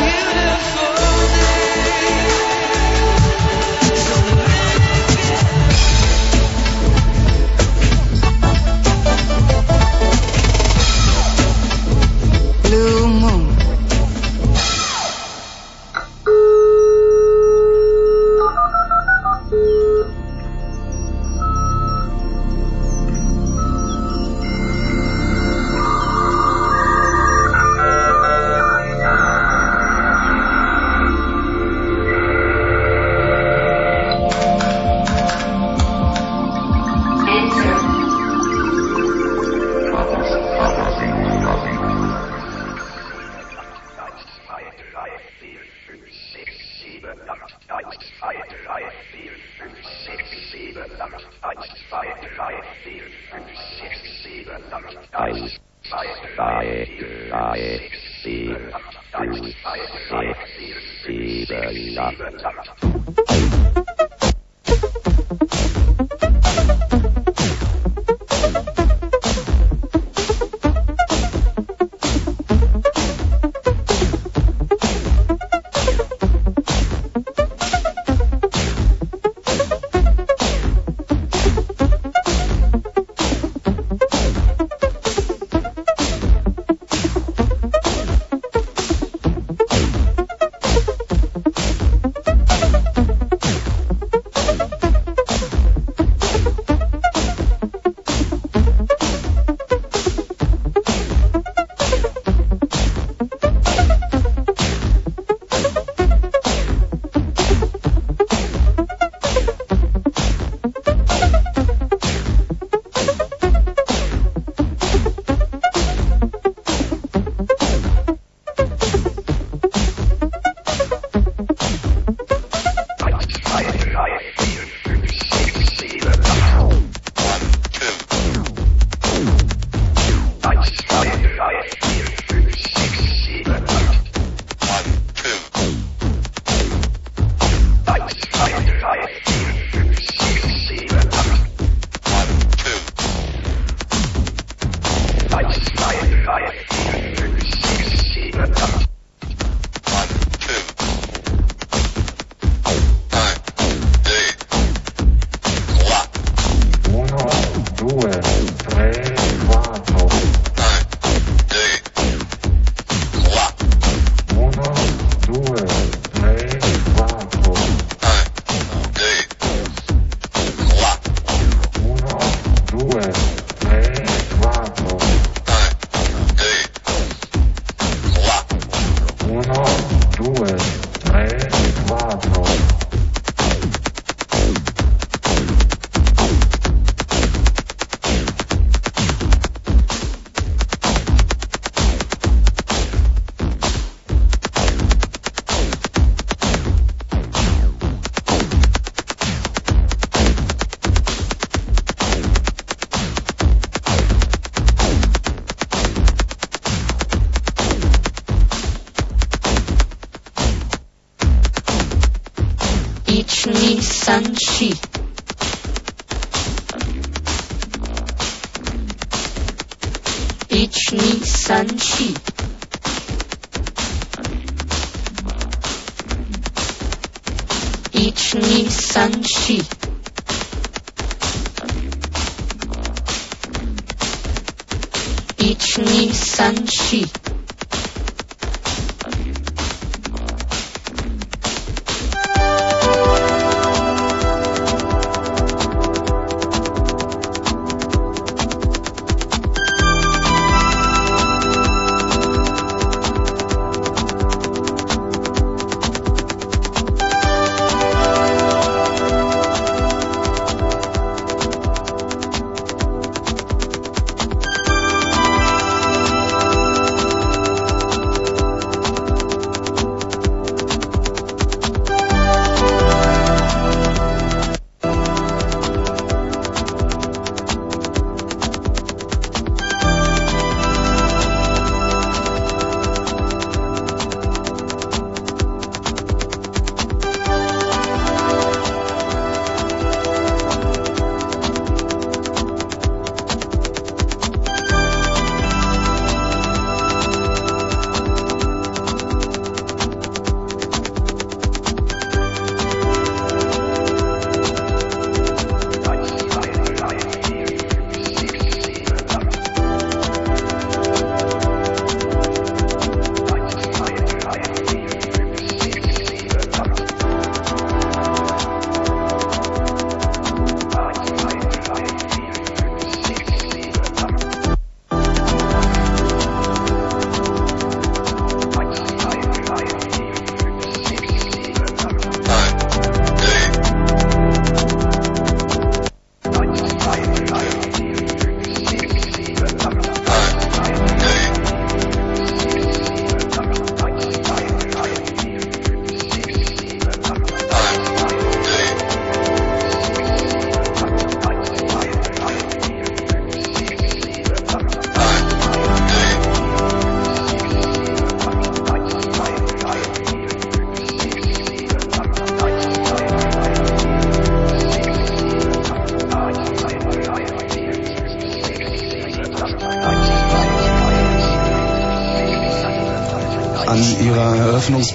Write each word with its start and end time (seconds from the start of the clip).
till 0.00 0.39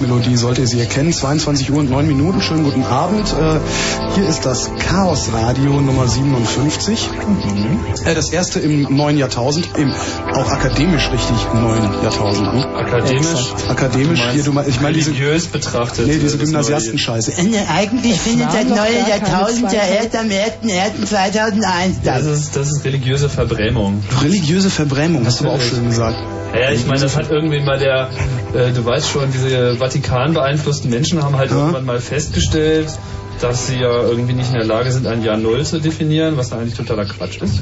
an 0.06 0.12
ihrer 0.12 0.16
Eröffnungsmelodie, 0.16 0.36
sollt 0.36 0.58
ihr 0.58 0.66
sie 0.66 0.80
erkennen. 0.80 1.12
22 1.12 1.70
Uhr 1.70 1.78
und 1.78 1.90
9 1.90 2.06
Minuten. 2.06 2.40
Schönen 2.40 2.64
guten 2.64 2.82
Abend. 2.84 3.26
Äh, 3.32 3.60
hier 4.14 4.28
ist 4.28 4.46
das 4.46 4.70
Chaos 4.78 5.30
Radio 5.32 5.80
Nummer 5.80 6.08
57. 6.08 7.08
Mhm. 7.10 7.78
Äh, 8.04 8.14
das 8.14 8.30
erste 8.30 8.60
im 8.60 8.82
neuen 8.96 9.18
Jahrtausend, 9.18 9.68
im 9.76 9.92
auch 10.34 10.50
akademisch 10.50 11.10
richtig 11.10 11.36
neuen 11.54 12.02
Jahrtausend. 12.02 12.54
Ne? 12.54 12.66
Akademisch? 12.76 13.54
Akademisch. 13.68 14.20
Du 14.20 14.30
hier, 14.32 14.44
du, 14.44 14.60
ich 14.68 14.80
meine 14.80 14.94
diese, 14.94 15.10
religiös 15.10 15.46
betrachtet. 15.46 16.06
nee, 16.06 16.18
diese 16.18 16.38
Gymnasiastenscheiße. 16.38 17.32
Äh, 17.32 17.64
Eigentlich 17.68 18.20
findet 18.20 18.48
das 18.48 18.64
neue 18.64 19.08
Jahrtausend 19.08 19.72
ja 19.72 19.82
erst 19.82 20.16
am 20.16 20.26
1.1.2001 20.26 21.60
Das 22.04 22.22
statt. 22.22 22.32
ist, 22.32 22.56
das 22.56 22.68
ist 22.68 22.84
religiöse 22.84 23.28
Verbrämung. 23.28 24.02
Religiöse 24.22 24.70
Verbrämung, 24.70 25.26
hast 25.26 25.40
du 25.40 25.44
aber 25.44 25.54
auch 25.54 25.60
schön 25.60 25.86
gesagt. 25.88 26.16
Ja, 26.54 26.70
ich 26.70 26.86
meine, 26.86 27.00
das 27.00 27.16
hat 27.16 27.30
irgendwie 27.30 27.60
mal 27.60 27.78
der, 27.78 28.08
äh, 28.56 28.72
du 28.72 28.84
weißt 28.84 29.08
schon, 29.08 29.30
diese 29.32 29.76
Vatikan 29.76 30.34
beeinflussten 30.34 30.90
Menschen 30.90 31.22
haben 31.22 31.36
halt 31.36 31.50
Ja. 31.50 31.58
irgendwann 31.58 31.84
mal 31.84 32.00
festgestellt, 32.00 32.88
dass 33.40 33.66
sie 33.66 33.76
ja 33.80 34.02
irgendwie 34.02 34.32
nicht 34.32 34.48
in 34.48 34.54
der 34.54 34.64
Lage 34.64 34.90
sind, 34.90 35.06
ein 35.06 35.22
Jahr 35.22 35.36
Null 35.36 35.64
zu 35.64 35.78
definieren, 35.78 36.36
was 36.36 36.52
eigentlich 36.52 36.74
totaler 36.74 37.04
Quatsch 37.04 37.38
ist. 37.42 37.60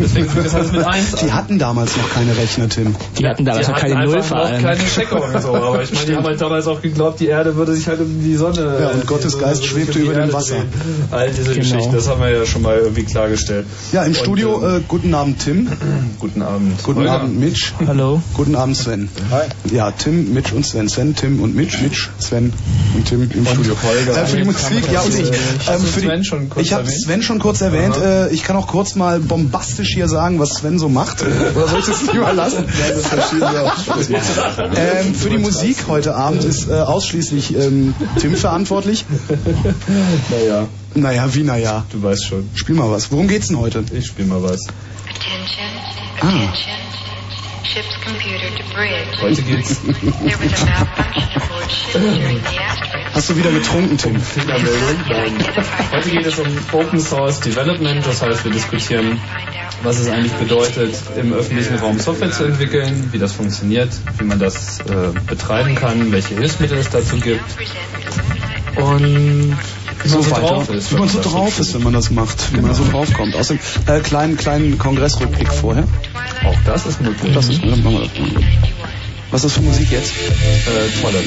Deswegen 0.00 0.28
fängt 0.28 0.46
das 0.46 0.54
alles 0.54 0.72
mit 0.72 0.84
eins 0.84 1.12
Die 1.12 1.24
an. 1.26 1.34
hatten 1.34 1.58
damals 1.58 1.96
noch 1.96 2.10
keine 2.12 2.36
Rechner, 2.36 2.68
Tim. 2.68 2.94
Die 3.18 3.26
hatten 3.26 3.44
damals 3.44 3.66
die 3.66 3.72
noch 3.72 3.78
hatten 3.82 3.92
keine 3.94 4.04
Null 4.06 4.22
vor 4.22 4.36
allem. 4.38 4.62
keine 4.62 4.80
Checker 4.84 5.22
und 5.22 5.42
so, 5.42 5.54
aber 5.54 5.82
ich 5.82 5.92
meine, 5.92 6.06
die 6.06 6.16
haben 6.16 6.24
halt 6.24 6.40
damals 6.40 6.66
auch 6.66 6.82
geglaubt, 6.82 7.20
die 7.20 7.26
Erde 7.28 7.56
würde 7.56 7.74
sich 7.74 7.86
halt 7.88 8.00
um 8.00 8.22
die 8.22 8.36
Sonne... 8.36 8.76
Ja, 8.80 8.88
und 8.90 9.02
äh, 9.02 9.06
Gottes 9.06 9.34
die 9.34 9.40
Geist 9.40 9.56
Sonne 9.62 9.68
schwebte 9.68 9.98
über 9.98 10.14
die 10.14 10.20
dem 10.20 10.32
Wasser. 10.32 10.56
drehen. 10.56 10.68
All 11.10 11.30
diese 11.30 11.42
Genau. 11.54 11.56
Geschichten, 11.60 11.92
das 11.94 12.08
haben 12.08 12.20
wir 12.20 12.30
ja 12.30 12.46
schon 12.46 12.62
mal 12.62 12.76
irgendwie 12.78 13.04
klargestellt. 13.04 13.66
Ja, 13.92 14.02
im 14.02 14.08
Und, 14.08 14.16
Studio, 14.16 14.62
ähm, 14.62 14.76
äh, 14.76 14.80
guten 14.86 15.14
Abend 15.14 15.38
Tim. 15.40 15.68
Guten 16.18 16.42
Abend. 16.42 16.82
Guten 16.82 16.98
Holger. 17.00 17.12
Abend 17.12 17.38
Mitch. 17.40 17.72
Hallo. 17.86 18.20
Guten 18.34 18.54
Abend 18.56 18.76
Sven. 18.76 19.08
Hi. 19.30 19.46
Ja, 19.74 19.90
Tim, 19.90 20.32
Mitch 20.34 20.54
und 20.54 20.66
Sven. 20.66 20.88
Sven, 20.88 21.14
Tim 21.14 21.40
und 21.40 21.54
Mitch. 21.54 21.80
Mitch, 21.82 22.08
Sven 22.18 22.52
und 22.96 23.04
Tim 23.06 23.22
im 23.22 23.46
Studio. 23.46 23.76
Holger. 23.82 24.22
Äh, 24.22 24.26
für 24.26 24.36
die 24.38 24.44
Musik, 24.44 24.90
ja 24.92 25.00
und 25.00 25.14
ich. 25.14 25.28
Ähm, 25.28 25.80
für 25.80 26.00
Sven 26.00 26.20
die, 26.20 26.24
schon 26.26 26.50
kurz 26.50 26.66
ich 26.66 26.72
habe? 26.72 26.88
Sven 26.90 27.22
schon 27.22 27.38
kurz 27.38 27.60
erwähnt. 27.60 27.96
Äh, 27.96 28.30
ich 28.30 28.42
kann 28.42 28.56
auch 28.56 28.66
kurz 28.66 28.94
mal 28.96 29.20
bombastisch 29.20 29.94
hier 29.94 30.08
sagen, 30.08 30.38
was 30.38 30.50
Sven 30.54 30.78
so 30.78 30.88
macht. 30.88 31.22
Oder 31.54 31.68
soll 31.68 31.78
ich 31.80 31.86
das 31.86 32.02
lieber 32.12 32.32
lassen? 32.32 32.64
Ähm, 34.76 35.14
für 35.14 35.30
die 35.30 35.38
Musik 35.38 35.76
heute 35.88 36.14
Abend 36.14 36.44
ist 36.44 36.68
äh, 36.68 36.72
ausschließlich 36.74 37.54
ähm, 37.56 37.94
Tim 38.20 38.34
verantwortlich. 38.36 39.04
Naja, 40.30 40.66
Naja, 40.94 41.34
wie 41.34 41.42
naja. 41.42 41.84
du 41.90 42.02
weißt 42.02 42.24
schon. 42.26 42.48
Spiel 42.54 42.74
mal 42.74 42.90
was. 42.90 43.10
Worum 43.12 43.28
geht's 43.28 43.48
denn 43.48 43.58
heute? 43.58 43.84
Ich 43.92 44.06
spiel 44.06 44.26
mal 44.26 44.42
was. 44.42 44.62
Attention, 44.66 45.66
Ah. 46.20 46.26
attention. 46.26 46.76
Ship's 47.64 47.94
computer 48.04 48.48
to 48.56 48.62
bridge. 48.74 49.20
Heute 49.20 49.42
geht's 49.42 49.76
There 49.82 50.38
was 50.38 50.62
a 50.62 50.66
malfunction 50.66 51.42
aboard 51.42 51.70
ship 51.70 52.00
during 52.00 52.38
the. 52.38 52.56
Hast 53.16 53.30
du 53.30 53.36
wieder 53.38 53.50
getrunken, 53.50 53.96
Tim? 53.96 54.20
Heute 55.90 56.10
geht 56.10 56.26
es 56.26 56.38
um 56.38 56.46
Open 56.72 57.00
Source 57.00 57.40
Development, 57.40 58.04
das 58.06 58.20
heißt, 58.20 58.44
wir 58.44 58.52
diskutieren, 58.52 59.18
was 59.82 59.98
es 59.98 60.10
eigentlich 60.10 60.34
bedeutet, 60.34 60.94
im 61.18 61.32
öffentlichen 61.32 61.76
Raum 61.76 61.98
Software 61.98 62.30
zu 62.30 62.44
entwickeln, 62.44 63.08
wie 63.12 63.18
das 63.18 63.32
funktioniert, 63.32 63.88
wie 64.18 64.24
man 64.24 64.38
das 64.38 64.80
äh, 64.80 65.18
betreiben 65.26 65.74
kann, 65.76 66.12
welche 66.12 66.34
Hilfsmittel 66.34 66.76
es 66.76 66.90
dazu 66.90 67.16
gibt 67.16 67.40
und 68.74 69.56
wie 70.02 70.10
man 70.10 70.22
so 70.22 70.30
weiter. 70.30 70.40
drauf 70.40 70.68
ist. 70.68 70.92
Wie 70.92 70.96
man 70.96 71.08
so 71.08 71.20
drauf 71.22 71.58
ist, 71.58 71.74
wenn 71.74 71.82
man 71.84 71.94
das 71.94 72.10
macht, 72.10 72.54
wie 72.54 72.60
man 72.60 72.74
so 72.74 72.84
drauf 72.84 73.10
kommt. 73.14 73.34
Außerdem, 73.34 73.62
äh, 73.86 74.00
kleinen, 74.00 74.36
kleinen 74.36 74.76
Kongressrückblick 74.76 75.50
vorher. 75.54 75.84
Auch 76.44 76.58
das 76.66 76.84
ist 76.84 77.00
möglich. 77.00 77.32
Das 77.32 77.48
ist, 77.48 77.62
dann 77.62 77.82
machen 77.82 77.94
wir 77.94 78.00
das. 78.02 78.10
Was 79.30 79.44
ist 79.44 79.44
das 79.44 79.52
für 79.54 79.62
Musik 79.62 79.90
jetzt? 79.90 80.12
äh, 80.12 81.00
tolle. 81.02 81.18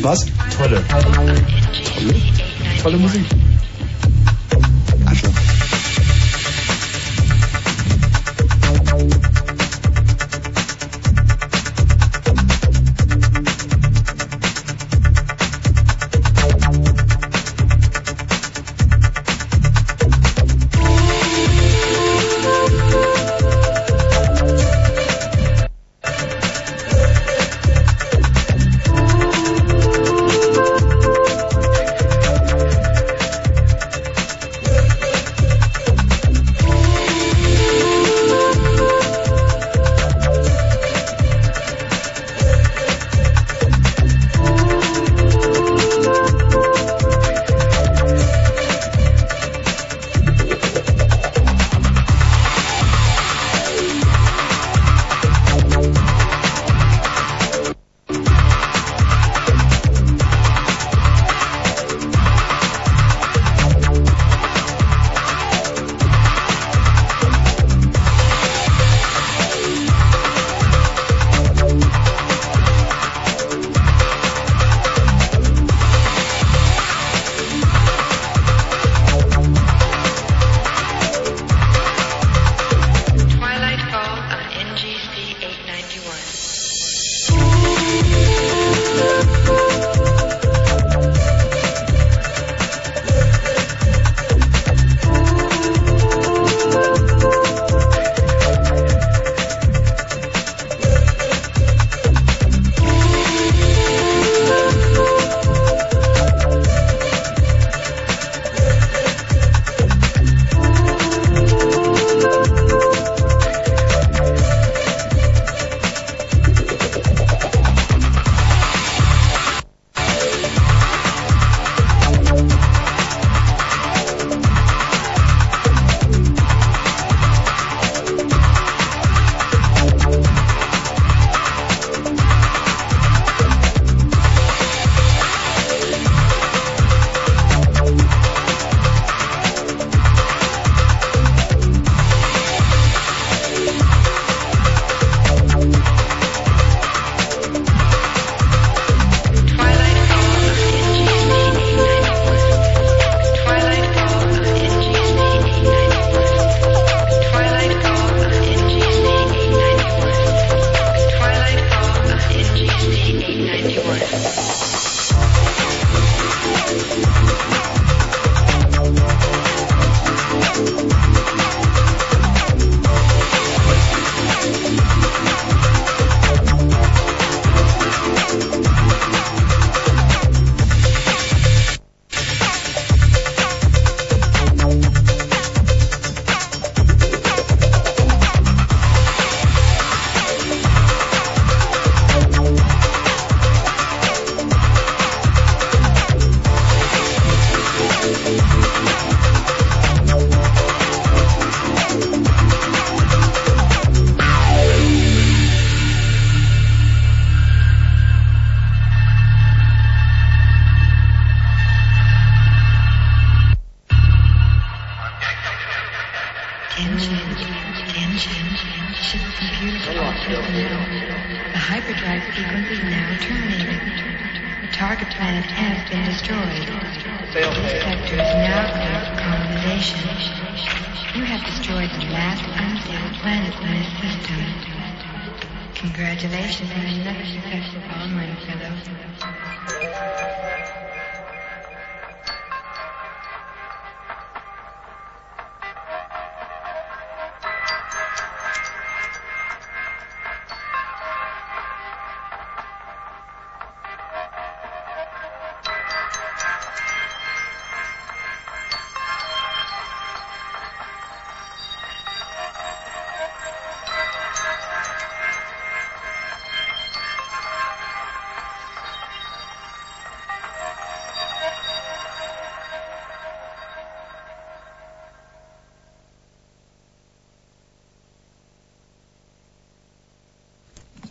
Was? 0.00 0.26
Tolle. 0.56 0.82
Tolle. 0.88 1.34
Tolle 2.82 2.96
Musik. 2.96 3.24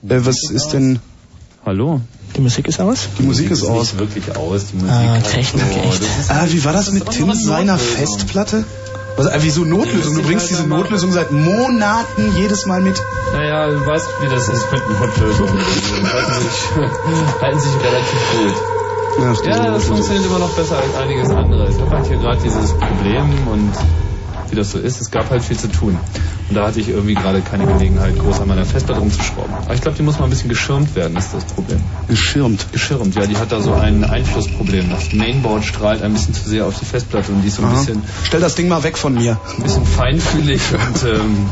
Äh, 0.09 0.25
was 0.25 0.49
ist 0.49 0.69
denn... 0.73 0.99
Hallo? 1.65 2.01
Die 2.35 2.41
Musik 2.41 2.67
ist 2.67 2.79
aus? 2.79 3.09
Die 3.17 3.23
Musik 3.23 3.51
ist 3.51 3.63
aus. 3.63 3.93
Nicht 3.93 3.99
wirklich 3.99 4.35
aus. 4.35 4.67
Die 4.71 4.75
Musik 4.77 4.91
Ah, 4.91 5.19
Technik, 5.19 5.63
so, 5.73 5.79
echt. 5.79 6.01
das 6.03 6.19
ist 6.19 6.31
Ah, 6.31 6.45
wie 6.47 6.63
war 6.65 6.73
das 6.73 6.91
mit 6.91 7.07
Das 7.07 7.15
Tim 7.15 7.33
seiner 7.33 7.73
Notlösung. 7.73 7.97
Festplatte? 7.97 8.63
Was, 9.17 9.27
äh, 9.27 9.37
wieso 9.41 9.65
Notlösung? 9.65 10.13
Du 10.15 10.21
Die 10.21 10.27
bringst 10.27 10.49
diese 10.49 10.63
Notlösung 10.67 11.11
seit 11.11 11.31
Monaten 11.31 12.35
jedes 12.37 12.65
Mal 12.65 12.81
mit. 12.81 13.01
Naja, 13.33 13.67
du 13.69 13.85
weißt, 13.85 14.07
wie 14.21 14.27
das 14.29 14.47
ist 14.47 14.71
mit 14.71 14.81
Notlösungen. 14.89 15.57
Die 15.57 16.05
halten 16.07 16.33
sich, 16.41 17.41
halten 17.41 17.59
sich 17.59 17.71
relativ 17.83 18.19
gut. 18.31 18.53
Ach, 19.21 19.37
diese 19.41 19.49
Ja, 19.49 19.71
das 19.71 19.83
funktioniert 19.85 20.25
immer 20.25 20.39
noch 20.39 20.51
besser 20.51 20.77
als 20.77 20.95
einiges 20.95 21.29
andere. 21.31 21.67
Ich 21.69 21.77
habe 21.79 21.91
halt 21.97 22.07
hier 22.07 22.17
gerade 22.17 22.39
dieses 22.41 22.71
Problem 22.71 23.25
und 23.51 23.71
wie 24.51 24.55
das 24.55 24.71
so 24.71 24.79
ist, 24.79 25.01
es 25.01 25.11
gab 25.11 25.29
halt 25.29 25.43
viel 25.43 25.57
zu 25.57 25.67
tun. 25.71 25.97
Und 26.49 26.55
da 26.55 26.65
hatte 26.67 26.79
ich 26.79 26.89
irgendwie 26.89 27.13
gerade 27.13 27.41
keine 27.41 27.65
Gelegenheit, 27.67 28.17
groß 28.17 28.39
an 28.41 28.47
meiner 28.47 28.65
Festplatte 28.65 29.01
rumzuschrauben. 29.01 29.53
Aber 29.53 29.73
ich 29.73 29.81
glaube, 29.81 29.97
die 29.97 30.03
muss 30.03 30.17
mal 30.17 30.25
ein 30.25 30.29
bisschen 30.31 30.49
geschirmt 30.49 30.95
werden, 30.95 31.15
ist 31.17 31.33
das 31.33 31.45
Problem. 31.45 31.79
Geschirmt. 32.07 32.65
Geschirmt, 32.71 33.15
ja, 33.15 33.25
die 33.27 33.37
hat 33.37 33.51
da 33.51 33.61
so 33.61 33.73
ein 33.73 34.03
Einflussproblem. 34.03 34.89
Das 34.89 35.13
Mainboard 35.13 35.63
strahlt 35.65 36.01
ein 36.01 36.13
bisschen 36.13 36.33
zu 36.33 36.49
sehr 36.49 36.65
auf 36.65 36.77
die 36.79 36.85
Festplatte 36.85 37.31
und 37.31 37.41
die 37.43 37.47
ist 37.49 37.57
so 37.57 37.61
ein 37.63 37.67
Aha. 37.69 37.77
bisschen, 37.79 38.01
Stell 38.23 38.39
das 38.41 38.55
Ding 38.55 38.67
mal 38.67 38.83
weg 38.83 38.97
von 38.97 39.13
mir. 39.13 39.37
ein 39.57 39.63
bisschen 39.63 39.85
feinfühlig 39.85 40.61
und 40.73 41.03
ähm. 41.09 41.49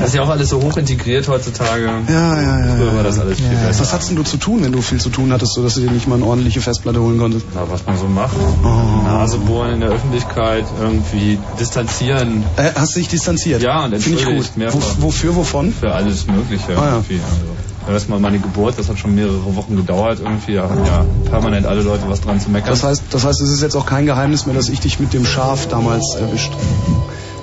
Das 0.00 0.08
ist 0.08 0.14
ja 0.14 0.22
auch 0.22 0.30
alles 0.30 0.48
so 0.48 0.62
hoch 0.62 0.76
integriert 0.78 1.28
heutzutage. 1.28 1.84
Ja, 2.08 2.40
ja, 2.40 2.66
ja. 2.66 2.74
Früher 2.74 2.96
war 2.96 3.02
das 3.02 3.18
alles 3.18 3.38
viel 3.38 3.48
besser. 3.48 3.80
Was 3.80 3.92
hattest 3.92 4.10
denn 4.10 4.16
du 4.16 4.22
zu 4.22 4.38
tun, 4.38 4.64
wenn 4.64 4.72
du 4.72 4.80
viel 4.80 4.98
zu 4.98 5.10
tun 5.10 5.32
hattest, 5.32 5.54
sodass 5.54 5.74
du 5.74 5.82
dir 5.82 5.90
nicht 5.90 6.08
mal 6.08 6.16
eine 6.16 6.24
ordentliche 6.24 6.60
Festplatte 6.60 7.00
holen 7.00 7.18
konntest? 7.18 7.44
Na, 7.54 7.62
was 7.70 7.84
man 7.84 7.98
so 7.98 8.06
macht. 8.06 8.34
Oh. 8.64 9.02
Nase 9.04 9.36
bohren 9.38 9.74
in 9.74 9.80
der 9.80 9.90
Öffentlichkeit, 9.90 10.64
irgendwie 10.80 11.38
distanzieren 11.58 12.44
Äh, 12.56 12.70
hast 12.74 12.96
du 12.96 13.00
dich 13.00 13.08
distanziert? 13.08 13.62
Ja, 13.62 13.84
und 13.84 13.98
Finde 13.98 14.20
ich 14.20 14.24
gut. 14.24 14.56
mehrfach. 14.56 14.80
Wo, 14.98 15.08
wofür, 15.08 15.36
wovon? 15.36 15.72
für 15.72 15.92
alles 15.92 16.26
Mögliche. 16.26 16.76
Ah, 16.76 16.84
ja. 16.84 16.92
irgendwie. 16.94 17.20
Also, 17.20 17.92
erstmal 17.92 18.20
meine 18.20 18.38
Geburt, 18.38 18.78
das 18.78 18.88
hat 18.88 18.98
schon 18.98 19.14
mehrere 19.14 19.54
Wochen 19.54 19.76
gedauert. 19.76 20.20
Irgendwie 20.20 20.54
da 20.54 20.62
haben 20.62 20.84
ja 20.84 21.04
permanent 21.30 21.66
alle 21.66 21.82
Leute 21.82 22.04
was 22.08 22.20
dran 22.20 22.40
zu 22.40 22.50
meckern. 22.50 22.70
Das 22.70 22.84
heißt, 22.84 23.02
das 23.10 23.24
heißt, 23.24 23.40
es 23.40 23.50
ist 23.50 23.62
jetzt 23.62 23.76
auch 23.76 23.86
kein 23.86 24.06
Geheimnis 24.06 24.46
mehr, 24.46 24.54
dass 24.54 24.68
ich 24.68 24.80
dich 24.80 24.98
mit 24.98 25.12
dem 25.12 25.26
Schaf 25.26 25.68
damals 25.68 26.14
erwischt. 26.18 26.52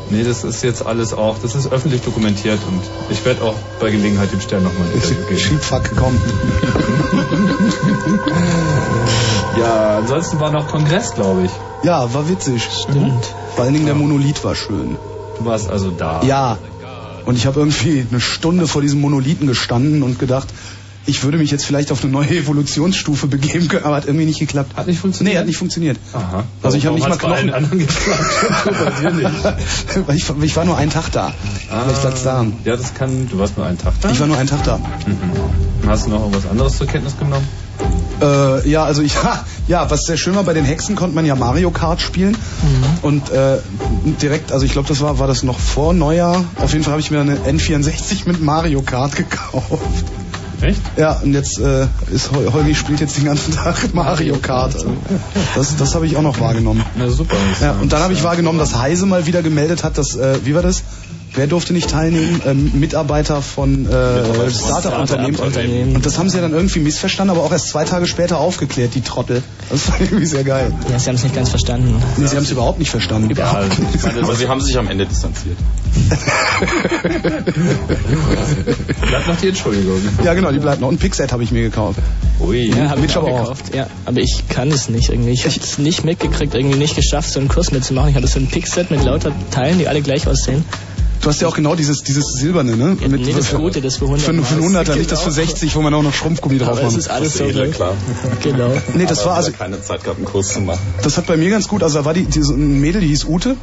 Nee, 0.09 0.23
das 0.23 0.43
ist 0.43 0.63
jetzt 0.63 0.85
alles 0.85 1.13
auch, 1.13 1.37
das 1.41 1.55
ist 1.55 1.71
öffentlich 1.71 2.01
dokumentiert 2.01 2.59
und 2.67 2.81
ich 3.09 3.23
werde 3.25 3.43
auch 3.43 3.55
bei 3.79 3.91
Gelegenheit 3.91 4.31
dem 4.31 4.41
Stern 4.41 4.63
nochmal 4.63 4.87
ein 4.87 4.93
Interview 4.93 5.23
geben. 5.27 5.39
Schiebfuck, 5.39 5.83
komm. 5.95 6.17
Ja, 9.59 9.97
ansonsten 9.97 10.39
war 10.39 10.51
noch 10.51 10.67
Kongress, 10.67 11.15
glaube 11.15 11.45
ich. 11.45 11.51
Ja, 11.83 12.13
war 12.13 12.29
witzig. 12.29 12.67
Stimmt. 12.83 13.25
Vor 13.55 13.63
allen 13.63 13.73
Dingen 13.73 13.85
der 13.85 13.95
Monolith 13.95 14.43
war 14.43 14.55
schön. 14.55 14.97
Du 15.39 15.45
warst 15.45 15.69
also 15.69 15.89
da. 15.89 16.21
Ja. 16.23 16.57
Und 17.25 17.35
ich 17.35 17.45
habe 17.45 17.59
irgendwie 17.59 18.05
eine 18.09 18.21
Stunde 18.21 18.67
vor 18.67 18.81
diesem 18.81 19.01
Monolithen 19.01 19.47
gestanden 19.47 20.03
und 20.03 20.19
gedacht, 20.19 20.47
ich 21.07 21.23
würde 21.23 21.37
mich 21.37 21.49
jetzt 21.51 21.65
vielleicht 21.65 21.91
auf 21.91 22.03
eine 22.03 22.11
neue 22.11 22.29
Evolutionsstufe 22.29 23.27
begeben 23.27 23.67
können, 23.67 23.83
aber 23.85 23.95
hat 23.95 24.05
irgendwie 24.05 24.25
nicht 24.25 24.39
geklappt. 24.39 24.75
Hat 24.75 24.87
nicht 24.87 24.99
funktioniert? 24.99 25.33
Nee, 25.33 25.39
hat 25.39 25.47
nicht 25.47 25.57
funktioniert. 25.57 25.97
Aha. 26.13 26.43
Also 26.61 26.77
ich 26.77 26.85
habe 26.85 26.95
nicht 26.95 27.07
mal 27.07 27.17
Knochen. 27.17 27.53
anderen 27.53 27.79
geklappt. 27.87 29.57
Weil 30.05 30.15
ich, 30.15 30.29
ich 30.41 30.55
war 30.55 30.65
nur 30.65 30.77
einen 30.77 30.91
Tag 30.91 31.11
da. 31.11 31.33
Vielleicht 31.69 32.03
lag's 32.03 32.23
daran. 32.23 32.53
Ja, 32.65 32.75
das 32.75 32.93
kann, 32.93 33.29
du 33.29 33.39
warst 33.39 33.57
nur 33.57 33.65
einen 33.65 33.77
Tag 33.77 33.93
da. 34.01 34.11
Ich 34.11 34.19
war 34.19 34.27
nur 34.27 34.37
einen 34.37 34.49
Tag 34.49 34.63
da. 34.63 34.77
Mhm. 34.77 35.87
Hast 35.87 36.05
du 36.05 36.09
noch 36.09 36.19
irgendwas 36.19 36.45
anderes 36.45 36.77
zur 36.77 36.87
Kenntnis 36.87 37.17
genommen? 37.17 37.47
Äh, 38.21 38.69
ja, 38.69 38.83
also 38.83 39.01
ich, 39.01 39.15
ha, 39.23 39.45
ja, 39.67 39.89
was 39.89 40.01
sehr 40.01 40.17
schön 40.17 40.35
war, 40.35 40.43
bei 40.43 40.53
den 40.53 40.65
Hexen 40.65 40.95
konnte 40.95 41.15
man 41.15 41.25
ja 41.25 41.35
Mario 41.35 41.71
Kart 41.71 42.01
spielen. 42.01 42.35
Und 43.01 43.29
äh, 43.29 43.57
direkt, 44.21 44.51
also 44.51 44.65
ich 44.65 44.71
glaube, 44.73 44.87
das 44.87 45.01
war, 45.01 45.19
war 45.19 45.27
das 45.27 45.43
noch 45.43 45.59
vor 45.59 45.93
Neujahr. 45.93 46.43
Auf 46.57 46.73
jeden 46.73 46.83
Fall 46.83 46.91
habe 46.91 47.01
ich 47.01 47.11
mir 47.11 47.21
eine 47.21 47.35
N64 47.35 48.27
mit 48.27 48.41
Mario 48.41 48.81
Kart 48.81 49.15
gekauft. 49.15 49.81
Echt? 50.61 50.81
Ja, 50.97 51.13
und 51.23 51.33
jetzt 51.33 51.59
äh, 51.59 51.87
ist 52.11 52.31
Hol- 52.31 52.51
Holgi 52.51 52.73
spielt 52.73 52.99
jetzt 52.99 53.17
den 53.17 53.25
ganzen 53.25 53.53
Tag 53.55 53.93
Mario 53.93 54.37
Kart. 54.37 54.73
Das, 55.55 55.75
das 55.75 55.93
habe 55.95 56.07
ich 56.07 56.17
auch 56.17 56.21
noch 56.23 56.39
wahrgenommen. 56.39 56.83
Na 56.95 57.09
super. 57.09 57.35
Ja, 57.61 57.73
und 57.73 57.91
dann 57.93 58.01
habe 58.01 58.13
ich 58.13 58.23
wahrgenommen, 58.23 58.57
dass 58.57 58.75
Heise 58.77 59.05
mal 59.05 59.27
wieder 59.27 59.43
gemeldet 59.43 59.83
hat, 59.83 59.97
dass, 59.97 60.15
äh, 60.15 60.39
wie 60.45 60.55
war 60.55 60.63
das? 60.63 60.83
Wer 61.33 61.47
durfte 61.47 61.73
nicht 61.73 61.89
teilnehmen? 61.89 62.41
Ähm, 62.45 62.71
Mitarbeiter 62.79 63.41
von 63.41 63.85
äh, 63.85 64.49
Startup-Unternehmen. 64.49 65.95
Und 65.95 66.05
das 66.05 66.17
haben 66.17 66.29
sie 66.29 66.37
ja 66.37 66.41
dann 66.41 66.53
irgendwie 66.53 66.79
missverstanden, 66.79 67.35
aber 67.35 67.45
auch 67.45 67.51
erst 67.51 67.69
zwei 67.69 67.85
Tage 67.85 68.07
später 68.07 68.39
aufgeklärt, 68.39 68.95
die 68.95 69.01
Trottel. 69.01 69.43
Das 69.69 69.89
war 69.89 69.99
irgendwie 70.01 70.25
sehr 70.25 70.43
geil. 70.43 70.73
Ja, 70.91 70.97
sie 70.99 71.09
haben 71.09 71.15
es 71.15 71.23
nicht 71.23 71.35
ganz 71.35 71.49
verstanden. 71.49 72.01
Nee, 72.17 72.27
sie 72.27 72.35
haben 72.35 72.43
es 72.43 72.51
überhaupt 72.51 72.79
nicht 72.79 72.89
verstanden. 72.89 73.33
Ja, 73.35 73.61
ich 73.93 74.03
meine, 74.03 74.23
Aber 74.23 74.35
sie 74.35 74.47
haben 74.47 74.61
sich 74.61 74.77
am 74.77 74.87
Ende 74.87 75.05
distanziert. 75.05 75.57
bleibt 79.07 79.27
noch 79.27 79.37
die 79.37 79.49
Entschuldigung. 79.49 80.01
Ja, 80.23 80.33
genau, 80.33 80.51
die 80.51 80.59
bleibt 80.59 80.81
noch. 80.81 80.87
Und 80.87 80.99
Pixet 80.99 81.31
habe 81.31 81.43
ich 81.43 81.51
mir 81.51 81.61
gekauft. 81.63 81.99
Ui. 82.39 82.69
Ja, 82.69 82.89
hab 82.89 82.99
Mitch 82.99 83.11
ich 83.11 83.17
auch 83.17 83.23
aber 83.23 83.31
auch. 83.31 83.41
gekauft. 83.43 83.75
Ja, 83.75 83.87
aber 84.05 84.19
ich 84.21 84.43
kann 84.49 84.69
es 84.69 84.89
nicht 84.89 85.09
irgendwie. 85.09 85.31
Ich 85.31 85.45
habe 85.45 85.55
es 85.55 85.77
nicht 85.77 86.05
mitgekriegt, 86.05 86.53
irgendwie 86.55 86.77
nicht 86.77 86.95
geschafft, 86.95 87.31
so 87.31 87.39
einen 87.39 87.49
Kurs 87.49 87.71
mitzumachen. 87.71 88.09
Ich 88.09 88.15
hatte 88.15 88.27
so 88.27 88.39
ein 88.39 88.47
Pixset 88.47 88.91
mit 88.91 89.03
lauter 89.03 89.31
Teilen, 89.51 89.79
die 89.79 89.87
alle 89.87 90.01
gleich 90.01 90.27
aussehen. 90.27 90.63
Du 91.21 91.29
hast 91.29 91.41
ja 91.41 91.47
auch 91.47 91.55
genau 91.55 91.75
dieses, 91.75 92.03
dieses 92.03 92.33
silberne, 92.33 92.77
ne? 92.77 92.97
Ja, 93.01 93.07
nee, 93.07 93.33
das 93.33 93.51
Gute, 93.53 93.81
das 93.81 93.97
für 93.97 94.05
100 94.05 94.23
Für, 94.25 94.33
für 94.43 94.55
einen 94.55 94.75
100er, 94.75 94.95
nicht 94.95 95.11
das 95.11 95.21
für 95.23 95.31
60, 95.31 95.75
wo 95.75 95.81
man 95.81 95.93
auch 95.93 96.03
noch 96.03 96.13
Schrumpfgummi 96.13 96.57
drauf 96.59 96.81
macht. 96.81 96.95
ist 96.95 97.09
alles 97.09 97.33
so 97.33 97.39
Seele, 97.45 97.63
gleich. 97.63 97.71
klar. 97.75 97.93
Genau. 98.43 98.71
Nee, 98.93 99.05
das 99.05 99.19
Aber 99.21 99.31
war 99.31 99.37
also, 99.37 99.51
keine 99.51 99.81
Zeit 99.81 100.03
gehabt, 100.03 100.17
einen 100.19 100.27
Kurs 100.27 100.53
zu 100.53 100.61
machen. 100.61 100.79
das 101.01 101.17
hat 101.17 101.25
bei 101.25 101.35
mir 101.37 101.49
ganz 101.49 101.67
gut, 101.67 101.83
also 101.83 101.99
da 101.99 102.05
war 102.05 102.13
die, 102.13 102.23
diese 102.25 102.53
ein 102.53 102.79
Mädel, 102.79 103.01
die 103.01 103.07
hieß 103.07 103.25
Ute. 103.25 103.57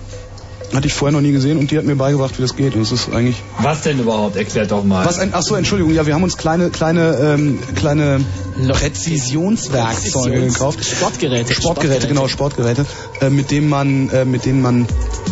Hatte 0.75 0.87
ich 0.89 0.95
vorher 0.95 1.13
noch 1.13 1.21
nie 1.21 1.33
gesehen 1.33 1.57
und 1.59 1.71
die 1.71 1.79
hat 1.79 1.85
mir 1.85 1.95
beigebracht, 1.97 2.37
wie 2.39 2.43
das 2.43 2.57
geht. 2.57 2.75
Und 2.75 2.81
das 2.83 2.91
ist 2.93 3.13
eigentlich. 3.13 3.37
Was 3.61 3.83
denn 3.83 4.01
überhaupt? 4.01 4.37
Erklärt 4.37 4.71
doch 4.73 4.83
mal. 4.85 5.07
Was 5.07 5.19
ein, 5.19 5.31
ach 5.33 5.43
so, 5.43 5.55
Entschuldigung, 5.55 5.95
ja, 5.95 6.05
wir 6.07 6.15
haben 6.15 6.25
uns 6.25 6.37
kleine, 6.37 6.71
kleine, 6.71 7.17
ähm, 7.39 7.59
kleine 7.77 8.21
Präzisionswerkzeuge 8.69 10.41
gekauft. 10.47 10.85
Sportgeräte. 10.85 11.55
Sportgeräte, 11.55 12.07
genau, 12.09 12.29
Sportgeräte, 12.29 12.87
äh, 13.21 13.31
mit 13.31 13.51
denen 13.51 13.69
man, 13.69 14.09
äh, 14.11 14.25
mit 14.25 14.45
denen 14.47 14.63
man 14.63 14.87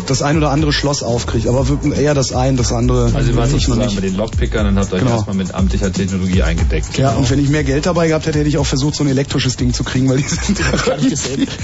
das 0.07 0.21
ein 0.21 0.37
oder 0.37 0.49
andere 0.51 0.73
Schloss 0.73 1.03
aufkriegt. 1.03 1.47
Aber 1.47 1.65
eher 1.97 2.13
das 2.13 2.33
ein, 2.33 2.57
das 2.57 2.71
andere 2.71 3.11
Also 3.13 3.31
ihr 3.31 3.37
wart 3.37 3.51
nicht 3.51 3.67
noch 3.67 3.75
nicht. 3.77 3.95
bei 3.95 4.01
den 4.01 4.15
Lockpickern 4.15 4.67
und 4.67 4.77
habt 4.77 4.93
euch 4.93 4.99
Genau. 5.01 5.15
erstmal 5.15 5.35
mit 5.35 5.53
amtlicher 5.53 5.91
Technologie 5.91 6.41
eingedeckt. 6.43 6.97
Ja, 6.97 7.11
und 7.11 7.29
wenn 7.29 7.39
ich 7.39 7.49
mehr 7.49 7.63
Geld 7.63 7.85
dabei 7.85 8.07
gehabt 8.07 8.25
hätte, 8.25 8.39
hätte 8.39 8.49
ich 8.49 8.57
auch 8.57 8.65
versucht, 8.65 8.95
so 8.95 9.03
ein 9.03 9.09
elektrisches 9.09 9.55
Ding 9.57 9.73
zu 9.73 9.83
kriegen, 9.83 10.09
weil 10.09 10.17
die 10.17 10.23
sind 10.27 10.59
Hab 10.71 10.99
ich 11.01 11.09
gesehen. 11.09 11.47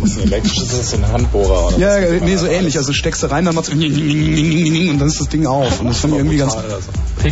Das 0.00 0.10
ist 0.10 0.18
ein 0.18 0.24
elektrisches, 0.24 0.68
das 0.70 0.78
ist 0.80 0.94
ein 0.94 1.08
Handbohrer. 1.08 1.68
Oder 1.68 1.78
Ja, 1.78 1.93
ja, 1.98 2.20
nee, 2.20 2.36
so 2.36 2.46
ähnlich. 2.46 2.76
Also 2.76 2.92
steckst 2.92 3.22
du 3.22 3.26
rein, 3.30 3.44
dann 3.44 3.54
macht's 3.54 3.68
und 3.70 3.80
dann 3.80 5.08
ist 5.08 5.20
das 5.20 5.28
Ding 5.28 5.46
auf. 5.46 5.80
Und 5.80 5.88
das 5.88 5.98
fand 5.98 6.12
ich 6.14 6.18
irgendwie 6.20 6.36
ganz. 6.38 6.54
Also. 6.54 6.68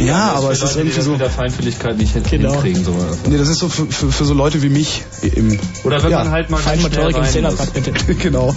Ja, 0.05 0.31
ist 0.31 0.37
aber 0.37 0.53
es 0.53 0.63
ist 0.63 0.77
irgendwie 0.77 0.97
das 0.97 1.05
so- 1.05 1.11
mit 1.13 1.21
der 1.21 1.31
Feinfühligkeit 1.31 1.99
nicht 1.99 2.15
Genau. 2.31 2.53
hinkriegen. 2.55 2.85
So. 2.85 2.95
Nee, 3.29 3.37
das 3.37 3.49
ist 3.49 3.59
so 3.59 3.69
für, 3.69 3.87
für, 3.87 4.11
für 4.11 4.25
so 4.25 4.33
Leute 4.35 4.63
wie 4.63 4.69
mich. 4.71 5.03
Im, 5.23 5.59
Oder 5.85 6.03
wenn 6.03 6.13
man 6.13 6.31
halt 6.31 6.49
mal 6.51 6.59
Feinmotorik 6.63 7.17
im. 7.17 7.25
Zehnerpack, 7.25 7.73
bitte. 7.75 7.93
genau. 8.15 8.55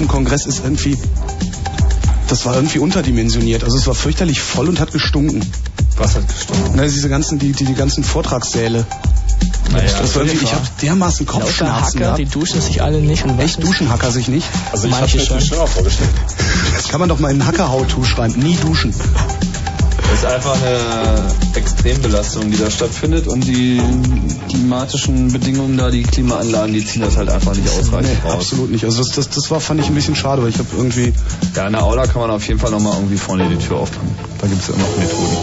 Dem 0.00 0.08
Kongress, 0.08 0.46
ist 0.46 0.64
irgendwie, 0.64 0.98
das 2.28 2.44
war 2.46 2.54
irgendwie 2.54 2.78
unterdimensioniert. 2.78 3.64
Also 3.64 3.76
es 3.76 3.86
war 3.86 3.94
fürchterlich 3.94 4.40
voll 4.40 4.68
und 4.68 4.80
hat 4.80 4.92
gestunken. 4.92 5.44
Was 5.96 6.16
hat 6.16 6.26
gestimmt? 6.26 6.70
Na, 6.74 6.82
diese 6.82 7.08
ganzen, 7.08 7.38
die, 7.38 7.52
die, 7.52 7.64
die 7.64 7.74
ganzen 7.74 8.02
Vortragssäle. 8.02 8.86
Naja, 9.72 10.00
das 10.00 10.16
war 10.16 10.24
irgendwie, 10.24 10.44
ich 10.44 10.52
habe 10.52 10.66
dermaßen 10.82 11.26
Kopfschmerzen 11.26 12.00
Hacker, 12.00 12.16
die 12.16 12.24
gehabt. 12.24 12.34
duschen 12.34 12.60
sich 12.60 12.82
alle 12.82 13.00
nicht 13.00 13.24
und 13.24 13.38
Echt 13.38 13.62
duschen 13.62 13.88
Hacker 13.88 14.10
sich 14.10 14.26
nicht? 14.28 14.46
Also 14.72 14.88
ich 14.88 14.92
habe 14.92 15.02
Manche 15.02 15.18
mir 15.18 15.24
schon. 15.24 15.40
schlimmer 15.40 15.66
vorgestellt. 15.66 16.10
Das 16.74 16.88
kann 16.88 16.98
man 16.98 17.08
doch 17.08 17.20
mal 17.20 17.30
in 17.30 17.46
Hacker-How-To 17.46 18.02
schreiben. 18.04 18.40
Nie 18.42 18.56
duschen. 18.56 18.92
Das 20.10 20.18
ist 20.18 20.24
einfach 20.24 20.56
eine 20.56 21.32
Extrembelastung, 21.54 22.50
die 22.50 22.58
da 22.58 22.70
stattfindet 22.70 23.26
und 23.28 23.42
die 23.46 23.80
klimatischen 24.48 25.32
Bedingungen 25.32 25.76
da, 25.76 25.90
die 25.90 26.02
Klimaanlagen, 26.02 26.74
die 26.74 26.84
ziehen 26.84 27.02
das 27.02 27.16
halt 27.16 27.28
einfach 27.30 27.54
nicht 27.54 27.68
ausreichend 27.68 28.22
Nee, 28.24 28.28
raus. 28.28 28.34
absolut 28.42 28.70
nicht. 28.70 28.84
Also 28.84 28.98
das, 28.98 29.14
das, 29.14 29.30
das 29.30 29.50
war, 29.50 29.60
fand 29.60 29.80
ich 29.80 29.86
ein 29.86 29.94
bisschen 29.94 30.16
schade, 30.16 30.42
weil 30.42 30.48
ich 30.50 30.58
habe 30.58 30.68
irgendwie, 30.76 31.12
Ja, 31.54 31.66
in 31.66 31.72
der 31.72 31.84
Aula 31.84 32.06
kann 32.06 32.20
man 32.22 32.30
auf 32.30 32.46
jeden 32.48 32.58
Fall 32.58 32.70
nochmal 32.72 32.94
irgendwie 32.94 33.16
vorne 33.18 33.48
die 33.48 33.56
Tür 33.56 33.78
aufmachen. 33.78 34.10
Da 34.40 34.46
gibt 34.48 34.60
es 34.60 34.68
ja 34.68 34.74
noch 34.74 34.96
Methoden. 34.98 35.36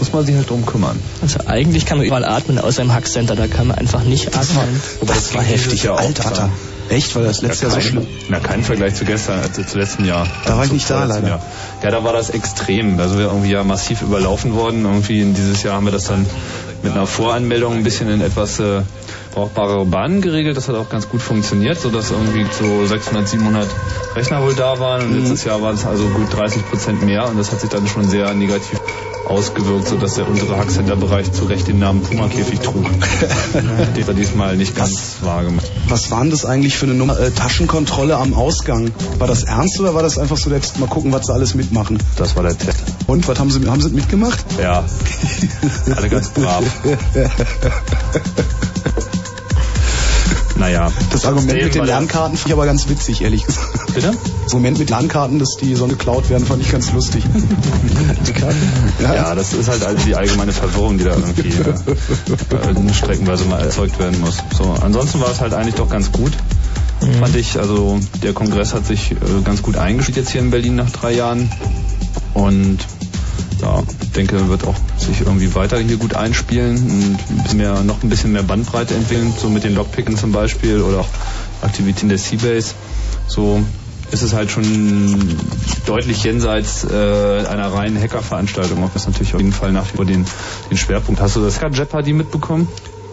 Muss 0.00 0.12
man 0.12 0.26
sich 0.26 0.34
halt 0.34 0.50
drum 0.50 0.66
kümmern. 0.66 0.98
Also 1.22 1.38
eigentlich 1.46 1.86
kann 1.86 1.98
man 1.98 2.06
überall 2.06 2.24
atmen, 2.24 2.58
außer 2.58 2.82
im 2.82 2.92
Hackcenter, 2.92 3.36
da 3.36 3.46
kann 3.46 3.68
man 3.68 3.78
einfach 3.78 4.02
nicht 4.02 4.36
atmen. 4.36 4.80
das 5.06 5.32
war 5.32 5.42
ging 5.44 5.52
dieses 5.52 5.66
heftig. 5.66 5.82
Jahr 5.84 5.94
auch 5.94 6.00
Alter, 6.00 6.26
Alter. 6.26 6.50
Echt? 6.90 7.14
War 7.16 7.22
das 7.22 7.40
letzte 7.40 7.66
Jahr 7.66 7.74
so 7.76 7.80
schlimm? 7.80 8.06
Na, 8.28 8.40
kein 8.40 8.62
Vergleich 8.62 8.94
zu 8.94 9.06
gestern, 9.06 9.40
also 9.40 9.62
zu 9.62 9.78
letzten 9.78 10.04
Jahr. 10.04 10.26
Da 10.44 10.56
war 10.56 10.64
ich 10.64 10.68
Zu 10.68 10.74
nicht 10.74 10.90
da, 10.90 11.04
leider. 11.04 11.26
Jahr. 11.28 11.42
Ja, 11.84 11.90
da 11.90 12.02
war 12.02 12.14
das 12.14 12.30
extrem. 12.30 12.96
Da 12.96 13.08
sind 13.08 13.18
wir 13.18 13.26
irgendwie 13.26 13.50
ja 13.50 13.62
massiv 13.62 14.00
überlaufen 14.00 14.54
worden. 14.54 14.86
Irgendwie 14.86 15.20
in 15.20 15.34
dieses 15.34 15.62
Jahr 15.62 15.74
haben 15.74 15.84
wir 15.84 15.92
das 15.92 16.04
dann 16.04 16.24
mit 16.82 16.92
einer 16.92 17.06
Voranmeldung 17.06 17.74
ein 17.74 17.82
bisschen 17.82 18.08
in 18.08 18.22
etwas 18.22 18.58
äh, 18.58 18.80
brauchbare 19.34 19.84
Bahnen 19.84 20.22
geregelt. 20.22 20.56
Das 20.56 20.66
hat 20.66 20.76
auch 20.76 20.88
ganz 20.88 21.10
gut 21.10 21.20
funktioniert, 21.20 21.78
sodass 21.78 22.10
irgendwie 22.10 22.46
so 22.58 22.86
600, 22.86 23.28
700 23.28 23.68
Rechner 24.16 24.42
wohl 24.42 24.54
da 24.54 24.78
waren. 24.80 25.02
Und 25.02 25.18
letztes 25.18 25.44
Jahr 25.44 25.60
waren 25.60 25.74
es 25.74 25.84
also 25.84 26.06
gut 26.06 26.34
30 26.34 26.66
Prozent 26.70 27.02
mehr. 27.02 27.28
Und 27.28 27.38
das 27.38 27.52
hat 27.52 27.60
sich 27.60 27.68
dann 27.68 27.86
schon 27.86 28.08
sehr 28.08 28.32
negativ 28.32 28.80
ausgewirkt, 29.26 29.88
sodass 29.88 30.14
der 30.14 30.28
untere 30.28 30.56
Hackcenter-Bereich 30.56 31.32
zu 31.32 31.44
Recht 31.44 31.68
den 31.68 31.78
Namen 31.78 32.02
Puma-Käfig 32.02 32.60
trug. 32.60 32.84
Den 33.96 34.06
wir 34.06 34.14
diesmal 34.14 34.56
nicht 34.56 34.76
ganz 34.76 35.16
wahr 35.22 35.44
gemacht. 35.44 35.70
Was 35.88 36.10
waren 36.10 36.30
das 36.30 36.44
eigentlich 36.44 36.76
für 36.76 36.86
eine 36.86 36.94
Nummer? 36.94 37.18
Äh, 37.18 37.30
Taschenkontrolle 37.30 38.16
am 38.16 38.34
Ausgang. 38.34 38.90
War 39.18 39.26
das 39.26 39.44
ernst 39.44 39.80
oder 39.80 39.94
war 39.94 40.02
das 40.02 40.18
einfach 40.18 40.36
so, 40.36 40.50
jetzt 40.50 40.78
mal 40.78 40.88
gucken, 40.88 41.12
was 41.12 41.26
sie 41.26 41.32
alles 41.32 41.54
mitmachen? 41.54 41.98
Das 42.16 42.36
war 42.36 42.42
der 42.42 42.56
Test. 42.56 42.84
Und, 43.06 43.26
was 43.28 43.38
haben 43.38 43.50
sie, 43.50 43.66
haben 43.66 43.80
sie 43.80 43.90
mitgemacht? 43.90 44.44
Ja, 44.60 44.84
alle 45.96 46.08
ganz 46.08 46.30
brav. 46.30 46.64
Naja. 50.56 50.92
Das 51.10 51.26
Argument 51.26 51.62
mit 51.62 51.74
den 51.74 51.84
Lernkarten 51.84 52.36
finde 52.36 52.48
ich 52.48 52.52
aber 52.54 52.66
ganz 52.66 52.88
witzig, 52.88 53.22
ehrlich 53.22 53.44
gesagt. 53.44 53.94
Bitte? 53.94 54.14
Das 54.44 54.52
Argument 54.52 54.78
mit 54.78 54.90
Lernkarten, 54.90 55.38
dass 55.38 55.56
die 55.60 55.74
so 55.74 55.86
geklaut 55.86 56.28
werden, 56.28 56.44
fand 56.44 56.62
ich 56.62 56.70
ganz 56.70 56.92
lustig. 56.92 57.24
Ja, 59.00 59.34
das 59.34 59.52
ist 59.52 59.68
halt 59.68 59.84
also 59.84 60.04
die 60.04 60.14
allgemeine 60.14 60.52
Verwirrung, 60.52 60.98
die 60.98 61.04
da 61.04 61.10
irgendwie 61.10 61.48
äh, 61.48 62.94
streckenweise 62.94 63.44
mal 63.44 63.60
erzeugt 63.60 63.98
werden 63.98 64.20
muss. 64.20 64.38
So, 64.56 64.74
ansonsten 64.82 65.20
war 65.20 65.30
es 65.30 65.40
halt 65.40 65.54
eigentlich 65.54 65.74
doch 65.74 65.88
ganz 65.88 66.12
gut. 66.12 66.32
Fand 67.20 67.36
ich, 67.36 67.58
also 67.58 67.98
der 68.22 68.32
Kongress 68.32 68.74
hat 68.74 68.86
sich 68.86 69.12
äh, 69.12 69.16
ganz 69.44 69.62
gut 69.62 69.76
eingespielt 69.76 70.16
jetzt 70.16 70.30
hier 70.30 70.40
in 70.40 70.50
Berlin 70.50 70.76
nach 70.76 70.90
drei 70.90 71.12
Jahren. 71.12 71.50
Und 72.34 72.78
ja, 73.60 73.82
denke, 74.16 74.48
wird 74.48 74.66
auch 74.66 74.76
sich 74.98 75.20
irgendwie 75.20 75.54
weiter 75.54 75.78
hier 75.78 75.96
gut 75.96 76.14
einspielen 76.14 76.76
und 76.76 77.18
ein 77.30 77.42
bisschen 77.42 77.58
mehr, 77.58 77.82
noch 77.82 78.02
ein 78.02 78.08
bisschen 78.08 78.32
mehr 78.32 78.42
Bandbreite 78.42 78.94
entwickeln, 78.94 79.32
so 79.40 79.48
mit 79.48 79.64
den 79.64 79.74
Lockpicken 79.74 80.16
zum 80.16 80.32
Beispiel 80.32 80.80
oder 80.80 81.00
auch 81.00 81.08
Aktivitäten 81.62 82.08
der 82.08 82.18
Seabase. 82.18 82.74
So 83.26 83.62
ist 84.14 84.22
es 84.22 84.32
halt 84.32 84.50
schon 84.50 85.36
deutlich 85.86 86.22
jenseits 86.22 86.84
äh, 86.84 86.88
einer 87.46 87.72
reinen 87.72 88.00
Hackerveranstaltung. 88.00 88.82
Auch 88.84 88.90
das 88.94 89.06
natürlich 89.06 89.34
auf 89.34 89.40
jeden 89.40 89.52
Fall 89.52 89.72
nach 89.72 89.92
wie 89.92 89.96
vor 89.96 90.06
den, 90.06 90.24
den 90.70 90.76
Schwerpunkt. 90.76 91.20
Hast 91.20 91.36
du 91.36 91.40
das 91.40 91.60
Hacker 91.60 91.74
Jeopardy 91.74 92.12
mitbekommen? 92.12 92.68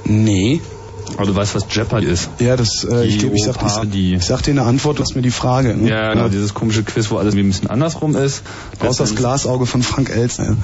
Nee. 0.05 0.61
Aber 1.17 1.25
du 1.25 1.35
weißt, 1.35 1.55
was 1.55 1.65
Jeopardy 1.69 2.07
ist. 2.07 2.29
Ja, 2.39 2.55
das, 2.55 2.85
äh, 2.89 3.05
ich, 3.05 3.23
ich, 3.23 3.43
sag, 3.43 3.57
ich, 3.91 4.13
ich 4.13 4.23
sag 4.23 4.43
dir 4.43 4.51
eine 4.51 4.61
Antwort, 4.61 4.99
du 4.99 5.03
hast 5.03 5.15
mir 5.15 5.21
die 5.21 5.31
Frage. 5.31 5.75
Ne? 5.75 5.89
Ja, 5.89 6.13
genau, 6.13 6.29
dieses 6.29 6.53
komische 6.53 6.83
Quiz, 6.83 7.09
wo 7.09 7.17
alles 7.17 7.35
ein 7.35 7.43
bisschen 7.43 7.69
andersrum 7.69 8.15
ist. 8.15 8.43
Aus 8.79 8.97
das 8.97 9.15
Glasauge 9.15 9.65
von 9.65 9.83
Frank 9.83 10.09
Elsner. 10.09 10.55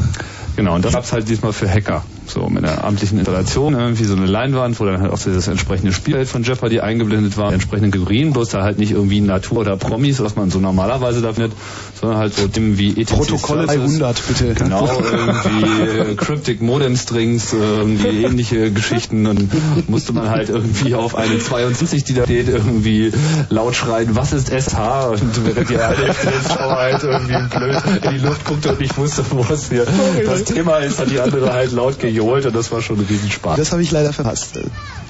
Genau, 0.55 0.75
und 0.75 0.85
das 0.85 0.93
gab's 0.93 1.11
halt 1.11 1.27
diesmal 1.27 1.51
für 1.51 1.69
Hacker. 1.69 2.03
So 2.47 2.53
mit 2.53 2.63
einer 2.63 2.83
amtlichen 2.83 3.19
Installation, 3.19 3.73
irgendwie 3.73 4.05
so 4.05 4.15
eine 4.15 4.25
Leinwand, 4.25 4.79
wo 4.79 4.85
dann 4.85 5.01
halt 5.01 5.11
auch 5.11 5.19
dieses 5.19 5.47
entsprechende 5.47 5.91
Spielfeld 5.91 6.29
von 6.29 6.43
Jeopardy 6.43 6.79
eingeblendet 6.79 7.37
war, 7.37 7.51
entsprechende 7.51 7.89
Kategorien, 7.89 8.31
bloß 8.31 8.49
da 8.49 8.63
halt 8.63 8.79
nicht 8.79 8.91
irgendwie 8.91 9.19
Natur 9.19 9.59
oder 9.59 9.75
Promis, 9.75 10.21
was 10.21 10.35
man 10.35 10.49
so 10.49 10.59
normalerweise 10.59 11.21
da 11.21 11.33
findet, 11.33 11.51
sondern 11.99 12.19
halt 12.19 12.33
so 12.33 12.47
Themen 12.47 12.77
wie 12.77 12.91
ETC 12.91 13.17
Protokolle 13.17 13.67
Services. 13.67 13.99
300, 13.99 14.27
bitte. 14.27 14.53
Genau, 14.53 14.89
irgendwie 15.11 16.11
äh, 16.11 16.15
Cryptic 16.15 16.61
Modem 16.61 16.95
Strings, 16.95 17.53
äh, 17.53 17.57
irgendwie 17.57 18.23
ähnliche 18.23 18.71
Geschichten 18.71 19.25
und 19.27 19.49
musste 19.89 20.13
man 20.13 20.29
halt 20.29 20.49
irgendwie 20.49 20.95
auf 20.95 21.15
eine 21.15 21.39
72, 21.39 22.05
die 22.05 22.13
da 22.13 22.23
steht, 22.23 22.47
irgendwie 22.47 23.11
laut 23.49 23.75
schreien, 23.75 24.15
was 24.15 24.31
ist 24.31 24.49
SH? 24.49 25.09
Und 25.11 25.45
während 25.45 25.69
die 25.69 25.77
eine 25.77 26.15
Zuschauer 26.43 26.77
halt 26.77 27.03
irgendwie 27.03 27.57
blöd 27.57 27.77
in 28.03 28.11
die 28.11 28.25
Luft 28.25 28.45
guckte 28.45 28.69
und 28.69 28.79
nicht 28.79 28.97
wusste, 28.97 29.23
wo 29.31 29.45
es 29.51 29.69
hier 29.69 29.85
das 30.25 30.45
Thema 30.45 30.77
ist, 30.77 30.99
hat 30.99 31.11
die 31.11 31.19
andere 31.19 31.51
halt 31.51 31.71
laut 31.71 31.99
gejohlt 31.99 32.36
und 32.45 32.55
das 32.55 32.71
war 32.71 32.81
schon 32.81 32.99
ein 32.99 33.05
Riesenspaß. 33.05 33.57
Das 33.57 33.71
habe 33.71 33.81
ich 33.81 33.91
leider 33.91 34.13
verpasst. 34.13 34.59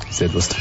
Sehr 0.09 0.29
lustig. 0.29 0.57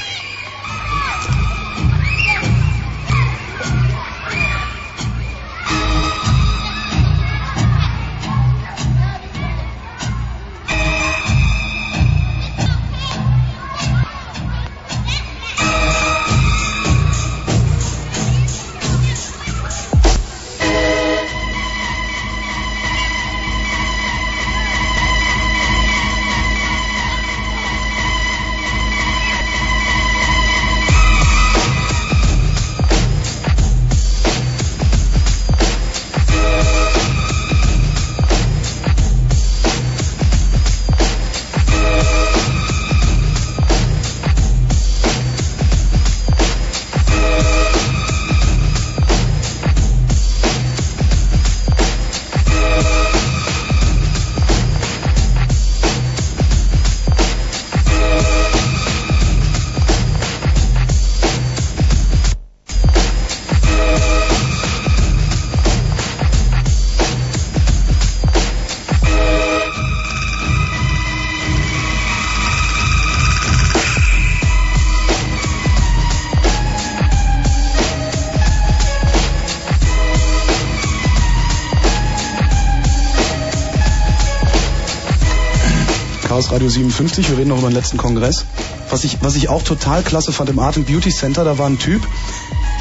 Radio 86.56 86.70
57, 86.70 87.28
wir 87.28 87.36
reden 87.36 87.50
noch 87.50 87.58
über 87.58 87.68
den 87.68 87.74
letzten 87.74 87.98
Kongress. 87.98 88.46
Was 88.88 89.04
ich, 89.04 89.18
was 89.20 89.36
ich 89.36 89.50
auch 89.50 89.62
total 89.62 90.02
klasse 90.02 90.32
fand 90.32 90.48
im 90.48 90.58
Art 90.58 90.78
and 90.78 90.86
Beauty 90.86 91.10
Center, 91.10 91.44
da 91.44 91.58
war 91.58 91.68
ein 91.68 91.78
Typ, 91.78 92.00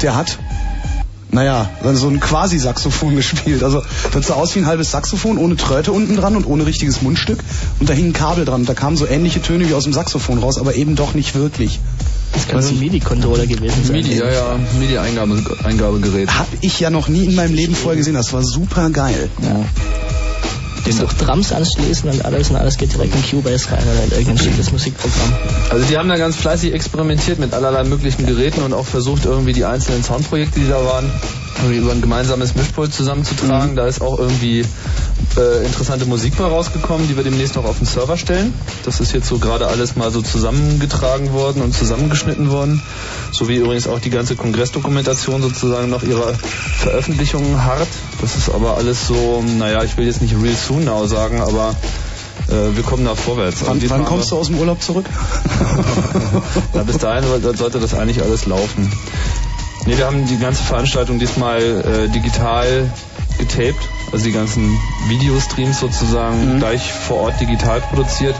der 0.00 0.16
hat, 0.16 0.38
naja, 1.30 1.68
so 1.92 2.08
ein 2.08 2.18
Quasi-Saxophon 2.18 3.16
gespielt. 3.16 3.62
Also 3.62 3.82
das 4.14 4.28
sah 4.28 4.34
aus 4.36 4.54
wie 4.54 4.60
ein 4.60 4.66
halbes 4.66 4.92
Saxophon, 4.92 5.36
ohne 5.36 5.56
Tröte 5.56 5.92
unten 5.92 6.16
dran 6.16 6.36
und 6.36 6.46
ohne 6.46 6.64
richtiges 6.64 7.02
Mundstück. 7.02 7.38
Und 7.78 7.90
da 7.90 7.92
hing 7.92 8.06
ein 8.06 8.12
Kabel 8.14 8.46
dran. 8.46 8.60
Und 8.60 8.68
da 8.70 8.72
kamen 8.72 8.96
so 8.96 9.06
ähnliche 9.06 9.42
Töne 9.42 9.68
wie 9.68 9.74
aus 9.74 9.84
dem 9.84 9.92
Saxophon 9.92 10.38
raus, 10.38 10.56
aber 10.56 10.74
eben 10.74 10.96
doch 10.96 11.12
nicht 11.12 11.34
wirklich. 11.34 11.78
Das 12.32 12.48
kann 12.48 12.62
so 12.62 12.70
ein 12.70 12.78
MIDI-Controller 12.78 13.46
gewesen 13.46 13.84
sein. 13.84 13.96
MIDI, 13.96 14.16
ja, 14.16 14.32
ja, 14.32 14.58
MIDI-Eingabegerät. 14.80 16.30
Hab 16.30 16.48
ich 16.62 16.80
ja 16.80 16.88
noch 16.88 17.08
nie 17.08 17.26
in 17.26 17.34
meinem 17.34 17.54
Leben 17.54 17.74
vorher 17.74 17.98
gesehen. 17.98 18.14
Das 18.14 18.32
war 18.32 18.42
super 18.42 18.88
geil. 18.88 19.28
Kannst 20.86 21.02
auch 21.02 21.12
Drums 21.14 21.52
anschließen 21.52 22.08
und 22.08 22.24
alles 22.24 22.50
und 22.50 22.56
alles 22.56 22.76
geht 22.76 22.92
direkt 22.92 23.14
in 23.14 23.22
Cubase 23.22 23.70
rein 23.70 23.82
oder 23.82 24.04
in 24.04 24.10
irgendein 24.10 24.38
schickes 24.38 24.70
Musikprogramm. 24.70 25.32
Also 25.70 25.84
die 25.86 25.98
haben 25.98 26.08
da 26.08 26.16
ganz 26.16 26.36
fleißig 26.36 26.72
experimentiert 26.72 27.40
mit 27.40 27.54
allerlei 27.54 27.82
möglichen 27.84 28.24
Geräten 28.24 28.62
und 28.62 28.72
auch 28.72 28.86
versucht 28.86 29.24
irgendwie 29.24 29.52
die 29.52 29.64
einzelnen 29.64 30.04
Soundprojekte, 30.04 30.60
die 30.60 30.68
da 30.68 30.84
waren, 30.84 31.10
irgendwie 31.58 31.78
über 31.78 31.92
ein 31.92 32.00
gemeinsames 32.00 32.54
Mischpult 32.54 32.92
zusammenzutragen. 32.92 33.72
Mhm. 33.72 33.76
Da 33.76 33.86
ist 33.86 34.00
auch 34.00 34.18
irgendwie 34.18 34.64
äh, 35.36 35.64
interessante 35.64 36.06
Musik 36.06 36.36
bei 36.36 36.44
rausgekommen, 36.44 37.08
die 37.08 37.16
wir 37.16 37.24
demnächst 37.24 37.56
noch 37.56 37.64
auf 37.64 37.78
den 37.78 37.86
Server 37.86 38.16
stellen. 38.16 38.54
Das 38.84 39.00
ist 39.00 39.12
jetzt 39.12 39.28
so 39.28 39.38
gerade 39.38 39.66
alles 39.66 39.96
mal 39.96 40.10
so 40.10 40.22
zusammengetragen 40.22 41.32
worden 41.32 41.62
und 41.62 41.74
zusammengeschnitten 41.74 42.50
worden. 42.50 42.82
So 43.32 43.48
wie 43.48 43.56
übrigens 43.56 43.86
auch 43.86 44.00
die 44.00 44.10
ganze 44.10 44.36
Kongressdokumentation 44.36 45.42
sozusagen 45.42 45.90
noch 45.90 46.02
ihrer 46.02 46.34
Veröffentlichungen 46.34 47.64
hart. 47.64 47.88
Das 48.20 48.36
ist 48.36 48.50
aber 48.50 48.76
alles 48.76 49.06
so, 49.06 49.44
naja, 49.58 49.82
ich 49.82 49.96
will 49.96 50.06
jetzt 50.06 50.22
nicht 50.22 50.34
real 50.34 50.54
soon 50.54 50.84
now 50.84 51.06
sagen, 51.06 51.40
aber 51.40 51.74
äh, 52.48 52.76
wir 52.76 52.82
kommen 52.82 53.04
da 53.04 53.14
vorwärts. 53.14 53.62
Wann, 53.66 53.80
wann 53.90 54.04
kommst 54.04 54.30
du 54.30 54.36
aus 54.36 54.48
dem 54.48 54.58
Urlaub 54.58 54.82
zurück? 54.82 55.06
Na, 56.74 56.82
bis 56.82 56.98
dahin 56.98 57.24
sollte 57.56 57.80
das 57.80 57.94
eigentlich 57.94 58.22
alles 58.22 58.46
laufen. 58.46 58.90
Nee, 59.86 59.96
wir 59.96 60.06
haben 60.06 60.26
die 60.26 60.38
ganze 60.38 60.64
Veranstaltung 60.64 61.18
diesmal 61.20 61.60
äh, 61.62 62.08
digital 62.08 62.90
getaped, 63.38 63.78
also 64.12 64.24
die 64.24 64.32
ganzen 64.32 64.76
Videostreams 65.08 65.78
sozusagen 65.78 66.54
Mhm. 66.54 66.58
gleich 66.58 66.92
vor 66.92 67.18
Ort 67.18 67.40
digital 67.40 67.80
produziert. 67.80 68.34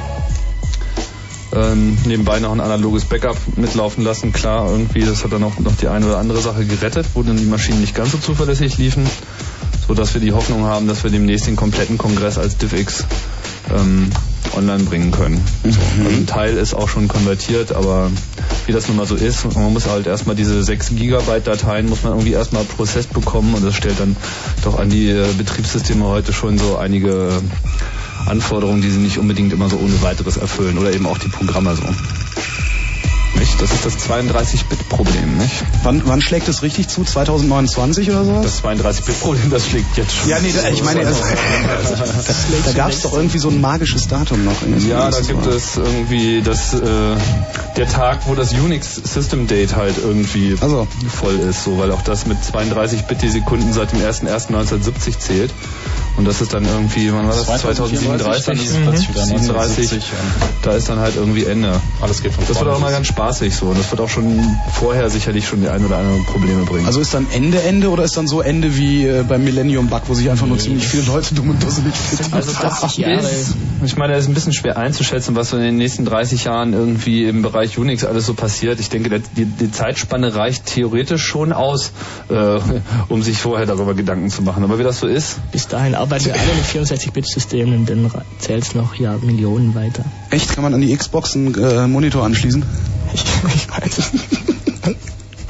Ähm, 1.55 1.97
nebenbei 2.05 2.41
noch 2.41 2.51
ein 2.53 2.61
analoges 2.61 3.05
Backup 3.05 3.37
mitlaufen 3.57 4.03
lassen, 4.03 4.33
klar, 4.33 4.69
irgendwie, 4.71 5.03
das 5.03 5.23
hat 5.23 5.33
dann 5.33 5.45
auch 5.45 5.59
noch 5.61 5.77
die 5.77 5.87
eine 5.89 6.07
oder 6.07 6.19
andere 6.19 6.41
Sache 6.41 6.65
gerettet, 6.67 7.07
wo 7.15 7.23
dann 7.23 7.37
die 7.37 7.45
Maschinen 7.47 7.81
nicht 7.81 7.95
ganz 7.95 8.11
so 8.13 8.19
zuverlässig 8.19 8.77
liefen, 8.79 9.07
so 9.87 9.95
dass 9.95 10.13
wir 10.15 10.21
die 10.21 10.33
Hoffnung 10.33 10.65
haben, 10.65 10.89
dass 10.89 11.05
wir 11.05 11.11
demnächst 11.11 11.47
den 11.47 11.57
kompletten 11.57 11.97
Kongress 11.97 12.37
als 12.39 12.57
DivX 12.59 13.05
ähm, 13.75 14.11
online 14.55 14.85
bringen 14.85 15.11
können. 15.11 15.43
So. 15.65 15.69
Also 15.69 16.17
ein 16.17 16.27
Teil 16.27 16.57
ist 16.57 16.75
auch 16.75 16.89
schon 16.89 17.09
konvertiert, 17.09 17.73
aber 17.73 18.11
wie 18.67 18.73
das 18.73 18.89
nun 18.89 18.97
mal 18.97 19.07
so 19.07 19.15
ist, 19.15 19.45
man 19.55 19.73
muss 19.73 19.87
halt 19.87 20.07
erstmal 20.07 20.37
diese 20.37 20.63
6 20.63 20.91
Gigabyte 20.97 21.47
Dateien 21.47 21.89
muss 21.89 22.03
man 22.03 22.13
irgendwie 22.13 22.33
erstmal 22.33 22.65
prozessiert 22.65 23.13
bekommen 23.13 23.55
und 23.55 23.65
das 23.65 23.75
stellt 23.75 24.01
dann 24.01 24.17
doch 24.65 24.79
an 24.79 24.91
die 24.91 25.11
äh, 25.11 25.27
Betriebssysteme 25.37 26.05
heute 26.05 26.33
schon 26.33 26.59
so 26.59 26.77
einige 26.77 27.31
Anforderungen, 28.27 28.83
die 28.83 28.91
sie 28.91 28.99
nicht 28.99 29.19
unbedingt 29.19 29.53
immer 29.53 29.69
so 29.69 29.77
ohne 29.77 30.03
weiteres 30.03 30.37
erfüllen 30.37 30.79
oder 30.79 30.93
eben 30.93 31.07
auch 31.07 31.19
die 31.19 31.29
Programme 31.29 31.75
so. 31.77 31.83
Nicht? 33.39 33.61
Das 33.61 33.71
ist 33.73 33.85
das 33.85 33.99
32-Bit-Problem, 34.09 35.39
nicht? 35.39 35.55
Wann, 35.83 36.03
wann 36.07 36.21
schlägt 36.21 36.49
es 36.49 36.63
richtig 36.63 36.89
zu? 36.89 37.05
2029 37.05 38.11
oder 38.11 38.25
sowas? 38.25 38.43
Das 38.45 38.63
32-Bit-Problem, 38.63 39.51
das 39.51 39.67
schlägt 39.67 39.97
jetzt 39.97 40.15
schon. 40.15 40.29
Ja, 40.29 40.39
nee, 40.41 40.53
da, 40.53 40.69
ich 40.69 40.83
meine, 40.83 41.07
also, 41.07 41.21
da 42.65 42.73
gab 42.73 42.91
es 42.91 43.03
doch 43.03 43.13
irgendwie 43.13 43.39
so 43.39 43.49
ein 43.49 43.61
magisches 43.61 44.09
Datum 44.09 44.45
noch. 44.45 44.61
irgendwie. 44.63 44.89
Ja, 44.89 45.11
da 45.11 45.21
gibt 45.21 45.47
es 45.47 45.77
irgendwie 45.77 46.43
das, 46.43 46.75
äh, 46.75 46.81
der 47.77 47.89
Tag, 47.89 48.21
wo 48.27 48.35
das 48.35 48.53
Unix 48.53 48.95
System 48.97 49.47
Date 49.47 49.77
halt 49.77 49.97
irgendwie 50.03 50.57
Also. 50.61 50.87
voll 51.09 51.39
ist, 51.39 51.65
so, 51.65 51.79
weil 51.79 51.93
auch 51.93 52.03
das 52.03 52.27
mit 52.27 52.43
32 52.43 53.03
Bit 53.03 53.23
die 53.23 53.29
Sekunden 53.29 53.73
seit 53.73 53.93
dem 53.93 54.01
01.01.1970 54.01 55.19
zählt. 55.19 55.51
Und 56.17 56.25
das 56.25 56.41
ist 56.41 56.55
dann 56.55 56.65
irgendwie, 56.65 57.13
wann 57.13 57.29
war 57.29 57.35
das? 57.35 57.45
2037? 57.45 58.45
Dann 58.47 58.57
ist 58.57 58.71
es 58.71 58.77
plötzlich 58.77 59.09
wieder 59.11 59.25
37. 59.25 59.93
1970, 59.93 60.05
Da 60.63 60.73
ist 60.73 60.89
dann 60.89 60.99
halt 60.99 61.17
irgendwie 61.17 61.45
Ende. 61.45 61.79
Alles 62.01 62.23
geht 62.23 62.33
von 62.33 62.41
Das 62.41 62.49
wird 62.49 62.59
vorne 62.59 62.73
auch 62.73 62.81
mal 62.81 62.91
ganz 62.91 63.07
spaßig 63.27 63.55
so. 63.55 63.67
Und 63.67 63.79
das 63.79 63.91
wird 63.91 64.01
auch 64.01 64.09
schon 64.09 64.41
vorher 64.73 65.11
sicherlich 65.11 65.47
schon 65.47 65.61
die 65.61 65.69
ein 65.69 65.85
oder 65.85 65.99
andere 65.99 66.23
Probleme 66.25 66.65
bringen. 66.65 66.87
Also 66.87 67.01
ist 67.01 67.15
dann 67.15 67.27
Ende 67.33 67.61
Ende 67.63 67.91
oder 67.91 68.05
ist 68.05 68.17
dann 68.17 68.27
so 68.27 68.41
Ende 68.41 68.77
wie 68.77 69.07
äh, 69.07 69.25
beim 69.29 69.45
Millennium 69.45 69.89
Bug, 69.89 70.03
wo 70.07 70.15
sich 70.15 70.31
einfach 70.31 70.47
nur 70.47 70.59
ziemlich 70.59 70.87
viele 70.87 71.05
Leute 71.05 71.35
dumm 71.35 71.51
und 71.51 71.63
dusselig 71.63 71.95
fühlen? 71.95 72.33
Also 72.33 72.53
das 72.61 72.83
ist, 72.85 73.57
ich 73.85 73.97
meine, 73.97 74.15
es 74.15 74.23
ist 74.23 74.29
ein 74.29 74.35
bisschen 74.35 74.53
schwer 74.53 74.77
einzuschätzen, 74.77 75.35
was 75.37 75.51
so 75.51 75.57
in 75.57 75.63
den 75.63 75.77
nächsten 75.77 76.05
30 76.05 76.45
Jahren 76.45 76.73
irgendwie 76.73 77.25
im 77.25 77.43
Bereich 77.43 77.79
Unix 77.79 78.05
alles 78.05 78.27
so 78.27 78.35
passiert. 78.35 78.81
Ich 78.81 78.91
denke, 78.91 79.21
die, 79.37 79.45
die 79.45 79.71
Zeitspanne 79.71 80.35
reicht 80.35 80.67
theoretisch 80.67 81.23
schon 81.23 81.53
aus, 81.53 81.93
äh, 82.29 82.59
um 83.09 83.23
sich 83.23 83.39
vorher 83.39 83.67
darüber 83.67 83.95
Gedanken 83.95 84.31
zu 84.31 84.43
machen. 84.43 84.65
Aber 84.65 84.79
wie 84.79 84.85
das 84.85 85.01
so 85.01 85.07
ist, 85.07 85.37
Bis 85.53 85.69
dahin 85.69 85.95
arbeiten 85.95 86.27
wir 86.27 86.35
alle 86.35 86.55
mit 86.55 86.65
64-Bit-Systemen 86.65 87.81
und 87.81 87.91
dann 87.91 88.11
zählt 88.39 88.65
es 88.65 88.75
noch 88.75 88.95
ja 88.95 89.17
Millionen 89.23 89.75
weiter. 89.75 90.05
Echt? 90.31 90.55
Kann 90.55 90.63
man 90.63 90.75
an 90.75 90.81
die 90.81 90.95
Xbox 90.95 91.35
einen 91.35 91.55
äh, 91.55 91.87
Monitor 91.87 92.25
anschließen? 92.25 92.65
Ich, 93.13 93.25
ich 93.55 93.69
weiß 93.71 93.99
es 93.99 94.13
nicht. 94.13 94.27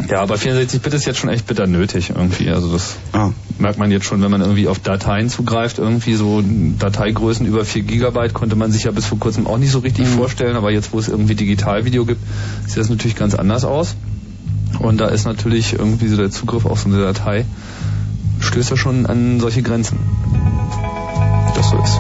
ja, 0.09 0.21
aber 0.21 0.37
64-Bit 0.37 0.95
ist 0.95 1.07
jetzt 1.07 1.19
schon 1.19 1.31
echt 1.31 1.47
bitter 1.47 1.66
nötig 1.66 2.11
irgendwie. 2.11 2.51
Also 2.51 2.73
das 2.73 2.97
Ah. 3.12 3.31
merkt 3.59 3.79
man 3.79 3.90
jetzt 3.90 4.05
schon, 4.07 4.23
wenn 4.23 4.31
man 4.31 4.40
irgendwie 4.40 4.69
auf 4.69 4.79
Dateien 4.79 5.29
zugreift. 5.29 5.79
Irgendwie 5.79 6.14
so 6.14 6.42
Dateigrößen 6.79 7.47
über 7.47 7.64
4 7.64 7.83
Gigabyte 7.83 8.35
konnte 8.35 8.57
man 8.57 8.71
sich 8.73 8.85
ja 8.85 8.90
bis 8.92 9.07
vor 9.07 9.19
kurzem 9.19 9.47
auch 9.47 9.59
nicht 9.59 9.71
so 9.73 9.81
richtig 9.81 10.07
vorstellen. 10.09 10.57
Aber 10.57 10.71
jetzt, 10.71 10.92
wo 10.92 10.99
es 10.99 11.09
irgendwie 11.09 11.35
Digitalvideo 11.35 12.05
gibt, 12.05 12.21
sieht 12.66 12.79
das 12.79 12.88
natürlich 12.88 13.16
ganz 13.16 13.35
anders 13.35 13.64
aus. 13.64 13.97
Und 14.79 14.99
da 15.01 15.09
ist 15.09 15.25
natürlich 15.25 15.73
irgendwie 15.73 16.09
so 16.09 16.16
der 16.16 16.31
Zugriff 16.31 16.66
auf 16.66 16.81
so 16.81 16.88
eine 16.88 16.99
Datei, 16.99 17.47
stößt 18.40 18.71
ja 18.71 18.77
schon 18.77 19.07
an 19.07 19.40
solche 19.40 19.62
Grenzen. 19.62 19.99
Das 21.55 21.71
so 21.71 21.79
ist. 21.83 21.99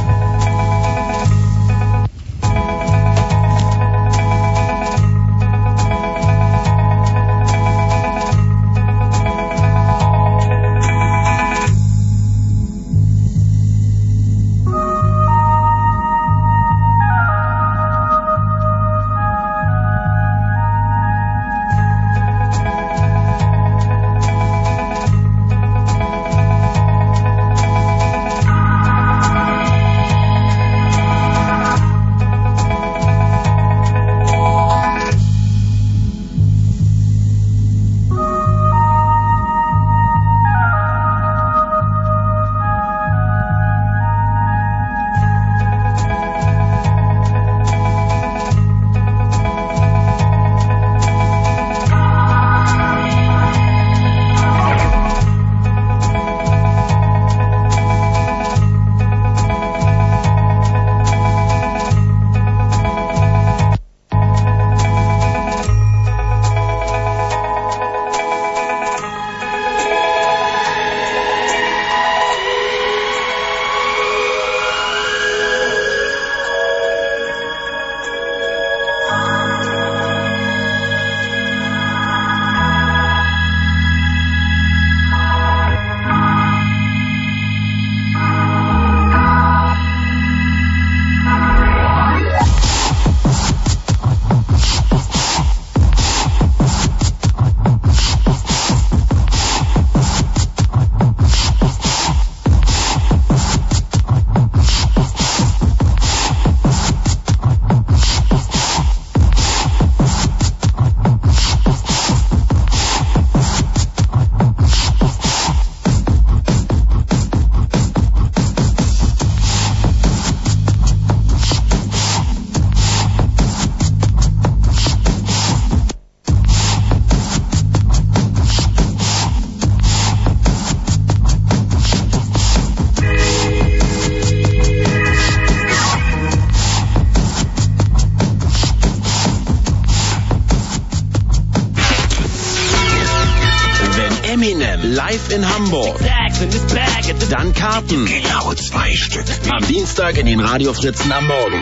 Karten. 147.86 148.06
Genau 148.06 148.52
zwei 148.54 148.92
Stück. 148.94 149.24
Am 149.50 149.66
Dienstag 149.66 150.18
in 150.18 150.26
den 150.26 150.40
Radio 150.40 150.72
Fritzen 150.72 151.12
am 151.12 151.26
Morgen. 151.26 151.60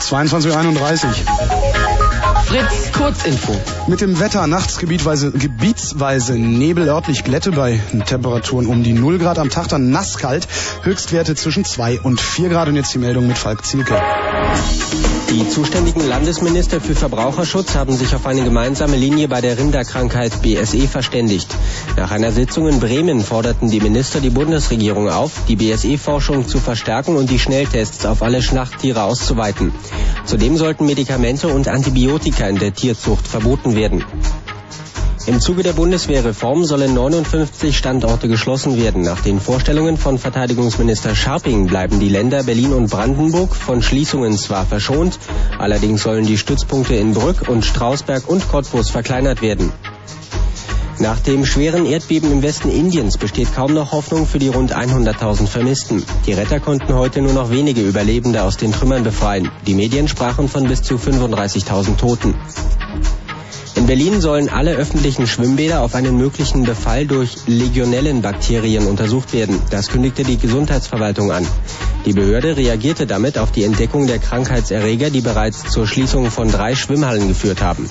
22.31 0.00 1.04
Uhr. 1.04 1.14
Fritz, 2.44 2.92
Kurzinfo. 2.92 3.58
Mit 3.86 4.00
dem 4.00 4.18
Wetter 4.18 4.46
nachts 4.46 4.78
gebietweise, 4.78 5.30
gebietsweise 5.30 6.34
Nebel, 6.34 6.88
örtlich 6.88 7.24
Glätte 7.24 7.52
bei 7.52 7.80
Temperaturen 8.06 8.66
um 8.66 8.82
die 8.82 8.92
0 8.92 9.18
Grad 9.18 9.38
am 9.38 9.50
Tag, 9.50 9.68
dann 9.68 9.90
nasskalt, 9.90 10.46
Höchstwerte 10.82 11.34
zwischen 11.36 11.64
2 11.64 12.00
und 12.00 12.20
4 12.20 12.48
Grad 12.48 12.68
und 12.68 12.76
jetzt 12.76 12.92
die 12.92 12.98
Meldung 12.98 13.26
mit 13.26 13.38
Falk 13.38 13.64
Zielke. 13.64 14.00
Die 15.30 15.48
zuständigen 15.48 16.08
Landesminister 16.08 16.80
für 16.80 16.96
Verbraucherschutz 16.96 17.76
haben 17.76 17.96
sich 17.96 18.16
auf 18.16 18.26
eine 18.26 18.42
gemeinsame 18.42 18.96
Linie 18.96 19.28
bei 19.28 19.40
der 19.40 19.56
Rinderkrankheit 19.56 20.42
BSE 20.42 20.88
verständigt. 20.88 21.54
Nach 21.96 22.10
einer 22.10 22.32
Sitzung 22.32 22.66
in 22.66 22.80
Bremen 22.80 23.20
forderten 23.20 23.70
die 23.70 23.78
Minister 23.78 24.20
die 24.20 24.30
Bundesregierung 24.30 25.08
auf, 25.08 25.30
die 25.46 25.54
BSE-Forschung 25.54 26.48
zu 26.48 26.58
verstärken 26.58 27.14
und 27.14 27.30
die 27.30 27.38
Schnelltests 27.38 28.06
auf 28.06 28.22
alle 28.22 28.42
Schlachttiere 28.42 29.04
auszuweiten. 29.04 29.72
Zudem 30.24 30.56
sollten 30.56 30.86
Medikamente 30.86 31.46
und 31.46 31.68
Antibiotika 31.68 32.48
in 32.48 32.58
der 32.58 32.74
Tierzucht 32.74 33.28
verboten 33.28 33.76
werden. 33.76 34.04
Im 35.30 35.38
Zuge 35.40 35.62
der 35.62 35.74
Bundeswehrreform 35.74 36.64
sollen 36.64 36.92
59 36.92 37.78
Standorte 37.78 38.26
geschlossen 38.26 38.76
werden. 38.76 39.02
Nach 39.02 39.20
den 39.20 39.38
Vorstellungen 39.38 39.96
von 39.96 40.18
Verteidigungsminister 40.18 41.14
Scharping 41.14 41.68
bleiben 41.68 42.00
die 42.00 42.08
Länder 42.08 42.42
Berlin 42.42 42.72
und 42.72 42.90
Brandenburg 42.90 43.54
von 43.54 43.80
Schließungen 43.80 44.36
zwar 44.36 44.66
verschont, 44.66 45.20
allerdings 45.56 46.02
sollen 46.02 46.26
die 46.26 46.36
Stützpunkte 46.36 46.96
in 46.96 47.14
Brück 47.14 47.48
und 47.48 47.64
Strausberg 47.64 48.28
und 48.28 48.48
Cottbus 48.48 48.90
verkleinert 48.90 49.40
werden. 49.40 49.72
Nach 50.98 51.20
dem 51.20 51.46
schweren 51.46 51.86
Erdbeben 51.86 52.32
im 52.32 52.42
Westen 52.42 52.68
Indiens 52.68 53.16
besteht 53.16 53.54
kaum 53.54 53.72
noch 53.72 53.92
Hoffnung 53.92 54.26
für 54.26 54.40
die 54.40 54.48
rund 54.48 54.76
100.000 54.76 55.46
Vermissten. 55.46 56.04
Die 56.26 56.32
Retter 56.32 56.58
konnten 56.58 56.92
heute 56.92 57.22
nur 57.22 57.34
noch 57.34 57.50
wenige 57.50 57.82
Überlebende 57.82 58.42
aus 58.42 58.56
den 58.56 58.72
Trümmern 58.72 59.04
befreien. 59.04 59.48
Die 59.64 59.74
Medien 59.74 60.08
sprachen 60.08 60.48
von 60.48 60.64
bis 60.64 60.82
zu 60.82 60.96
35.000 60.96 61.98
Toten. 61.98 62.34
In 63.76 63.86
Berlin 63.86 64.20
sollen 64.20 64.48
alle 64.48 64.72
öffentlichen 64.72 65.26
Schwimmbäder 65.26 65.82
auf 65.82 65.94
einen 65.94 66.16
möglichen 66.16 66.64
Befall 66.64 67.06
durch 67.06 67.36
Legionellenbakterien 67.46 68.86
untersucht 68.86 69.32
werden. 69.32 69.60
Das 69.70 69.88
kündigte 69.88 70.22
die 70.22 70.38
Gesundheitsverwaltung 70.38 71.30
an. 71.32 71.46
Die 72.04 72.12
Behörde 72.12 72.56
reagierte 72.56 73.06
damit 73.06 73.38
auf 73.38 73.52
die 73.52 73.64
Entdeckung 73.64 74.06
der 74.06 74.18
Krankheitserreger, 74.18 75.10
die 75.10 75.20
bereits 75.20 75.64
zur 75.64 75.86
Schließung 75.86 76.30
von 76.30 76.50
drei 76.50 76.74
Schwimmhallen 76.74 77.28
geführt 77.28 77.60
haben. 77.62 77.88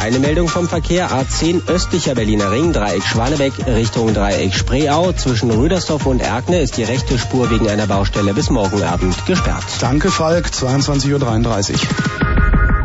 Eine 0.00 0.20
Meldung 0.20 0.48
vom 0.48 0.68
Verkehr 0.68 1.10
A10 1.10 1.68
östlicher 1.68 2.14
Berliner 2.14 2.50
Ring, 2.50 2.72
Dreieck 2.72 3.02
Schwanebeck 3.02 3.52
Richtung 3.66 4.14
Dreieck 4.14 4.54
Spreeau. 4.54 5.12
Zwischen 5.12 5.50
Rüdersdorf 5.50 6.06
und 6.06 6.20
Erkne 6.20 6.60
ist 6.60 6.76
die 6.76 6.84
rechte 6.84 7.18
Spur 7.18 7.50
wegen 7.50 7.68
einer 7.68 7.86
Baustelle 7.86 8.32
bis 8.32 8.48
morgen 8.48 8.82
Abend 8.82 9.14
gesperrt. 9.26 9.64
Danke 9.80 10.10
Falk, 10.10 10.46
22.33 10.46 11.72
Uhr. 11.72 12.27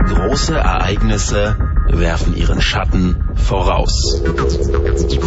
Große 0.08 0.56
Ereignisse 0.56 1.58
werfen 1.88 2.36
ihren 2.36 2.62
Schatten 2.62 3.16
voraus. 3.36 4.22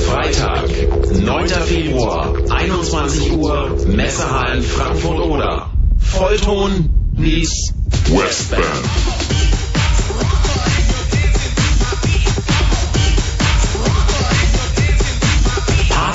Freitag, 0.06 0.68
9. 1.12 1.48
Februar, 1.48 2.34
21 2.50 3.32
Uhr, 3.32 3.76
Messehallen 3.86 4.62
Frankfurt-Oder. 4.62 5.70
Vollton, 5.98 6.90
Nies, 7.14 7.72
Westband. 8.08 8.64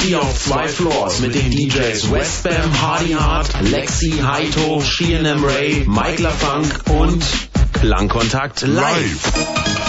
Party 0.02 0.16
auf 0.16 0.40
zwei 0.40 0.68
Floors 0.68 1.20
mit 1.20 1.36
den 1.36 1.52
DJs 1.52 2.12
Westbam, 2.12 2.82
Hardy 2.82 3.12
Hart, 3.14 3.50
Lexi, 3.62 4.14
Haito, 4.22 4.82
Sheehan 4.82 5.44
Ray, 5.44 5.86
Mike 5.88 6.22
LaFunk 6.24 6.82
und 6.90 7.24
Klangkontakt 7.82 8.62
live. 8.62 9.18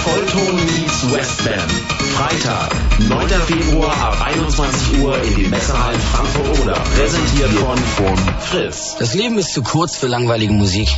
Vollton 0.02 0.54
meets 0.64 1.12
Westbam. 1.12 1.68
Freitag, 2.14 2.70
9. 3.06 3.28
Februar 3.28 3.94
ab 4.00 4.16
21 4.24 4.98
Uhr 5.02 5.22
in 5.22 5.34
den 5.34 5.50
Messerhallen 5.50 6.00
Frankfurt-Oder. 6.00 6.72
Präsentiert 6.72 7.50
von, 7.50 7.76
von 7.76 8.16
Fritz. 8.40 8.96
Das 8.98 9.12
Leben 9.12 9.36
ist 9.36 9.52
zu 9.52 9.62
kurz 9.62 9.98
für 9.98 10.06
langweilige 10.06 10.54
Musik. 10.54 10.88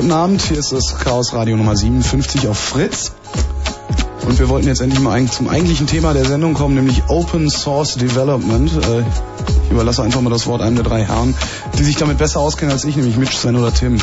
Guten 0.00 0.12
Abend, 0.12 0.40
hier 0.40 0.56
ist 0.56 0.72
das 0.72 0.98
Chaos 0.98 1.34
Radio 1.34 1.58
Nummer 1.58 1.76
57 1.76 2.48
auf 2.48 2.58
Fritz. 2.58 3.12
Und 4.26 4.38
wir 4.38 4.48
wollten 4.48 4.66
jetzt 4.66 4.80
endlich 4.80 4.98
mal 4.98 5.22
zum 5.26 5.46
eigentlichen 5.46 5.86
Thema 5.86 6.14
der 6.14 6.24
Sendung 6.24 6.54
kommen, 6.54 6.74
nämlich 6.74 7.02
Open 7.08 7.50
Source 7.50 7.96
Development. 7.96 8.72
Äh, 8.72 9.00
ich 9.66 9.70
überlasse 9.70 10.02
einfach 10.02 10.22
mal 10.22 10.30
das 10.30 10.46
Wort 10.46 10.62
einem 10.62 10.76
der 10.76 10.84
drei 10.84 11.04
Herren, 11.04 11.34
die 11.78 11.84
sich 11.84 11.96
damit 11.96 12.16
besser 12.16 12.40
auskennen 12.40 12.72
als 12.72 12.84
ich, 12.84 12.96
nämlich 12.96 13.18
Mitch, 13.18 13.36
Sven 13.36 13.56
oder 13.56 13.74
Tim. 13.74 14.00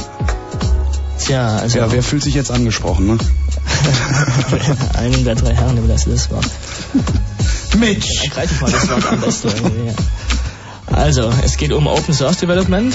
Tja, 1.17 1.57
also. 1.57 1.79
Ja, 1.79 1.91
wer 1.91 2.03
fühlt 2.03 2.21
sich 2.21 2.35
jetzt 2.35 2.51
angesprochen, 2.51 3.07
ne? 3.07 3.17
einem 4.99 5.23
der 5.25 5.33
drei 5.33 5.55
Herren 5.55 5.79
überlasse 5.79 6.11
das 6.11 6.29
Wort. 6.29 6.45
Mitch! 7.75 8.07
Dann 8.21 8.29
greife 8.29 8.53
ich 8.53 8.61
mal 8.61 8.71
das 8.71 8.87
Wort 8.87 9.11
am 9.13 9.19
besten. 9.19 9.49
Also, 10.91 11.33
es 11.43 11.57
geht 11.57 11.73
um 11.73 11.87
Open 11.87 12.13
Source 12.13 12.37
Development. 12.37 12.93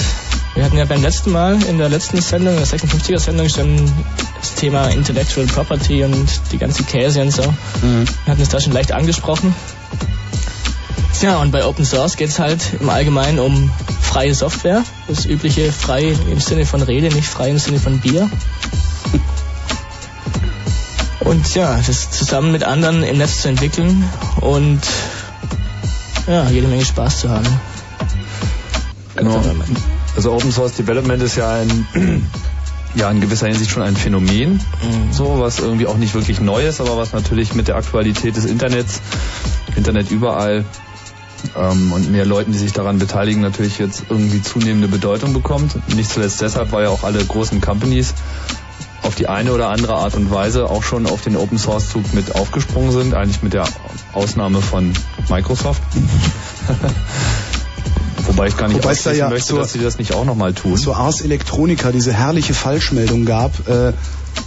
Wir 0.55 0.63
hatten 0.65 0.77
ja 0.77 0.85
beim 0.85 1.01
letzten 1.01 1.31
Mal, 1.31 1.61
in 1.63 1.79
der 1.79 1.89
letzten 1.89 2.21
Sendung, 2.21 2.55
der 2.55 2.67
56er 2.67 3.19
Sendung, 3.19 3.49
schon 3.49 3.91
das 4.39 4.53
Thema 4.55 4.87
Intellectual 4.89 5.47
Property 5.47 6.03
und 6.03 6.27
die 6.51 6.59
ganzen 6.59 6.85
Käse 6.85 7.21
und 7.21 7.31
so. 7.31 7.41
Mhm. 7.41 8.05
Wir 8.25 8.31
hatten 8.31 8.41
es 8.41 8.49
da 8.49 8.59
schon 8.59 8.73
leicht 8.73 8.91
angesprochen. 8.91 9.55
Ja, 11.21 11.37
und 11.37 11.51
bei 11.51 11.65
Open 11.65 11.85
Source 11.85 12.17
geht 12.17 12.29
es 12.29 12.39
halt 12.39 12.61
im 12.79 12.89
Allgemeinen 12.89 13.39
um 13.39 13.71
freie 14.01 14.35
Software. 14.35 14.83
Das 15.07 15.25
übliche 15.25 15.71
frei 15.71 16.15
im 16.29 16.39
Sinne 16.39 16.65
von 16.65 16.81
Rede, 16.81 17.07
nicht 17.15 17.27
frei 17.27 17.49
im 17.49 17.57
Sinne 17.57 17.79
von 17.79 17.99
Bier. 17.99 18.29
Und 21.21 21.55
ja, 21.55 21.79
das 21.87 22.11
zusammen 22.11 22.51
mit 22.51 22.63
anderen 22.63 23.03
im 23.03 23.17
Netz 23.17 23.41
zu 23.41 23.47
entwickeln 23.47 24.03
und 24.41 24.81
ja, 26.27 26.49
jede 26.49 26.67
Menge 26.67 26.83
Spaß 26.85 27.21
zu 27.21 27.29
haben. 27.29 27.47
Genau. 29.15 29.41
Also 30.15 30.31
Open 30.31 30.51
Source 30.51 30.73
Development 30.73 31.21
ist 31.23 31.35
ja 31.35 31.51
ein 31.53 31.87
ja 32.95 33.09
in 33.09 33.21
gewisser 33.21 33.47
Hinsicht 33.47 33.71
schon 33.71 33.83
ein 33.83 33.95
Phänomen, 33.95 34.53
mhm. 34.53 35.11
so 35.11 35.39
was 35.39 35.59
irgendwie 35.59 35.87
auch 35.87 35.97
nicht 35.97 36.13
wirklich 36.13 36.39
neu 36.39 36.65
ist, 36.65 36.79
aber 36.79 36.97
was 36.97 37.13
natürlich 37.13 37.55
mit 37.55 37.67
der 37.67 37.75
Aktualität 37.75 38.35
des 38.35 38.45
Internets, 38.45 39.01
Internet 39.75 40.11
überall 40.11 40.65
ähm, 41.55 41.91
und 41.91 42.11
mehr 42.11 42.25
Leuten, 42.25 42.51
die 42.51 42.57
sich 42.57 42.73
daran 42.73 42.99
beteiligen, 42.99 43.41
natürlich 43.41 43.79
jetzt 43.79 44.05
irgendwie 44.09 44.41
zunehmende 44.41 44.87
Bedeutung 44.87 45.33
bekommt. 45.33 45.75
Nicht 45.95 46.11
zuletzt 46.11 46.41
deshalb, 46.41 46.71
weil 46.71 46.83
ja 46.83 46.89
auch 46.89 47.03
alle 47.03 47.23
großen 47.23 47.61
Companies 47.61 48.13
auf 49.01 49.15
die 49.15 49.27
eine 49.27 49.51
oder 49.51 49.69
andere 49.69 49.95
Art 49.95 50.15
und 50.15 50.31
Weise 50.31 50.69
auch 50.69 50.83
schon 50.83 51.05
auf 51.07 51.21
den 51.21 51.35
Open 51.35 51.57
Source 51.57 51.89
Zug 51.89 52.13
mit 52.13 52.35
aufgesprungen 52.35 52.91
sind, 52.91 53.13
eigentlich 53.13 53.43
mit 53.43 53.53
der 53.53 53.65
Ausnahme 54.13 54.61
von 54.61 54.93
Microsoft. 55.29 55.81
Wobei 58.43 58.49
ich 58.49 58.57
gar 58.57 58.67
nicht 58.67 58.83
Wobei 58.83 59.13
ja 59.15 59.29
möchte, 59.29 59.47
zur, 59.47 59.59
dass 59.59 59.71
sie 59.71 59.79
das 59.79 59.97
nicht 59.97 60.13
auch 60.13 60.25
nochmal 60.25 60.53
tun. 60.53 60.75
Zur 60.75 60.97
Ars 60.97 61.21
Electronica 61.21 61.93
diese 61.93 62.11
herrliche 62.11 62.53
Falschmeldung 62.53 63.23
gab. 63.23 63.69
Äh, 63.69 63.93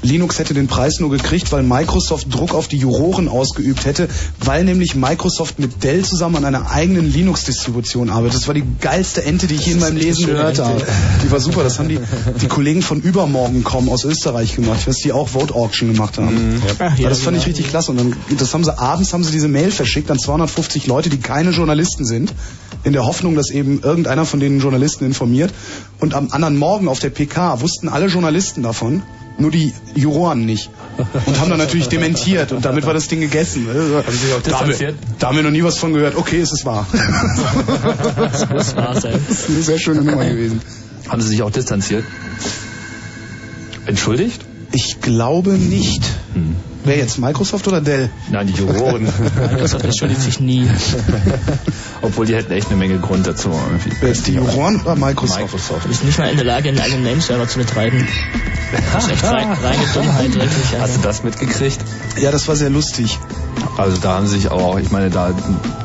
Linux 0.03 0.39
hätte 0.39 0.55
den 0.55 0.67
Preis 0.67 1.01
nur 1.01 1.11
gekriegt, 1.11 1.53
weil 1.53 1.63
Microsoft 1.63 2.33
Druck 2.33 2.55
auf 2.55 2.69
die 2.69 2.77
Juroren 2.77 3.29
ausgeübt 3.29 3.85
hätte, 3.85 4.09
weil 4.41 4.65
nämlich 4.65 4.95
Microsoft 4.95 5.59
mit 5.59 5.83
Dell 5.83 6.05
zusammen 6.05 6.37
an 6.37 6.45
einer 6.45 6.71
eigenen 6.71 7.13
Linux-Distribution 7.13 8.11
arbeitet. 8.11 8.37
Das 8.37 8.47
war 8.47 8.55
die 8.55 8.65
geilste 8.81 9.25
Ente, 9.25 9.47
die 9.47 9.57
ich 9.57 9.67
je 9.67 9.73
in 9.73 9.81
meinem 9.81 9.97
Leben 9.97 10.27
gehört 10.27 10.59
habe. 10.59 10.83
Die 11.25 11.31
war 11.31 11.41
super. 11.41 11.63
Das 11.63 11.79
haben 11.79 11.89
die, 11.89 11.99
die 12.41 12.47
Kollegen 12.47 12.83
von 12.83 13.01
Übermorgen 13.01 13.65
kommen 13.65 13.89
aus 13.89 14.05
Österreich 14.05 14.55
gemacht. 14.55 14.79
Ich 14.81 14.87
weiß, 14.87 14.97
die 14.99 15.13
auch 15.13 15.29
Vote 15.29 15.55
Auction 15.55 15.93
gemacht 15.93 16.19
haben. 16.19 16.55
Mhm. 16.55 16.63
Ja. 16.79 16.95
Ja, 16.97 17.09
das 17.09 17.21
fand 17.21 17.37
ich 17.37 17.47
richtig 17.47 17.69
klasse. 17.69 17.91
Und 17.91 17.99
dann, 17.99 18.17
das 18.39 18.55
haben 18.55 18.65
sie 18.65 18.79
abends 18.79 19.13
haben 19.13 19.25
sie 19.25 19.33
diese 19.33 19.49
Mail 19.49 19.71
verschickt 19.71 20.11
an 20.11 20.19
250 20.19 20.87
Leute, 20.87 21.09
die 21.09 21.19
keine 21.19 21.51
Journalisten 21.51 22.05
sind 22.05 22.33
in 22.85 22.93
der 22.93 23.05
Hoffnung, 23.05 23.35
dass 23.35 23.51
eben 23.51 23.81
irgendeiner 23.83 24.25
von 24.25 24.41
den 24.41 24.61
Journalisten 24.61 25.05
informiert. 25.05 25.53
Und 25.99 26.15
am 26.15 26.29
anderen 26.31 26.57
Morgen 26.57 26.89
auf 26.89 27.01
der 27.01 27.11
PK 27.11 27.61
wussten 27.61 27.89
alle 27.89 28.07
Journalisten 28.07 28.63
davon, 28.63 29.03
nur 29.39 29.51
die 29.51 29.75
Juroren 29.95 30.47
nicht. 30.47 30.71
Und 31.27 31.41
haben 31.41 31.51
dann 31.51 31.59
natürlich 31.59 31.89
dementiert 31.89 32.53
und 32.53 32.65
damit 32.65 32.87
war 32.87 32.95
das 32.95 33.09
Ding 33.09 33.21
gegessen. 33.21 33.67
Haben 33.69 34.05
Sie 34.11 34.33
auch 34.33 34.43
da, 34.43 34.61
haben 34.61 34.79
wir, 34.79 34.95
da 35.19 35.29
haben 35.29 35.37
wir 35.37 35.43
noch 35.43 35.51
nie 35.51 35.63
was 35.63 35.79
von 35.79 35.93
gehört. 35.93 36.17
Okay, 36.17 36.41
es 36.41 36.53
ist 36.53 36.65
wahr. 36.65 36.87
das 38.17 38.49
muss 38.49 38.77
wahr 38.77 38.99
sein. 39.01 39.21
Das 39.29 39.41
ist 39.41 39.51
eine 39.51 39.63
sehr 39.63 39.79
schöne 39.79 40.03
Nummer 40.03 40.25
gewesen. 40.25 40.61
Haben 41.09 41.21
Sie 41.21 41.29
sich 41.29 41.43
auch 41.43 41.51
distanziert? 41.51 42.05
Entschuldigt? 43.87 44.45
Ich 44.73 45.01
glaube 45.01 45.53
nicht. 45.53 46.03
Hm. 46.35 46.56
Wer 46.87 46.99
jetzt, 46.99 47.19
Microsoft 47.19 47.67
oder 47.67 47.81
Dell? 47.81 48.11
Nein, 48.31 48.47
die 48.47 48.53
Juroren. 48.53 49.03
Microsoft 49.51 49.85
entschuldigt 49.85 50.23
sich 50.23 50.39
nie. 50.39 50.71
Obwohl 52.03 52.27
die 52.27 52.37
hätten 52.37 52.53
echt 52.53 52.69
eine 52.69 52.77
Menge 52.77 52.99
Grund 52.99 53.27
dazu. 53.27 53.51
Irgendwie. 53.51 53.91
Wer 54.01 54.11
ist 54.11 54.27
die 54.29 54.35
Juroren 54.35 54.81
oder 54.83 54.95
Microsoft? 54.95 55.41
Microsoft. 55.41 55.85
Du 55.85 55.89
bist 55.89 56.05
nicht 56.05 56.19
mal 56.19 56.31
in 56.31 56.37
der 56.37 56.47
Lage, 56.47 56.69
einen 56.69 56.79
eigenen 56.79 57.03
Nameserver 57.03 57.49
zu 57.49 57.59
betreiben. 57.59 58.07
Das 58.93 59.05
ist 59.05 59.13
echt 59.13 59.25
rein, 59.25 59.47
reine 59.53 59.83
Dummheit, 59.95 60.35
wirklich. 60.35 60.81
Hast 60.81 60.97
du 60.97 61.01
das 61.01 61.23
mitgekriegt? 61.23 61.79
Ja, 62.21 62.33
das 62.33 62.49
war 62.49 62.57
sehr 62.57 62.69
lustig. 62.69 63.17
Also 63.77 63.99
da 64.01 64.15
haben 64.15 64.27
sie 64.27 64.37
sich 64.37 64.51
auch, 64.51 64.79
ich 64.79 64.91
meine, 64.91 65.11
da 65.11 65.33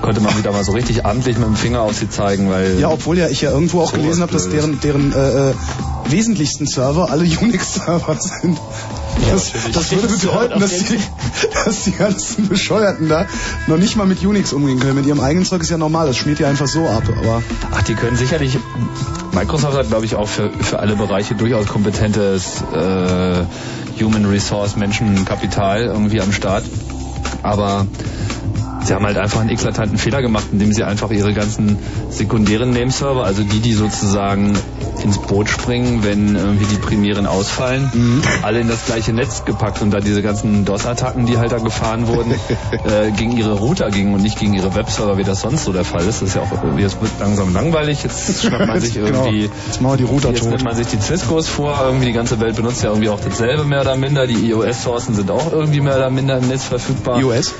konnte 0.01 0.21
man 0.21 0.37
wieder 0.37 0.51
mal 0.51 0.63
so 0.63 0.71
richtig 0.71 1.05
amtlich 1.05 1.37
mit 1.37 1.47
dem 1.47 1.55
Finger 1.55 1.81
auf 1.81 1.93
sie 1.93 2.09
zeigen, 2.09 2.49
weil... 2.49 2.79
Ja, 2.79 2.89
obwohl 2.89 3.17
ja 3.17 3.27
ich 3.27 3.41
ja 3.41 3.51
irgendwo 3.51 3.81
auch 3.81 3.91
gelesen 3.91 4.21
habe, 4.21 4.31
dass 4.31 4.49
deren, 4.49 4.79
deren 4.79 5.11
äh, 5.13 5.49
äh, 5.49 5.53
wesentlichsten 6.07 6.67
Server 6.67 7.09
alle 7.09 7.23
Unix-Server 7.41 8.15
sind. 8.19 8.57
Das, 9.29 9.51
das 9.73 9.91
würde 9.91 10.07
bedeuten, 10.19 10.59
dass 10.59 10.77
die, 10.77 10.99
dass 11.65 11.83
die 11.83 11.91
ganzen 11.91 12.47
Bescheuerten 12.47 13.09
da 13.09 13.25
noch 13.67 13.77
nicht 13.77 13.95
mal 13.95 14.07
mit 14.07 14.23
Unix 14.25 14.53
umgehen 14.53 14.79
können. 14.79 14.95
Mit 14.95 15.05
ihrem 15.05 15.19
eigenen 15.19 15.45
Zeug 15.45 15.61
ist 15.61 15.69
ja 15.69 15.77
normal, 15.77 16.07
das 16.07 16.17
schmiert 16.17 16.39
ja 16.39 16.47
einfach 16.47 16.67
so 16.67 16.87
ab. 16.87 17.03
Aber 17.19 17.43
Ach, 17.71 17.81
die 17.83 17.93
können 17.93 18.17
sicherlich. 18.17 18.57
Microsoft 19.33 19.77
hat, 19.77 19.87
glaube 19.87 20.05
ich, 20.05 20.15
auch 20.15 20.27
für, 20.27 20.49
für 20.49 20.79
alle 20.79 20.95
Bereiche 20.95 21.35
durchaus 21.35 21.67
kompetentes 21.67 22.63
äh, 22.73 23.43
Human 24.01 24.25
Resource, 24.25 24.75
Menschenkapital 24.75 25.83
irgendwie 25.85 26.21
am 26.21 26.31
Start. 26.31 26.63
Aber 27.43 27.87
sie 28.83 28.93
haben 28.93 29.05
halt 29.05 29.17
einfach 29.17 29.41
einen 29.41 29.49
eklatanten 29.49 29.97
Fehler 29.97 30.21
gemacht, 30.21 30.45
indem 30.51 30.73
sie 30.73 30.83
einfach 30.83 31.11
ihre 31.11 31.33
ganzen 31.33 31.77
sekundären 32.09 32.71
Nameserver, 32.71 33.23
also 33.23 33.43
die, 33.43 33.59
die 33.59 33.73
sozusagen 33.73 34.57
ins 35.03 35.17
Boot 35.17 35.49
springen, 35.49 36.03
wenn 36.03 36.35
irgendwie 36.35 36.65
die 36.65 36.77
primären 36.77 37.25
ausfallen, 37.25 37.89
mhm. 37.93 38.21
alle 38.43 38.59
in 38.59 38.67
das 38.67 38.85
gleiche 38.85 39.13
Netz 39.13 39.45
gepackt 39.45 39.81
und 39.81 39.91
da 39.91 39.99
diese 39.99 40.21
ganzen 40.21 40.65
DOS-Attacken, 40.65 41.25
die 41.25 41.37
halt 41.37 41.51
da 41.51 41.57
gefahren 41.57 42.07
wurden, 42.07 42.31
äh, 42.71 43.11
gegen 43.11 43.31
ihre 43.37 43.53
Router 43.53 43.89
gingen 43.89 44.13
und 44.13 44.21
nicht 44.21 44.39
gegen 44.39 44.53
ihre 44.53 44.75
Webserver, 44.75 45.17
wie 45.17 45.23
das 45.23 45.41
sonst 45.41 45.63
so 45.63 45.73
der 45.73 45.85
Fall 45.85 46.01
ist. 46.01 46.21
Das 46.21 46.29
ist 46.29 46.35
ja 46.35 46.41
auch 46.41 46.63
irgendwie, 46.63 46.83
es 46.83 46.99
wird 47.01 47.11
langsam 47.19 47.53
langweilig, 47.53 48.03
jetzt 48.03 48.41
schnappt 48.45 48.67
man 48.67 48.79
sich 48.79 48.93
genau. 48.93 49.07
irgendwie, 49.07 49.41
genau. 49.41 49.53
jetzt 49.67 49.81
machen 49.81 49.93
wir 49.93 49.97
die 49.97 50.11
Router 50.11 50.29
jetzt 50.29 50.41
tot. 50.41 50.49
nimmt 50.49 50.63
man 50.63 50.75
sich 50.75 50.87
die 50.87 50.97
Ciscos 50.97 51.47
vor, 51.47 51.79
irgendwie 51.83 52.05
die 52.05 52.13
ganze 52.13 52.39
Welt 52.39 52.55
benutzt 52.55 52.83
ja 52.83 52.89
irgendwie 52.89 53.09
auch 53.09 53.19
dasselbe 53.19 53.63
mehr 53.63 53.81
oder 53.81 53.95
minder, 53.95 54.27
die 54.27 54.49
iOS-Sourcen 54.49 55.15
sind 55.15 55.31
auch 55.31 55.51
irgendwie 55.51 55.81
mehr 55.81 55.95
oder 55.95 56.09
minder 56.09 56.37
im 56.37 56.47
Netz 56.47 56.65
verfügbar. 56.65 57.19
iOS? 57.19 57.53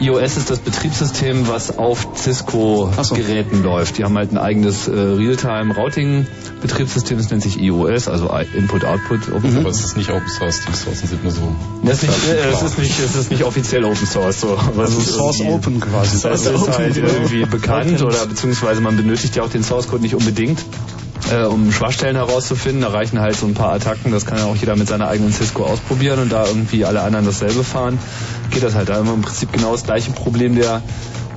iOS 0.00 0.36
ist 0.36 0.50
das 0.50 0.58
Betriebssystem, 0.60 1.48
was 1.48 1.78
auf 1.78 2.06
Cisco-Geräten 2.14 3.62
so. 3.62 3.68
läuft. 3.68 3.98
Die 3.98 4.04
haben 4.04 4.16
halt 4.16 4.30
ein 4.32 4.38
eigenes 4.38 4.88
äh, 4.88 4.92
Realtime-Routing-Betriebssystem, 4.92 7.18
das 7.18 7.30
nennt 7.30 7.42
sich 7.42 7.60
iOS, 7.60 8.08
also 8.08 8.30
Input-Output. 8.54 9.28
Mhm. 9.28 9.58
Aber 9.58 9.68
es 9.70 9.84
ist 9.84 9.96
nicht 9.96 10.10
Open 10.10 10.28
Source, 10.28 10.60
die 10.66 10.76
Sourcen 10.76 11.08
sind 11.08 11.22
nur 11.22 11.32
so. 11.32 11.54
Das 11.82 12.02
ist 12.02 12.08
nicht, 12.08 12.28
äh, 12.28 12.50
es, 12.50 12.62
ist 12.62 12.78
nicht, 12.78 13.00
es 13.00 13.16
ist 13.16 13.30
nicht 13.30 13.44
offiziell 13.44 13.84
Open 13.84 14.06
Source. 14.06 14.40
So. 14.40 14.58
Also 14.78 15.00
Source 15.00 15.40
Open 15.40 15.80
quasi. 15.80 16.20
Das 16.22 16.46
ist 16.46 16.78
halt 16.78 16.96
irgendwie 16.96 17.44
bekannt 17.46 18.00
oder 18.02 18.26
beziehungsweise 18.26 18.80
man 18.80 18.96
benötigt 18.96 19.36
ja 19.36 19.42
auch 19.42 19.50
den 19.50 19.62
Source-Code 19.62 20.00
nicht 20.02 20.14
unbedingt 20.14 20.64
äh, 21.32 21.44
um 21.44 21.72
Schwachstellen 21.72 22.16
herauszufinden. 22.16 22.82
Da 22.82 22.88
reichen 22.88 23.20
halt 23.20 23.36
so 23.36 23.46
ein 23.46 23.54
paar 23.54 23.72
Attacken, 23.72 24.12
das 24.12 24.26
kann 24.26 24.38
ja 24.38 24.44
auch 24.44 24.56
jeder 24.56 24.76
mit 24.76 24.88
seiner 24.88 25.08
eigenen 25.08 25.32
Cisco 25.32 25.64
ausprobieren 25.64 26.18
und 26.20 26.32
da 26.32 26.46
irgendwie 26.46 26.84
alle 26.84 27.02
anderen 27.02 27.26
dasselbe 27.26 27.64
fahren. 27.64 27.98
Geht 28.50 28.62
das 28.62 28.74
halt. 28.74 28.88
Da 28.88 29.04
wir 29.04 29.12
im 29.12 29.22
Prinzip 29.22 29.52
genau 29.52 29.72
das 29.72 29.84
gleiche 29.84 30.10
Problem 30.12 30.56
der 30.56 30.82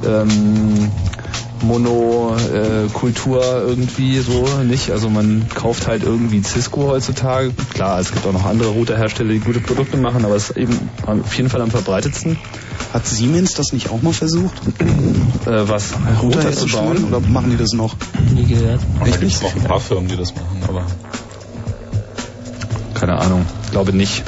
ähm, 0.06 0.92
Monokultur 1.64 3.44
äh, 3.44 3.68
irgendwie 3.68 4.20
so 4.20 4.46
nicht. 4.64 4.92
Also 4.92 5.10
man 5.10 5.48
kauft 5.54 5.88
halt 5.88 6.04
irgendwie 6.04 6.42
Cisco 6.44 6.88
heutzutage. 6.88 7.52
Klar, 7.74 8.00
es 8.00 8.12
gibt 8.12 8.26
auch 8.26 8.34
noch 8.34 8.46
andere 8.46 8.70
Routerhersteller, 8.70 9.34
die 9.34 9.40
gute 9.40 9.60
Produkte 9.60 9.98
machen, 9.98 10.26
aber 10.26 10.36
es 10.36 10.52
ist 10.52 10.58
eben 10.58 10.78
auf 11.06 11.34
jeden 11.36 11.50
Fall 11.50 11.62
am 11.62 11.72
verbreitetsten. 11.72 12.38
Hat 12.94 13.08
Siemens 13.08 13.54
das 13.54 13.74
nicht 13.74 13.90
auch 13.90 14.02
mal 14.02 14.14
versucht? 14.14 14.54
Äh, 15.46 15.68
was? 15.68 15.94
Router, 16.22 16.40
Router 16.40 16.52
zu 16.52 16.68
bauen? 16.68 17.06
Oder 17.06 17.20
machen 17.22 17.50
die 17.50 17.58
das 17.58 17.72
noch? 17.74 17.96
Nie 18.34 18.46
gehört. 18.46 18.82
Echt 19.06 19.22
nicht? 19.22 19.42
noch 19.42 19.56
ein 19.56 19.64
paar 19.64 19.80
Firmen, 19.80 20.08
die 20.08 20.18
das 20.18 20.36
machen, 20.36 20.62
aber... 20.68 20.86
Keine 22.94 23.20
Ahnung. 23.20 23.46
Glaube 23.72 23.94
nicht. 23.94 24.24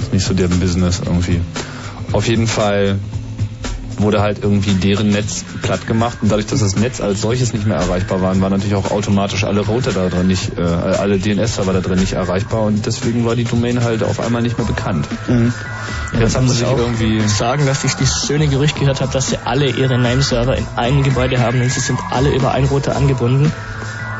Ist 0.00 0.12
nicht 0.12 0.24
so 0.24 0.34
deren 0.34 0.60
Business 0.60 1.00
irgendwie. 1.04 1.40
Auf 2.12 2.28
jeden 2.28 2.46
Fall 2.46 2.98
wurde 4.00 4.20
halt 4.20 4.38
irgendwie 4.42 4.72
deren 4.72 5.08
Netz 5.08 5.44
platt 5.62 5.86
gemacht 5.86 6.18
und 6.22 6.30
dadurch, 6.30 6.46
dass 6.46 6.60
das 6.60 6.76
Netz 6.76 7.00
als 7.00 7.20
solches 7.20 7.52
nicht 7.52 7.66
mehr 7.66 7.76
erreichbar 7.76 8.20
war, 8.20 8.38
waren 8.40 8.52
natürlich 8.52 8.74
auch 8.74 8.90
automatisch 8.90 9.44
alle 9.44 9.60
Router 9.60 9.92
da 9.92 10.08
drin 10.08 10.26
nicht, 10.26 10.58
äh, 10.58 10.62
alle 10.62 11.18
DNS-Server 11.18 11.72
da 11.72 11.80
drin 11.80 11.98
nicht 11.98 12.12
erreichbar 12.12 12.62
und 12.62 12.86
deswegen 12.86 13.24
war 13.24 13.36
die 13.36 13.44
Domain 13.44 13.82
halt 13.82 14.02
auf 14.02 14.20
einmal 14.20 14.42
nicht 14.42 14.58
mehr 14.58 14.66
bekannt. 14.66 15.06
Mhm. 15.28 15.52
Jetzt 16.18 16.36
haben 16.36 16.48
sie 16.48 16.56
sich 16.56 16.68
irgendwie 16.68 17.20
sagen, 17.28 17.66
dass 17.66 17.84
ich 17.84 17.94
das 17.94 18.26
schöne 18.26 18.46
Gerücht 18.46 18.78
gehört 18.78 19.00
habe, 19.00 19.12
dass 19.12 19.28
sie 19.28 19.38
alle 19.44 19.68
ihre 19.70 19.98
Name-Server 19.98 20.56
in 20.56 20.66
einem 20.76 21.02
Gebäude 21.02 21.40
haben 21.40 21.60
und 21.60 21.70
sie 21.70 21.80
sind 21.80 21.98
alle 22.10 22.34
über 22.34 22.52
einen 22.52 22.66
Router 22.68 22.94
angebunden. 22.96 23.52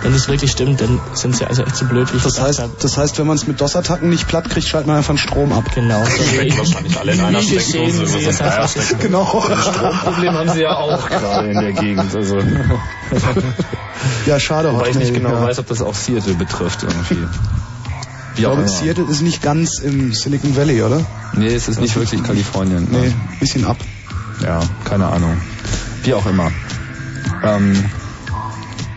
Wenn 0.04 0.12
das 0.12 0.28
wirklich 0.28 0.52
stimmt, 0.52 0.80
dann 0.80 1.00
sind 1.14 1.34
sie 1.34 1.44
also 1.46 1.62
echt 1.64 1.74
so 1.76 1.86
blöd, 1.86 2.12
wie 2.12 2.18
ich 2.18 2.22
Das 2.22 2.40
heißt, 2.40 2.62
das 2.80 2.96
heißt, 2.96 3.18
wenn 3.18 3.26
man 3.26 3.36
es 3.36 3.46
mit 3.48 3.60
DOS-Attacken 3.60 4.08
nicht 4.08 4.28
platt 4.28 4.48
kriegt, 4.48 4.66
schaltet 4.68 4.86
man 4.86 4.96
einfach 4.98 5.14
den 5.14 5.18
Strom 5.18 5.52
ab. 5.52 5.64
Genau. 5.74 6.04
Stecken 6.04 6.58
wahrscheinlich 6.58 6.96
alle 6.98 7.12
in 7.12 7.20
einer 7.20 7.42
Steckdose 7.42 8.06
sie 8.06 8.18
ist 8.18 8.40
einfach- 8.42 8.70
Dreierstecker. 8.72 9.02
Genau. 9.02 9.24
Problem 10.04 10.34
haben 10.34 10.50
sie 10.50 10.60
ja 10.60 10.76
auch 10.76 11.08
gerade 11.08 11.48
in 11.50 11.58
der 11.60 11.72
Gegend. 11.72 12.14
Also, 12.14 12.38
Ja, 14.26 14.38
schade. 14.40 14.72
wobei 14.72 14.90
ich 14.90 14.96
nicht 14.96 15.14
genau 15.14 15.30
ja. 15.30 15.42
weiß, 15.42 15.58
ob 15.58 15.66
das 15.68 15.80
auch 15.82 15.94
Seattle 15.94 16.34
betrifft 16.34 16.82
irgendwie. 16.82 17.24
Ich 18.34 18.38
Wie 18.38 18.42
glaube. 18.42 18.68
Seattle 18.68 19.04
ist 19.04 19.22
nicht 19.22 19.42
ganz 19.42 19.78
im 19.78 20.12
Silicon 20.12 20.56
Valley, 20.56 20.82
oder? 20.82 21.00
Nee, 21.34 21.54
es 21.54 21.68
ist 21.68 21.80
nicht 21.80 21.96
wirklich 21.96 22.22
Kalifornien. 22.22 22.88
Nee, 22.90 23.12
bisschen 23.40 23.64
ab. 23.64 23.76
Ja, 24.42 24.60
keine 24.84 25.06
Ahnung. 25.06 25.36
Wie 26.02 26.12
auch 26.14 26.26
immer. 26.26 26.50
Ähm, 27.44 27.84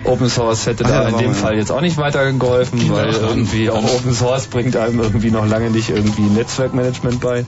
Open 0.03 0.29
Source 0.29 0.65
hätte 0.65 0.85
Ach 0.85 0.89
ja, 0.89 0.95
da 0.95 1.01
da 1.03 1.07
in 1.09 1.15
waren 1.15 1.23
dem 1.23 1.33
Fall 1.33 1.57
jetzt 1.57 1.71
auch 1.71 1.81
nicht 1.81 1.97
weitergeholfen, 1.97 2.91
weil 2.91 3.13
irgendwie 3.13 3.69
auch 3.69 3.83
Open 3.83 4.13
Source 4.13 4.47
bringt 4.47 4.75
einem 4.75 4.99
irgendwie 4.99 5.31
noch 5.31 5.45
lange 5.47 5.69
nicht 5.69 5.89
irgendwie 5.89 6.21
Netzwerkmanagement 6.21 7.19
bei. 7.19 7.45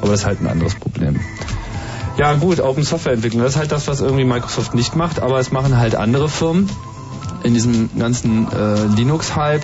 Aber 0.00 0.10
das 0.10 0.20
ist 0.20 0.26
halt 0.26 0.40
ein 0.40 0.46
anderes 0.46 0.74
Problem. 0.74 1.20
Ja 2.18 2.34
gut, 2.34 2.60
Open 2.60 2.82
Software 2.82 3.12
Entwicklung, 3.12 3.42
das 3.42 3.52
ist 3.52 3.58
halt 3.58 3.72
das, 3.72 3.86
was 3.86 4.00
irgendwie 4.00 4.24
Microsoft 4.24 4.74
nicht 4.74 4.96
macht, 4.96 5.20
aber 5.20 5.38
es 5.38 5.52
machen 5.52 5.78
halt 5.78 5.94
andere 5.94 6.28
Firmen. 6.28 6.68
In 7.44 7.54
diesem 7.54 7.90
ganzen 7.96 8.48
äh, 8.50 8.86
Linux-Hype 8.96 9.62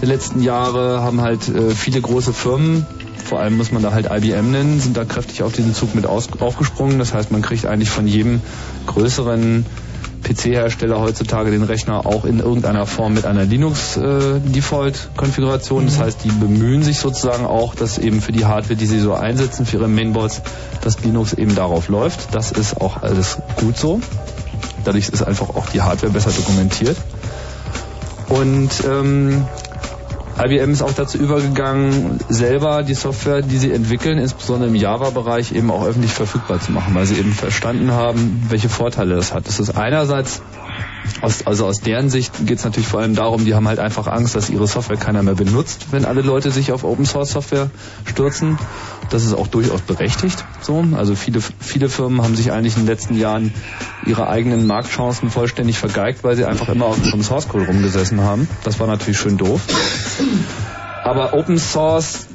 der 0.00 0.08
letzten 0.08 0.40
Jahre 0.40 1.02
haben 1.02 1.20
halt 1.20 1.48
äh, 1.48 1.70
viele 1.70 2.00
große 2.00 2.32
Firmen, 2.32 2.86
vor 3.24 3.40
allem 3.40 3.56
muss 3.56 3.72
man 3.72 3.82
da 3.82 3.92
halt 3.92 4.06
IBM 4.10 4.52
nennen, 4.52 4.80
sind 4.80 4.96
da 4.96 5.04
kräftig 5.04 5.42
auf 5.42 5.52
diesen 5.52 5.74
Zug 5.74 5.94
mit 5.94 6.06
aus, 6.06 6.28
aufgesprungen. 6.38 6.98
Das 6.98 7.12
heißt, 7.12 7.30
man 7.32 7.42
kriegt 7.42 7.66
eigentlich 7.66 7.90
von 7.90 8.06
jedem 8.06 8.40
größeren 8.86 9.66
PC-Hersteller 10.28 11.00
heutzutage 11.00 11.50
den 11.50 11.62
Rechner 11.62 12.04
auch 12.04 12.26
in 12.26 12.40
irgendeiner 12.40 12.84
Form 12.86 13.14
mit 13.14 13.24
einer 13.24 13.44
Linux-Default-Konfiguration. 13.44 15.86
Das 15.86 15.98
heißt, 15.98 16.24
die 16.24 16.28
bemühen 16.28 16.82
sich 16.82 16.98
sozusagen 16.98 17.46
auch, 17.46 17.74
dass 17.74 17.96
eben 17.96 18.20
für 18.20 18.32
die 18.32 18.44
Hardware, 18.44 18.76
die 18.76 18.84
sie 18.86 19.00
so 19.00 19.14
einsetzen, 19.14 19.64
für 19.64 19.78
ihre 19.78 19.88
Mainboards, 19.88 20.42
dass 20.82 21.02
Linux 21.02 21.32
eben 21.32 21.54
darauf 21.54 21.88
läuft. 21.88 22.34
Das 22.34 22.52
ist 22.52 22.78
auch 22.80 23.02
alles 23.02 23.38
gut 23.56 23.78
so. 23.78 24.00
Dadurch 24.84 25.08
ist 25.08 25.22
einfach 25.22 25.48
auch 25.50 25.70
die 25.70 25.80
Hardware 25.80 26.12
besser 26.12 26.30
dokumentiert. 26.30 26.98
Und 28.28 28.68
ähm, 28.86 29.46
IBM 30.38 30.70
ist 30.70 30.82
auch 30.82 30.92
dazu 30.92 31.18
übergegangen, 31.18 32.20
selber 32.28 32.84
die 32.84 32.94
Software, 32.94 33.42
die 33.42 33.58
sie 33.58 33.72
entwickeln, 33.72 34.18
insbesondere 34.18 34.70
im 34.70 34.76
Java-Bereich 34.76 35.52
eben 35.52 35.70
auch 35.70 35.84
öffentlich 35.84 36.12
verfügbar 36.12 36.60
zu 36.60 36.70
machen, 36.70 36.94
weil 36.94 37.06
sie 37.06 37.16
eben 37.16 37.32
verstanden 37.32 37.90
haben, 37.90 38.46
welche 38.48 38.68
Vorteile 38.68 39.16
das 39.16 39.34
hat. 39.34 39.48
Das 39.48 39.58
ist 39.58 39.76
einerseits, 39.76 40.40
aus, 41.20 41.46
also 41.46 41.66
aus 41.66 41.80
deren 41.80 42.10
Sicht 42.10 42.46
geht 42.46 42.58
es 42.58 42.64
natürlich 42.64 42.88
vor 42.88 43.00
allem 43.00 43.14
darum, 43.14 43.44
die 43.44 43.54
haben 43.54 43.68
halt 43.68 43.78
einfach 43.78 44.06
Angst, 44.06 44.34
dass 44.34 44.50
ihre 44.50 44.66
Software 44.66 44.96
keiner 44.96 45.22
mehr 45.22 45.34
benutzt, 45.34 45.86
wenn 45.90 46.04
alle 46.04 46.22
Leute 46.22 46.50
sich 46.50 46.72
auf 46.72 46.84
Open-Source-Software 46.84 47.70
stürzen. 48.04 48.58
Das 49.10 49.24
ist 49.24 49.34
auch 49.34 49.46
durchaus 49.46 49.80
berechtigt. 49.80 50.44
So, 50.60 50.84
also 50.96 51.14
viele 51.14 51.40
viele 51.60 51.88
Firmen 51.88 52.22
haben 52.22 52.36
sich 52.36 52.52
eigentlich 52.52 52.76
in 52.76 52.82
den 52.82 52.88
letzten 52.88 53.18
Jahren 53.18 53.52
ihre 54.06 54.28
eigenen 54.28 54.66
Marktchancen 54.66 55.30
vollständig 55.30 55.78
vergeigt, 55.78 56.24
weil 56.24 56.36
sie 56.36 56.44
einfach 56.44 56.68
immer 56.68 56.86
auf 56.86 57.00
dem 57.00 57.22
Source 57.22 57.48
Code 57.48 57.66
rumgesessen 57.66 58.20
haben. 58.20 58.48
Das 58.64 58.78
war 58.80 58.86
natürlich 58.86 59.18
schön 59.18 59.36
doof. 59.36 59.60
Aber 61.04 61.32
Open 61.32 61.58
Source 61.58 62.26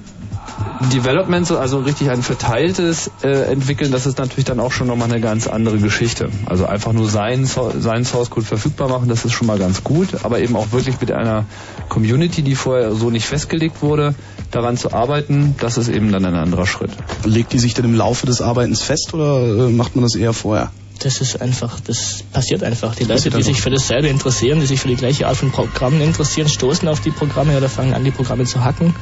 Development, 0.92 1.46
so- 1.46 1.58
also 1.58 1.80
richtig 1.80 2.10
ein 2.10 2.22
verteiltes 2.24 3.12
äh, 3.24 3.52
entwickeln, 3.52 3.92
das 3.92 4.06
ist 4.06 4.18
natürlich 4.18 4.46
dann 4.46 4.60
auch 4.60 4.72
schon 4.72 4.88
nochmal 4.88 5.10
eine 5.12 5.22
ganz 5.22 5.48
andere 5.48 5.78
Geschichte. 5.78 6.30
Also 6.46 6.66
einfach 6.66 6.94
nur 6.94 7.10
seinen, 7.10 7.46
So- 7.46 7.72
seinen 7.80 8.06
Source 8.06 8.30
Code 8.30 8.46
verfügbar 8.46 8.90
machen, 8.90 9.08
das 9.10 9.26
ist 9.26 9.34
schon 9.34 9.48
mal 9.48 9.58
ganz 9.60 9.84
gut, 9.84 10.10
aber 10.24 10.40
eben 10.40 10.56
auch 10.56 10.72
wirklich 10.72 11.00
mit 11.00 11.12
einer 11.12 11.46
Community, 11.90 12.42
die 12.42 12.56
vorher 12.56 12.94
so 12.94 13.10
nicht 13.10 13.26
festgelegt 13.26 13.82
wurde, 13.82 14.16
daran 14.52 14.78
zu 14.78 14.94
arbeiten, 14.94 15.56
das 15.60 15.78
ist 15.78 15.90
eben 15.90 16.12
dann 16.12 16.26
ein 16.26 16.36
anderer 16.36 16.66
Schritt. 16.66 16.92
Legt 17.26 17.54
die 17.54 17.60
sich 17.60 17.74
denn 17.74 17.86
im 17.86 17.96
Laufe 17.96 18.26
des 18.26 18.42
Arbeitens 18.42 18.82
fest 18.82 19.14
oder 19.14 19.68
äh, 19.68 19.72
macht 19.72 19.96
man 19.96 20.04
das 20.04 20.16
eher 20.16 20.34
vorher? 20.34 20.72
Das 21.02 21.20
ist 21.22 21.42
einfach, 21.42 21.80
das 21.82 22.24
passiert 22.32 22.64
einfach. 22.64 22.96
Die 22.96 23.04
Leute, 23.04 23.30
die 23.30 23.44
sich 23.44 23.62
für 23.62 23.70
dasselbe 23.72 24.08
interessieren, 24.08 24.60
die 24.60 24.66
sich 24.68 24.80
für 24.80 24.88
die 24.88 24.96
gleiche 24.96 25.28
Art 25.28 25.36
von 25.36 25.52
Programmen 25.52 26.00
interessieren, 26.02 26.48
stoßen 26.48 26.88
auf 26.88 27.02
die 27.02 27.12
Programme 27.12 27.58
oder 27.58 27.68
fangen 27.68 27.94
an, 27.94 28.04
die 28.06 28.12
Programme 28.12 28.46
zu 28.46 28.64
hacken. 28.64 28.96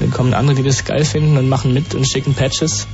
Dann 0.00 0.10
kommen 0.10 0.34
andere, 0.34 0.56
die 0.56 0.62
das 0.62 0.84
geil 0.84 1.04
finden 1.04 1.36
und 1.36 1.48
machen 1.48 1.74
mit 1.74 1.94
und 1.94 2.08
schicken 2.08 2.34
Patches. 2.34 2.86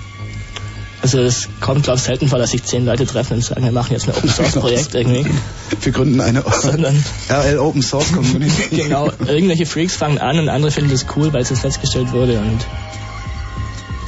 Also 1.03 1.21
es 1.21 1.49
kommt, 1.61 1.83
glaube 1.83 1.99
ich, 1.99 2.05
selten 2.05 2.29
vor, 2.29 2.39
dass 2.39 2.53
sich 2.53 2.65
zehn 2.65 2.87
Leute 2.87 3.05
treffen 3.05 3.35
und 3.35 3.45
sagen, 3.45 3.63
wir 3.63 3.73
machen 3.73 3.93
jetzt 3.93 4.09
ein 4.09 4.15
Open 4.15 4.31
Source 4.31 4.53
Projekt 4.53 4.95
irgendwie. 4.95 5.27
Wir 5.83 5.93
gründen 5.93 6.19
eine 6.21 6.43
Sondern 6.63 7.05
RL 7.29 7.59
Open 7.59 7.83
Source 7.83 8.11
Community. 8.11 8.77
genau, 8.77 9.11
irgendwelche 9.27 9.67
Freaks 9.67 9.97
fangen 9.97 10.17
an 10.17 10.39
und 10.39 10.49
andere 10.49 10.71
finden 10.71 10.91
das 10.91 11.05
cool, 11.15 11.31
weil 11.35 11.43
es 11.43 11.51
ins 11.51 11.63
Netz 11.63 11.79
gestellt 11.79 12.13
wurde 12.13 12.39
und 12.39 12.59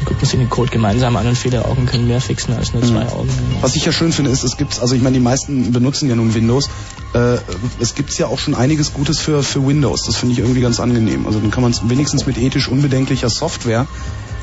gucken 0.07 0.27
sich 0.27 0.39
den 0.39 0.49
Code 0.49 0.71
gemeinsam 0.71 1.17
an 1.17 1.27
und 1.27 1.37
viele 1.37 1.65
Augen 1.67 1.85
können 1.85 2.07
mehr 2.09 2.21
fixen 2.21 2.55
als 2.55 2.73
nur 2.73 2.83
zwei 2.83 3.07
Augen. 3.09 3.29
Was 3.61 3.77
ich 3.77 3.85
ja 3.85 3.93
schön 3.93 4.13
finde, 4.13 4.31
ist, 4.31 4.45
es 4.45 4.57
gibt, 4.57 4.81
also 4.81 4.95
ich 4.95 5.03
meine, 5.03 5.15
die 5.15 5.23
meisten 5.23 5.73
benutzen 5.73 6.09
ja 6.09 6.15
nun 6.17 6.35
Windows. 6.35 6.69
Äh, 7.13 7.37
es 7.81 7.95
gibt 7.95 8.17
ja 8.17 8.29
auch 8.29 8.39
schon 8.39 8.55
einiges 8.55 8.95
Gutes 8.95 9.19
für, 9.19 9.43
für 9.43 9.67
Windows. 9.67 10.05
Das 10.07 10.17
finde 10.17 10.33
ich 10.35 10.39
irgendwie 10.39 10.61
ganz 10.63 10.81
angenehm. 10.81 11.27
Also 11.27 11.41
dann 11.41 11.51
kann 11.51 11.63
man 11.63 11.75
wenigstens 11.89 12.25
mit 12.27 12.39
ethisch 12.39 12.69
unbedenklicher 12.69 13.29
Software 13.29 13.87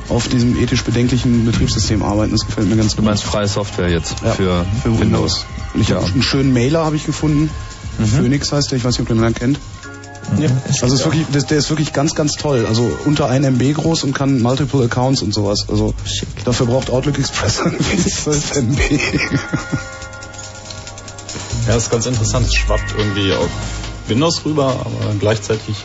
auf 0.10 0.28
diesem 0.28 0.62
ethisch 0.62 0.84
bedenklichen 0.84 1.46
Betriebssystem 1.46 2.04
arbeiten. 2.04 2.34
Das 2.34 2.46
gefällt 2.46 2.70
mir 2.70 2.76
ganz 2.76 2.92
Du 2.92 2.98
gut. 2.98 3.06
meinst 3.06 3.24
freie 3.24 3.48
Software 3.48 3.90
jetzt 3.90 4.16
Ja, 4.24 4.32
für, 4.34 4.66
für 4.84 5.00
Windows. 5.00 5.46
Und 5.74 5.82
ich 5.82 5.90
Ja. 5.90 5.96
habe 5.96 6.08
einen 6.08 6.22
schönen 6.24 6.54
Mailer 6.54 6.84
habe 6.86 6.98
ich 6.98 7.06
gefunden. 7.06 7.50
Phoenix 8.18 8.52
heißt 8.52 8.72
der, 8.72 8.78
ich 8.80 8.84
weiß 8.84 8.98
nicht, 9.00 9.10
ob 9.10 9.16
ihr 9.16 9.22
den 9.22 9.34
kennt. 9.36 9.60
Ja, 10.40 10.50
Also 10.82 10.96
ist 10.96 11.06
wirklich, 11.06 11.26
der 11.48 11.58
ist 11.58 11.70
wirklich 11.70 11.94
ganz, 11.94 12.16
ganz 12.16 12.34
toll. 12.34 12.66
Also 12.68 12.90
unter 13.06 13.30
1 13.30 13.46
MB 13.46 13.74
groß 13.76 14.04
und 14.06 14.14
kann 14.14 14.42
multiple 14.42 14.84
Accounts 14.86 15.22
und 15.22 15.34
sowas. 15.34 15.66
Also 15.70 15.94
dafür 16.46 16.66
braucht 16.66 16.90
Outlook 16.90 17.20
Express 17.20 17.60
irgendwie 17.66 17.98
12 17.98 18.56
MB. 18.58 18.80
Ja, 21.68 21.76
das 21.76 21.84
ist 21.84 21.92
ganz 21.92 22.06
interessant. 22.06 22.48
Es 22.48 22.56
schwappt 22.56 22.94
irgendwie 22.98 23.32
auf 23.34 23.50
Windows 24.08 24.44
rüber, 24.46 24.68
aber 24.86 25.14
gleichzeitig 25.20 25.76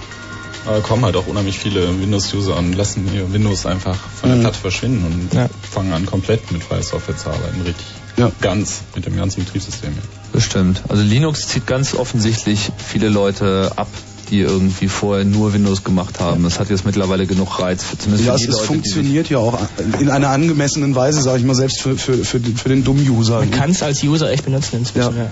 äh, 0.66 0.80
kommen 0.80 1.05
halt 1.05 1.16
auch 1.16 1.26
unheimlich 1.26 1.59
viele 1.59 1.89
Windows-User 2.01 2.57
und 2.57 2.72
lassen 2.74 3.09
ihr 3.14 3.32
Windows 3.32 3.64
einfach 3.66 3.97
von 4.20 4.30
der 4.30 4.39
Mhm. 4.39 4.43
Platte 4.43 4.59
verschwinden 4.59 5.05
und 5.05 5.34
Ja. 5.34 5.49
fangen 5.70 5.93
an, 5.93 6.05
komplett 6.07 6.51
mit 6.51 6.62
freier 6.64 6.82
Software 6.82 7.16
zu 7.16 7.28
arbeiten. 7.28 7.61
Richtig. 7.62 7.86
Ja. 8.16 8.32
Ganz, 8.41 8.80
mit 8.97 9.07
dem 9.07 9.16
ganzen 9.16 9.45
Betriebssystem. 9.45 9.97
Bestimmt. 10.32 10.82
Also 10.89 11.03
Linux 11.05 11.47
zieht 11.47 11.66
ganz 11.68 11.95
offensichtlich 11.95 12.70
viele 12.76 13.09
Leute 13.09 13.70
ab, 13.76 13.86
die 14.31 14.41
irgendwie 14.41 14.89
vorher 14.89 15.24
nur 15.24 15.53
Windows 15.53 15.85
gemacht 15.85 16.20
haben. 16.20 16.43
Das 16.45 16.59
hat 16.61 16.70
jetzt 16.70 16.85
mittlerweile 16.85 17.26
genug 17.26 17.59
Reiz, 17.61 17.83
für, 17.85 17.99
zumindest 17.99 18.26
Ja, 18.26 18.33
für 18.33 18.37
es, 18.37 18.43
die 18.43 18.49
es 18.49 18.55
Leute, 18.57 18.66
funktioniert 18.66 19.29
ja 19.31 19.39
auch 19.39 19.59
in 20.01 20.11
einer 20.11 20.29
angemessenen 20.31 20.95
Weise, 20.95 21.22
sage 21.22 21.39
ich 21.39 21.45
mal, 21.45 21.55
selbst 21.55 21.81
für, 21.81 21.97
für, 21.97 22.18
für, 22.24 22.41
den- 22.41 22.57
für 22.57 22.68
den 22.68 22.85
dummen 22.85 23.09
User. 23.09 23.39
Man 23.41 23.51
kann 23.51 23.70
es 23.70 23.83
als 23.83 24.03
User 24.03 24.31
echt 24.31 24.45
benutzen 24.45 24.76
inzwischen. 24.79 25.16
Ja. 25.16 25.24
Ja. 25.24 25.31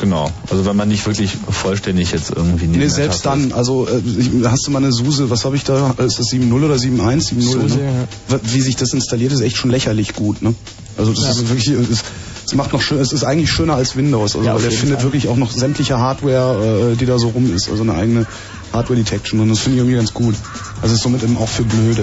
genau. 0.00 0.30
Also 0.50 0.64
wenn 0.66 0.76
man 0.76 0.88
nicht 0.88 1.04
wirklich 1.06 1.32
vollständig 1.50 2.12
jetzt 2.12 2.30
irgendwie 2.34 2.66
Nee, 2.66 2.88
selbst 2.88 3.26
dann, 3.26 3.52
also 3.52 3.86
äh, 3.88 3.98
ich, 4.18 4.30
hast 4.44 4.66
du 4.66 4.70
mal 4.70 4.78
eine 4.78 4.92
SUSE, 4.92 5.28
was 5.30 5.44
habe 5.44 5.56
ich 5.56 5.64
da, 5.64 5.90
ist 5.98 6.18
das 6.18 6.26
7.0 6.28 6.52
oder 6.64 6.74
7.1? 6.76 7.32
7.0, 7.34 7.42
SUSE, 7.42 7.76
ne? 7.78 8.08
Wie 8.44 8.60
sich 8.60 8.76
das 8.76 8.92
installiert, 8.92 9.32
ist 9.32 9.40
echt 9.40 9.56
schon 9.56 9.70
lächerlich 9.70 10.14
gut, 10.14 10.42
ne? 10.42 10.54
Also 10.96 11.12
das 11.12 11.24
Ja. 11.24 11.30
ist 11.30 11.48
wirklich, 11.48 11.68
es, 11.68 12.02
es 12.48 12.54
macht 12.54 12.72
noch 12.72 12.80
schön, 12.80 12.98
es 12.98 13.12
ist 13.12 13.24
eigentlich 13.24 13.50
schöner 13.50 13.74
als 13.74 13.94
Windows, 13.94 14.34
also 14.34 14.46
Ja, 14.46 14.56
der 14.56 14.70
findet 14.70 14.96
Fall. 14.98 15.04
wirklich 15.04 15.28
auch 15.28 15.36
noch 15.36 15.50
sämtliche 15.50 15.98
Hardware, 15.98 16.92
äh, 16.92 16.96
die 16.96 17.04
da 17.04 17.18
so 17.18 17.28
rum 17.28 17.54
ist, 17.54 17.68
also 17.68 17.82
eine 17.82 17.94
eigene 17.94 18.26
Hardware 18.72 18.98
Detection 18.98 19.40
und 19.40 19.50
das 19.50 19.58
finde 19.58 19.76
ich 19.76 19.80
irgendwie 19.80 19.96
ganz 19.96 20.14
gut. 20.14 20.34
Also 20.80 20.94
ist 20.94 21.02
somit 21.02 21.22
eben 21.22 21.36
auch 21.36 21.48
für 21.48 21.64
Blöde. 21.64 22.02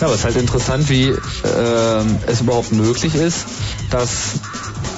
Ja, 0.00 0.06
aber 0.06 0.14
es 0.14 0.20
ist 0.20 0.24
halt 0.24 0.36
interessant, 0.36 0.88
wie 0.88 1.04
ähm, 1.08 2.16
es 2.26 2.40
überhaupt 2.40 2.72
möglich 2.72 3.14
ist, 3.14 3.44
dass 3.90 4.08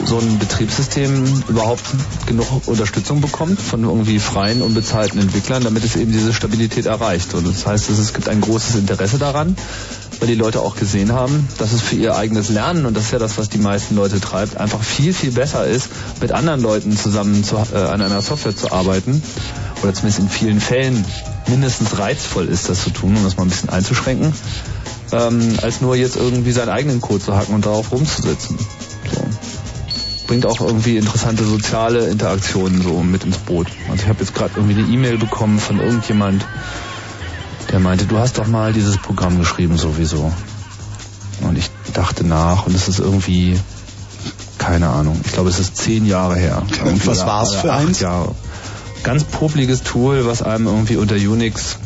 so 0.05 0.19
ein 0.19 0.39
Betriebssystem 0.39 1.43
überhaupt 1.49 1.83
genug 2.27 2.47
Unterstützung 2.67 3.21
bekommt 3.21 3.61
von 3.61 3.83
irgendwie 3.85 4.19
freien, 4.19 4.63
unbezahlten 4.63 5.21
Entwicklern, 5.21 5.65
damit 5.65 5.85
es 5.85 5.97
eben 5.97 6.13
diese 6.13 6.33
Stabilität 6.33 6.87
erreicht. 6.87 7.35
Und 7.35 7.47
das 7.47 7.67
heißt, 7.67 7.91
es 7.91 8.13
gibt 8.15 8.29
ein 8.29 8.41
großes 8.41 8.77
Interesse 8.77 9.19
daran, 9.19 9.57
weil 10.21 10.29
die 10.29 10.35
Leute 10.35 10.61
auch 10.61 10.77
gesehen 10.77 11.13
haben, 11.13 11.49
dass 11.59 11.73
es 11.73 11.81
für 11.81 11.97
ihr 11.97 12.15
eigenes 12.15 12.51
Lernen, 12.51 12.87
und 12.87 12.97
das 12.97 13.05
ist 13.05 13.13
ja 13.13 13.19
das, 13.19 13.39
was 13.39 13.49
die 13.49 13.59
meisten 13.59 13.97
Leute 13.97 14.21
treibt, 14.21 14.59
einfach 14.59 14.83
viel, 14.83 15.15
viel 15.15 15.33
besser 15.33 15.67
ist, 15.67 15.89
mit 16.21 16.31
anderen 16.31 16.61
Leuten 16.61 16.97
zusammen 16.97 17.43
zu, 17.43 17.57
äh, 17.57 17.79
an 17.79 18.03
einer 18.03 18.21
Software 18.21 18.55
zu 18.55 18.71
arbeiten, 18.71 19.23
oder 19.83 19.95
zumindest 19.95 20.19
in 20.21 20.29
vielen 20.29 20.61
Fällen 20.61 21.05
mindestens 21.49 21.99
reizvoll 21.99 22.47
ist, 22.47 22.69
das 22.69 22.85
zu 22.85 22.91
tun, 22.91 23.17
um 23.17 23.25
das 23.25 23.39
mal 23.39 23.45
ein 23.45 23.49
bisschen 23.49 23.71
einzuschränken, 23.71 24.33
ähm, 25.13 25.57
als 25.63 25.81
nur 25.81 25.97
jetzt 25.97 26.17
irgendwie 26.17 26.53
seinen 26.53 26.69
eigenen 26.69 27.01
Code 27.01 27.25
zu 27.25 27.35
hacken 27.35 27.55
und 27.55 27.65
darauf 27.65 27.91
rumzusetzen. 27.91 28.59
So. 28.59 29.25
Bringt 30.27 30.47
auch 30.47 30.61
irgendwie 30.61 30.99
interessante 30.99 31.45
soziale 31.45 32.09
Interaktionen 32.09 32.83
so 32.83 33.03
mit 33.03 33.25
ins 33.25 33.39
Boot. 33.39 33.69
Also 33.91 34.03
ich 34.03 34.09
habe 34.09 34.21
jetzt 34.21 34.35
gerade 34.35 34.53
irgendwie 34.57 34.81
eine 34.81 34.93
E-Mail 34.93 35.19
bekommen 35.19 35.59
von 35.59 35.81
irgendjemand, 35.81 36.45
der 37.71 37.81
meinte, 37.81 38.07
du 38.07 38.19
hast 38.19 38.39
doch 38.39 38.47
mal 38.47 38.73
dieses 38.73 38.97
Programm 38.99 39.39
geschrieben 39.39 39.79
sowieso. 39.79 40.33
Und 41.43 41.57
ich 41.57 41.71
dachte 41.95 42.27
nach 42.27 42.67
und 42.67 42.75
es 42.75 42.89
ist 42.89 42.99
irgendwie, 42.99 43.59
keine 44.59 44.89
Ahnung, 44.89 45.21
ich 45.25 45.33
glaube 45.33 45.49
es 45.49 45.59
ist 45.59 45.77
zehn 45.77 46.05
Jahre 46.05 46.37
her. 46.37 46.63
Irgendwie 46.85 47.07
was 47.07 47.27
war's 47.27 47.53
oder 47.53 47.61
für 47.61 47.73
eins? 47.73 48.01
Jahre. 48.01 48.35
ganz 49.03 49.25
popliges 49.25 49.83
Tool, 49.83 50.27
was 50.27 50.43
einem 50.43 50.67
irgendwie 50.67 50.97
unter 50.97 51.15
Unix 51.15 51.79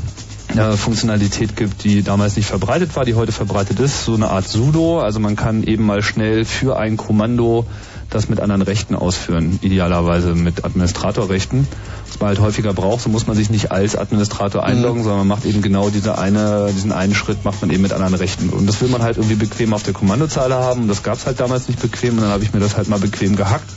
eine 0.48 0.76
Funktionalität 0.76 1.56
gibt, 1.56 1.84
die 1.84 2.02
damals 2.02 2.36
nicht 2.36 2.46
verbreitet 2.46 2.94
war, 2.96 3.04
die 3.04 3.14
heute 3.14 3.32
verbreitet 3.32 3.80
ist, 3.80 4.04
so 4.04 4.14
eine 4.14 4.30
Art 4.30 4.48
Sudo. 4.48 5.00
Also 5.00 5.20
man 5.20 5.36
kann 5.36 5.64
eben 5.64 5.84
mal 5.84 6.02
schnell 6.02 6.44
für 6.44 6.76
ein 6.78 6.96
Kommando 6.96 7.66
das 8.14 8.28
mit 8.28 8.40
anderen 8.40 8.62
Rechten 8.62 8.94
ausführen, 8.94 9.58
idealerweise 9.62 10.34
mit 10.34 10.64
Administratorrechten. 10.64 11.66
Was 12.08 12.20
man 12.20 12.28
halt 12.28 12.40
häufiger 12.40 12.72
braucht, 12.72 13.02
so 13.02 13.10
muss 13.10 13.26
man 13.26 13.36
sich 13.36 13.50
nicht 13.50 13.72
als 13.72 13.96
Administrator 13.96 14.64
einloggen, 14.64 15.02
sondern 15.02 15.26
man 15.26 15.28
macht 15.28 15.44
eben 15.44 15.62
genau 15.62 15.90
diese 15.90 16.16
eine, 16.18 16.70
diesen 16.74 16.92
einen 16.92 17.14
Schritt 17.14 17.44
macht 17.44 17.60
man 17.60 17.70
eben 17.70 17.82
mit 17.82 17.92
anderen 17.92 18.14
Rechten. 18.14 18.50
Und 18.50 18.66
das 18.66 18.80
will 18.80 18.88
man 18.88 19.02
halt 19.02 19.16
irgendwie 19.16 19.36
bequem 19.36 19.74
auf 19.74 19.82
der 19.82 19.94
Kommandozeile 19.94 20.54
haben. 20.54 20.82
Und 20.82 20.88
das 20.88 21.02
gab 21.02 21.16
es 21.16 21.26
halt 21.26 21.40
damals 21.40 21.68
nicht 21.68 21.80
bequem 21.80 22.14
und 22.14 22.22
dann 22.22 22.30
habe 22.30 22.44
ich 22.44 22.52
mir 22.52 22.60
das 22.60 22.76
halt 22.76 22.88
mal 22.88 23.00
bequem 23.00 23.36
gehackt. 23.36 23.68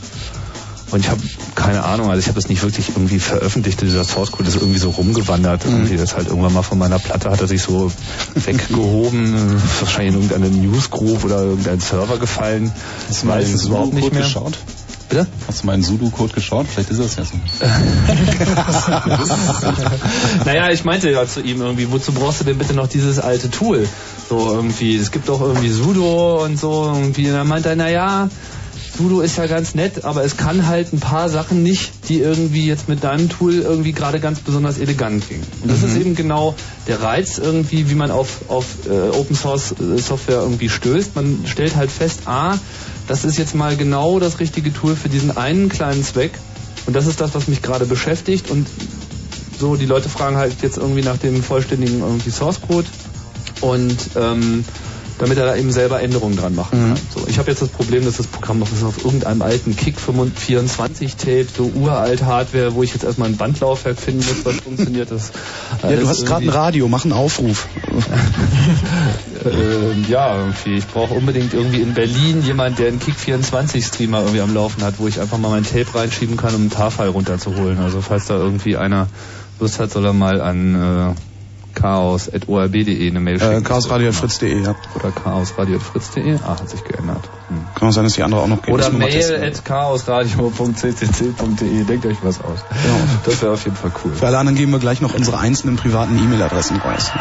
Und 0.91 1.01
ich 1.01 1.09
habe 1.09 1.21
keine 1.55 1.83
Ahnung, 1.83 2.09
also 2.09 2.19
ich 2.19 2.27
habe 2.27 2.35
das 2.35 2.47
nicht 2.47 2.63
wirklich 2.63 2.89
irgendwie 2.89 3.19
veröffentlicht, 3.19 3.81
dieser 3.81 4.03
Source 4.05 4.31
Code 4.31 4.47
ist 4.47 4.55
irgendwie 4.55 4.79
so 4.79 4.89
rumgewandert. 4.91 5.65
Irgendwie 5.65 5.97
das 5.97 6.15
halt 6.15 6.27
irgendwann 6.27 6.53
mal 6.53 6.63
von 6.63 6.77
meiner 6.77 6.99
Platte 6.99 7.29
hat 7.29 7.41
er 7.41 7.47
sich 7.47 7.61
so 7.61 7.91
weggehoben, 8.35 9.61
wahrscheinlich 9.79 10.15
in 10.15 10.21
irgendeine 10.21 10.49
Newsgroup 10.49 11.25
oder 11.25 11.41
irgendein 11.43 11.79
Server 11.79 12.17
gefallen. 12.17 12.71
Hast 13.09 13.23
du 13.23 13.27
mal 13.27 13.39
Weiß 13.39 13.53
es 13.53 13.65
überhaupt 13.65 13.93
nicht 13.93 14.13
mehr. 14.13 14.23
geschaut? 14.23 14.57
Bitte? 15.09 15.25
Hast 15.47 15.63
du 15.63 15.71
in 15.71 15.83
Sudo-Code 15.83 16.33
geschaut? 16.33 16.67
Vielleicht 16.67 16.89
ist 16.89 16.99
das 16.99 17.15
ja 17.15 17.23
so. 17.23 17.37
naja, 20.45 20.69
ich 20.69 20.83
meinte 20.83 21.09
ja 21.09 21.25
zu 21.25 21.39
ihm 21.39 21.61
irgendwie, 21.61 21.89
wozu 21.89 22.11
brauchst 22.11 22.41
du 22.41 22.43
denn 22.43 22.57
bitte 22.57 22.73
noch 22.73 22.87
dieses 22.87 23.17
alte 23.17 23.49
Tool? 23.49 23.87
So 24.29 24.53
irgendwie, 24.53 24.97
es 24.97 25.11
gibt 25.11 25.29
doch 25.29 25.39
irgendwie 25.39 25.69
Sudo 25.69 26.43
und 26.43 26.59
so 26.59 26.91
irgendwie. 26.93 27.27
Und 27.29 27.35
dann 27.35 27.47
meinte 27.47 27.69
er, 27.69 27.77
naja, 27.77 28.27
Sudo 28.97 29.21
ist 29.21 29.37
ja 29.37 29.45
ganz 29.45 29.75
nett, 29.75 30.05
aber 30.05 30.23
es 30.23 30.37
kann 30.37 30.65
halt 30.67 30.91
ein 30.91 30.99
paar 30.99 31.29
Sachen 31.29 31.61
nicht, 31.61 31.91
die 32.09 32.19
irgendwie 32.19 32.65
jetzt 32.65 32.89
mit 32.89 33.03
deinem 33.03 33.29
Tool 33.29 33.53
irgendwie 33.53 33.91
gerade 33.91 34.19
ganz 34.19 34.39
besonders 34.39 34.79
elegant 34.79 35.27
gingen. 35.29 35.43
Und 35.61 35.71
das 35.71 35.81
Mhm. 35.81 35.87
ist 35.87 35.95
eben 35.97 36.15
genau 36.15 36.55
der 36.87 37.01
Reiz 37.01 37.37
irgendwie, 37.37 37.89
wie 37.91 37.95
man 37.95 38.09
auf, 38.09 38.49
auf 38.49 38.65
äh, 38.89 39.09
Open 39.15 39.35
Source 39.35 39.73
äh, 39.79 39.97
Software 39.99 40.39
irgendwie 40.39 40.69
stößt. 40.69 41.15
Man 41.15 41.45
stellt 41.45 41.75
halt 41.75 41.91
fest, 41.91 42.21
ah, 42.25 42.57
das 43.07 43.23
ist 43.23 43.37
jetzt 43.37 43.53
mal 43.53 43.75
genau 43.77 44.19
das 44.19 44.39
richtige 44.39 44.73
Tool 44.73 44.95
für 44.95 45.09
diesen 45.09 45.37
einen 45.37 45.69
kleinen 45.69 46.03
Zweck. 46.03 46.31
Und 46.87 46.95
das 46.95 47.05
ist 47.05 47.21
das, 47.21 47.35
was 47.35 47.47
mich 47.47 47.61
gerade 47.61 47.85
beschäftigt. 47.85 48.49
Und 48.49 48.65
so, 49.59 49.75
die 49.75 49.85
Leute 49.85 50.09
fragen 50.09 50.37
halt 50.37 50.55
jetzt 50.61 50.77
irgendwie 50.77 51.01
nach 51.03 51.17
dem 51.17 51.43
vollständigen 51.43 51.99
irgendwie 51.99 52.31
Source 52.31 52.61
Code 52.61 52.87
und 53.61 53.95
ähm, 54.15 54.63
damit 55.19 55.37
er 55.37 55.45
da 55.45 55.55
eben 55.55 55.71
selber 55.71 56.01
Änderungen 56.01 56.37
dran 56.37 56.55
machen 56.55 56.79
kann. 56.79 56.97
So, 57.13 57.27
ich 57.27 57.39
habe 57.39 57.49
jetzt 57.49 57.61
das 57.61 57.69
Problem, 57.69 58.05
dass 58.05 58.17
das 58.17 58.27
Programm 58.27 58.59
noch 58.59 58.71
ist 58.71 58.83
auf 58.83 59.03
irgendeinem 59.03 59.41
alten 59.41 59.75
Kick 59.75 59.95
24 59.99 61.15
Tape, 61.15 61.47
so 61.55 61.71
uralt 61.75 62.23
Hardware, 62.23 62.75
wo 62.75 62.83
ich 62.83 62.93
jetzt 62.93 63.03
erstmal 63.03 63.29
ein 63.29 63.37
Bandlaufwerk 63.37 63.97
finden 63.97 64.25
muss, 64.25 64.45
was 64.45 64.55
funktioniert. 64.57 65.11
Das 65.11 65.31
Ja, 65.83 65.95
du 65.95 66.07
hast 66.07 66.25
gerade 66.25 66.45
ein 66.45 66.49
Radio, 66.49 66.87
mach 66.87 67.03
einen 67.03 67.13
Aufruf. 67.13 67.67
ähm, 69.45 70.05
ja, 70.09 70.37
irgendwie. 70.37 70.75
Ich 70.75 70.87
brauche 70.87 71.13
unbedingt 71.13 71.53
irgendwie 71.53 71.81
in 71.81 71.93
Berlin 71.93 72.43
jemand, 72.43 72.79
der 72.79 72.89
einen 72.89 72.99
Kick24-Streamer 72.99 74.19
irgendwie 74.19 74.41
am 74.41 74.53
Laufen 74.53 74.83
hat, 74.83 74.95
wo 74.99 75.07
ich 75.07 75.19
einfach 75.19 75.37
mal 75.37 75.49
mein 75.49 75.63
Tape 75.63 75.87
reinschieben 75.95 76.37
kann, 76.37 76.53
um 76.53 76.61
einen 76.61 76.69
TAR-File 76.69 77.09
runterzuholen. 77.09 77.79
Also 77.79 78.01
falls 78.01 78.25
da 78.25 78.35
irgendwie 78.35 78.77
einer 78.77 79.07
Lust 79.59 79.79
hat, 79.79 79.91
soll 79.91 80.05
er 80.05 80.13
mal 80.13 80.41
an 80.41 80.75
äh, 80.75 81.15
chaos.orb.de 81.77 83.07
eine 83.09 83.19
Mail 83.19 83.35
Äh, 83.35 83.39
schicken. 83.39 83.63
chaosradio.fritz.de, 83.63 84.63
ja. 84.63 84.75
Oder 84.95 85.11
chaosradio.fritz.de. 85.11 86.37
Ah, 86.43 86.57
hat 86.59 86.69
sich 86.69 86.83
geändert. 86.83 87.29
Hm. 87.49 87.65
Kann 87.75 87.87
auch 87.89 87.93
sein, 87.93 88.03
dass 88.03 88.13
die 88.13 88.23
andere 88.23 88.41
auch 88.41 88.47
noch 88.47 88.61
geht. 88.61 88.73
Oder 88.73 88.89
Müssen 88.89 88.99
wir 88.99 89.07
mal 89.07 89.13
mail 89.13 89.21
testen. 89.21 89.43
at 89.43 89.63
chaosradio.ccc.de. 89.65 91.83
Denkt 91.83 92.05
euch 92.05 92.17
was 92.23 92.41
aus. 92.41 92.59
Das 93.25 93.41
wäre 93.41 93.51
auf 93.53 93.63
jeden 93.65 93.75
Fall 93.77 93.91
cool. 94.03 94.13
Für 94.13 94.27
alle 94.27 94.37
anderen 94.39 94.57
geben 94.57 94.71
wir 94.71 94.79
gleich 94.79 95.01
noch 95.01 95.13
unsere 95.13 95.37
einzelnen 95.39 95.75
privaten 95.75 96.17
E-Mail-Adressen 96.17 96.77
raus. 96.77 97.11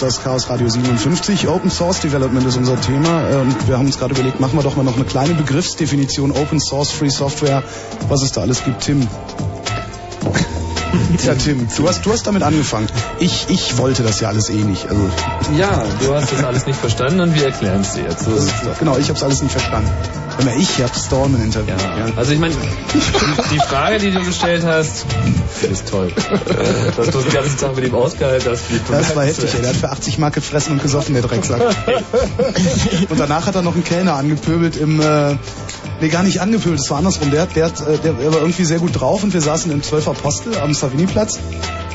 Das 0.00 0.22
Chaos 0.22 0.48
Radio 0.48 0.66
57. 0.66 1.46
Open 1.48 1.70
Source 1.70 2.00
Development 2.00 2.46
ist 2.46 2.56
unser 2.56 2.80
Thema. 2.80 3.40
Und 3.40 3.68
wir 3.68 3.76
haben 3.76 3.84
uns 3.84 3.98
gerade 3.98 4.14
überlegt, 4.14 4.40
machen 4.40 4.58
wir 4.58 4.62
doch 4.62 4.74
mal 4.74 4.82
noch 4.82 4.96
eine 4.96 5.04
kleine 5.04 5.34
Begriffsdefinition. 5.34 6.32
Open 6.32 6.58
Source, 6.58 6.90
Free 6.90 7.10
Software, 7.10 7.62
was 8.08 8.22
es 8.22 8.32
da 8.32 8.40
alles 8.40 8.64
gibt. 8.64 8.80
Tim. 8.80 9.06
Tja, 11.18 11.34
Tim, 11.34 11.68
du 11.76 11.86
hast, 11.86 12.06
du 12.06 12.12
hast 12.12 12.26
damit 12.26 12.42
angefangen. 12.42 12.86
Ich, 13.18 13.50
ich 13.50 13.76
wollte 13.76 14.02
das 14.02 14.20
ja 14.20 14.28
alles 14.28 14.48
eh 14.48 14.54
nicht. 14.54 14.88
Also, 14.88 15.02
Ja, 15.58 15.84
du 16.00 16.14
hast 16.14 16.32
das 16.32 16.44
alles 16.44 16.64
nicht 16.64 16.80
verstanden 16.80 17.20
und 17.20 17.34
wir 17.34 17.44
erklären 17.44 17.82
es 17.82 17.92
dir 17.92 18.04
jetzt. 18.04 18.24
So 18.24 18.32
es 18.32 18.78
genau, 18.78 18.96
ich 18.96 19.10
hab's 19.10 19.22
alles 19.22 19.42
nicht 19.42 19.52
verstanden. 19.52 19.90
Immer 20.40 20.56
ich 20.56 20.82
hab 20.82 20.94
Stormen 20.96 21.42
interviewt. 21.42 21.80
Ja. 21.80 22.06
Also 22.16 22.32
ich 22.32 22.38
meine, 22.38 22.54
die 23.52 23.58
Frage, 23.58 23.98
die 23.98 24.10
du 24.10 24.24
gestellt 24.24 24.64
hast, 24.64 25.06
ist 25.70 25.88
toll. 25.88 26.08
Äh, 26.08 26.96
Dass 26.96 27.10
du 27.10 27.20
den 27.20 27.32
ganzen 27.32 27.58
Tag 27.58 27.76
mit 27.76 27.86
ihm 27.86 27.94
ausgehalten 27.94 28.50
hast, 28.50 28.62
finde 28.62 28.82
ich 28.84 28.90
Das 28.90 29.16
war 29.16 29.24
heftig, 29.24 29.54
ey. 29.54 29.60
Der 29.60 29.70
hat 29.70 29.76
für 29.76 29.90
80 29.90 30.18
Mark 30.18 30.34
gefressen 30.34 30.72
und 30.72 30.82
gesoffen, 30.82 31.14
der 31.14 31.22
Drecksack. 31.22 31.60
und 33.08 33.20
danach 33.20 33.46
hat 33.46 33.54
er 33.54 33.62
noch 33.62 33.74
einen 33.74 33.84
Kellner 33.84 34.14
angepöbelt 34.14 34.76
im, 34.76 35.00
äh, 35.00 35.36
nee, 36.00 36.08
gar 36.08 36.22
nicht 36.22 36.40
angepöbelt, 36.40 36.80
es 36.80 36.90
war 36.90 36.98
andersrum. 36.98 37.30
Der, 37.30 37.46
der, 37.46 37.66
äh, 37.66 37.98
der, 38.02 38.12
der 38.12 38.32
war 38.32 38.40
irgendwie 38.40 38.64
sehr 38.64 38.78
gut 38.78 38.98
drauf 38.98 39.22
und 39.22 39.34
wir 39.34 39.40
saßen 39.40 39.70
im 39.70 39.82
12 39.82 40.08
Apostel 40.08 40.56
am 40.58 40.72
Savini-Platz 40.72 41.38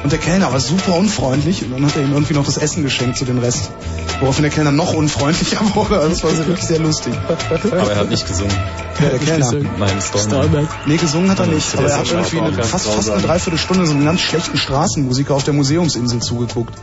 und 0.03 0.11
der 0.11 0.19
Kellner 0.19 0.51
war 0.53 0.59
super 0.59 0.95
unfreundlich 0.95 1.63
und 1.63 1.71
dann 1.71 1.85
hat 1.85 1.95
er 1.95 2.03
ihm 2.03 2.13
irgendwie 2.13 2.35
noch 2.35 2.45
das 2.45 2.57
Essen 2.57 2.83
geschenkt 2.83 3.17
zu 3.17 3.25
den 3.25 3.39
Rest. 3.39 3.71
Woraufhin 4.19 4.43
der 4.43 4.51
Kellner 4.51 4.71
noch 4.71 4.93
unfreundlicher 4.93 5.59
wurde. 5.75 5.99
Also 5.99 6.09
das 6.09 6.23
war 6.23 6.47
wirklich 6.47 6.65
sehr 6.65 6.79
lustig. 6.79 7.13
Aber 7.27 7.91
er 7.91 7.97
hat 7.97 8.09
nicht 8.09 8.27
gesungen. 8.27 8.55
Ja, 9.01 9.09
der 9.09 9.19
Kellner. 9.19 9.51
Nein, 9.77 10.01
Storm. 10.01 10.67
Nee, 10.85 10.97
gesungen 10.97 11.29
hat 11.29 11.39
er 11.39 11.47
nicht. 11.47 11.77
Aber 11.77 11.89
er 11.89 11.97
hat 11.97 12.11
irgendwie 12.11 12.39
eine, 12.39 12.63
fast, 12.63 12.87
fast 12.87 13.09
eine. 13.09 13.21
Dreiviertelstunde 13.21 13.85
so 13.85 13.93
einen 13.93 14.05
ganz 14.05 14.21
schlechten 14.21 14.57
Straßenmusiker 14.57 15.35
auf 15.35 15.43
der 15.43 15.53
Museumsinsel 15.53 16.21
zugeguckt. 16.21 16.75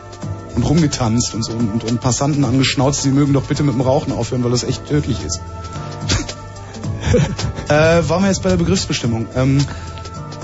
Und 0.55 0.63
rumgetanzt 0.63 1.33
und 1.33 1.43
so 1.43 1.53
und, 1.53 1.83
und 1.83 1.99
Passanten 1.99 2.45
angeschnauzt, 2.45 3.01
sie 3.01 3.09
mögen 3.09 3.33
doch 3.33 3.41
bitte 3.41 3.63
mit 3.63 3.73
dem 3.73 3.81
Rauchen 3.81 4.13
aufhören, 4.13 4.43
weil 4.43 4.51
das 4.51 4.63
echt 4.63 4.87
tödlich 4.87 5.17
ist. 5.25 5.39
äh, 7.69 8.07
waren 8.07 8.21
wir 8.21 8.27
jetzt 8.27 8.43
bei 8.43 8.49
der 8.49 8.57
Begriffsbestimmung. 8.57 9.25
Ähm, 9.35 9.65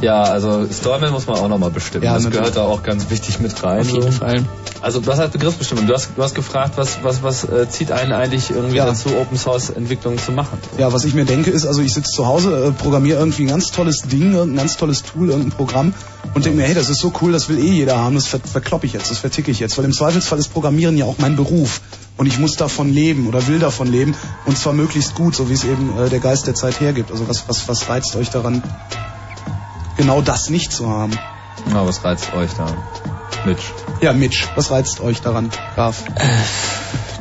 Ja, 0.02 0.24
also 0.24 0.66
Stallman 0.72 1.12
muss 1.12 1.28
man 1.28 1.38
auch 1.38 1.48
nochmal 1.48 1.70
bestimmen. 1.70 2.06
Ja, 2.06 2.16
das 2.16 2.24
natürlich. 2.24 2.54
gehört 2.54 2.58
da 2.58 2.64
auch 2.64 2.82
ganz 2.82 3.12
wichtig 3.12 3.40
mit 3.40 3.64
rein. 3.64 3.82
Auf 3.82 3.92
jeden 3.92 4.12
so. 4.12 4.18
Fall. 4.18 4.44
Also 4.82 5.06
was 5.06 5.20
heißt 5.20 5.34
Begriffsbestimmung? 5.34 5.88
Du 5.88 5.94
hast, 5.94 6.12
du 6.16 6.24
hast 6.24 6.36
gefragt, 6.36 6.78
was, 6.78 7.04
was, 7.04 7.22
was 7.22 7.44
äh, 7.44 7.68
zieht 7.70 7.92
einen 7.92 8.14
eigentlich 8.14 8.50
irgendwie 8.50 8.78
Ja. 8.78 8.86
dazu, 8.86 9.10
Open 9.18 9.38
Source 9.38 9.70
Entwicklung 9.70 10.18
zu 10.18 10.32
machen? 10.32 10.58
Ja, 10.78 10.94
was 10.94 11.04
ich 11.04 11.14
mir 11.14 11.26
denke 11.26 11.52
ist, 11.52 11.66
also 11.66 11.82
ich 11.82 11.94
sitze 11.94 12.12
zu 12.12 12.26
Hause, 12.26 12.68
äh, 12.68 12.72
programmiere 12.72 13.20
irgendwie 13.20 13.44
ein 13.44 13.50
ganz 13.50 13.72
tolles 13.72 14.04
Ding, 14.04 14.34
irgendein 14.34 14.56
ganz 14.58 14.78
tolles 14.78 15.04
Tool, 15.04 15.30
irgendein 15.30 15.52
Programm 15.52 15.94
und 16.34 16.46
denke 16.46 16.58
mir, 16.60 16.66
hey, 16.66 16.74
das 16.76 16.90
ist 16.90 17.02
so 17.02 17.12
cool, 17.22 17.34
das 17.34 17.50
will 17.50 17.60
eh 17.60 17.72
jeder 17.72 17.98
haben, 17.98 18.16
das 18.16 18.28
ver 18.28 18.40
verkloppe 18.40 18.86
ich 18.86 18.94
jetzt, 18.94 19.12
das 19.12 19.18
verticke 19.18 19.52
ich 19.52 19.60
jetzt, 19.60 19.78
weil 19.78 19.84
im 19.86 19.92
Zweifelsfall 19.92 20.40
ist 20.40 20.54
Programmieren 20.54 20.96
ja 20.98 21.06
auch 21.06 21.18
mein 21.18 21.36
Beruf 21.36 21.82
und 22.16 22.26
ich 22.28 22.40
muss 22.40 22.54
davon 22.54 22.90
leben 22.94 23.28
oder 23.28 23.46
will 23.48 23.60
davon 23.60 23.88
leben 23.88 24.16
und 24.46 24.58
zwar 24.58 24.72
möglichst 24.72 25.14
gut, 25.14 25.36
so 25.36 25.50
wie 25.50 25.54
es 25.54 25.66
eben 25.66 25.98
äh, 26.00 26.10
der 26.10 26.20
Geist 26.20 26.48
der 26.48 26.56
Zeit 26.56 26.80
hergibt. 26.80 27.12
Also 27.12 27.28
was, 27.28 27.50
was, 27.50 27.68
was 27.68 27.90
reizt 27.90 28.16
euch 28.16 28.30
daran, 28.30 28.64
genau 29.98 30.22
das 30.22 30.50
nicht 30.50 30.72
zu 30.72 30.90
haben? 30.90 31.18
Na, 31.70 31.86
was 31.86 32.04
reizt 32.06 32.34
euch 32.34 32.52
da? 32.54 32.66
Mitch. 33.46 33.64
Ja, 34.02 34.14
Mitch, 34.14 34.48
was 34.56 34.72
reizt 34.72 35.00
euch 35.02 35.22
daran, 35.22 35.50
Graf? 35.76 36.04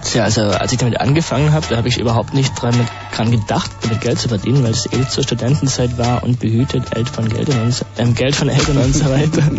Tja, 0.05 0.25
also 0.25 0.43
als 0.43 0.73
ich 0.73 0.79
damit 0.79 1.01
angefangen 1.01 1.53
habe, 1.53 1.67
da 1.69 1.77
habe 1.77 1.89
ich 1.89 1.99
überhaupt 1.99 2.35
nicht 2.35 2.55
dran, 2.61 2.77
mit, 2.77 2.87
dran 3.15 3.31
gedacht, 3.31 3.71
damit 3.83 4.01
Geld 4.01 4.19
zu 4.19 4.29
verdienen, 4.29 4.63
weil 4.65 4.71
es 4.73 4.87
eh 4.93 5.07
zur 5.09 5.23
Studentenzeit 5.25 5.99
war 5.99 6.23
und 6.23 6.41
behütet 6.41 6.91
Geld 6.91 7.09
von 7.09 7.29
Geldern 7.29 7.63
und, 7.63 7.75
so- 7.75 7.85
ähm, 7.99 8.15
Geld 8.15 8.35
von 8.37 8.49
Eltern 8.49 8.79
und 8.79 8.95
so 8.95 9.05
weiter. 9.11 9.43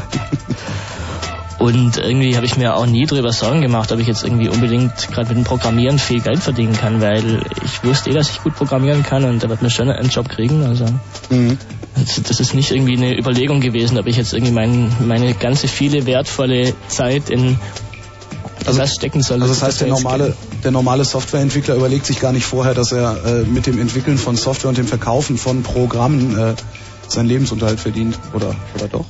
Und 1.60 1.97
irgendwie 1.97 2.36
habe 2.38 2.45
ich 2.45 2.55
mir 2.55 2.74
auch 2.76 2.86
nie 2.86 3.05
darüber 3.05 3.34
Sorgen 3.34 3.62
gemacht, 3.62 3.91
ob 3.91 3.99
ich 3.99 4.07
jetzt 4.07 4.24
irgendwie 4.24 4.47
unbedingt 4.47 4.93
gerade 5.12 5.28
mit 5.28 5.38
dem 5.39 5.43
Programmieren 5.43 5.99
viel 5.99 6.22
Geld 6.22 6.39
verdienen 6.39 6.72
kann, 6.74 7.01
weil 7.01 7.41
ich 7.66 7.84
wusste 7.84 8.10
eh, 8.10 8.14
dass 8.14 8.30
ich 8.30 8.41
gut 8.41 8.55
programmieren 8.55 9.03
kann 9.03 9.26
und 9.26 9.43
da 9.43 9.49
wird 9.49 9.62
mir 9.62 9.70
schon 9.70 9.89
einen 9.89 10.10
Job 10.10 10.30
kriegen. 10.30 10.64
Also 10.66 10.86
Mhm. 11.30 11.57
das, 12.28 12.39
ist 12.39 12.53
nicht 12.55 12.72
irgendwie 12.72 12.95
eine 12.95 13.18
Überlegung 13.20 13.60
gewesen, 13.60 13.97
ob 13.97 14.07
ich 14.07 14.16
jetzt 14.16 14.34
irgendwie 14.34 14.53
mein, 14.53 14.89
meine 15.05 15.34
ganze 15.34 15.68
viele 15.68 16.05
wertvolle 16.05 16.74
Zeit 16.88 17.30
in 17.30 17.57
Also- 18.66 18.80
das 18.80 18.95
stecken 18.95 19.22
soll. 19.22 19.41
Also 19.41 19.53
das 19.53 19.62
heißt, 19.62 19.82
der 19.82 19.89
normale, 19.89 20.36
der 20.64 20.72
normale 20.72 21.03
Softwareentwickler 21.03 21.76
überlegt 21.76 22.05
sich 22.05 22.22
gar 22.22 22.32
nicht 22.32 22.45
vorher, 22.45 22.74
dass 22.74 22.93
er 22.93 23.18
äh, 23.26 23.43
mit 23.43 23.68
dem 23.68 23.80
Entwickeln 23.82 24.18
von 24.18 24.38
Software 24.38 24.70
und 24.70 24.78
dem 24.78 24.88
Verkaufen 24.88 25.38
von 25.38 25.62
Programmen 25.64 26.38
äh, 26.39 26.53
seinen 27.10 27.28
Lebensunterhalt 27.28 27.80
verdient, 27.82 28.18
oder, 28.34 28.55
oder 28.76 28.88
doch? 28.88 29.05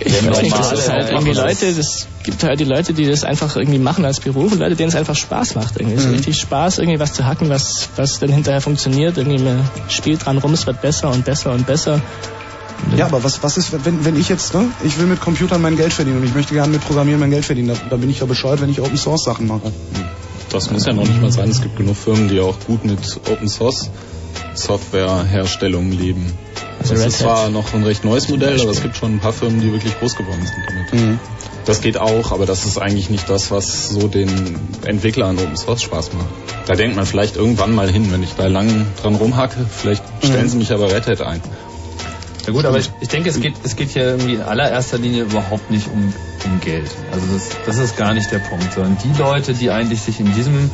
Ich 0.00 0.26
weiß 0.26 0.42
nicht, 0.42 0.56
das 0.58 0.72
ist 0.72 0.88
halt 0.90 1.10
irgendwie 1.10 1.32
Leute, 1.32 1.72
das 1.72 2.06
gibt 2.22 2.42
halt 2.42 2.60
die 2.60 2.64
Leute, 2.64 2.92
die 2.94 3.06
das 3.06 3.24
einfach 3.24 3.56
irgendwie 3.56 3.78
machen 3.78 4.04
als 4.04 4.20
Beruf 4.20 4.52
und 4.52 4.58
Leute, 4.58 4.76
denen 4.76 4.88
es 4.88 4.96
einfach 4.96 5.16
Spaß 5.16 5.54
macht. 5.54 5.78
Irgendwie. 5.78 5.98
So 6.00 6.08
Mhm. 6.08 6.14
richtig 6.14 6.36
Spaß, 6.36 6.78
irgendwie 6.78 6.98
was 7.00 7.12
zu 7.12 7.24
hacken, 7.26 7.48
was, 7.48 7.88
was 7.96 8.18
dann 8.18 8.30
hinterher 8.30 8.60
funktioniert. 8.60 9.16
Irgendwie 9.18 9.42
man 9.42 9.68
spielt 9.88 10.24
dran 10.24 10.38
rum, 10.38 10.52
es 10.54 10.66
wird 10.66 10.80
besser 10.80 11.10
und 11.10 11.24
besser 11.24 11.52
und 11.52 11.66
besser. 11.66 12.00
Ja, 12.96 13.06
aber 13.06 13.24
was, 13.24 13.42
was 13.42 13.56
ist, 13.56 13.72
wenn, 13.84 14.04
wenn 14.04 14.18
ich 14.18 14.28
jetzt, 14.28 14.52
ne, 14.54 14.66
ich 14.84 14.98
will 14.98 15.06
mit 15.06 15.20
Computern 15.20 15.62
mein 15.62 15.76
Geld 15.76 15.92
verdienen 15.92 16.18
und 16.18 16.24
ich 16.24 16.34
möchte 16.34 16.52
gerne 16.54 16.72
mit 16.72 16.84
Programmieren 16.84 17.20
mein 17.20 17.30
Geld 17.30 17.44
verdienen, 17.44 17.68
da, 17.68 17.74
da 17.88 17.96
bin 17.96 18.10
ich 18.10 18.20
ja 18.20 18.26
bescheuert, 18.26 18.60
wenn 18.60 18.68
ich 18.70 18.80
Open 18.80 18.96
Source 18.98 19.24
Sachen 19.24 19.46
mache. 19.46 19.72
Das 20.50 20.70
muss 20.70 20.84
ja 20.84 20.92
noch 20.92 21.06
nicht 21.06 21.20
mal 21.20 21.32
sein. 21.32 21.48
Es 21.48 21.62
gibt 21.62 21.76
genug 21.76 21.96
Firmen, 21.96 22.28
die 22.28 22.40
auch 22.40 22.56
gut 22.66 22.84
mit 22.84 22.98
Open 23.30 23.48
Source 23.48 23.90
Softwareherstellung 24.54 25.90
leben. 25.92 26.32
Also 26.80 26.94
das 26.94 27.06
ist 27.06 27.18
zwar 27.20 27.48
noch 27.48 27.72
ein 27.72 27.82
recht 27.82 28.04
neues 28.04 28.28
Modell, 28.28 28.60
aber 28.60 28.70
es 28.70 28.82
gibt 28.82 28.96
schon 28.96 29.16
ein 29.16 29.20
paar 29.20 29.32
Firmen, 29.32 29.60
die 29.60 29.72
wirklich 29.72 29.98
groß 29.98 30.16
geworden 30.16 30.44
sind 30.44 30.64
damit. 30.68 30.92
Mhm. 30.92 31.18
Das 31.64 31.80
geht 31.80 31.96
auch, 31.96 32.30
aber 32.30 32.44
das 32.44 32.66
ist 32.66 32.76
eigentlich 32.76 33.08
nicht 33.08 33.30
das, 33.30 33.50
was 33.50 33.88
so 33.88 34.06
den 34.06 34.28
Entwicklern 34.84 35.38
Open 35.38 35.56
Source 35.56 35.82
Spaß 35.82 36.12
macht. 36.12 36.28
Da 36.66 36.74
denkt 36.74 36.96
man 36.96 37.06
vielleicht 37.06 37.36
irgendwann 37.36 37.74
mal 37.74 37.90
hin, 37.90 38.12
wenn 38.12 38.22
ich 38.22 38.34
da 38.34 38.48
lang 38.48 38.86
dran 39.00 39.14
rumhacke, 39.14 39.64
vielleicht 39.70 40.04
stellen 40.22 40.48
sie 40.48 40.58
mich 40.58 40.72
aber 40.72 40.92
Red 40.92 41.06
Hat 41.06 41.22
ein. 41.22 41.40
Ja 42.46 42.52
gut, 42.52 42.66
aber 42.66 42.78
ich, 42.78 42.90
ich 43.00 43.08
denke, 43.08 43.30
es 43.30 43.40
geht, 43.40 43.54
es 43.62 43.76
geht 43.76 43.90
hier 43.90 44.04
irgendwie 44.04 44.34
in 44.34 44.42
allererster 44.42 44.98
Linie 44.98 45.22
überhaupt 45.22 45.70
nicht 45.70 45.88
um, 45.88 46.12
um 46.44 46.60
Geld. 46.60 46.90
Also 47.10 47.26
das, 47.32 47.48
das 47.64 47.78
ist 47.78 47.96
gar 47.96 48.12
nicht 48.12 48.30
der 48.30 48.40
Punkt, 48.40 48.70
sondern 48.74 48.98
die 49.02 49.18
Leute, 49.18 49.54
die 49.54 49.70
eigentlich 49.70 50.02
sich 50.02 50.20
in 50.20 50.34
diesem 50.34 50.70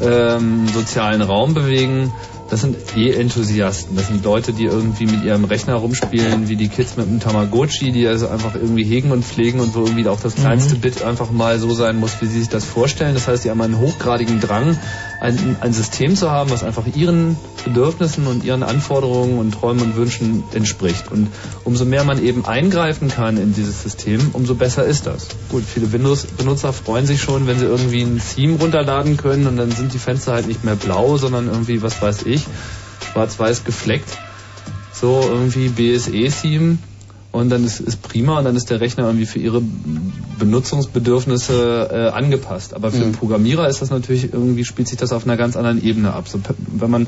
ähm, 0.00 0.66
sozialen 0.68 1.20
Raum 1.20 1.52
bewegen, 1.52 2.10
das 2.50 2.62
sind 2.62 2.76
eh 2.96 3.12
Enthusiasten. 3.12 3.96
Das 3.96 4.08
sind 4.08 4.24
Leute, 4.24 4.52
die 4.52 4.64
irgendwie 4.64 5.06
mit 5.06 5.24
ihrem 5.24 5.44
Rechner 5.44 5.76
rumspielen, 5.76 6.48
wie 6.48 6.56
die 6.56 6.68
Kids 6.68 6.96
mit 6.96 7.06
einem 7.06 7.20
Tamagotchi, 7.20 7.92
die 7.92 8.06
also 8.06 8.28
einfach 8.28 8.56
irgendwie 8.56 8.82
hegen 8.82 9.12
und 9.12 9.24
pflegen 9.24 9.60
und 9.60 9.74
wo 9.74 9.84
irgendwie 9.84 10.08
auch 10.08 10.20
das 10.20 10.34
kleinste 10.34 10.74
Bit 10.74 11.02
einfach 11.02 11.30
mal 11.30 11.58
so 11.60 11.72
sein 11.72 11.98
muss, 11.98 12.20
wie 12.20 12.26
sie 12.26 12.40
sich 12.40 12.48
das 12.48 12.64
vorstellen. 12.64 13.14
Das 13.14 13.28
heißt, 13.28 13.44
die 13.44 13.50
haben 13.50 13.60
einen 13.60 13.78
hochgradigen 13.78 14.40
Drang, 14.40 14.76
ein, 15.20 15.56
ein 15.60 15.72
System 15.72 16.16
zu 16.16 16.30
haben, 16.30 16.50
was 16.50 16.64
einfach 16.64 16.86
ihren 16.96 17.36
Bedürfnissen 17.64 18.26
und 18.26 18.42
ihren 18.42 18.62
Anforderungen 18.62 19.38
und 19.38 19.52
Träumen 19.52 19.82
und 19.82 19.96
Wünschen 19.96 20.42
entspricht. 20.54 21.12
Und 21.12 21.28
umso 21.64 21.84
mehr 21.84 22.04
man 22.04 22.24
eben 22.24 22.46
eingreifen 22.46 23.08
kann 23.08 23.36
in 23.36 23.52
dieses 23.52 23.82
System, 23.82 24.30
umso 24.32 24.54
besser 24.54 24.84
ist 24.84 25.06
das. 25.06 25.28
Gut, 25.50 25.62
viele 25.62 25.92
Windows-Benutzer 25.92 26.72
freuen 26.72 27.06
sich 27.06 27.20
schon, 27.20 27.46
wenn 27.46 27.58
sie 27.58 27.66
irgendwie 27.66 28.02
ein 28.02 28.20
Theme 28.34 28.58
runterladen 28.58 29.18
können 29.18 29.46
und 29.46 29.58
dann 29.58 29.70
sind 29.70 29.92
die 29.92 29.98
Fenster 29.98 30.32
halt 30.32 30.48
nicht 30.48 30.64
mehr 30.64 30.76
blau, 30.76 31.18
sondern 31.18 31.48
irgendwie, 31.48 31.82
was 31.82 32.00
weiß 32.00 32.22
ich, 32.24 32.46
schwarz-weiß 33.12 33.64
gefleckt. 33.64 34.08
So 34.92 35.20
irgendwie 35.22 35.68
BSE-Theme. 35.68 36.78
Und 37.32 37.48
dann 37.50 37.64
ist, 37.64 37.78
ist 37.80 38.02
prima 38.02 38.38
und 38.38 38.44
dann 38.44 38.56
ist 38.56 38.70
der 38.70 38.80
Rechner 38.80 39.04
irgendwie 39.04 39.26
für 39.26 39.38
ihre 39.38 39.62
Benutzungsbedürfnisse 40.38 41.88
äh, 41.92 42.08
angepasst. 42.08 42.74
Aber 42.74 42.90
für 42.90 42.98
den 42.98 43.12
Programmierer 43.12 43.68
ist 43.68 43.80
das 43.80 43.90
natürlich 43.90 44.32
irgendwie, 44.32 44.64
spielt 44.64 44.88
sich 44.88 44.98
das 44.98 45.12
auf 45.12 45.24
einer 45.24 45.36
ganz 45.36 45.56
anderen 45.56 45.82
Ebene 45.82 46.12
ab. 46.12 46.26
So, 46.26 46.40
wenn 46.66 46.90
man 46.90 47.06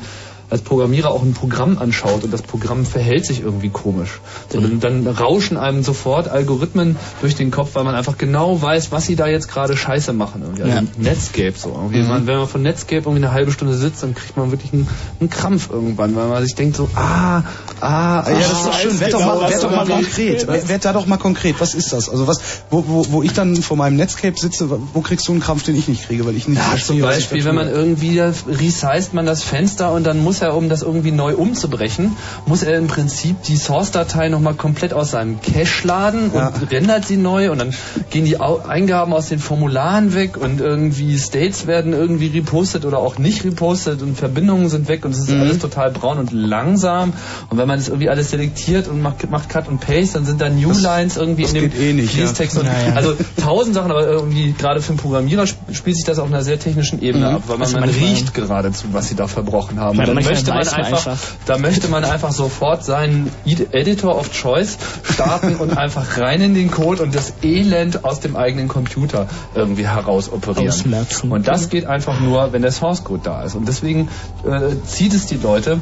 als 0.52 0.60
Programmierer 0.60 1.10
auch 1.10 1.22
ein 1.22 1.32
Programm 1.32 1.78
anschaut 1.78 2.24
und 2.24 2.32
das 2.32 2.42
Programm 2.42 2.84
verhält 2.84 3.24
sich 3.24 3.40
irgendwie 3.40 3.70
komisch. 3.70 4.20
So, 4.50 4.60
dann, 4.60 5.06
rauschen 5.06 5.56
einem 5.56 5.82
sofort 5.82 6.28
Algorithmen 6.28 6.96
durch 7.22 7.34
den 7.34 7.50
Kopf, 7.50 7.70
weil 7.72 7.84
man 7.84 7.94
einfach 7.94 8.18
genau 8.18 8.60
weiß, 8.60 8.92
was 8.92 9.06
sie 9.06 9.16
da 9.16 9.26
jetzt 9.26 9.48
gerade 9.48 9.78
scheiße 9.78 10.12
machen. 10.12 10.42
Irgendwie. 10.42 10.62
Also 10.62 10.74
Ja. 10.74 10.82
Netscape 10.98 11.54
so. 11.56 11.70
Irgendwie. 11.70 12.02
Man, 12.02 12.26
wenn 12.26 12.36
man 12.36 12.48
von 12.48 12.60
Netscape 12.60 12.96
irgendwie 12.96 13.24
eine 13.24 13.32
halbe 13.32 13.50
Stunde 13.50 13.74
sitzt, 13.74 14.02
dann 14.02 14.14
kriegt 14.14 14.36
man 14.36 14.50
wirklich 14.50 14.74
einen, 14.74 14.86
einen 15.20 15.30
Krampf 15.30 15.70
irgendwann, 15.70 16.14
weil 16.14 16.28
man 16.28 16.42
sich 16.44 16.54
denkt 16.54 16.76
so, 16.76 16.86
ah, 16.96 17.44
ah, 17.80 18.24
Ja, 18.28 18.38
das 18.38 18.52
ist 18.52 18.66
doch 18.66 18.78
schön. 18.78 19.00
Werd 19.00 19.14
doch 19.14 19.20
mal, 19.24 19.40
werd 19.48 19.62
doch 19.62 19.70
mal 19.70 19.86
konkret. 19.86 20.46
Werd 20.46 20.68
werd 20.68 20.84
da 20.84 20.92
doch 20.92 21.06
mal 21.06 21.16
konkret. 21.16 21.56
Was 21.60 21.72
ist 21.72 21.94
das? 21.94 22.10
Also 22.10 22.26
was, 22.26 22.40
wo, 22.68 22.84
wo, 22.86 23.06
wo 23.08 23.22
ich 23.22 23.32
dann 23.32 23.56
vor 23.56 23.78
meinem 23.78 23.96
Netscape 23.96 24.38
sitze, 24.38 24.68
wo 24.92 25.00
kriegst 25.00 25.26
du 25.28 25.32
einen 25.32 25.40
Krampf, 25.40 25.62
den 25.62 25.76
ich 25.76 25.88
nicht 25.88 26.06
kriege, 26.06 26.26
weil 26.26 26.36
ich 26.36 26.46
nicht 26.46 26.58
Ja, 26.58 26.64
verstehe, 26.64 26.98
zum 26.98 27.08
Beispiel, 27.08 27.44
wenn 27.46 27.54
man 27.54 27.68
irgendwie, 27.68 28.20
resized 28.20 29.14
man 29.14 29.24
das 29.24 29.42
Fenster 29.42 29.92
und 29.92 30.04
dann 30.04 30.22
muss 30.22 30.41
er, 30.42 30.56
um 30.56 30.68
das 30.68 30.82
irgendwie 30.82 31.10
neu 31.12 31.34
umzubrechen, 31.34 32.16
muss 32.46 32.62
er 32.62 32.78
im 32.78 32.86
Prinzip 32.88 33.42
die 33.44 33.56
Source-Datei 33.56 34.28
nochmal 34.28 34.54
komplett 34.54 34.92
aus 34.92 35.10
seinem 35.12 35.40
Cache 35.40 35.86
laden 35.86 36.30
und 36.30 36.34
Ja. 36.40 36.52
rendert 36.70 37.06
sie 37.06 37.16
neu 37.16 37.50
und 37.50 37.58
dann 37.58 37.74
gehen 38.10 38.24
die 38.24 38.38
Eingaben 38.40 39.12
aus 39.12 39.28
den 39.28 39.38
Formularen 39.38 40.14
weg 40.14 40.36
und 40.36 40.60
irgendwie 40.60 41.18
States 41.18 41.66
werden 41.66 41.92
irgendwie 41.92 42.26
repostet 42.28 42.84
oder 42.84 42.98
auch 42.98 43.18
nicht 43.18 43.44
repostet 43.44 44.02
und 44.02 44.16
Verbindungen 44.16 44.68
sind 44.68 44.88
weg 44.88 45.04
und 45.04 45.12
es 45.12 45.18
ist 45.20 45.30
Mhm. 45.30 45.40
alles 45.40 45.58
total 45.58 45.90
braun 45.90 46.18
und 46.18 46.32
langsam 46.32 47.12
und 47.50 47.58
wenn 47.58 47.68
man 47.68 47.78
das 47.78 47.88
irgendwie 47.88 48.08
alles 48.08 48.30
selektiert 48.30 48.88
und 48.88 49.00
macht, 49.00 49.28
macht 49.30 49.48
Cut 49.48 49.68
und 49.68 49.80
Paste, 49.80 50.14
dann 50.14 50.24
sind 50.26 50.40
da 50.40 50.48
Newlines 50.48 51.16
irgendwie 51.16 51.42
das 51.42 51.52
in 51.52 51.70
dem 51.70 51.80
eh 51.80 51.92
nicht, 51.92 52.14
ja. 52.14 52.20
Fließtext 52.26 52.58
und 52.58 52.66
Ja, 52.66 52.72
ja. 52.88 52.94
also 52.94 53.14
tausend 53.40 53.74
Sachen, 53.74 53.90
aber 53.90 54.06
irgendwie 54.06 54.52
gerade 54.52 54.80
für 54.80 54.90
einen 54.90 54.98
Programmierer 54.98 55.42
sp- 55.48 55.72
spielt 55.72 55.96
sich 55.96 56.04
das 56.04 56.18
auf 56.18 56.28
einer 56.28 56.42
sehr 56.42 56.58
technischen 56.58 57.00
Ebene 57.02 57.28
Mhm. 57.30 57.34
ab, 57.36 57.42
weil 57.46 57.58
man, 57.58 57.66
Also 57.66 57.78
man 57.80 57.88
riecht 57.88 58.34
geradezu, 58.34 58.86
was 58.92 59.08
sie 59.08 59.14
da 59.14 59.26
verbrochen 59.26 59.78
haben. 59.80 59.98
Ja, 59.98 60.06
dann 60.06 60.14
manchmal 60.14 60.31
möchte 60.32 60.50
man 60.50 60.58
einfach, 60.68 61.06
einfach. 61.06 61.18
da 61.46 61.58
möchte 61.58 61.88
man 61.88 62.04
einfach 62.04 62.32
sofort 62.32 62.84
seinen 62.84 63.30
Ed- 63.44 63.72
Editor 63.72 64.16
of 64.18 64.30
Choice 64.32 64.78
starten 65.04 65.56
und 65.56 65.76
einfach 65.76 66.18
rein 66.18 66.40
in 66.40 66.54
den 66.54 66.70
Code 66.70 67.02
und 67.02 67.14
das 67.14 67.34
Elend 67.42 68.04
aus 68.04 68.20
dem 68.20 68.36
eigenen 68.36 68.68
Computer 68.68 69.28
irgendwie 69.54 69.86
herausoperieren. 69.86 70.68
Ausmerzen. 70.68 71.30
Und 71.30 71.48
das 71.48 71.68
geht 71.68 71.86
einfach 71.86 72.20
nur, 72.20 72.52
wenn 72.52 72.62
der 72.62 72.72
Source 72.72 73.04
Code 73.04 73.22
da 73.24 73.42
ist. 73.42 73.54
Und 73.54 73.68
deswegen 73.68 74.08
äh, 74.44 74.74
zieht 74.86 75.14
es 75.14 75.26
die 75.26 75.36
Leute 75.36 75.80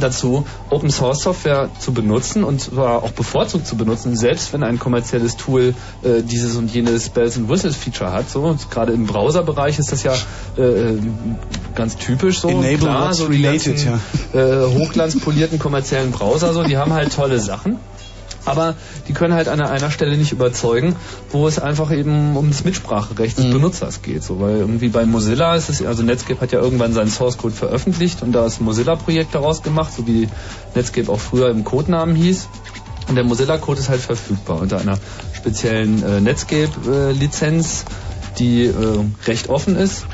dazu, 0.00 0.46
Open 0.70 0.90
Source 0.90 1.22
Software 1.22 1.70
zu 1.78 1.92
benutzen 1.92 2.44
und 2.44 2.60
zwar 2.60 3.02
auch 3.02 3.12
bevorzugt 3.12 3.66
zu 3.66 3.76
benutzen, 3.76 4.16
selbst 4.16 4.52
wenn 4.52 4.62
ein 4.62 4.78
kommerzielles 4.78 5.36
Tool 5.36 5.74
äh, 6.02 6.22
dieses 6.22 6.56
und 6.56 6.72
jenes 6.72 7.08
Bells 7.08 7.36
and 7.36 7.48
Whistles 7.48 7.76
Feature 7.76 8.12
hat. 8.12 8.28
So 8.30 8.56
gerade 8.70 8.92
im 8.92 9.06
Browserbereich 9.06 9.78
ist 9.78 9.92
das 9.92 10.02
ja 10.02 10.14
äh, 10.56 10.96
ganz 11.74 11.96
typisch 11.96 12.40
so. 12.40 12.48
Enable 12.48 12.78
Klar, 12.78 13.14
so 13.14 13.26
related, 13.26 13.84
ganzen, 13.84 14.00
äh, 14.32 14.66
hochglanzpolierten 14.78 15.58
kommerziellen 15.58 16.10
Browser, 16.10 16.52
so 16.52 16.62
die 16.62 16.76
haben 16.76 16.92
halt 16.92 17.14
tolle 17.14 17.40
Sachen. 17.40 17.78
Aber 18.44 18.74
die 19.08 19.12
können 19.12 19.34
halt 19.34 19.48
an 19.48 19.60
einer 19.60 19.90
Stelle 19.90 20.16
nicht 20.16 20.32
überzeugen, 20.32 20.96
wo 21.30 21.48
es 21.48 21.58
einfach 21.58 21.90
eben 21.90 22.36
um 22.36 22.50
das 22.50 22.64
Mitspracherecht 22.64 23.38
des 23.38 23.46
Benutzers 23.46 24.02
geht. 24.02 24.22
So, 24.22 24.40
weil 24.40 24.56
irgendwie 24.56 24.88
bei 24.88 25.06
Mozilla 25.06 25.54
ist 25.54 25.70
es, 25.70 25.84
also 25.84 26.02
Netscape 26.02 26.40
hat 26.40 26.52
ja 26.52 26.60
irgendwann 26.60 26.92
seinen 26.92 27.10
Source 27.10 27.38
Code 27.38 27.54
veröffentlicht 27.54 28.22
und 28.22 28.32
da 28.32 28.46
ist 28.46 28.60
ein 28.60 28.64
Mozilla-Projekt 28.64 29.34
daraus 29.34 29.62
gemacht, 29.62 29.92
so 29.96 30.06
wie 30.06 30.28
Netscape 30.74 31.10
auch 31.10 31.20
früher 31.20 31.50
im 31.50 31.64
Codenamen 31.64 32.14
hieß. 32.14 32.48
Und 33.08 33.16
der 33.16 33.24
Mozilla-Code 33.24 33.80
ist 33.80 33.88
halt 33.88 34.00
verfügbar 34.00 34.60
unter 34.60 34.78
einer 34.78 34.98
speziellen 35.34 36.02
äh, 36.02 36.20
Netscape-Lizenz, 36.20 37.84
die 38.38 38.64
äh, 38.64 38.72
recht 39.26 39.48
offen 39.48 39.76
ist. 39.76 40.06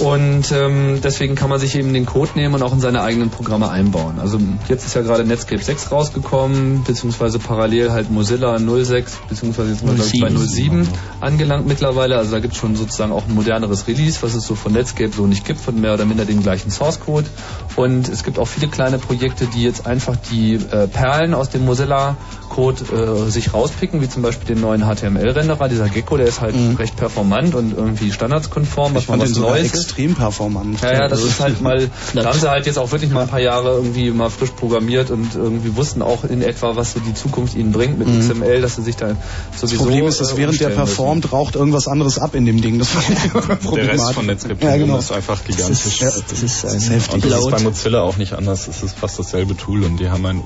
Und 0.00 0.50
ähm, 0.50 1.00
deswegen 1.02 1.34
kann 1.34 1.50
man 1.50 1.60
sich 1.60 1.76
eben 1.76 1.92
den 1.92 2.04
Code 2.04 2.32
nehmen 2.34 2.54
und 2.54 2.62
auch 2.62 2.72
in 2.72 2.80
seine 2.80 3.02
eigenen 3.02 3.30
Programme 3.30 3.70
einbauen. 3.70 4.18
Also 4.18 4.38
jetzt 4.68 4.84
ist 4.84 4.94
ja 4.94 5.02
gerade 5.02 5.24
Netscape 5.24 5.62
6 5.62 5.92
rausgekommen, 5.92 6.82
beziehungsweise 6.84 7.38
parallel 7.38 7.92
halt 7.92 8.10
Mozilla 8.10 8.58
06, 8.58 9.18
beziehungsweise 9.28 9.70
jetzt 9.70 10.14
ich 10.14 10.20
bei 10.20 10.30
07 10.30 10.88
angelangt 11.20 11.66
mittlerweile. 11.66 12.16
Also 12.16 12.32
da 12.32 12.40
gibt 12.40 12.54
es 12.54 12.58
schon 12.58 12.74
sozusagen 12.74 13.12
auch 13.12 13.26
ein 13.26 13.34
moderneres 13.34 13.86
Release, 13.86 14.18
was 14.22 14.34
es 14.34 14.44
so 14.44 14.54
von 14.54 14.72
Netscape 14.72 15.12
so 15.12 15.26
nicht 15.26 15.44
gibt, 15.44 15.60
von 15.60 15.80
mehr 15.80 15.94
oder 15.94 16.04
minder 16.04 16.24
dem 16.24 16.42
gleichen 16.42 16.70
Source 16.70 17.00
Code. 17.00 17.28
Und 17.76 18.08
es 18.08 18.24
gibt 18.24 18.38
auch 18.38 18.48
viele 18.48 18.68
kleine 18.68 18.98
Projekte, 18.98 19.46
die 19.46 19.62
jetzt 19.62 19.86
einfach 19.86 20.16
die 20.30 20.54
äh, 20.54 20.88
Perlen 20.88 21.34
aus 21.34 21.50
dem 21.50 21.64
Mozilla 21.64 22.16
Code 22.54 22.84
äh, 23.26 23.30
sich 23.30 23.52
rauspicken, 23.52 24.00
wie 24.00 24.08
zum 24.08 24.22
Beispiel 24.22 24.54
den 24.54 24.60
neuen 24.62 24.82
HTML-Renderer. 24.82 25.68
Dieser 25.68 25.88
Gecko, 25.88 26.16
der 26.16 26.26
ist 26.28 26.40
halt 26.40 26.54
Mhm. 26.54 26.76
recht 26.76 26.94
performant 26.96 27.54
und 27.56 27.76
irgendwie 27.76 28.12
standardskonform, 28.12 28.94
was 28.94 29.02
Ich 29.02 29.06
fand 29.08 29.22
was 29.22 29.30
den 29.30 29.34
sogar 29.34 29.50
Neues 29.52 29.66
ist. 29.72 29.74
extrem 29.74 30.14
performant. 30.14 30.80
Ja, 30.80 30.92
ja, 30.92 31.08
das 31.08 31.22
ist 31.24 31.40
halt 31.40 31.60
mal, 31.60 31.88
da 32.14 32.24
haben 32.26 32.38
sie 32.38 32.48
halt 32.48 32.66
jetzt 32.66 32.78
auch 32.78 32.92
wirklich 32.92 33.10
mal 33.10 33.22
ein 33.22 33.28
paar 33.28 33.40
Jahre 33.40 33.74
irgendwie 33.74 34.10
mal 34.10 34.30
frisch 34.30 34.50
programmiert 34.50 35.10
und 35.10 35.34
irgendwie 35.34 35.74
wussten 35.76 36.00
auch 36.02 36.22
in 36.24 36.42
etwa, 36.42 36.76
was 36.76 36.92
so 36.92 37.00
die 37.00 37.14
Zukunft 37.14 37.56
ihnen 37.56 37.72
bringt 37.72 37.98
mit 37.98 38.06
Mhm. 38.08 38.20
XML, 38.20 38.60
dass 38.60 38.76
sie 38.76 38.82
sich 38.82 38.94
da 38.96 39.16
Das 39.50 39.60
sowieso 39.62 39.82
Problem 39.84 40.06
ist, 40.06 40.20
dass 40.20 40.32
äh, 40.32 40.36
während 40.36 40.60
der 40.60 40.68
performt, 40.68 41.32
raucht 41.32 41.56
irgendwas 41.56 41.88
anderes 41.88 42.18
ab 42.18 42.34
in 42.36 42.46
dem 42.46 42.60
Ding. 42.62 42.78
Das 42.78 42.94
war 42.94 43.02
Der 43.74 43.88
Rest 43.88 44.12
von 44.12 44.26
Netscape 44.26 44.64
Ja, 44.64 44.76
genau. 44.76 44.98
ist 44.98 45.10
einfach 45.10 45.42
gigantisch. 45.44 45.98
ja, 46.00 46.06
das 46.06 46.42
ist, 46.42 46.62
das 46.64 46.74
ist 46.74 46.90
heftig. 46.90 47.14
Und 47.14 47.24
das 47.32 47.40
ist 47.40 47.50
bei 47.50 47.60
Mozilla 47.60 48.02
auch 48.02 48.16
nicht 48.16 48.32
anders. 48.34 48.68
Es 48.68 48.82
ist 48.82 48.96
fast 48.96 49.18
dasselbe 49.18 49.56
Tool 49.56 49.82
und 49.82 49.98
die 49.98 50.08
haben 50.08 50.24
eine 50.24 50.40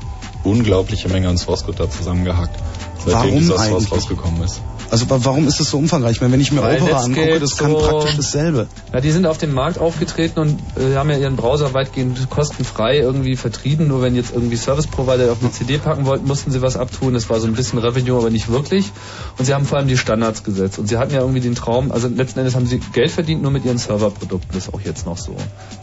unglaubliche 0.45 1.09
Menge 1.09 1.29
an 1.29 1.39
Source 1.39 1.65
Code 1.65 1.79
da 1.79 1.91
zusammengehackt, 1.91 2.57
seitdem 2.99 3.13
Warum 3.15 3.39
dieser 3.39 3.57
Source 3.57 3.69
eigentlich? 3.69 3.93
rausgekommen 3.93 4.43
ist. 4.43 4.61
Also 4.91 5.09
wa- 5.11 5.19
warum 5.23 5.47
ist 5.47 5.61
es 5.61 5.71
so 5.71 5.79
umfangreich? 5.79 6.13
Ich 6.17 6.21
meine, 6.21 6.33
wenn 6.33 6.41
ich 6.41 6.51
mir 6.53 6.63
Weil 6.63 6.81
Opera 6.83 7.01
angucke, 7.03 7.39
das 7.41 7.57
kann 7.57 7.71
so- 7.73 7.79
praktisch 7.79 8.17
dasselbe. 8.17 8.67
Ja, 8.93 9.01
die 9.01 9.11
sind 9.11 9.27
auf 9.27 9.37
dem 9.39 9.53
Markt 9.53 9.79
aufgetreten 9.79 10.41
und 10.41 10.59
äh, 10.77 10.97
haben 10.97 11.11
ja 11.11 11.19
ihren 11.19 11.37
Browser 11.37 11.75
weitgehend 11.75 12.31
kostenfrei 12.31 12.99
irgendwie 12.99 13.37
vertrieben. 13.37 13.89
Nur 13.89 14.01
wenn 14.03 14.15
jetzt 14.15 14.33
irgendwie 14.35 14.57
Service 14.57 14.87
Provider 14.87 15.31
auf 15.33 15.39
eine 15.43 15.53
CD 15.53 15.79
packen 15.79 16.07
wollten, 16.07 16.27
mussten 16.27 16.51
sie 16.51 16.63
was 16.63 16.77
abtun. 16.77 17.13
Das 17.15 17.29
war 17.29 17.39
so 17.41 17.47
ein 17.47 17.53
bisschen 17.53 17.79
Revenue, 17.79 18.17
aber 18.19 18.31
nicht 18.31 18.49
wirklich. 18.51 18.91
Und 19.39 19.45
sie 19.45 19.55
haben 19.55 19.67
vor 19.67 19.79
allem 19.79 19.89
die 19.89 19.97
Standards 19.99 20.43
gesetzt. 20.43 20.79
Und 20.79 20.89
sie 20.89 20.97
hatten 20.97 21.13
ja 21.13 21.21
irgendwie 21.21 21.41
den 21.41 21.55
Traum, 21.55 21.93
also 21.93 22.09
letzten 22.09 22.39
Endes 22.39 22.55
haben 22.55 22.67
sie 22.67 22.79
Geld 22.93 23.11
verdient 23.11 23.43
nur 23.43 23.51
mit 23.51 23.65
ihren 23.65 23.79
Serverprodukten. 23.79 24.49
Das 24.55 24.69
ist 24.69 24.75
auch 24.75 24.81
jetzt 24.81 25.05
noch 25.07 25.19
so. 25.19 25.35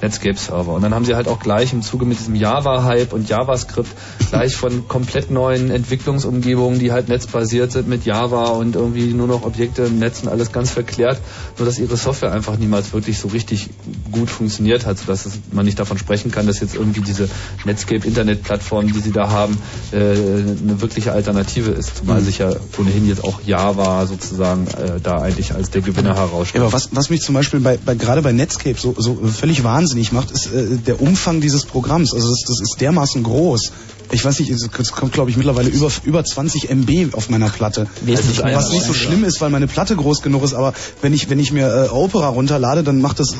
Netscape 0.01 0.37
Server. 0.37 0.73
Und 0.73 0.81
dann 0.81 0.93
haben 0.95 1.05
sie 1.05 1.15
halt 1.15 1.27
auch 1.27 1.39
gleich 1.39 1.73
im 1.73 1.81
Zuge 1.83 2.05
mit 2.05 2.17
diesem 2.19 2.35
Java-Hype 2.35 3.13
und 3.13 3.29
JavaScript 3.29 3.89
gleich 4.29 4.55
von 4.55 4.87
komplett 4.87 5.29
neuen 5.29 5.69
Entwicklungsumgebungen, 5.69 6.79
die 6.79 6.91
halt 6.91 7.07
netzbasiert 7.09 7.71
sind 7.71 7.87
mit 7.87 8.05
Java 8.05 8.45
und 8.49 8.75
irgendwie 8.75 8.94
nur 9.03 9.27
noch 9.27 9.43
Objekte 9.43 9.83
im 9.83 9.99
Netz 9.99 10.21
und 10.23 10.29
alles 10.29 10.51
ganz 10.51 10.71
verklärt, 10.71 11.19
nur 11.57 11.65
dass 11.65 11.79
ihre 11.79 11.97
Software 11.97 12.31
einfach 12.31 12.57
niemals 12.57 12.93
wirklich 12.93 13.19
so 13.19 13.27
richtig 13.29 13.69
gut 14.11 14.29
funktioniert 14.29 14.85
hat, 14.85 14.97
sodass 14.97 15.25
es, 15.25 15.33
man 15.51 15.65
nicht 15.65 15.79
davon 15.79 15.97
sprechen 15.97 16.31
kann, 16.31 16.47
dass 16.47 16.59
jetzt 16.59 16.75
irgendwie 16.75 17.01
diese 17.01 17.27
Netscape-Internet-Plattform, 17.65 18.91
die 18.91 18.99
sie 18.99 19.11
da 19.11 19.29
haben, 19.29 19.57
äh, 19.91 19.97
eine 19.97 20.81
wirkliche 20.81 21.11
Alternative 21.11 21.71
ist, 21.71 21.97
zumal 21.97 22.21
Mhm. 22.21 22.25
sich 22.25 22.37
ja 22.39 22.51
ohnehin 22.77 23.07
jetzt 23.07 23.23
auch 23.23 23.41
Java 23.45 24.05
sozusagen 24.05 24.67
äh, 24.67 24.99
da 25.01 25.21
eigentlich 25.21 25.53
als 25.53 25.69
der 25.71 25.81
Gewinner 25.81 26.09
Ja, 26.09 26.15
herausstellt. 26.15 26.63
aber 26.63 26.73
was, 26.73 26.89
was 26.91 27.09
mich 27.09 27.21
zum 27.21 27.35
Beispiel 27.35 27.59
bei, 27.59 27.77
bei 27.77 27.95
gerade 27.95 28.21
bei 28.21 28.31
Netscape 28.31 28.79
so, 28.79 28.95
so 28.97 29.15
völlig 29.15 29.63
wahnsinnig 29.63 30.11
macht, 30.11 30.31
ist 30.31 30.47
äh, 30.47 30.77
der 30.77 31.01
Umfang 31.01 31.41
dieses 31.41 31.65
Programms. 31.65 32.13
Also 32.13 32.29
das, 32.29 32.41
das 32.47 32.59
ist 32.61 32.77
dermaßen 32.81 33.23
groß. 33.23 33.71
Ich 34.11 34.23
weiß 34.23 34.39
nicht, 34.39 34.51
es 34.51 34.91
kommt 34.91 35.13
glaube 35.13 35.29
ich 35.31 35.37
mittlerweile 35.37 35.69
über 35.69 35.89
über 36.03 36.23
20 36.23 36.69
MB 36.69 37.13
auf 37.15 37.29
meiner 37.29 37.49
Platte. 37.49 37.87
Wesentlich 38.01 38.43
mehr 38.43 38.55
was 38.57 38.71
nicht 38.71 38.85
so 38.85 38.93
schlimm 38.93 39.23
ist, 39.23 39.41
weil 39.41 39.49
meine 39.49 39.67
Platte 39.67 39.95
groß 39.95 40.21
genug 40.21 40.43
ist. 40.43 40.53
Aber 40.53 40.73
wenn 41.01 41.13
ich 41.13 41.29
wenn 41.29 41.39
ich 41.39 41.51
mir 41.51 41.67
äh, 41.67 41.89
Opera 41.89 42.29
runterlade, 42.29 42.83
dann 42.83 43.01
macht 43.01 43.19
das 43.19 43.35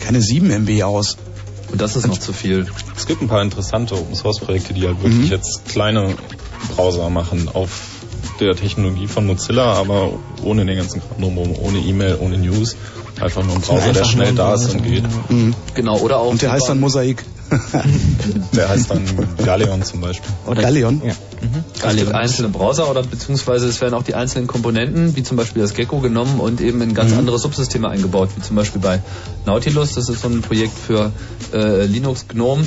keine 0.00 0.20
7 0.20 0.50
MB 0.50 0.82
aus. 0.84 1.16
Und 1.70 1.80
das 1.80 1.94
ist 1.96 2.06
noch 2.08 2.18
zu 2.18 2.32
viel. 2.32 2.66
Es 2.96 3.06
gibt 3.06 3.22
ein 3.22 3.28
paar 3.28 3.42
interessante 3.42 3.94
Open 3.94 4.16
Source 4.16 4.40
Projekte, 4.40 4.74
die 4.74 4.86
halt 4.86 5.00
wirklich 5.02 5.26
Mhm. 5.26 5.30
jetzt 5.30 5.66
kleine 5.68 6.14
Browser 6.74 7.10
machen 7.10 7.48
auf 7.52 7.70
der 8.40 8.56
Technologie 8.56 9.06
von 9.06 9.26
Mozilla, 9.26 9.74
aber 9.74 10.12
ohne 10.42 10.64
den 10.64 10.76
ganzen 10.78 11.00
Kram 11.00 11.20
drumherum, 11.20 11.54
ohne 11.60 11.78
E-Mail, 11.78 12.18
ohne 12.20 12.38
News. 12.38 12.74
Einfach 13.20 13.44
nur 13.44 13.54
ein 13.56 13.60
Browser, 13.60 13.92
der 13.92 14.04
schnell 14.04 14.34
da 14.34 14.54
ist 14.54 14.72
und 14.72 14.82
geht. 14.82 15.04
Mhm. 15.28 15.54
Genau, 15.74 15.98
oder 15.98 16.18
auch 16.18 16.30
Und 16.30 16.42
der 16.42 16.52
heißt 16.52 16.68
dann 16.68 16.80
Mosaik. 16.80 17.24
Der 18.54 18.68
heißt 18.68 18.90
dann 18.90 19.04
Galeon 19.44 19.82
zum 19.82 20.00
Beispiel. 20.00 20.30
Oder 20.46 20.62
Galeon? 20.62 21.02
Ja. 21.04 21.12
Es 21.88 21.96
gibt 21.96 22.12
einzelne 22.12 22.48
Browser 22.48 22.90
oder 22.90 23.02
beziehungsweise 23.02 23.66
es 23.66 23.80
werden 23.80 23.94
auch 23.94 24.02
die 24.02 24.14
einzelnen 24.14 24.46
Komponenten, 24.46 25.16
wie 25.16 25.22
zum 25.22 25.36
Beispiel 25.36 25.62
das 25.62 25.74
Gecko 25.74 25.98
genommen 26.00 26.38
und 26.40 26.60
eben 26.60 26.80
in 26.82 26.94
ganz 26.94 27.12
Mhm. 27.12 27.18
andere 27.18 27.38
Subsysteme 27.38 27.88
eingebaut, 27.88 28.30
wie 28.36 28.42
zum 28.42 28.56
Beispiel 28.56 28.80
bei 28.80 29.00
Nautilus. 29.46 29.94
Das 29.94 30.08
ist 30.08 30.22
so 30.22 30.28
ein 30.28 30.42
Projekt 30.42 30.76
für 30.78 31.12
äh, 31.52 31.86
Linux 31.86 32.28
GNOME, 32.28 32.64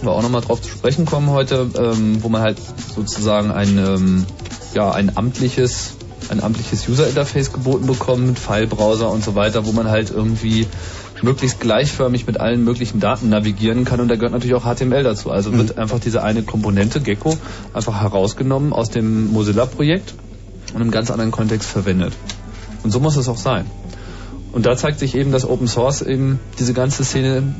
wo 0.00 0.06
wir 0.06 0.12
auch 0.12 0.22
nochmal 0.22 0.42
drauf 0.42 0.60
zu 0.60 0.68
sprechen 0.70 1.04
kommen 1.06 1.30
heute, 1.30 1.68
ähm, 1.76 2.22
wo 2.22 2.28
man 2.28 2.42
halt 2.42 2.58
sozusagen 2.94 3.50
ein, 3.50 3.78
ähm, 3.78 4.26
ja, 4.74 4.90
ein 4.92 5.16
amtliches 5.16 5.92
ein 6.28 6.40
amtliches 6.42 6.88
User-Interface 6.88 7.52
geboten 7.52 7.86
bekommt 7.86 8.24
mit 8.26 8.38
File-Browser 8.38 9.10
und 9.10 9.24
so 9.24 9.34
weiter, 9.34 9.66
wo 9.66 9.72
man 9.72 9.88
halt 9.90 10.10
irgendwie 10.10 10.66
möglichst 11.22 11.60
gleichförmig 11.60 12.26
mit 12.26 12.40
allen 12.40 12.64
möglichen 12.64 13.00
Daten 13.00 13.28
navigieren 13.28 13.84
kann 13.84 14.00
und 14.00 14.08
da 14.08 14.16
gehört 14.16 14.32
natürlich 14.32 14.54
auch 14.54 14.64
HTML 14.64 15.02
dazu. 15.02 15.30
Also 15.30 15.52
wird 15.56 15.78
einfach 15.78 16.00
diese 16.00 16.22
eine 16.22 16.42
Komponente 16.42 17.00
Gecko 17.00 17.36
einfach 17.72 18.00
herausgenommen 18.00 18.72
aus 18.72 18.90
dem 18.90 19.32
Mozilla-Projekt 19.32 20.14
und 20.74 20.82
im 20.82 20.90
ganz 20.90 21.10
anderen 21.10 21.30
Kontext 21.30 21.68
verwendet. 21.68 22.12
Und 22.82 22.90
so 22.90 23.00
muss 23.00 23.16
es 23.16 23.28
auch 23.28 23.36
sein. 23.36 23.66
Und 24.52 24.66
da 24.66 24.76
zeigt 24.76 24.98
sich 24.98 25.14
eben, 25.14 25.32
dass 25.32 25.48
Open 25.48 25.66
Source 25.66 26.02
eben 26.02 26.38
diese 26.58 26.74
ganze 26.74 27.04
Szene, 27.04 27.54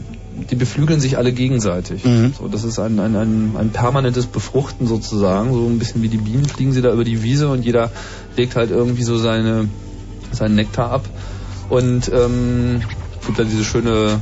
die 0.51 0.57
beflügeln 0.57 1.01
sich 1.01 1.17
alle 1.17 1.33
gegenseitig. 1.33 2.05
Mhm. 2.05 2.35
So, 2.39 2.49
das 2.49 2.65
ist 2.65 2.79
ein, 2.79 2.99
ein, 3.01 3.17
ein, 3.17 3.57
ein 3.57 3.71
permanentes 3.71 4.27
Befruchten 4.27 4.87
sozusagen. 4.87 5.53
So 5.53 5.67
ein 5.67 5.79
bisschen 5.79 6.03
wie 6.03 6.09
die 6.09 6.19
Bienen 6.19 6.45
fliegen 6.45 6.73
sie 6.73 6.83
da 6.83 6.93
über 6.93 7.05
die 7.05 7.23
Wiese 7.23 7.49
und 7.49 7.65
jeder 7.65 7.91
legt 8.37 8.57
halt 8.57 8.71
irgendwie 8.71 9.05
so 9.05 9.17
seine, 9.17 9.69
seinen 10.33 10.55
Nektar 10.55 10.91
ab. 10.91 11.09
Und 11.71 12.11
ähm, 12.13 12.83
es 13.23 13.27
gibt 13.27 13.39
da 13.39 13.45
diese 13.45 13.65
schöne 13.65 14.21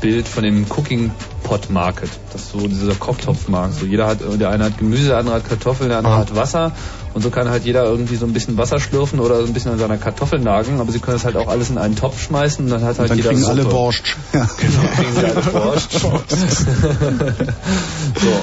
Bild 0.00 0.26
von 0.26 0.42
dem 0.42 0.64
Cooking 0.70 1.10
Pot 1.44 1.70
Market. 1.70 2.08
Das 2.32 2.42
ist 2.42 2.50
so 2.52 2.66
dieser 2.66 2.94
Kochtopfmarkt. 2.94 3.74
So 3.78 3.86
jeder 3.86 4.06
hat, 4.06 4.18
der 4.40 4.50
eine 4.50 4.64
hat 4.64 4.78
Gemüse, 4.78 5.08
der 5.08 5.18
andere 5.18 5.36
hat 5.36 5.48
Kartoffeln, 5.48 5.88
der 5.90 5.98
andere 5.98 6.14
Ah. 6.14 6.18
hat 6.18 6.34
Wasser. 6.34 6.72
Und 7.14 7.22
so 7.22 7.30
kann 7.30 7.48
halt 7.48 7.64
jeder 7.64 7.84
irgendwie 7.84 8.16
so 8.16 8.26
ein 8.26 8.32
bisschen 8.34 8.58
Wasser 8.58 8.78
schlürfen 8.78 9.20
oder 9.20 9.40
so 9.40 9.46
ein 9.46 9.52
bisschen 9.54 9.70
an 9.72 9.78
seiner 9.78 9.96
Kartoffel 9.96 10.38
nagen. 10.40 10.80
Aber 10.80 10.92
sie 10.92 10.98
können 10.98 11.16
es 11.16 11.24
halt 11.24 11.36
auch 11.36 11.48
alles 11.48 11.70
in 11.70 11.78
einen 11.78 11.96
Topf 11.96 12.20
schmeißen 12.22 12.64
und 12.64 12.70
dann 12.70 12.82
hat 12.84 12.98
halt 12.98 13.10
Dann 13.10 13.16
jeder 13.16 13.30
kriegen 13.30 13.40
Suppe. 13.42 13.52
alle 13.52 13.64
Borscht. 13.64 14.16
Ja. 14.32 14.48
Genau, 14.58 14.80
kriegen 14.96 15.12
sie 15.14 15.24
alle 15.24 15.40
Borscht. 15.42 15.92
so, 16.00 16.08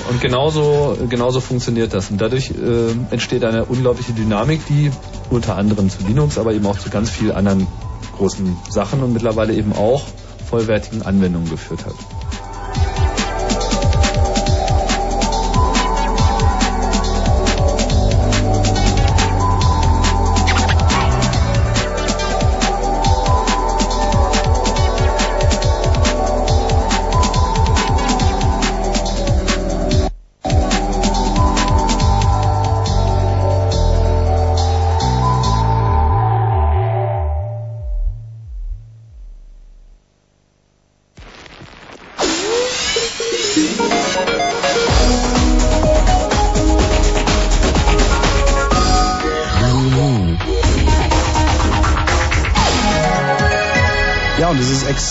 und 0.09 0.21
genauso, 0.21 0.97
genauso 1.09 1.39
funktioniert 1.39 1.93
das. 1.93 2.09
Und 2.09 2.19
dadurch 2.21 2.49
äh, 2.51 3.13
entsteht 3.13 3.43
eine 3.43 3.65
unglaubliche 3.65 4.13
Dynamik, 4.13 4.61
die 4.67 4.91
unter 5.29 5.55
anderem 5.55 5.89
zu 5.89 5.99
Linux, 6.07 6.37
aber 6.37 6.53
eben 6.53 6.65
auch 6.65 6.79
zu 6.79 6.89
ganz 6.89 7.09
vielen 7.09 7.31
anderen 7.31 7.67
großen 8.11 8.57
Sachen 8.69 9.01
und 9.01 9.13
mittlerweile 9.13 9.53
eben 9.53 9.73
auch 9.73 10.03
vollwertigen 10.49 11.01
Anwendungen 11.03 11.49
geführt 11.49 11.85
hat. 11.85 11.95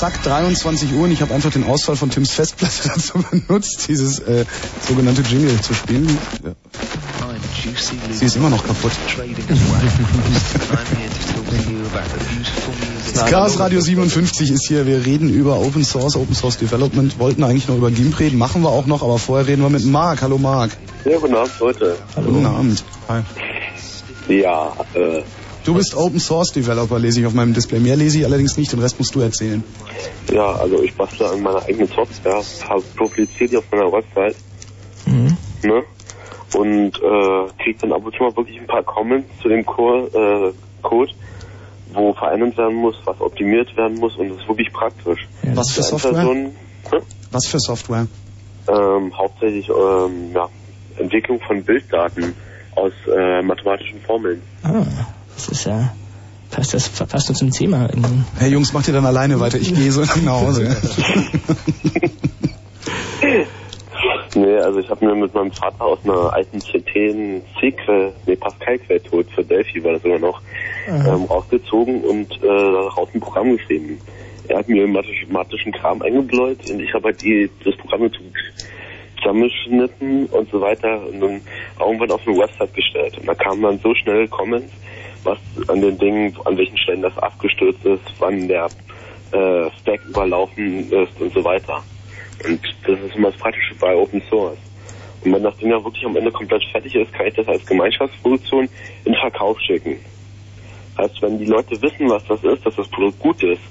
Exakt 0.02 0.26
23 0.26 0.94
Uhr 0.94 1.04
und 1.04 1.12
ich 1.12 1.22
habe 1.22 1.32
einfach 1.32 1.52
den 1.52 1.62
Ausfall 1.62 1.94
von 1.94 2.10
Tims 2.10 2.32
Festplatte 2.32 2.88
dazu 2.94 3.24
benutzt, 3.30 3.86
dieses 3.86 4.18
äh, 4.18 4.44
sogenannte 4.80 5.22
Jingle 5.22 5.60
zu 5.60 5.74
spielen. 5.74 6.18
Ja. 6.44 6.54
Sie 8.10 8.24
ist 8.24 8.34
immer 8.36 8.50
noch 8.50 8.66
kaputt. 8.66 8.90
Das 13.14 13.30
Chaos 13.30 13.58
Radio 13.58 13.80
57 13.80 14.50
ist 14.50 14.66
hier. 14.66 14.86
Wir 14.86 15.04
reden 15.04 15.28
über 15.28 15.60
Open 15.60 15.84
Source, 15.84 16.16
Open 16.16 16.34
Source 16.34 16.56
Development. 16.56 17.18
Wollten 17.18 17.44
eigentlich 17.44 17.68
noch 17.68 17.76
über 17.76 17.90
GIMP 17.90 18.18
reden, 18.18 18.38
machen 18.38 18.62
wir 18.62 18.70
auch 18.70 18.86
noch, 18.86 19.02
aber 19.02 19.18
vorher 19.18 19.46
reden 19.46 19.60
wir 19.60 19.68
mit 19.68 19.84
Marc. 19.84 20.22
Hallo 20.22 20.38
Marc. 20.38 20.70
Ja, 21.04 21.18
guten 21.18 21.34
Abend, 21.34 21.52
Leute. 21.60 21.96
Guten 22.14 22.46
Abend. 22.46 22.82
Hi. 23.08 23.22
Ja, 24.28 24.72
äh, 24.94 25.22
Du 25.64 25.74
bist 25.74 25.94
Open 25.96 26.18
Source 26.18 26.52
Developer, 26.52 26.98
lese 26.98 27.20
ich 27.20 27.26
auf 27.26 27.34
meinem 27.34 27.54
Display. 27.54 27.78
Mehr 27.78 27.96
lese 27.96 28.18
ich 28.18 28.24
allerdings 28.24 28.56
nicht, 28.56 28.72
den 28.72 28.80
Rest 28.80 28.98
musst 28.98 29.14
du 29.14 29.20
erzählen. 29.20 29.62
Ja, 30.32 30.56
also 30.56 30.82
ich 30.82 30.92
bastle 30.94 31.28
an 31.30 31.40
meiner 31.42 31.62
eigenen 31.64 31.88
Software, 31.88 32.42
habe 32.68 32.82
publiziert 32.96 33.52
die 33.52 33.56
auf 33.56 33.64
meiner 33.70 33.92
Website, 33.92 34.36
Mhm. 35.06 35.36
ne? 35.62 35.82
Und 36.54 36.92
äh, 36.96 37.62
krieg 37.62 37.80
dann 37.80 37.92
ab 37.92 38.04
und 38.04 38.14
zu 38.14 38.22
mal 38.22 38.36
wirklich 38.36 38.58
ein 38.60 38.66
paar 38.66 38.82
Comments 38.82 39.28
zu 39.40 39.48
dem 39.48 39.64
Core, 39.64 40.52
äh, 40.52 40.52
Code, 40.82 41.12
wo 41.92 42.12
verändert 42.12 42.56
werden 42.58 42.76
muss, 42.76 42.96
was 43.04 43.20
optimiert 43.20 43.74
werden 43.76 43.98
muss 43.98 44.16
und 44.16 44.30
das 44.30 44.38
ist 44.40 44.48
wirklich 44.48 44.72
praktisch. 44.72 45.26
Was 45.54 45.70
für 45.70 45.82
Software? 45.82 46.10
Einzelpersonen, 46.10 46.44
ne? 46.92 47.02
Was 47.30 47.46
für 47.46 47.58
Software? 47.58 48.06
ähm, 48.68 49.12
hauptsächlich 49.16 49.68
ähm, 49.68 50.32
ja, 50.34 50.48
Entwicklung 50.98 51.40
von 51.40 51.62
Bilddaten 51.64 52.34
aus 52.76 52.92
äh, 53.08 53.42
mathematischen 53.42 54.00
Formeln. 54.02 54.42
Ah, 54.62 54.84
das 55.34 55.48
ist 55.48 55.64
ja, 55.64 55.94
passt 56.50 56.74
das 56.74 56.88
passt 56.88 57.30
doch 57.30 57.34
zum 57.34 57.50
Thema. 57.50 57.88
irgendwie. 57.90 58.22
Hey 58.38 58.50
Jungs, 58.50 58.72
macht 58.72 58.88
ihr 58.88 58.94
dann 58.94 59.06
alleine 59.06 59.40
weiter. 59.40 59.58
Ich 59.58 59.74
gehe 59.74 59.92
so 59.92 60.02
nach 60.02 60.40
Hause. 60.40 60.76
Nee, 64.34 64.56
also 64.56 64.78
ich 64.78 64.88
habe 64.88 65.04
mir 65.04 65.14
mit 65.14 65.34
meinem 65.34 65.52
Vater 65.52 65.84
aus 65.84 65.98
einer 66.04 66.32
alten 66.32 66.58
CT 66.58 66.96
einen 66.96 67.42
C-Quell, 67.60 68.14
nee, 68.26 68.36
Pascal-Quellcode 68.36 69.30
für 69.30 69.44
Delphi 69.44 69.84
war 69.84 69.92
das 69.92 70.02
sogar 70.02 70.18
noch, 70.18 70.40
ähm, 70.88 71.24
rausgezogen 71.24 72.02
und 72.02 72.32
äh, 72.42 72.46
daraus 72.46 73.08
ein 73.14 73.20
Programm 73.20 73.56
geschrieben. 73.56 74.00
Er 74.48 74.58
hat 74.58 74.68
mir 74.68 74.86
mathematischen 74.88 75.72
Kram 75.72 76.00
eingebläut 76.02 76.58
und 76.70 76.80
ich 76.80 76.92
habe 76.94 77.06
halt 77.06 77.22
die, 77.22 77.50
das 77.64 77.76
Programm 77.76 78.10
zusammengeschnitten 79.18 80.26
und 80.26 80.50
so 80.50 80.60
weiter 80.60 81.06
und 81.06 81.20
dann 81.20 81.40
irgendwann 81.78 82.10
auf 82.10 82.26
eine 82.26 82.38
Website 82.38 82.74
gestellt. 82.74 83.18
Und 83.18 83.28
da 83.28 83.34
kamen 83.34 83.62
dann 83.62 83.78
so 83.78 83.94
schnell 83.94 84.26
Comments, 84.28 84.72
was 85.24 85.38
an 85.68 85.80
den 85.80 85.98
Dingen, 85.98 86.36
an 86.44 86.56
welchen 86.56 86.76
Stellen 86.78 87.02
das 87.02 87.16
abgestürzt 87.18 87.84
ist, 87.84 88.02
wann 88.18 88.48
der 88.48 88.66
äh, 89.32 89.70
Stack 89.80 90.00
überlaufen 90.08 90.90
ist 90.90 91.20
und 91.20 91.32
so 91.32 91.44
weiter. 91.44 91.82
Und 92.44 92.60
das 92.86 92.98
ist 93.00 93.16
immer 93.16 93.30
das 93.30 93.40
Praktische 93.40 93.74
bei 93.76 93.94
Open 93.94 94.22
Source. 94.28 94.58
Und 95.24 95.32
wenn 95.32 95.42
das 95.42 95.56
Ding 95.56 95.70
ja 95.70 95.82
wirklich 95.82 96.04
am 96.04 96.16
Ende 96.16 96.32
komplett 96.32 96.64
fertig 96.64 96.94
ist, 96.96 97.12
kann 97.12 97.26
ich 97.26 97.34
das 97.34 97.46
als 97.46 97.64
Gemeinschaftsproduktion 97.64 98.68
in 99.04 99.14
Verkauf 99.14 99.60
schicken. 99.60 99.98
Heißt, 100.98 101.22
wenn 101.22 101.38
die 101.38 101.44
Leute 101.44 101.80
wissen, 101.80 102.10
was 102.10 102.24
das 102.26 102.42
ist, 102.42 102.66
dass 102.66 102.76
das 102.76 102.88
Produkt 102.88 103.18
gut 103.20 103.42
ist, 103.42 103.62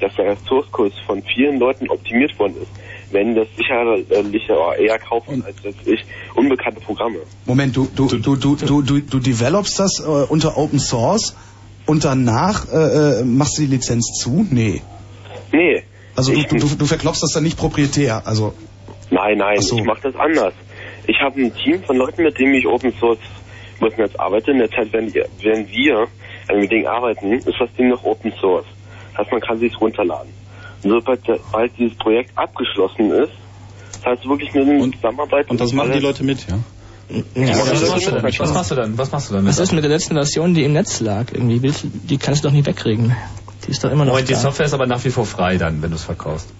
dass 0.00 0.14
der 0.14 0.36
Source 0.48 0.70
Code 0.70 0.94
von 1.06 1.22
vielen 1.22 1.58
Leuten 1.58 1.88
optimiert 1.88 2.38
worden 2.38 2.54
ist, 2.62 2.70
werden 3.12 3.34
das 3.34 3.48
sicherlich 3.56 4.48
eher 4.78 4.98
kaufen 4.98 5.44
als 5.44 5.56
jetzt 5.62 5.86
ich 5.86 6.04
unbekannte 6.34 6.80
Programme. 6.80 7.18
Moment, 7.46 7.76
du, 7.76 7.88
du, 7.94 8.06
du, 8.06 8.36
du, 8.36 8.56
du, 8.56 8.82
du, 8.82 9.00
du 9.00 9.18
developst 9.18 9.78
das 9.78 10.00
äh, 10.00 10.04
unter 10.06 10.56
Open 10.56 10.78
Source 10.78 11.36
und 11.86 12.04
danach 12.04 12.66
äh, 12.72 13.20
äh, 13.20 13.24
machst 13.24 13.58
du 13.58 13.62
die 13.62 13.68
Lizenz 13.68 14.18
zu? 14.18 14.46
Nee. 14.50 14.82
Nee. 15.52 15.82
Also 16.14 16.32
du, 16.32 16.42
du, 16.42 16.66
du, 16.76 16.86
verklopfst 16.86 17.22
das 17.22 17.32
dann 17.32 17.42
nicht 17.42 17.58
proprietär. 17.58 18.22
Also 18.26 18.54
Nein, 19.10 19.38
nein, 19.38 19.60
so. 19.60 19.76
ich 19.78 19.84
mache 19.84 20.00
das 20.02 20.16
anders. 20.16 20.54
Ich 21.06 21.20
habe 21.20 21.40
ein 21.40 21.54
Team 21.54 21.82
von 21.82 21.96
Leuten, 21.96 22.22
mit 22.22 22.38
denen 22.38 22.54
ich 22.54 22.66
Open 22.66 22.92
Source 22.98 23.18
müssen 23.80 24.00
jetzt 24.00 24.18
arbeite. 24.18 24.52
In 24.52 24.58
der 24.58 24.70
Zeit, 24.70 24.88
ihr- 24.92 25.28
während 25.40 25.70
wir 25.70 26.06
an 26.48 26.60
dem 26.60 26.68
Ding 26.68 26.86
arbeiten, 26.86 27.32
ist 27.32 27.58
das 27.58 27.68
Ding 27.76 27.88
noch 27.88 28.04
Open 28.04 28.32
Source. 28.40 28.66
Das 29.10 29.20
heißt, 29.22 29.32
man 29.32 29.40
kann 29.40 29.58
sich 29.58 29.78
runterladen. 29.80 30.30
Sobald, 30.82 31.20
sobald 31.26 31.78
dieses 31.78 31.96
Projekt 31.98 32.36
abgeschlossen 32.36 33.10
ist, 33.12 33.32
das 34.02 34.12
heißt 34.12 34.28
wirklich 34.28 34.52
nur 34.54 34.66
eine 34.66 34.90
Zusammenarbeit. 34.90 35.48
Und 35.48 35.60
das 35.60 35.72
machen 35.72 35.92
die 35.92 36.00
Leute 36.00 36.24
mit, 36.24 36.46
ja? 36.48 36.58
Ja, 37.34 37.50
was, 37.58 37.82
was, 37.82 37.90
machst 37.90 38.06
du 38.06 38.10
dann? 38.10 38.22
was 38.24 38.54
machst 38.54 38.70
du 38.70 38.74
dann? 38.74 38.98
Was 38.98 39.12
machst 39.12 39.30
du 39.30 39.34
dann? 39.34 39.46
was 39.46 39.58
ist 39.58 39.72
mit 39.72 39.84
der 39.84 39.90
letzten 39.90 40.14
Version, 40.14 40.54
die 40.54 40.64
im 40.64 40.72
Netz 40.72 41.00
lag? 41.00 41.26
Irgendwie, 41.32 41.60
willst, 41.62 41.84
du- 41.84 41.88
die 41.92 42.16
kannst 42.16 42.42
du 42.42 42.48
doch 42.48 42.54
nicht 42.54 42.66
wegkriegen. 42.66 43.14
Die 43.66 43.70
ist 43.70 43.84
doch 43.84 43.90
immer 43.90 44.04
noch 44.04 44.12
Moment, 44.12 44.30
die. 44.30 44.34
Software 44.34 44.66
ist 44.66 44.74
aber 44.74 44.86
nach 44.86 45.04
wie 45.04 45.10
vor 45.10 45.26
frei 45.26 45.56
dann, 45.56 45.82
wenn 45.82 45.90
du 45.90 45.96
es 45.96 46.04
verkaufst. 46.04 46.52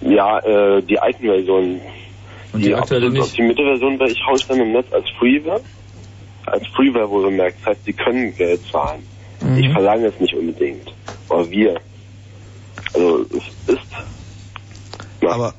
Ja, 0.00 0.38
äh, 0.40 0.82
die 0.82 0.98
alten 0.98 1.24
Versionen. 1.24 1.80
Und 2.52 2.64
die 2.64 2.74
aktuelle 2.74 3.06
absolut 3.06 3.12
nicht? 3.12 3.22
optimierte 3.22 3.62
Version, 3.62 4.00
weil 4.00 4.10
ich 4.10 4.20
haue 4.26 4.36
ich 4.36 4.46
dann 4.46 4.60
im 4.60 4.72
Netz 4.72 4.92
als 4.92 5.08
Freeware. 5.18 5.60
Als 6.46 6.66
Freeware 6.68 7.08
wohlgemerkt. 7.08 7.58
Das 7.60 7.68
heißt, 7.76 7.86
die 7.86 7.92
können 7.92 8.34
Geld 8.36 8.60
zahlen. 8.70 9.02
Mhm. 9.40 9.56
Ich 9.56 9.72
verlange 9.72 10.06
es 10.08 10.20
nicht 10.20 10.34
unbedingt. 10.34 10.92
Aber 11.28 11.48
wir. 11.48 11.80
Also 12.94 13.26
es 13.30 13.74
ist. 13.74 13.82
Aber 15.22 15.54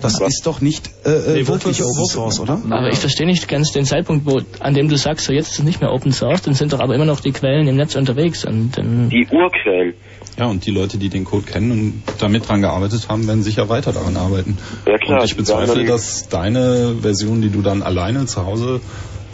das 0.00 0.20
ist 0.20 0.46
doch 0.46 0.60
nicht 0.60 0.90
äh, 1.04 1.10
äh, 1.10 1.34
Nee, 1.34 1.48
wirklich 1.48 1.82
Open 1.82 2.06
Source, 2.06 2.40
oder? 2.40 2.60
Aber 2.70 2.88
ich 2.88 2.98
verstehe 2.98 3.26
nicht 3.26 3.48
ganz 3.48 3.72
den 3.72 3.84
Zeitpunkt, 3.84 4.26
wo, 4.26 4.40
an 4.60 4.74
dem 4.74 4.88
du 4.88 4.96
sagst, 4.96 5.26
so 5.26 5.32
jetzt 5.32 5.52
ist 5.52 5.58
es 5.58 5.64
nicht 5.64 5.80
mehr 5.80 5.92
Open 5.92 6.12
Source, 6.12 6.42
dann 6.42 6.54
sind 6.54 6.72
doch 6.72 6.80
aber 6.80 6.94
immer 6.94 7.04
noch 7.04 7.20
die 7.20 7.32
Quellen 7.32 7.66
im 7.66 7.76
Netz 7.76 7.96
unterwegs 7.96 8.44
und 8.44 8.78
dann 8.78 9.08
Die 9.08 9.26
Urquellen. 9.30 9.94
Ja, 10.38 10.46
und 10.46 10.64
die 10.66 10.70
Leute, 10.70 10.98
die 10.98 11.08
den 11.08 11.24
Code 11.24 11.46
kennen 11.46 11.70
und 11.72 12.02
damit 12.20 12.48
dran 12.48 12.60
gearbeitet 12.60 13.08
haben, 13.08 13.26
werden 13.26 13.42
sicher 13.42 13.68
weiter 13.68 13.92
daran 13.92 14.16
arbeiten. 14.16 14.56
Ja 14.86 14.96
klar. 14.98 15.20
und 15.20 15.24
ich 15.24 15.36
bezweifle, 15.36 15.84
dass 15.84 16.28
deine 16.28 16.94
Version, 17.00 17.42
die 17.42 17.50
du 17.50 17.60
dann 17.60 17.82
alleine 17.82 18.26
zu 18.26 18.46
Hause 18.46 18.80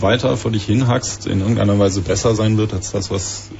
weiter 0.01 0.37
vor 0.39 0.51
dich 0.51 0.65
hinhackst, 0.65 1.27
in 1.27 1.41
irgendeiner 1.41 1.79
Weise 1.79 2.01
besser 2.01 2.35
sein 2.35 2.57
wird 2.57 2.73
als 2.73 2.93
das, 2.93 3.11
was 3.11 3.51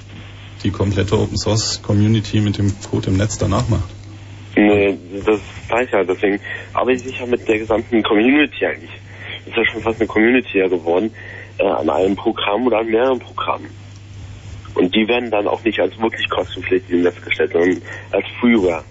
die 0.65 0.71
komplette 0.71 1.19
Open 1.19 1.37
Source 1.37 1.81
Community 1.83 2.41
mit 2.41 2.59
dem 2.59 2.73
Code 2.91 3.11
im 3.11 3.17
Netz 3.17 3.39
danach 3.39 3.69
macht. 3.69 3.89
Nee, 4.57 4.97
das 5.25 5.41
weiß 5.69 5.87
ich 5.87 5.93
ja. 5.93 6.05
Deswegen 6.05 6.41
arbeite 6.73 7.09
ich 7.09 7.19
ja 7.19 7.27
mit 7.27 7.47
der 7.47 7.59
gesamten 7.59 8.03
Community 8.03 8.67
eigentlich. 8.67 8.91
Ist 9.47 9.57
ja 9.57 9.65
schon 9.67 9.83
fast 9.83 10.01
eine 10.01 10.09
Community 10.09 10.59
ja 10.59 10.69
geworden. 10.69 11.11
Äh, 11.59 11.67
an 11.67 11.91
einem 11.91 12.17
Programm 12.17 12.67
oder 12.67 12.79
an 12.79 12.87
mehreren 12.87 13.19
Programmen. 13.19 13.69
Und 14.75 14.95
die 14.95 15.07
werden 15.07 15.31
dann 15.31 15.47
auch 15.47 15.63
nicht 15.63 15.79
als 15.79 15.97
wirklich 16.01 16.29
kostenpflichtig 16.29 16.91
im 16.91 17.03
Netz 17.03 17.21
gestellt, 17.23 17.53
sondern 17.53 17.81
als 18.11 18.27
Freeware. 18.41 18.83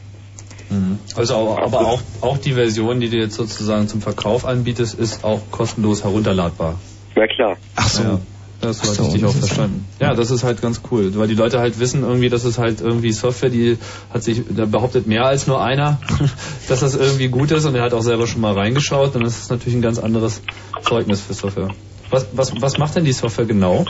Also 1.15 1.36
auch, 1.36 1.59
aber 1.59 1.82
auch, 1.82 2.01
auch 2.21 2.38
die 2.38 2.53
Version, 2.53 2.99
die 2.99 3.09
du 3.09 3.17
jetzt 3.17 3.36
sozusagen 3.36 3.88
zum 3.88 4.01
Verkauf 4.01 4.45
anbietest, 4.45 4.97
ist 4.97 5.24
auch 5.24 5.41
kostenlos 5.51 6.03
herunterladbar. 6.03 6.80
Na 7.15 7.28
klar. 7.28 7.57
Ach 7.76 7.88
so. 7.88 8.03
Ja, 8.03 8.19
das 8.64 8.82
Ach 8.82 8.88
hatte 8.88 8.95
so, 8.95 9.07
ich 9.07 9.14
dich 9.14 9.26
auch 9.26 9.28
das 9.28 9.36
ist 9.36 9.47
verstanden. 9.47 9.86
Ja, 9.99 10.14
das 10.14 10.32
ist 10.32 10.43
halt 10.43 10.61
ganz 10.61 10.82
cool, 10.91 11.11
weil 11.16 11.28
die 11.28 11.36
Leute 11.36 11.59
halt 11.59 11.80
wissen 11.80 12.03
irgendwie, 12.03 12.30
dass 12.30 12.43
es 12.43 12.57
halt 12.57 12.82
irgendwie 12.82 13.11
Software, 13.11 13.49
die 13.49 13.78
hat 14.14 14.24
sich, 14.24 14.43
da 14.49 14.66
behauptet 14.66 15.07
mehr 15.07 15.26
als 15.26 15.47
nur 15.47 15.64
einer, 15.64 15.99
dass 16.68 16.80
das 16.80 16.95
irgendwie 16.95 17.28
gut 17.28 17.51
ist 17.51 17.66
und 17.66 17.76
er 17.76 17.84
hat 17.84 17.93
auch 17.93 18.01
selber 18.01 18.28
schon 18.28 18.41
mal 18.41 18.53
reingeschaut, 18.53 19.16
dann 19.16 19.24
ist 19.24 19.43
es 19.43 19.49
natürlich 19.49 19.76
ein 19.76 19.82
ganz 19.82 19.99
anderes 19.99 20.41
Zeugnis 20.82 21.22
für 21.22 21.34
Software. 21.34 21.70
Was, 22.09 22.28
was, 22.34 22.61
was 22.61 22.78
macht 22.78 22.95
denn 22.95 23.05
die 23.05 23.11
Software 23.11 23.45
genau? 23.45 23.86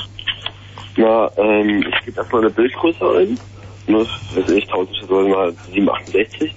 Na, 0.96 1.30
ähm, 1.38 1.84
ich 1.90 2.06
gebe 2.06 2.18
erstmal 2.18 2.42
eine 2.42 2.52
Bildgröße 2.52 3.06
ein. 3.18 3.38
Ne, 3.86 3.98
weiß 3.98 4.50
ich, 4.52 4.64
1000 4.66 5.10
oder 5.10 5.28
mal 5.28 5.54
768. 5.74 6.54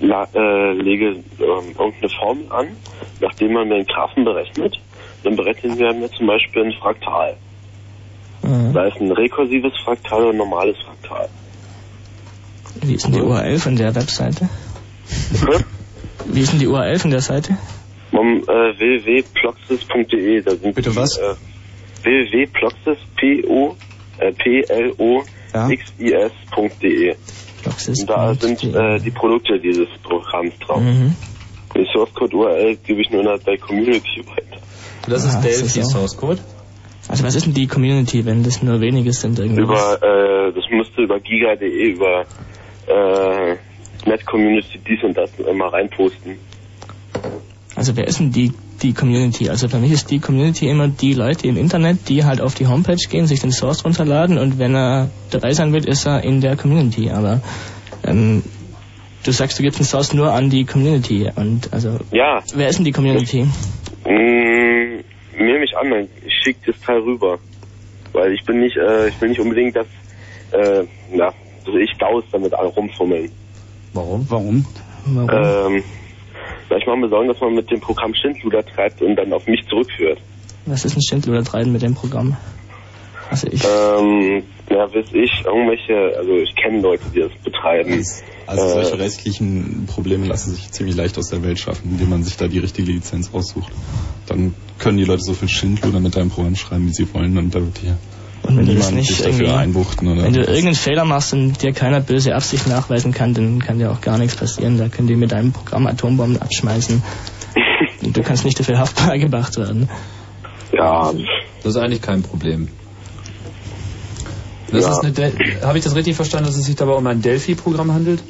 La, 0.00 0.26
äh, 0.34 0.72
lege 0.72 1.06
ähm, 1.38 1.74
irgendeine 1.78 2.08
Formel 2.18 2.46
an, 2.50 2.68
nachdem 3.20 3.52
man 3.52 3.68
den 3.68 3.84
Graphen 3.86 4.24
berechnet. 4.24 4.78
Dann 5.24 5.36
berechnen 5.36 5.78
wir 5.78 5.92
mir 5.94 6.10
zum 6.12 6.26
Beispiel 6.26 6.64
ein 6.64 6.72
Fraktal. 6.72 7.36
Mhm. 8.42 8.72
Da 8.74 8.86
ist 8.86 9.00
ein 9.00 9.10
rekursives 9.10 9.72
Fraktal 9.84 10.24
und 10.26 10.32
ein 10.32 10.36
normales 10.36 10.76
Fraktal. 10.84 11.28
Wie 12.82 12.94
ist 12.94 13.06
denn 13.06 13.12
die 13.12 13.22
URL 13.22 13.58
von 13.58 13.76
der 13.76 13.94
Webseite? 13.94 14.50
Hm? 15.40 15.64
Wie 16.26 16.40
ist 16.40 16.52
denn 16.52 16.60
die 16.60 16.66
URL 16.66 16.98
von 16.98 17.10
der 17.10 17.20
Seite? 17.20 17.56
Um, 18.12 18.42
äh, 18.42 18.78
www.ploxis.de, 18.78 20.42
da 20.42 20.54
sind 20.56 20.74
Bitte 20.74 20.90
die, 20.90 20.96
was? 20.96 21.16
Äh, 21.18 21.34
www.ploxis, 22.02 22.98
P-O, 23.16 23.76
äh, 24.18 24.32
P-L-O-X-I-S.de. 24.32 24.76
Und 27.86 28.10
da 28.10 28.34
sind 28.34 28.62
äh, 28.62 28.98
die 29.00 29.10
Produkte 29.10 29.58
dieses 29.58 29.88
Programms 30.02 30.52
drauf. 30.58 30.82
Mhm. 30.82 31.16
Den 31.74 31.86
Source 31.86 32.12
Code 32.14 32.36
URL 32.36 32.76
gebe 32.76 33.00
ich 33.00 33.10
nur 33.10 33.22
in 33.22 33.40
der 33.44 33.58
Community 33.58 34.22
weiter. 34.26 34.60
Das 35.08 35.24
ist 35.24 35.36
Ah, 35.36 35.40
Delphi 35.42 35.80
das. 35.80 35.90
Source 35.90 36.16
Code. 36.16 36.40
Also 37.08 37.24
was 37.24 37.34
ist 37.34 37.46
denn 37.46 37.54
die 37.54 37.66
Community, 37.66 38.24
wenn 38.24 38.42
das 38.42 38.62
nur 38.62 38.80
wenige 38.80 39.12
sind 39.12 39.38
irgendwie? 39.38 39.62
Über, 39.62 39.98
äh, 40.02 40.52
das 40.54 40.64
müsste 40.70 41.02
über 41.02 41.20
giga.de, 41.20 41.92
über 41.92 42.22
äh, 42.86 43.56
Net 44.08 44.24
Community 44.26 44.78
dies 44.86 45.02
und 45.02 45.14
das 45.16 45.30
immer 45.38 45.72
reinposten. 45.72 46.36
Also 47.76 47.96
wer 47.96 48.06
ist 48.06 48.20
denn 48.20 48.30
die, 48.32 48.52
die 48.82 48.94
Community? 48.94 49.50
Also 49.50 49.68
für 49.68 49.78
mich 49.78 49.92
ist 49.92 50.10
die 50.10 50.20
Community 50.20 50.68
immer 50.68 50.88
die 50.88 51.12
Leute 51.12 51.48
im 51.48 51.56
Internet, 51.56 52.08
die 52.08 52.24
halt 52.24 52.40
auf 52.40 52.54
die 52.54 52.66
Homepage 52.66 52.96
gehen, 53.10 53.26
sich 53.26 53.40
den 53.40 53.52
Source 53.52 53.84
runterladen 53.84 54.38
und 54.38 54.58
wenn 54.58 54.74
er 54.74 55.10
dabei 55.30 55.52
sein 55.52 55.72
will, 55.72 55.86
ist 55.86 56.06
er 56.06 56.22
in 56.22 56.40
der 56.40 56.56
Community. 56.56 57.10
Aber 57.10 57.40
ähm, 58.06 58.42
du 59.24 59.32
sagst, 59.32 59.58
du 59.58 59.62
gibst 59.62 59.78
den 59.80 59.86
Source 59.86 60.14
nur 60.14 60.32
an 60.32 60.50
die 60.50 60.64
Community 60.64 61.28
und 61.34 61.72
also 61.72 61.98
Ja, 62.12 62.42
wer 62.54 62.68
ist 62.68 62.78
denn 62.78 62.84
die 62.84 62.92
Community? 62.92 63.46
Mh, 64.04 65.02
nehme 65.38 65.64
ich 65.64 65.76
an, 65.76 66.08
ich 66.24 66.34
schicke 66.42 66.72
das 66.72 66.80
Teil 66.80 66.98
rüber. 67.00 67.38
Weil 68.12 68.32
ich 68.32 68.44
bin 68.44 68.60
nicht, 68.60 68.76
äh, 68.76 69.08
ich 69.08 69.20
will 69.20 69.28
nicht 69.28 69.40
unbedingt, 69.40 69.74
dass, 69.76 69.88
äh, 70.52 70.84
na, 71.12 71.34
dass 71.64 71.74
ich 71.74 71.92
Daus 71.98 72.24
damit 72.32 72.52
rumfummeln. 72.52 73.30
Warum? 73.92 74.26
Warum? 74.30 74.66
Warum? 75.06 75.74
Ähm, 75.74 75.84
weil 76.68 76.78
ich 76.78 76.86
mache 76.86 76.96
mir 76.96 77.08
Sorgen, 77.08 77.28
dass 77.28 77.40
man 77.40 77.54
mit 77.54 77.70
dem 77.70 77.80
Programm 77.80 78.14
Schindluder 78.14 78.64
treibt 78.64 79.02
und 79.02 79.16
dann 79.16 79.32
auf 79.32 79.46
mich 79.46 79.64
zurückführt. 79.68 80.20
Was 80.66 80.84
ist 80.84 80.96
ein 80.96 81.02
Schindluder 81.02 81.44
treiben 81.44 81.72
mit 81.72 81.82
dem 81.82 81.94
Programm? 81.94 82.36
Also 83.30 83.48
ich, 83.48 83.62
Ähm, 83.64 84.44
ja, 84.70 84.92
weiß 84.94 85.06
ich, 85.12 85.44
irgendwelche, 85.44 86.16
also 86.16 86.36
ich 86.36 86.54
kenne 86.56 86.80
Leute, 86.80 87.04
die 87.14 87.20
das 87.20 87.32
betreiben. 87.42 88.02
Also 88.46 88.64
Äh, 88.64 88.70
solche 88.84 88.98
rechtlichen 88.98 89.86
Probleme 89.86 90.26
lassen 90.26 90.54
sich 90.54 90.70
ziemlich 90.70 90.96
leicht 90.96 91.18
aus 91.18 91.28
der 91.28 91.42
Welt 91.42 91.58
schaffen, 91.58 91.90
indem 91.92 92.10
man 92.10 92.22
sich 92.22 92.36
da 92.36 92.48
die 92.48 92.58
richtige 92.58 92.92
Lizenz 92.92 93.32
raussucht. 93.32 93.72
Dann 94.26 94.54
können 94.78 94.98
die 94.98 95.04
Leute 95.04 95.22
so 95.22 95.34
viel 95.34 95.48
Schindluder 95.48 96.00
mit 96.00 96.16
deinem 96.16 96.30
Programm 96.30 96.56
schreiben, 96.56 96.86
wie 96.86 96.92
sie 96.92 97.12
wollen, 97.14 97.36
und 97.38 97.54
da 97.54 97.60
wird 97.60 97.78
hier 97.78 97.96
und 98.46 98.58
wenn 98.58 98.64
niemand 98.64 98.94
nicht 98.94 99.08
dich 99.08 99.18
dafür 99.18 99.32
irgendwie, 99.32 99.52
einbuchten. 99.52 100.08
Oder 100.08 100.24
wenn 100.24 100.34
du 100.34 100.40
irgendeinen 100.40 100.74
Fehler 100.74 101.04
machst 101.04 101.32
und 101.32 101.62
dir 101.62 101.72
keiner 101.72 102.00
böse 102.00 102.34
Absicht 102.34 102.66
nachweisen 102.66 103.12
kann, 103.12 103.32
dann 103.32 103.58
kann 103.60 103.78
dir 103.78 103.90
auch 103.90 104.02
gar 104.02 104.18
nichts 104.18 104.36
passieren. 104.36 104.76
Da 104.76 104.88
können 104.88 105.08
die 105.08 105.16
mit 105.16 105.32
deinem 105.32 105.52
Programm 105.52 105.86
Atombomben 105.86 106.40
abschmeißen. 106.42 107.02
Und 108.02 108.14
du 108.14 108.22
kannst 108.22 108.44
nicht 108.44 108.60
dafür 108.60 108.78
haftbar 108.78 109.18
gemacht 109.18 109.56
werden. 109.56 109.88
Ja, 110.72 111.12
Das 111.62 111.74
ist 111.74 111.76
eigentlich 111.80 112.02
kein 112.02 112.22
Problem. 112.22 112.68
Das 114.74 114.84
Ja. 114.84 114.90
ist 114.90 115.04
eine 115.04 115.12
Del 115.12 115.32
Habe 115.62 115.78
ich 115.78 115.84
das 115.84 115.94
richtig 115.94 116.16
verstanden, 116.16 116.46
dass 116.46 116.56
es 116.56 116.64
sich 116.64 116.76
dabei 116.76 116.92
um 116.94 117.06
ein 117.06 117.22
Delphi-Programm 117.22 117.92
handelt? 117.92 118.22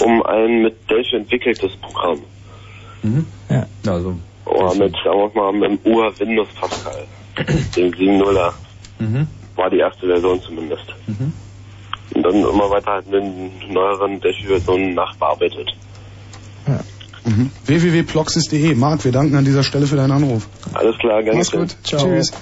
um 0.00 0.22
ein 0.22 0.62
mit 0.62 0.88
Delphi 0.88 1.16
entwickeltes 1.16 1.72
Programm. 1.76 2.20
Mhm. 3.02 3.26
Ja. 3.50 3.66
Also. 3.86 4.14
Oder 4.44 4.74
mit, 4.74 4.94
sagen 5.04 5.18
wir 5.18 5.30
mal, 5.34 5.52
mit 5.52 5.70
dem 5.84 5.92
Ur 5.92 6.12
Windows 6.20 6.48
Pascal. 6.60 7.04
Dem 7.76 7.92
7.0er. 7.92 8.52
Mhm. 9.00 9.26
War 9.56 9.70
die 9.70 9.78
erste 9.78 10.06
Version 10.06 10.40
zumindest. 10.42 10.84
Mhm. 11.06 11.32
Und 12.14 12.22
dann 12.22 12.34
immer 12.34 12.70
weiter 12.70 12.92
halt 12.92 13.06
mit 13.10 13.22
den 13.22 13.72
neueren 13.72 14.20
Delphi-Versionen 14.20 14.94
nachbearbeitet. 14.94 15.68
Mhm. 17.24 17.50
www.ploxis.de. 17.66 18.74
Marc, 18.74 19.04
wir 19.04 19.12
danken 19.12 19.36
an 19.36 19.44
dieser 19.44 19.62
Stelle 19.64 19.86
für 19.86 19.96
deinen 19.96 20.12
Anruf. 20.12 20.48
Alles 20.74 20.96
klar, 20.98 21.22
gerne. 21.22 21.38
Mach's 21.38 21.50
gut. 21.50 21.76
Tschüss. 21.84 22.32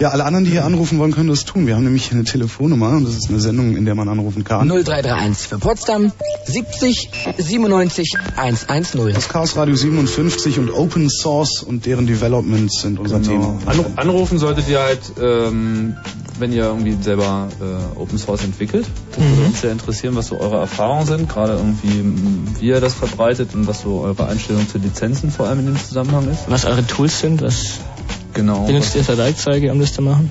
Ja, 0.00 0.10
alle 0.10 0.24
anderen, 0.24 0.44
die 0.44 0.52
hier 0.52 0.64
anrufen 0.64 1.00
wollen, 1.00 1.10
können 1.10 1.28
das 1.28 1.44
tun. 1.44 1.66
Wir 1.66 1.74
haben 1.74 1.82
nämlich 1.82 2.04
hier 2.04 2.14
eine 2.14 2.22
Telefonnummer 2.22 2.90
und 2.90 3.04
das 3.04 3.16
ist 3.16 3.30
eine 3.30 3.40
Sendung, 3.40 3.76
in 3.76 3.84
der 3.84 3.96
man 3.96 4.08
anrufen 4.08 4.44
kann. 4.44 4.68
0331 4.68 5.48
für 5.48 5.58
Potsdam 5.58 6.12
70 6.46 7.10
97 7.36 8.14
110. 8.36 9.12
Das 9.12 9.28
Chaos 9.28 9.56
Radio 9.56 9.74
57 9.74 10.60
und 10.60 10.70
Open 10.70 11.10
Source 11.10 11.64
und 11.64 11.84
deren 11.84 12.06
Developments 12.06 12.82
sind 12.82 13.00
unser 13.00 13.20
Thema. 13.22 13.58
Anru 13.66 13.86
anrufen 13.96 14.38
solltet 14.38 14.68
ihr 14.68 14.78
halt, 14.78 15.00
ähm, 15.20 15.96
wenn 16.38 16.52
ihr 16.52 16.62
irgendwie 16.62 16.96
selber 17.02 17.48
äh, 17.60 17.98
Open 17.98 18.18
Source 18.18 18.44
entwickelt. 18.44 18.86
Das 19.16 19.24
würde 19.24 19.46
uns 19.46 19.60
sehr 19.60 19.72
interessieren, 19.72 20.14
was 20.14 20.28
so 20.28 20.38
eure 20.38 20.58
Erfahrungen 20.58 21.06
sind, 21.06 21.28
gerade 21.28 21.54
irgendwie, 21.54 22.60
wie 22.60 22.68
ihr 22.68 22.80
das 22.80 22.94
verbreitet 22.94 23.52
und 23.54 23.66
was 23.66 23.80
so 23.80 24.02
eure 24.02 24.28
Einstellung 24.28 24.68
zu 24.68 24.78
Lizenzen 24.78 25.32
vor 25.32 25.48
allem 25.48 25.58
in 25.58 25.66
dem 25.66 25.76
Zusammenhang 25.76 26.30
ist. 26.30 26.48
Was 26.48 26.66
eure 26.66 26.86
Tools 26.86 27.18
sind, 27.18 27.42
was 27.42 27.80
Genau. 28.38 28.66
benutzt 28.66 28.94
ihr 28.94 29.02
für 29.02 29.18
Werkzeuge, 29.18 29.72
um 29.72 29.80
das 29.80 29.92
zu 29.92 30.00
machen? 30.00 30.30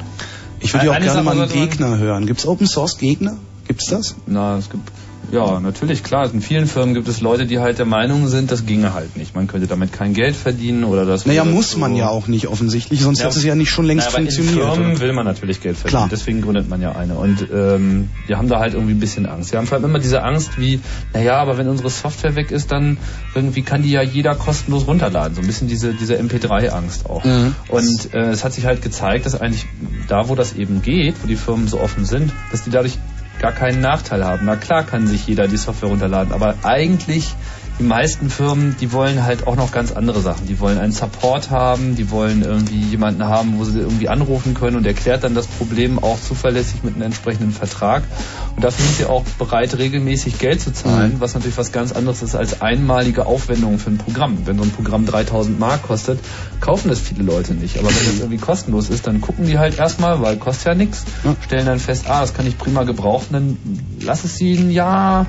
Ich 0.62 0.74
würde 0.74 0.86
ja 0.86 0.94
auch 0.94 1.00
gerne 1.00 1.24
mal 1.24 1.38
einen 1.38 1.52
Gegner 1.52 1.98
hören. 1.98 2.26
Gibt's 2.26 2.48
Open 2.48 2.66
Source 2.66 2.98
Gegner? 2.98 3.36
Gibt's 3.68 3.90
das? 3.90 4.16
Na, 4.26 4.58
es 4.58 4.70
gibt, 4.70 4.90
ja, 5.32 5.60
natürlich, 5.60 6.04
klar. 6.04 6.32
In 6.34 6.42
vielen 6.42 6.68
Firmen 6.68 6.94
gibt 6.94 7.08
es 7.08 7.22
Leute, 7.22 7.46
die 7.46 7.60
halt 7.60 7.80
der 7.80 7.86
Meinung 7.86 8.28
sind, 8.28 8.52
das 8.52 8.66
ginge 8.66 8.94
halt 8.94 9.18
nicht. 9.18 9.36
Man 9.36 9.48
könnte 9.48 9.68
damit 9.68 9.92
kein 9.92 10.14
Geld 10.14 10.36
verdienen 10.36 10.84
oder 10.84 11.06
das. 11.06 11.26
Naja, 11.26 11.44
muss 11.44 11.72
so- 11.72 11.80
man 11.80 11.96
ja 11.96 12.08
auch 12.10 12.28
nicht 12.28 12.48
offensichtlich, 12.48 13.02
sonst 13.02 13.20
Ja, 13.20 13.26
hätte 13.26 13.38
es 13.38 13.44
ja 13.44 13.56
nicht 13.56 13.70
schon 13.70 13.86
längst 13.86 14.08
Na, 14.08 14.14
aber 14.14 14.18
funktioniert. 14.24 14.58
In 14.58 14.74
Firmen 14.74 15.00
will 15.00 15.14
man 15.14 15.26
natürlich 15.26 15.62
Geld 15.62 15.78
verdienen, 15.78 15.98
Klar. 16.00 16.10
deswegen 16.10 16.42
gründet 16.42 16.70
man 16.70 16.82
ja 16.82 16.94
eine. 16.94 17.16
Und 17.16 17.48
ähm, 17.54 18.10
wir 18.26 18.38
haben 18.38 18.48
da 18.50 18.60
halt 18.60 18.74
irgendwie 18.74 18.94
ein 18.94 19.00
bisschen 19.00 19.26
Angst. 19.26 19.52
Wir 19.52 19.60
haben 19.60 19.68
vor 19.68 19.76
allem 19.78 19.86
immer 19.86 20.00
diese 20.00 20.24
Angst 20.24 20.60
wie, 20.60 20.80
naja, 21.14 21.38
aber 21.38 21.58
wenn 21.58 21.68
unsere 21.68 21.90
Software 21.90 22.36
weg 22.36 22.52
ist, 22.52 22.72
dann 22.72 22.98
irgendwie 23.36 23.62
kann 23.64 23.84
die 23.84 23.92
ja 23.92 24.02
jeder 24.02 24.36
kostenlos 24.36 24.88
runterladen. 24.88 25.36
So 25.36 25.42
ein 25.42 25.48
bisschen 25.48 25.68
diese, 25.68 25.94
diese 25.94 26.16
MP3-Angst 26.18 27.06
auch. 27.06 27.24
Mhm. 27.24 27.56
Und 27.70 28.14
äh, 28.14 28.30
es 28.30 28.44
hat 28.44 28.54
sich 28.54 28.66
halt 28.66 28.82
gezeigt, 28.82 29.26
dass 29.26 29.40
eigentlich 29.40 29.66
da, 30.08 30.30
wo 30.30 30.36
das 30.36 30.54
eben 30.56 30.82
geht, 30.82 31.16
wo 31.22 31.28
die 31.28 31.36
Firmen 31.36 31.68
so 31.68 31.80
offen 31.80 32.06
sind, 32.06 32.32
dass 32.52 32.64
die 32.64 32.70
dadurch 32.70 32.98
gar 33.40 33.52
keinen 33.52 33.82
Nachteil 33.82 34.24
haben. 34.24 34.46
Na 34.46 34.56
klar 34.56 34.84
kann 34.84 35.08
sich 35.08 35.28
jeder 35.28 35.48
die 35.48 35.58
Software 35.58 35.90
runterladen, 35.90 36.34
aber 36.34 36.56
eigentlich 36.64 37.36
die 37.80 37.84
meisten 37.84 38.30
Firmen, 38.30 38.76
die 38.82 38.92
wollen 38.92 39.24
halt 39.24 39.46
auch 39.46 39.56
noch 39.56 39.72
ganz 39.72 39.92
andere 39.92 40.20
Sachen. 40.22 40.48
Die 40.48 40.60
wollen 40.60 40.80
einen 40.80 40.92
Support 40.92 41.52
haben, 41.52 41.96
die 41.96 42.10
wollen 42.10 42.42
irgendwie 42.42 42.82
jemanden 42.82 43.24
haben, 43.26 43.60
wo 43.60 43.66
sie 43.66 43.80
irgendwie 43.80 44.10
anrufen 44.10 44.56
können 44.56 44.78
und 44.78 44.86
erklärt 44.86 45.24
dann 45.24 45.36
das 45.36 45.46
Problem 45.46 46.00
auch 46.00 46.20
zuverlässig 46.20 46.84
mit 46.84 46.96
einem 46.96 47.04
entsprechenden 47.04 47.52
Vertrag. 47.52 48.04
Und 48.56 48.64
dafür 48.64 48.84
sind 48.84 48.98
sie 48.98 49.06
auch 49.06 49.24
bereit, 49.38 49.78
regelmäßig 49.78 50.40
Geld 50.40 50.60
zu 50.60 50.74
zahlen, 50.74 51.18
was 51.20 51.36
natürlich 51.36 51.58
was 51.58 51.72
ganz 51.72 51.92
anderes 51.92 52.24
ist 52.24 52.36
als 52.36 52.62
einmalige 52.62 53.28
Aufwendungen 53.28 53.78
für 53.78 53.92
ein 53.92 54.00
Programm. 54.00 54.40
Wenn 54.46 54.58
so 54.58 54.64
ein 54.64 54.72
Programm 54.72 55.06
3000 55.06 55.60
Mark 55.60 55.84
kostet, 55.84 56.20
kaufen 56.60 56.90
das 56.90 57.00
viele 57.00 57.24
Leute 57.24 57.54
nicht. 57.54 57.78
Aber 57.78 57.90
wenn 57.90 58.06
das 58.06 58.18
irgendwie 58.18 58.40
kostenlos 58.40 58.90
ist, 58.90 59.06
dann 59.06 59.22
gucken 59.22 59.46
die 59.46 59.60
halt 59.60 59.78
erstmal, 59.78 60.20
weil 60.22 60.38
kostet 60.38 60.66
ja 60.66 60.74
nichts, 60.74 61.06
stellen 61.46 61.68
dann 61.68 61.80
fest, 61.80 62.06
ah, 62.08 62.22
das 62.22 62.34
kann 62.34 62.48
ich 62.48 62.58
prima 62.58 62.84
gebrauchen, 62.84 63.28
dann 63.32 63.58
lass 64.02 64.24
es 64.24 64.38
sie 64.38 64.56
ein 64.56 64.72
Jahr 64.72 65.28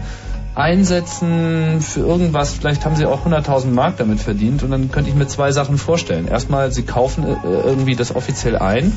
einsetzen 0.58 1.80
für 1.80 2.00
irgendwas. 2.00 2.54
Vielleicht 2.54 2.84
haben 2.84 2.96
sie 2.96 3.06
auch 3.06 3.24
100.000 3.24 3.68
Mark 3.68 3.96
damit 3.98 4.20
verdient 4.20 4.64
und 4.64 4.72
dann 4.72 4.90
könnte 4.90 5.08
ich 5.08 5.16
mir 5.16 5.28
zwei 5.28 5.52
Sachen 5.52 5.78
vorstellen. 5.78 6.26
Erstmal, 6.26 6.72
sie 6.72 6.82
kaufen 6.82 7.24
äh, 7.24 7.36
irgendwie 7.44 7.94
das 7.94 8.14
offiziell 8.14 8.56
ein 8.56 8.92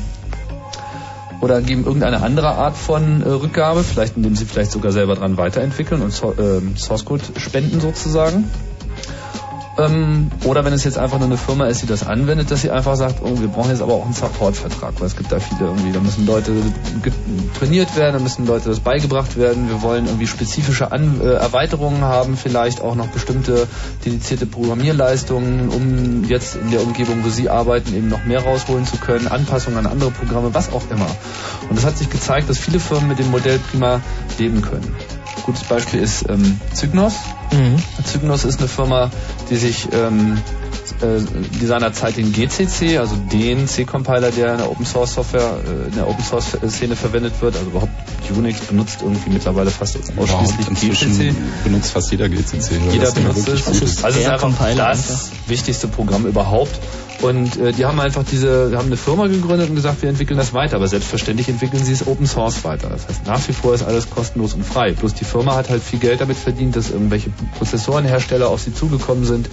oder 1.40 1.60
geben 1.60 1.84
irgendeine 1.84 2.20
andere 2.22 2.48
Art 2.48 2.76
von 2.76 3.22
äh, 3.22 3.28
Rückgabe, 3.28 3.84
vielleicht 3.84 4.16
indem 4.16 4.34
sie 4.34 4.44
vielleicht 4.44 4.72
sogar 4.72 4.90
selber 4.90 5.14
dran 5.14 5.36
weiterentwickeln 5.36 6.02
und 6.02 6.12
so, 6.12 6.34
ähm, 6.36 6.76
Source 6.76 7.04
Code 7.04 7.22
spenden 7.36 7.80
sozusagen. 7.80 8.44
Ähm, 9.78 10.30
oder 10.44 10.64
wenn 10.64 10.74
es 10.74 10.84
jetzt 10.84 10.98
einfach 10.98 11.18
nur 11.18 11.28
eine 11.28 11.38
Firma 11.38 11.66
ist, 11.66 11.82
die 11.82 11.86
das 11.86 12.06
anwendet, 12.06 12.50
dass 12.50 12.60
sie 12.60 12.70
einfach 12.70 12.94
sagt, 12.96 13.22
oh, 13.22 13.40
wir 13.40 13.48
brauchen 13.48 13.70
jetzt 13.70 13.80
aber 13.80 13.94
auch 13.94 14.04
einen 14.04 14.12
Support-Vertrag, 14.12 14.94
weil 14.98 15.06
es 15.06 15.16
gibt 15.16 15.32
da 15.32 15.40
viele 15.40 15.70
irgendwie, 15.70 15.92
da 15.92 16.00
müssen 16.00 16.26
Leute 16.26 16.52
trainiert 17.58 17.96
werden, 17.96 18.14
da 18.14 18.18
müssen 18.18 18.46
Leute 18.46 18.68
das 18.68 18.80
beigebracht 18.80 19.38
werden, 19.38 19.70
wir 19.70 19.80
wollen 19.80 20.06
irgendwie 20.06 20.26
spezifische 20.26 20.92
An 20.92 21.20
äh, 21.22 21.32
Erweiterungen 21.32 22.02
haben, 22.02 22.36
vielleicht 22.36 22.82
auch 22.82 22.94
noch 22.94 23.06
bestimmte 23.06 23.66
dedizierte 24.04 24.44
Programmierleistungen, 24.44 25.70
um 25.70 26.24
jetzt 26.24 26.56
in 26.56 26.70
der 26.70 26.82
Umgebung, 26.82 27.24
wo 27.24 27.30
sie 27.30 27.48
arbeiten, 27.48 27.94
eben 27.94 28.08
noch 28.08 28.24
mehr 28.24 28.42
rausholen 28.42 28.86
zu 28.86 28.98
können, 28.98 29.28
Anpassungen 29.28 29.78
an 29.78 29.86
andere 29.86 30.10
Programme, 30.10 30.52
was 30.52 30.70
auch 30.70 30.82
immer. 30.90 31.06
Und 31.70 31.78
es 31.78 31.86
hat 31.86 31.96
sich 31.96 32.10
gezeigt, 32.10 32.50
dass 32.50 32.58
viele 32.58 32.78
Firmen 32.78 33.08
mit 33.08 33.18
dem 33.18 33.30
Modell 33.30 33.58
prima 33.70 34.02
leben 34.38 34.60
können. 34.60 34.94
Gutes 35.44 35.64
Beispiel 35.64 36.00
ist 36.00 36.28
ähm, 36.28 36.60
Cygnos. 36.74 37.14
Cygnos 38.06 38.44
ist 38.44 38.58
eine 38.58 38.68
Firma, 38.68 39.10
die 39.50 39.56
sich 39.56 39.88
ähm, 39.92 40.38
äh, 41.02 41.20
die 41.60 41.66
seinerzeit 41.66 42.16
den 42.16 42.32
GCC, 42.32 42.98
also 42.98 43.16
den 43.16 43.66
C-Compiler, 43.66 44.30
der 44.30 44.52
in 44.52 44.58
der 44.58 44.70
Open 44.70 44.86
Source 44.86 45.14
Software, 45.14 45.58
äh, 45.64 45.88
in 45.88 45.94
der 45.94 46.08
Open 46.08 46.24
Source 46.24 46.56
Szene 46.68 46.96
verwendet 46.96 47.34
wird, 47.40 47.56
also 47.56 47.70
überhaupt 47.70 47.92
Unix 48.36 48.60
benutzt 48.60 48.98
irgendwie 49.02 49.30
mittlerweile 49.30 49.70
fast 49.70 49.98
ausschließlich 50.16 50.68
GCC. 50.80 51.34
benutzt 51.64 51.92
fast 51.92 52.10
jeder 52.10 52.28
GCC. 52.28 52.78
Jeder 52.90 53.10
benutzt 53.10 53.48
es. 53.48 53.66
Also 53.66 53.84
es 53.84 53.90
ist 53.90 54.02
der 54.02 54.32
einfach 54.32 54.40
Compiler 54.40 54.88
das 54.88 55.30
wichtigste 55.46 55.88
Programm 55.88 56.26
überhaupt. 56.26 56.78
Und 57.22 57.56
äh, 57.56 57.72
die 57.72 57.86
haben 57.86 58.00
einfach 58.00 58.24
diese, 58.24 58.76
haben 58.76 58.86
eine 58.86 58.96
Firma 58.96 59.28
gegründet 59.28 59.70
und 59.70 59.76
gesagt, 59.76 60.02
wir 60.02 60.08
entwickeln 60.08 60.36
das 60.36 60.52
weiter. 60.52 60.76
Aber 60.76 60.88
selbstverständlich 60.88 61.48
entwickeln 61.48 61.84
sie 61.84 61.92
es 61.92 62.06
Open 62.06 62.26
Source 62.26 62.64
weiter. 62.64 62.88
Das 62.88 63.06
heißt, 63.08 63.26
nach 63.26 63.46
wie 63.48 63.52
vor 63.52 63.74
ist 63.74 63.84
alles 63.84 64.10
kostenlos 64.10 64.54
und 64.54 64.66
frei. 64.66 64.92
Bloß 64.92 65.14
die 65.14 65.24
Firma 65.24 65.54
hat 65.54 65.70
halt 65.70 65.82
viel 65.82 66.00
Geld 66.00 66.20
damit 66.20 66.36
verdient, 66.36 66.74
dass 66.74 66.90
irgendwelche 66.90 67.30
Prozessorenhersteller 67.58 68.48
auf 68.48 68.60
sie 68.60 68.74
zugekommen 68.74 69.24
sind. 69.24 69.48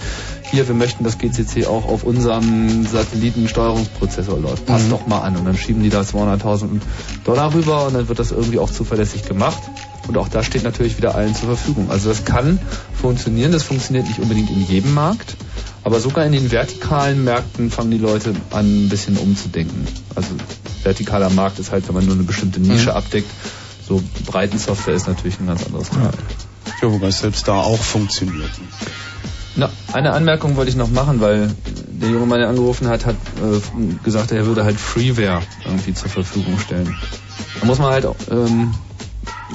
Hier, 0.50 0.66
wir 0.66 0.74
möchten, 0.74 1.04
dass 1.04 1.16
GCC 1.18 1.66
auch 1.66 1.86
auf 1.86 2.02
unserem 2.02 2.84
Satellitensteuerungsprozessor 2.86 4.38
läuft. 4.40 4.66
Passt 4.66 4.86
Mhm. 4.86 4.90
doch 4.90 5.06
mal 5.06 5.20
an. 5.20 5.36
Und 5.36 5.44
dann 5.44 5.56
schieben 5.56 5.82
die 5.82 5.90
da 5.90 6.00
200.000 6.00 6.80
Dollar 7.24 7.54
rüber 7.54 7.86
und 7.86 7.94
dann 7.94 8.08
wird 8.08 8.18
das 8.18 8.32
irgendwie 8.32 8.58
auch 8.58 8.70
zuverlässig 8.70 9.24
gemacht. 9.26 9.62
Und 10.08 10.18
auch 10.18 10.28
das 10.28 10.46
steht 10.46 10.64
natürlich 10.64 10.96
wieder 10.96 11.14
allen 11.14 11.36
zur 11.36 11.48
Verfügung. 11.50 11.88
Also 11.90 12.08
das 12.08 12.24
kann 12.24 12.58
funktionieren. 13.00 13.52
Das 13.52 13.62
funktioniert 13.62 14.08
nicht 14.08 14.18
unbedingt 14.18 14.50
in 14.50 14.66
jedem 14.66 14.92
Markt. 14.94 15.36
Aber 15.82 15.98
sogar 16.00 16.24
in 16.26 16.32
den 16.32 16.50
vertikalen 16.52 17.24
Märkten 17.24 17.70
fangen 17.70 17.90
die 17.90 17.98
Leute 17.98 18.34
an, 18.50 18.84
ein 18.84 18.88
bisschen 18.88 19.16
umzudenken. 19.16 19.86
Also 20.14 20.28
vertikaler 20.82 21.30
Markt 21.30 21.58
ist 21.58 21.72
halt, 21.72 21.88
wenn 21.88 21.94
man 21.94 22.04
nur 22.06 22.14
eine 22.14 22.24
bestimmte 22.24 22.60
Nische 22.60 22.90
Mhm. 22.90 22.96
abdeckt. 22.96 23.30
So 23.88 24.02
Breitensoftware 24.26 24.94
ist 24.94 25.08
natürlich 25.08 25.40
ein 25.40 25.46
ganz 25.46 25.64
anderes 25.64 25.88
Thema. 25.90 26.10
Ja, 26.82 26.92
wobei 26.92 27.08
es 27.08 27.20
selbst 27.20 27.48
da 27.48 27.54
auch 27.54 27.78
funktioniert. 27.82 28.50
Na, 29.56 29.68
eine 29.92 30.12
Anmerkung 30.12 30.56
wollte 30.56 30.70
ich 30.70 30.76
noch 30.76 30.90
machen, 30.90 31.20
weil 31.20 31.50
der 31.88 32.08
junge 32.10 32.26
Mann, 32.26 32.38
der 32.38 32.48
angerufen 32.48 32.86
hat, 32.88 33.04
hat 33.04 33.16
äh, 33.42 33.94
gesagt, 34.04 34.32
er 34.32 34.46
würde 34.46 34.64
halt 34.64 34.78
Freeware 34.78 35.42
irgendwie 35.64 35.92
zur 35.92 36.08
Verfügung 36.08 36.58
stellen. 36.60 36.94
Da 37.58 37.66
muss 37.66 37.78
man 37.78 37.90
halt 37.90 38.06
auch, 38.06 38.16
ähm, 38.30 38.72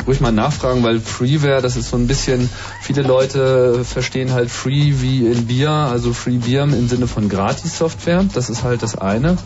ruhig 0.06 0.22
mal 0.22 0.32
nachfragen, 0.32 0.84
weil 0.84 1.00
Freeware, 1.00 1.62
das 1.62 1.76
ist 1.76 1.89
so 1.89 1.98
ein 1.98 2.08
bisschen, 2.08 2.50
viele 2.80 3.02
Leute 3.02 3.84
verstehen 3.84 4.34
halt 4.34 4.50
Free 4.50 4.93
wie 5.02 5.26
in 5.26 5.48
Bier, 5.48 5.70
also 5.70 6.14
Free 6.14 6.38
Bier 6.38 6.64
im 6.64 6.88
Sinne 6.88 7.08
von 7.08 7.30
Gratis-Software. 7.30 8.26
Das 8.34 8.50
ist 8.50 8.64
halt 8.64 8.84
das 8.84 8.98
eine. 8.98 9.38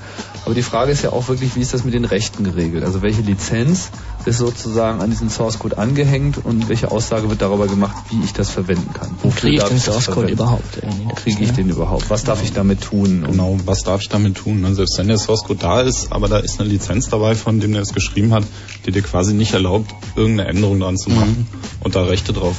Aber 0.50 0.56
die 0.56 0.64
Frage 0.64 0.92
ist 0.92 1.04
ja 1.04 1.12
auch 1.12 1.28
wirklich, 1.28 1.56
wie 1.56 1.60
ist 1.60 1.76
das 1.76 1.84
mit 1.84 1.94
den 1.94 2.06
Rechten 2.06 2.44
geregelt? 2.44 2.84
Also 2.84 3.04
welche 3.04 3.22
Lizenz 3.22 3.92
ist 4.26 4.40
sozusagen 4.40 5.00
an 5.00 5.12
diesen 5.12 5.30
Source 5.30 5.60
Code 5.60 5.78
angehängt 5.78 6.44
und 6.44 6.70
welche 6.70 6.90
Aussage 6.90 7.30
wird 7.30 7.44
darüber 7.44 7.68
gemacht, 7.68 7.96
wie 8.10 8.24
ich 8.24 8.34
das 8.34 8.50
verwenden 8.50 8.92
kann. 8.92 9.12
Wofür 9.22 9.42
kriege 9.42 9.58
ich 9.58 9.64
den 9.70 9.80
Source 9.80 10.08
Code 10.08 10.30
überhaupt? 10.32 10.82
Kriege 11.18 11.44
ich 11.44 11.52
den 11.52 11.70
überhaupt? 11.70 12.10
Was 12.10 12.24
darf 12.24 12.44
ich 12.44 12.52
damit 12.52 12.82
tun? 12.82 13.28
Genau, 13.30 13.60
was 13.66 13.84
darf 13.84 14.02
ich 14.02 14.10
damit 14.10 14.38
tun? 14.38 14.62
Ne? 14.62 14.74
Selbst 14.74 14.98
wenn 14.98 15.08
der 15.08 15.20
Source 15.20 15.44
Code 15.44 15.60
da 15.60 15.82
ist, 15.82 16.12
aber 16.12 16.28
da 16.28 16.40
ist 16.40 16.60
eine 16.60 16.68
Lizenz 16.68 17.10
dabei, 17.10 17.36
von 17.36 17.60
dem 17.60 17.74
der 17.74 17.84
es 17.84 17.94
geschrieben 17.94 18.34
hat, 18.34 18.44
die 18.88 18.92
dir 18.92 19.04
quasi 19.04 19.36
nicht 19.36 19.54
erlaubt, 19.54 19.94
irgendeine 20.16 20.50
Änderung 20.50 20.80
dran 20.80 20.98
zu 20.98 21.12
machen 21.12 21.46
mhm. 21.48 21.84
und 21.84 21.96
da 21.96 22.06
Rechte 22.06 22.34
drauf 22.34 22.56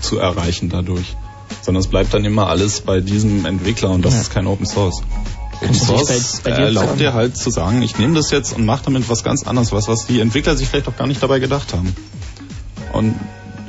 zu 0.00 0.18
erreichen 0.18 0.68
dadurch. 0.68 1.14
Sondern 1.62 1.80
es 1.80 1.86
bleibt 1.86 2.12
dann 2.12 2.24
immer 2.24 2.48
alles 2.48 2.80
bei 2.80 2.98
diesem 2.98 3.46
Entwickler 3.46 3.90
und 3.90 4.04
das 4.04 4.14
ja. 4.14 4.20
ist 4.22 4.32
kein 4.32 4.48
Open 4.48 4.66
Source. 4.66 5.00
Open 5.62 5.74
Source 5.74 6.40
bei, 6.42 6.50
bei 6.50 6.56
erlaubt 6.56 7.00
dir 7.00 7.14
halt 7.14 7.36
zu 7.36 7.50
sagen, 7.50 7.82
ich 7.82 7.98
nehme 7.98 8.14
das 8.14 8.30
jetzt 8.30 8.52
und 8.52 8.64
mache 8.64 8.84
damit 8.84 9.08
was 9.08 9.24
ganz 9.24 9.46
anderes, 9.46 9.72
was, 9.72 9.88
was 9.88 10.06
die 10.06 10.20
Entwickler 10.20 10.56
sich 10.56 10.68
vielleicht 10.68 10.88
auch 10.88 10.96
gar 10.96 11.06
nicht 11.06 11.22
dabei 11.22 11.38
gedacht 11.38 11.72
haben. 11.72 11.94
Und 12.92 13.14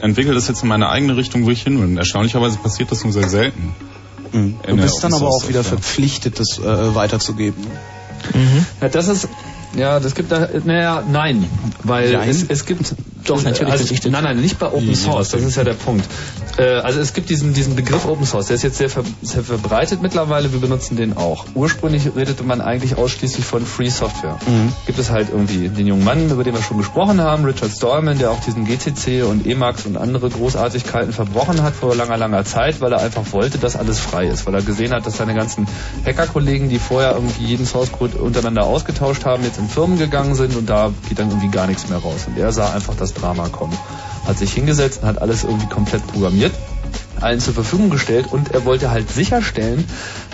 entwickle 0.01 0.33
das 0.33 0.47
jetzt 0.47 0.63
in 0.63 0.69
meine 0.69 0.89
eigene 0.89 1.17
Richtung, 1.17 1.45
wo 1.45 1.51
ich 1.51 1.63
hin 1.63 1.81
will. 1.81 1.97
Erstaunlicherweise 1.97 2.57
passiert 2.57 2.91
das 2.91 3.03
nur 3.03 3.13
sehr 3.13 3.29
selten. 3.29 3.75
Mhm. 4.31 4.55
Du 4.67 4.75
bist 4.77 5.03
dann 5.03 5.13
aber 5.13 5.29
auch 5.29 5.47
wieder 5.47 5.63
verpflichtet, 5.63 6.39
das 6.39 6.59
äh, 6.59 6.95
weiterzugeben. 6.95 7.63
Mhm. 8.33 8.65
Ja, 8.81 8.89
das 8.89 9.07
ist 9.07 9.29
ja, 9.76 9.99
das 9.99 10.15
gibt 10.15 10.32
da, 10.32 10.47
naja, 10.63 11.03
nein, 11.07 11.47
weil 11.84 12.13
nein. 12.13 12.30
Es, 12.30 12.43
es 12.47 12.65
gibt 12.65 12.95
doch 13.26 13.43
natürlich 13.43 13.73
also, 13.73 14.09
Nein, 14.09 14.23
nein, 14.23 14.41
nicht 14.41 14.59
bei 14.59 14.67
Open 14.67 14.95
Source. 14.95 15.30
Das 15.30 15.41
ist 15.41 15.55
ja 15.55 15.63
der 15.63 15.73
Punkt. 15.73 16.05
Äh, 16.57 16.76
also 16.76 16.99
es 16.99 17.13
gibt 17.13 17.30
diesen 17.30 17.53
diesen 17.53 17.76
Begriff 17.76 18.05
Open 18.05 18.26
Source. 18.26 18.47
Der 18.47 18.55
ist 18.55 18.63
jetzt 18.63 18.78
sehr, 18.78 18.89
ver 18.89 19.03
sehr 19.21 19.43
verbreitet 19.43 20.01
mittlerweile. 20.01 20.51
Wir 20.53 20.59
benutzen 20.59 20.95
den 20.95 21.17
auch. 21.17 21.45
Ursprünglich 21.55 22.09
redete 22.15 22.43
man 22.43 22.61
eigentlich 22.61 22.97
ausschließlich 22.97 23.45
von 23.45 23.65
Free 23.65 23.89
Software. 23.89 24.38
Mhm. 24.45 24.71
Gibt 24.86 24.99
es 24.99 25.09
halt 25.09 25.30
irgendwie 25.30 25.69
den 25.69 25.88
jungen 25.88 26.03
Mann, 26.03 26.30
über 26.30 26.43
den 26.43 26.53
wir 26.53 26.61
schon 26.61 26.78
gesprochen 26.78 27.19
haben, 27.19 27.45
Richard 27.45 27.71
Stallman, 27.71 28.17
der 28.19 28.32
auch 28.32 28.39
diesen 28.41 28.65
GCC 28.65 29.23
und 29.23 29.45
Emacs 29.45 29.86
und 29.86 29.97
andere 29.97 30.30
Großartigkeiten 30.30 31.13
verbrochen 31.13 31.63
hat 31.63 31.73
vor 31.76 31.95
langer 31.95 32.17
langer 32.17 32.45
Zeit, 32.45 32.79
weil 32.82 32.93
er 32.93 33.01
einfach 33.01 33.32
wollte, 33.32 33.58
dass 33.58 33.75
alles 33.75 34.00
frei 34.00 34.28
ist, 34.28 34.45
weil 34.45 34.54
er 34.55 34.62
gesehen 34.62 34.93
hat, 34.93 35.05
dass 35.05 35.17
seine 35.17 35.33
ganzen 35.33 35.67
Hacker-Kollegen, 36.05 36.70
die 36.70 36.79
vorher 36.79 37.13
irgendwie 37.13 37.45
jeden 37.45 37.66
Source 37.66 37.91
Code 37.91 38.17
untereinander 38.17 38.63
ausgetauscht 38.63 39.25
haben, 39.25 39.43
jetzt 39.43 39.58
in 39.58 39.64
Firmen 39.67 39.97
gegangen 39.97 40.36
sind 40.36 40.55
und 40.55 40.70
da 40.70 40.92
geht 41.08 41.20
dann 41.20 41.29
irgendwie 41.29 41.50
gar 41.50 41.67
nichts 41.67 41.89
mehr 41.89 42.00
raus. 42.00 42.25
Und 42.28 42.37
er 42.37 42.51
sah 42.51 42.74
einfach 42.74 42.96
das 42.96 43.13
Drama 43.13 43.50
kommen. 43.50 43.78
Hat 44.25 44.37
sich 44.37 44.54
hingesetzt 44.54 45.01
und 45.01 45.08
hat 45.08 45.21
alles 45.21 45.43
irgendwie 45.43 45.67
komplett 45.67 46.05
programmiert, 46.08 46.51
allen 47.21 47.39
zur 47.39 47.54
Verfügung 47.54 47.89
gestellt 47.89 48.28
und 48.32 48.51
er 48.51 48.66
wollte 48.66 48.92
halt 48.92 49.09
sicherstellen, 49.09 49.86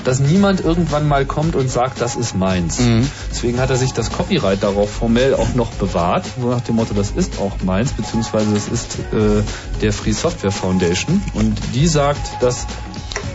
dass 0.04 0.20
niemand 0.20 0.62
irgendwann 0.62 1.08
mal 1.08 1.26
kommt 1.26 1.56
und 1.56 1.70
sagt, 1.70 2.02
das 2.02 2.16
ist 2.16 2.36
meins. 2.36 2.80
Mhm. 2.80 3.10
Deswegen 3.32 3.60
hat 3.60 3.70
er 3.70 3.76
sich 3.76 3.94
das 3.94 4.12
Copyright 4.12 4.64
darauf 4.64 4.90
formell 4.90 5.36
auch 5.36 5.54
noch 5.54 5.72
bewahrt, 5.72 6.26
so 6.40 6.50
nach 6.50 6.62
dem 6.62 6.76
Motto, 6.76 6.94
das 6.94 7.12
ist 7.12 7.40
auch 7.40 7.62
meins, 7.64 7.92
beziehungsweise 7.92 8.54
das 8.54 8.68
ist 8.68 8.98
äh, 9.14 9.44
der 9.82 9.94
Free 9.94 10.14
Software 10.14 10.52
Foundation 10.52 11.22
und 11.34 11.56
die 11.74 11.88
sagt, 11.88 12.42
dass 12.42 12.66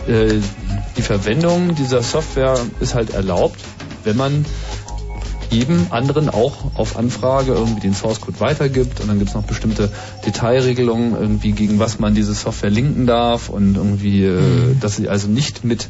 äh, 0.07 0.39
die 0.97 1.01
Verwendung 1.01 1.75
dieser 1.75 2.01
Software 2.01 2.57
ist 2.79 2.95
halt 2.95 3.13
erlaubt, 3.13 3.59
wenn 4.03 4.17
man 4.17 4.45
jedem 5.49 5.87
anderen 5.89 6.29
auch 6.29 6.75
auf 6.75 6.97
Anfrage 6.97 7.53
irgendwie 7.53 7.81
den 7.81 7.93
Source 7.93 8.21
Code 8.21 8.39
weitergibt 8.39 8.99
und 8.99 9.07
dann 9.07 9.17
gibt 9.19 9.29
es 9.29 9.35
noch 9.35 9.43
bestimmte 9.43 9.91
Detailregelungen, 10.25 11.13
irgendwie 11.13 11.51
gegen 11.51 11.79
was 11.79 11.99
man 11.99 12.15
diese 12.15 12.33
Software 12.33 12.69
linken 12.69 13.07
darf 13.07 13.49
und 13.49 13.75
irgendwie, 13.75 14.25
äh, 14.25 14.39
mhm. 14.39 14.79
dass 14.79 14.97
sie 14.97 15.09
also 15.09 15.27
nicht 15.27 15.63
mit 15.63 15.87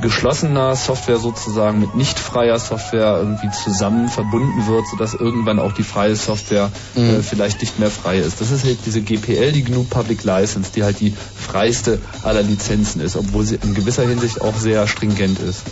geschlossener 0.00 0.74
Software 0.76 1.18
sozusagen 1.18 1.80
mit 1.80 1.94
nicht 1.94 2.18
freier 2.18 2.58
Software 2.58 3.18
irgendwie 3.18 3.50
zusammen 3.50 4.08
verbunden 4.08 4.66
wird, 4.66 4.86
sodass 4.90 5.14
irgendwann 5.14 5.58
auch 5.58 5.72
die 5.72 5.82
freie 5.82 6.16
Software 6.16 6.70
mhm. 6.94 7.16
äh, 7.16 7.22
vielleicht 7.22 7.60
nicht 7.60 7.78
mehr 7.78 7.90
frei 7.90 8.18
ist. 8.18 8.40
Das 8.40 8.50
ist 8.50 8.64
halt 8.64 8.78
diese 8.86 9.02
GPL, 9.02 9.52
die 9.52 9.62
GNU 9.62 9.84
Public 9.84 10.24
License, 10.24 10.70
die 10.74 10.84
halt 10.84 11.00
die 11.00 11.12
freiste 11.12 11.98
aller 12.22 12.42
Lizenzen 12.42 13.00
ist, 13.00 13.16
obwohl 13.16 13.44
sie 13.44 13.58
in 13.62 13.74
gewisser 13.74 14.06
Hinsicht 14.06 14.40
auch 14.40 14.56
sehr 14.56 14.86
stringent 14.86 15.38
ist. 15.38 15.62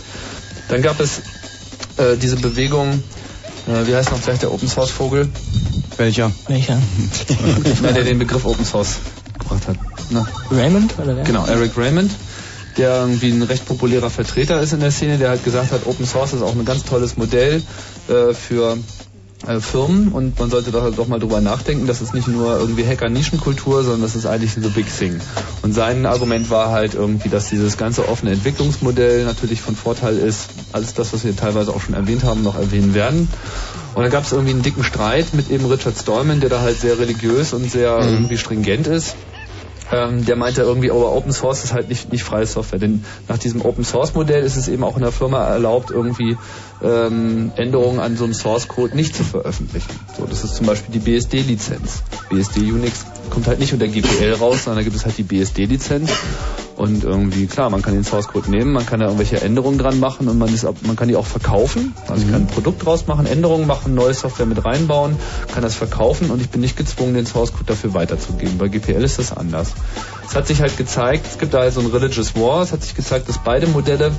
Dann 0.69 0.81
gab 0.81 0.99
es 0.99 1.21
äh, 1.97 2.15
diese 2.17 2.37
Bewegung 2.37 3.03
äh, 3.69 3.87
wie 3.87 3.95
heißt 3.95 4.11
noch 4.11 4.21
gleich 4.21 4.39
der 4.39 4.51
Open 4.51 4.67
Source 4.67 4.91
Vogel? 4.91 5.29
Welcher? 5.97 6.31
Welcher? 6.47 6.77
Na, 7.81 7.91
der 7.91 8.03
den 8.03 8.19
Begriff 8.19 8.45
Open 8.45 8.65
Source 8.65 8.97
gebracht 9.37 9.67
hat. 9.67 9.77
Na? 10.09 10.27
Raymond 10.51 10.97
oder 10.97 11.15
wer? 11.15 11.23
Genau, 11.23 11.45
Eric 11.45 11.77
Raymond, 11.77 12.11
der 12.77 13.01
irgendwie 13.01 13.31
ein 13.31 13.43
recht 13.43 13.65
populärer 13.65 14.09
Vertreter 14.09 14.61
ist 14.61 14.73
in 14.73 14.79
der 14.79 14.91
Szene, 14.91 15.17
der 15.17 15.29
halt 15.29 15.43
gesagt 15.43 15.71
hat, 15.71 15.85
Open 15.85 16.05
Source 16.05 16.33
ist 16.33 16.41
auch 16.41 16.53
ein 16.53 16.65
ganz 16.65 16.83
tolles 16.83 17.17
Modell 17.17 17.61
äh, 18.07 18.33
für 18.33 18.77
äh, 19.47 19.59
Firmen 19.59 20.09
und 20.09 20.37
man 20.39 20.49
sollte 20.49 20.71
doch, 20.71 20.93
doch 20.93 21.07
mal 21.07 21.19
drüber 21.19 21.41
nachdenken, 21.41 21.87
das 21.87 22.01
ist 22.01 22.13
nicht 22.13 22.27
nur 22.27 22.59
irgendwie 22.59 22.85
Hacker-Nischenkultur, 22.85 23.83
sondern 23.83 24.01
das 24.01 24.15
ist 24.15 24.25
eigentlich 24.25 24.53
the 24.53 24.69
big 24.69 24.85
thing. 24.85 25.19
Und 25.61 25.73
sein 25.73 26.05
Argument 26.05 26.49
war 26.49 26.71
halt 26.71 26.93
irgendwie, 26.93 27.29
dass 27.29 27.49
dieses 27.49 27.77
ganze 27.77 28.09
offene 28.09 28.31
Entwicklungsmodell 28.31 29.23
natürlich 29.23 29.61
von 29.61 29.75
Vorteil 29.75 30.17
ist, 30.17 30.49
alles 30.73 30.93
das, 30.93 31.13
was 31.13 31.23
wir 31.23 31.35
teilweise 31.35 31.73
auch 31.73 31.81
schon 31.81 31.95
erwähnt 31.95 32.23
haben, 32.23 32.43
noch 32.43 32.57
erwähnen 32.57 32.93
werden. 32.93 33.29
Und 33.95 34.03
da 34.03 34.09
gab 34.09 34.23
es 34.23 34.31
irgendwie 34.31 34.51
einen 34.51 34.61
dicken 34.61 34.83
Streit 34.83 35.33
mit 35.33 35.49
eben 35.49 35.65
Richard 35.65 35.97
Stallman, 35.97 36.41
der 36.41 36.49
da 36.49 36.61
halt 36.61 36.79
sehr 36.79 36.99
religiös 36.99 37.53
und 37.53 37.71
sehr 37.71 37.97
mhm. 38.01 38.09
irgendwie 38.09 38.37
stringent 38.37 38.87
ist 38.87 39.15
ähm, 39.91 40.25
der 40.25 40.35
meinte 40.35 40.61
irgendwie, 40.61 40.91
oh, 40.91 41.03
Open 41.05 41.31
Source 41.31 41.63
ist 41.63 41.73
halt 41.73 41.89
nicht, 41.89 42.11
nicht 42.11 42.23
freie 42.23 42.45
Software. 42.45 42.79
Denn 42.79 43.03
nach 43.27 43.37
diesem 43.37 43.61
Open 43.61 43.83
Source 43.83 44.13
Modell 44.13 44.43
ist 44.43 44.55
es 44.55 44.67
eben 44.67 44.83
auch 44.83 44.95
in 44.95 45.01
der 45.01 45.11
Firma 45.11 45.43
erlaubt, 45.45 45.91
irgendwie 45.91 46.37
ähm, 46.81 47.51
Änderungen 47.55 47.99
an 47.99 48.15
so 48.15 48.23
einem 48.23 48.33
Source 48.33 48.67
Code 48.67 48.95
nicht 48.95 49.15
zu 49.15 49.23
veröffentlichen. 49.23 49.99
So, 50.17 50.25
das 50.25 50.43
ist 50.43 50.55
zum 50.55 50.65
Beispiel 50.65 50.93
die 50.93 50.99
BSD-Lizenz. 50.99 52.03
BSD 52.29 52.71
Unix 52.71 53.05
kommt 53.29 53.47
halt 53.47 53.59
nicht 53.59 53.73
unter 53.73 53.87
GPL 53.87 54.33
raus, 54.33 54.63
sondern 54.63 54.77
da 54.77 54.83
gibt 54.83 54.95
es 54.95 55.05
halt 55.05 55.17
die 55.17 55.23
BSD-Lizenz. 55.23 56.11
Und 56.79 57.03
irgendwie, 57.03 57.45
klar, 57.45 57.69
man 57.69 57.81
kann 57.81 57.93
den 57.93 58.05
Source 58.05 58.29
Code 58.29 58.49
nehmen, 58.49 58.71
man 58.71 58.85
kann 58.85 59.01
da 59.01 59.07
irgendwelche 59.07 59.41
Änderungen 59.41 59.77
dran 59.77 59.99
machen 59.99 60.29
und 60.29 60.37
man, 60.37 60.53
ist, 60.53 60.63
man 60.63 60.95
kann 60.95 61.09
die 61.09 61.17
auch 61.17 61.25
verkaufen. 61.25 61.93
Also 62.07 62.23
ich 62.23 62.31
kann 62.31 62.43
ein 62.43 62.47
Produkt 62.47 62.85
draus 62.85 63.05
machen, 63.05 63.25
Änderungen 63.25 63.67
machen, 63.67 63.95
neue 63.95 64.13
Software 64.13 64.45
mit 64.45 64.63
reinbauen, 64.63 65.17
kann 65.53 65.61
das 65.61 65.75
verkaufen 65.75 66.31
und 66.31 66.41
ich 66.41 66.49
bin 66.49 66.61
nicht 66.61 66.77
gezwungen, 66.77 67.15
den 67.15 67.25
Source 67.25 67.51
Code 67.51 67.65
dafür 67.65 67.93
weiterzugeben. 67.93 68.57
Bei 68.57 68.69
GPL 68.69 69.03
ist 69.03 69.19
das 69.19 69.35
anders. 69.35 69.73
Es 70.25 70.37
hat 70.37 70.47
sich 70.47 70.61
halt 70.61 70.77
gezeigt, 70.77 71.25
es 71.29 71.37
gibt 71.37 71.53
da 71.53 71.69
so 71.69 71.81
ein 71.81 71.87
Religious 71.87 72.37
War, 72.37 72.61
es 72.61 72.71
hat 72.71 72.81
sich 72.81 72.95
gezeigt, 72.95 73.27
dass 73.27 73.39
beide 73.39 73.67
Modelle 73.67 74.13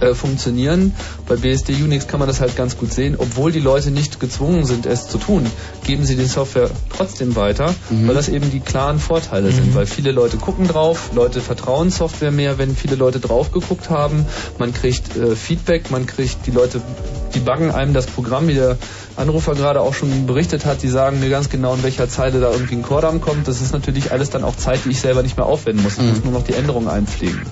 äh, 0.00 0.14
funktionieren. 0.14 0.94
Bei 1.26 1.36
BSD 1.36 1.74
Unix 1.82 2.06
kann 2.08 2.20
man 2.20 2.28
das 2.28 2.40
halt 2.40 2.56
ganz 2.56 2.76
gut 2.76 2.92
sehen. 2.92 3.16
Obwohl 3.18 3.52
die 3.52 3.60
Leute 3.60 3.90
nicht 3.90 4.20
gezwungen 4.20 4.64
sind, 4.64 4.86
es 4.86 5.08
zu 5.08 5.18
tun, 5.18 5.46
geben 5.84 6.04
sie 6.04 6.16
die 6.16 6.24
Software 6.24 6.70
trotzdem 6.94 7.36
weiter, 7.36 7.74
mhm. 7.90 8.08
weil 8.08 8.14
das 8.14 8.28
eben 8.28 8.50
die 8.50 8.60
klaren 8.60 8.98
Vorteile 8.98 9.50
mhm. 9.50 9.54
sind. 9.54 9.74
Weil 9.74 9.86
viele 9.86 10.12
Leute 10.12 10.36
gucken 10.36 10.66
drauf, 10.66 11.10
Leute 11.14 11.40
vertrauen 11.40 11.90
Software 11.90 12.30
mehr, 12.30 12.58
wenn 12.58 12.74
viele 12.74 12.96
Leute 12.96 13.20
drauf 13.20 13.52
geguckt 13.52 13.90
haben. 13.90 14.26
Man 14.58 14.72
kriegt 14.72 15.16
äh, 15.16 15.36
Feedback, 15.36 15.90
man 15.90 16.06
kriegt 16.06 16.46
die 16.46 16.50
Leute, 16.50 16.80
die 17.34 17.40
buggen 17.40 17.70
einem 17.70 17.94
das 17.94 18.06
Programm, 18.06 18.48
wie 18.48 18.54
der 18.54 18.76
Anrufer 19.16 19.54
gerade 19.54 19.80
auch 19.80 19.94
schon 19.94 20.26
berichtet 20.26 20.64
hat, 20.64 20.82
die 20.82 20.88
sagen 20.88 21.20
mir 21.20 21.28
ganz 21.28 21.50
genau, 21.50 21.74
in 21.74 21.82
welcher 21.82 22.08
Zeile 22.08 22.40
da 22.40 22.50
irgendwie 22.50 22.76
ein 22.76 22.82
Chordam 22.82 23.20
kommt. 23.20 23.48
Das 23.48 23.60
ist 23.60 23.72
natürlich 23.72 24.12
alles 24.12 24.30
dann 24.30 24.44
auch 24.44 24.56
Zeit, 24.56 24.80
die 24.84 24.90
ich 24.90 25.00
selber 25.00 25.22
nicht 25.22 25.36
mehr 25.36 25.46
aufwenden 25.46 25.82
muss. 25.82 25.94
Ich 25.94 26.02
mhm. 26.02 26.08
muss 26.08 26.24
nur 26.24 26.32
noch 26.32 26.44
die 26.44 26.54
Änderungen 26.54 26.88
einpflegen 26.88 27.42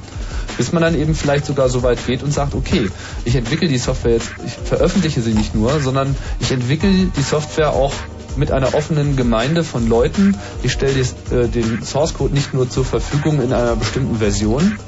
bis 0.59 0.73
man 0.73 0.83
dann 0.83 0.95
eben 0.95 1.15
vielleicht 1.15 1.47
sogar 1.47 1.71
so 1.71 1.83
weit 1.83 2.05
geht 2.07 2.23
und 2.23 2.35
sagt, 2.35 2.55
okay, 2.55 2.91
ich 3.25 3.35
entwickle 3.37 3.69
die 3.69 3.79
Software 3.79 4.13
jetzt, 4.13 4.31
ich 4.45 4.53
veröffentliche 4.53 5.23
sie 5.23 5.33
nicht 5.33 5.55
nur, 5.55 5.81
sondern 5.81 6.15
ich 6.41 6.53
entwickle 6.53 6.91
die 6.91 7.23
Software 7.23 7.73
auch 7.73 7.95
mit 8.37 8.53
einer 8.53 8.75
offenen 8.75 9.17
Gemeinde 9.17 9.65
von 9.65 9.89
Leuten. 9.89 10.37
Ich 10.63 10.73
stelle 10.73 11.01
äh, 11.01 11.49
den 11.49 11.83
Source 11.83 12.15
Code 12.15 12.35
nicht 12.35 12.53
nur 12.53 12.69
zur 12.69 12.85
Verfügung 12.85 13.41
in 13.41 13.53
einer 13.53 13.77
bestimmten 13.77 14.17
Version, 14.17 14.79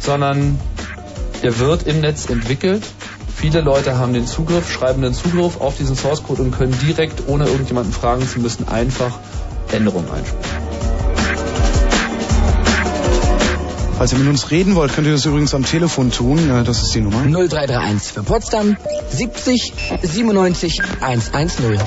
sondern 0.00 0.58
er 1.42 1.58
wird 1.58 1.86
im 1.86 2.00
Netz 2.00 2.28
entwickelt. 2.28 2.82
Viele 3.34 3.60
Leute 3.60 3.96
haben 3.96 4.14
den 4.14 4.26
Zugriff, 4.26 4.70
schreiben 4.70 5.02
den 5.02 5.14
Zugriff 5.14 5.60
auf 5.60 5.76
diesen 5.76 5.94
Source 5.94 6.24
Code 6.24 6.42
und 6.42 6.50
können 6.50 6.76
direkt, 6.82 7.28
ohne 7.28 7.46
irgendjemanden 7.46 7.92
fragen 7.92 8.28
zu 8.28 8.40
müssen, 8.40 8.66
einfach 8.66 9.18
Änderungen 9.70 10.10
einspielen. 10.10 10.57
Falls 13.98 14.12
ihr 14.12 14.18
mit 14.20 14.28
uns 14.28 14.52
reden 14.52 14.76
wollt, 14.76 14.94
könnt 14.94 15.08
ihr 15.08 15.12
das 15.12 15.26
übrigens 15.26 15.54
am 15.54 15.64
Telefon 15.64 16.12
tun. 16.12 16.48
Das 16.64 16.84
ist 16.84 16.94
die 16.94 17.00
Nummer. 17.00 17.22
0331 17.24 18.12
für 18.12 18.22
Potsdam 18.22 18.76
70 19.10 19.72
97 20.02 20.80
110. 21.00 21.80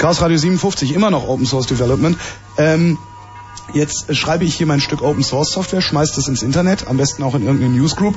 Chaos 0.00 0.22
Radio 0.22 0.38
57, 0.38 0.94
immer 0.94 1.10
noch 1.10 1.28
Open 1.28 1.44
Source 1.44 1.66
Development. 1.66 2.16
Ähm, 2.56 2.96
jetzt 3.74 4.16
schreibe 4.16 4.46
ich 4.46 4.54
hier 4.54 4.66
mein 4.66 4.80
Stück 4.80 5.02
Open 5.02 5.22
Source 5.22 5.50
Software, 5.50 5.82
schmeiß 5.82 6.12
das 6.12 6.26
ins 6.26 6.42
Internet, 6.42 6.86
am 6.86 6.96
besten 6.96 7.22
auch 7.22 7.34
in 7.34 7.44
irgendeine 7.44 7.74
Newsgroup, 7.74 8.14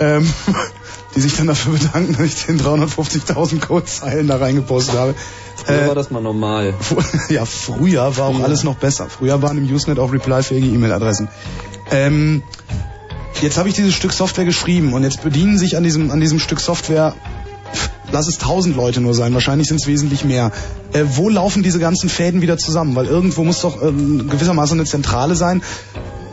ähm, 0.00 0.28
die 1.14 1.20
sich 1.20 1.36
dann 1.36 1.46
dafür 1.46 1.74
bedanken, 1.74 2.16
dass 2.18 2.26
ich 2.26 2.46
den 2.46 2.58
350.000 2.60 3.60
Codezeilen 3.60 4.26
da 4.26 4.38
reingepostet 4.38 4.96
habe. 4.96 5.14
Früher 5.64 5.86
war 5.86 5.94
das 5.94 6.10
mal 6.10 6.20
normal. 6.20 6.74
Ja, 7.28 7.44
früher 7.44 8.16
war 8.16 8.26
auch 8.26 8.40
alles 8.40 8.64
noch 8.64 8.74
besser. 8.74 9.06
Früher 9.08 9.40
waren 9.42 9.58
im 9.58 9.72
Usenet 9.72 10.00
auch 10.00 10.12
replyfähige 10.12 10.66
E-Mail-Adressen. 10.66 11.28
Ähm, 11.92 12.42
jetzt 13.40 13.58
habe 13.58 13.68
ich 13.68 13.76
dieses 13.76 13.94
Stück 13.94 14.12
Software 14.12 14.44
geschrieben 14.44 14.92
und 14.92 15.04
jetzt 15.04 15.22
bedienen 15.22 15.56
sich 15.56 15.76
an 15.76 15.84
diesem, 15.84 16.10
an 16.10 16.18
diesem 16.18 16.40
Stück 16.40 16.58
Software, 16.58 17.14
lass 18.10 18.26
es 18.26 18.38
tausend 18.38 18.74
Leute 18.74 19.00
nur 19.00 19.14
sein, 19.14 19.32
wahrscheinlich 19.34 19.68
sind 19.68 19.80
es 19.80 19.86
wesentlich 19.86 20.24
mehr. 20.24 20.50
Äh, 20.92 21.04
wo 21.14 21.28
laufen 21.28 21.62
diese 21.62 21.78
ganzen 21.78 22.08
Fäden 22.08 22.42
wieder 22.42 22.58
zusammen? 22.58 22.94
Weil 22.94 23.06
irgendwo 23.06 23.44
muss 23.44 23.60
doch 23.60 23.82
ähm, 23.82 24.28
gewissermaßen 24.28 24.78
eine 24.78 24.86
Zentrale 24.86 25.34
sein, 25.34 25.62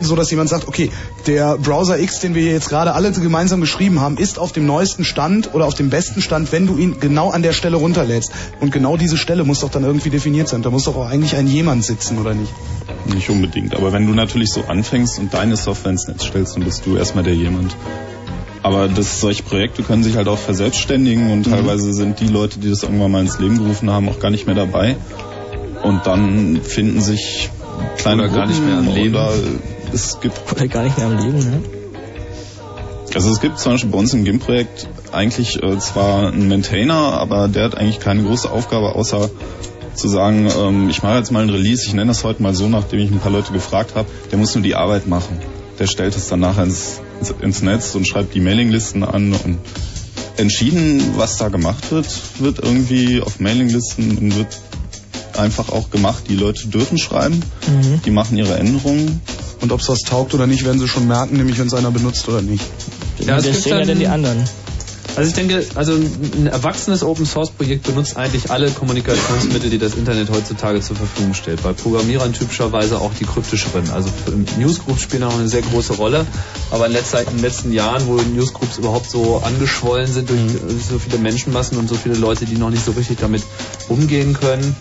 so 0.00 0.16
dass 0.16 0.30
jemand 0.30 0.48
sagt, 0.48 0.66
okay, 0.68 0.90
der 1.26 1.58
Browser 1.58 1.98
X, 1.98 2.20
den 2.20 2.34
wir 2.34 2.42
jetzt 2.42 2.68
gerade 2.68 2.92
alle 2.94 3.12
gemeinsam 3.12 3.60
geschrieben 3.60 4.00
haben, 4.00 4.16
ist 4.16 4.38
auf 4.38 4.52
dem 4.52 4.66
neuesten 4.66 5.04
Stand 5.04 5.54
oder 5.54 5.66
auf 5.66 5.74
dem 5.74 5.90
besten 5.90 6.22
Stand, 6.22 6.52
wenn 6.52 6.66
du 6.66 6.76
ihn 6.78 7.00
genau 7.00 7.30
an 7.30 7.42
der 7.42 7.52
Stelle 7.52 7.76
runterlädst. 7.76 8.32
Und 8.60 8.72
genau 8.72 8.96
diese 8.96 9.16
Stelle 9.16 9.44
muss 9.44 9.60
doch 9.60 9.70
dann 9.70 9.84
irgendwie 9.84 10.10
definiert 10.10 10.48
sein. 10.48 10.62
Da 10.62 10.70
muss 10.70 10.84
doch 10.84 10.96
auch 10.96 11.08
eigentlich 11.08 11.36
ein 11.36 11.46
jemand 11.46 11.84
sitzen, 11.84 12.18
oder 12.18 12.34
nicht? 12.34 12.52
Nicht 13.14 13.30
unbedingt, 13.30 13.74
aber 13.74 13.92
wenn 13.92 14.06
du 14.06 14.14
natürlich 14.14 14.52
so 14.52 14.64
anfängst 14.66 15.18
und 15.18 15.32
deine 15.34 15.56
Software 15.56 15.92
ins 15.92 16.06
Netz 16.06 16.24
stellst, 16.24 16.56
dann 16.56 16.64
bist 16.64 16.84
du 16.86 16.96
erstmal 16.96 17.24
der 17.24 17.34
jemand. 17.34 17.76
Aber 18.70 18.86
das, 18.86 19.20
solche 19.20 19.42
Projekte 19.42 19.82
können 19.82 20.04
sich 20.04 20.14
halt 20.14 20.28
auch 20.28 20.38
verselbstständigen 20.38 21.32
und 21.32 21.44
Mhm. 21.46 21.50
teilweise 21.50 21.92
sind 21.92 22.20
die 22.20 22.28
Leute, 22.28 22.60
die 22.60 22.70
das 22.70 22.84
irgendwann 22.84 23.10
mal 23.10 23.20
ins 23.20 23.40
Leben 23.40 23.58
gerufen 23.58 23.90
haben, 23.90 24.08
auch 24.08 24.20
gar 24.20 24.30
nicht 24.30 24.46
mehr 24.46 24.54
dabei. 24.54 24.96
Und 25.82 26.06
dann 26.06 26.60
finden 26.62 27.00
sich 27.00 27.50
kleine 27.98 28.22
Oder 28.24 28.32
gar 28.32 28.46
nicht 28.46 28.64
mehr 28.64 28.78
am 28.78 28.94
Leben. 28.94 29.16
Oder 29.16 29.32
es 29.92 30.20
gibt 30.20 30.40
Oder 30.52 30.68
gar 30.68 30.84
nicht 30.84 30.96
mehr 30.96 31.08
am 31.08 31.18
Leben, 31.18 31.38
ne? 31.38 31.62
Also 33.12 33.32
es 33.32 33.40
gibt 33.40 33.58
zum 33.58 33.72
Beispiel 33.72 33.90
bei 33.90 33.98
uns 33.98 34.14
im 34.14 34.22
GIMP-Projekt 34.24 34.86
eigentlich 35.10 35.60
äh, 35.60 35.78
zwar 35.78 36.28
einen 36.28 36.46
Maintainer, 36.46 36.94
aber 36.94 37.48
der 37.48 37.64
hat 37.64 37.76
eigentlich 37.76 37.98
keine 37.98 38.22
große 38.22 38.48
Aufgabe, 38.48 38.94
außer 38.94 39.30
zu 39.96 40.08
sagen, 40.08 40.48
ähm, 40.56 40.88
ich 40.90 41.02
mache 41.02 41.16
jetzt 41.16 41.32
mal 41.32 41.42
ein 41.42 41.50
Release, 41.50 41.84
ich 41.84 41.92
nenne 41.92 42.06
das 42.12 42.22
heute 42.22 42.40
mal 42.40 42.54
so, 42.54 42.68
nachdem 42.68 43.00
ich 43.00 43.10
ein 43.10 43.18
paar 43.18 43.32
Leute 43.32 43.52
gefragt 43.52 43.96
habe, 43.96 44.08
der 44.30 44.38
muss 44.38 44.54
nur 44.54 44.62
die 44.62 44.76
Arbeit 44.76 45.08
machen. 45.08 45.40
Der 45.80 45.88
stellt 45.88 46.14
es 46.14 46.28
dann 46.28 46.38
nachher 46.38 46.62
ins, 46.62 47.00
ins, 47.20 47.30
ins 47.40 47.62
Netz 47.62 47.94
und 47.94 48.06
schreibt 48.08 48.34
die 48.34 48.40
Mailinglisten 48.40 49.04
an 49.04 49.32
und 49.32 49.58
entschieden, 50.36 51.14
was 51.16 51.36
da 51.36 51.48
gemacht 51.48 51.90
wird, 51.90 52.06
wird 52.38 52.58
irgendwie 52.60 53.20
auf 53.20 53.40
Mailinglisten 53.40 54.16
und 54.18 54.36
wird 54.36 54.58
einfach 55.36 55.68
auch 55.68 55.90
gemacht. 55.90 56.24
Die 56.28 56.36
Leute 56.36 56.68
dürfen 56.68 56.98
schreiben, 56.98 57.42
Mhm. 57.68 58.00
die 58.04 58.10
machen 58.10 58.36
ihre 58.36 58.56
Änderungen. 58.58 59.20
Und 59.60 59.72
ob 59.72 59.80
es 59.80 59.88
was 59.90 60.00
taugt 60.00 60.32
oder 60.32 60.46
nicht, 60.46 60.64
werden 60.64 60.80
sie 60.80 60.88
schon 60.88 61.06
merken, 61.06 61.36
nämlich 61.36 61.58
wenn 61.58 61.66
es 61.66 61.74
einer 61.74 61.90
benutzt 61.90 62.26
oder 62.28 62.40
nicht. 62.40 62.64
Ja, 63.20 63.36
das 63.36 63.44
gibt 63.44 63.56
sehen 63.62 63.78
ja 63.78 63.84
dann- 63.84 63.98
die 63.98 64.06
anderen. 64.08 64.38
Also 65.16 65.28
ich 65.28 65.34
denke, 65.34 65.66
also 65.74 65.92
ein 65.92 66.46
erwachsenes 66.46 67.02
Open 67.02 67.26
Source 67.26 67.50
Projekt 67.50 67.82
benutzt 67.82 68.16
eigentlich 68.16 68.50
alle 68.50 68.70
Kommunikationsmittel, 68.70 69.68
die 69.68 69.76
das 69.78 69.94
Internet 69.96 70.30
heutzutage 70.30 70.80
zur 70.80 70.96
Verfügung 70.96 71.34
stellt. 71.34 71.62
Bei 71.62 71.72
Programmierern 71.72 72.32
typischerweise 72.32 72.98
auch 73.00 73.10
die 73.18 73.24
kryptischeren. 73.24 73.90
Also 73.90 74.08
Newsgroups 74.58 75.02
spielen 75.02 75.24
auch 75.24 75.34
eine 75.34 75.48
sehr 75.48 75.62
große 75.62 75.94
Rolle. 75.94 76.24
Aber 76.70 76.86
in, 76.86 76.92
letzter, 76.92 77.20
in 77.22 77.28
den 77.28 77.40
letzten 77.40 77.72
Jahren, 77.72 78.06
wo 78.06 78.14
Newsgroups 78.14 78.78
überhaupt 78.78 79.10
so 79.10 79.38
angeschwollen 79.38 80.06
sind 80.06 80.30
durch 80.30 80.40
äh, 80.40 80.78
so 80.88 80.98
viele 80.98 81.18
Menschenmassen 81.18 81.78
und 81.78 81.88
so 81.88 81.96
viele 81.96 82.14
Leute, 82.14 82.44
die 82.44 82.56
noch 82.56 82.70
nicht 82.70 82.84
so 82.84 82.92
richtig 82.92 83.18
damit 83.18 83.42
umgehen 83.88 84.34
können, 84.34 84.76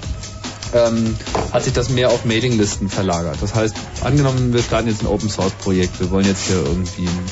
ähm, 0.73 1.15
hat 1.51 1.63
sich 1.63 1.73
das 1.73 1.89
mehr 1.89 2.09
auf 2.11 2.25
Mailinglisten 2.25 2.89
verlagert. 2.89 3.37
Das 3.41 3.55
heißt, 3.55 3.75
angenommen, 4.03 4.53
wir 4.53 4.61
starten 4.61 4.87
jetzt 4.87 5.01
ein 5.01 5.07
Open 5.07 5.29
Source 5.29 5.53
Projekt, 5.53 5.99
wir 5.99 6.11
wollen 6.11 6.25
jetzt 6.25 6.45
hier 6.45 6.57
irgendwie 6.57 7.07
ein 7.07 7.25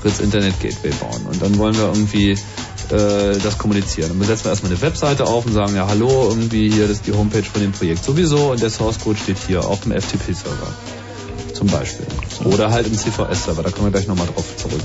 Fritz 0.00 0.20
Internet 0.20 0.58
Gateway 0.60 0.90
bauen 0.90 1.26
und 1.30 1.42
dann 1.42 1.58
wollen 1.58 1.76
wir 1.76 1.84
irgendwie 1.84 2.30
äh, 2.30 3.38
das 3.42 3.58
kommunizieren. 3.58 4.18
Dann 4.18 4.26
setzen 4.26 4.44
wir 4.44 4.50
erstmal 4.50 4.72
eine 4.72 4.80
Webseite 4.80 5.24
auf 5.24 5.44
und 5.44 5.52
sagen, 5.52 5.76
ja 5.76 5.86
hallo, 5.86 6.28
irgendwie 6.30 6.70
hier, 6.70 6.88
das 6.88 6.98
ist 6.98 7.06
die 7.06 7.12
Homepage 7.12 7.42
von 7.42 7.60
dem 7.60 7.72
Projekt 7.72 8.04
sowieso 8.04 8.52
und 8.52 8.62
der 8.62 8.70
Source 8.70 8.98
Code 9.00 9.18
steht 9.18 9.38
hier 9.46 9.64
auf 9.66 9.80
dem 9.80 9.92
FTP-Server 9.92 10.72
zum 11.58 11.66
Beispiel. 11.66 12.06
Oder 12.44 12.70
halt 12.70 12.86
im 12.86 12.96
CVS-Server, 12.96 13.62
da 13.62 13.70
kommen 13.70 13.86
wir 13.86 13.90
gleich 13.90 14.06
nochmal 14.06 14.28
drauf 14.28 14.44
zurück. 14.56 14.80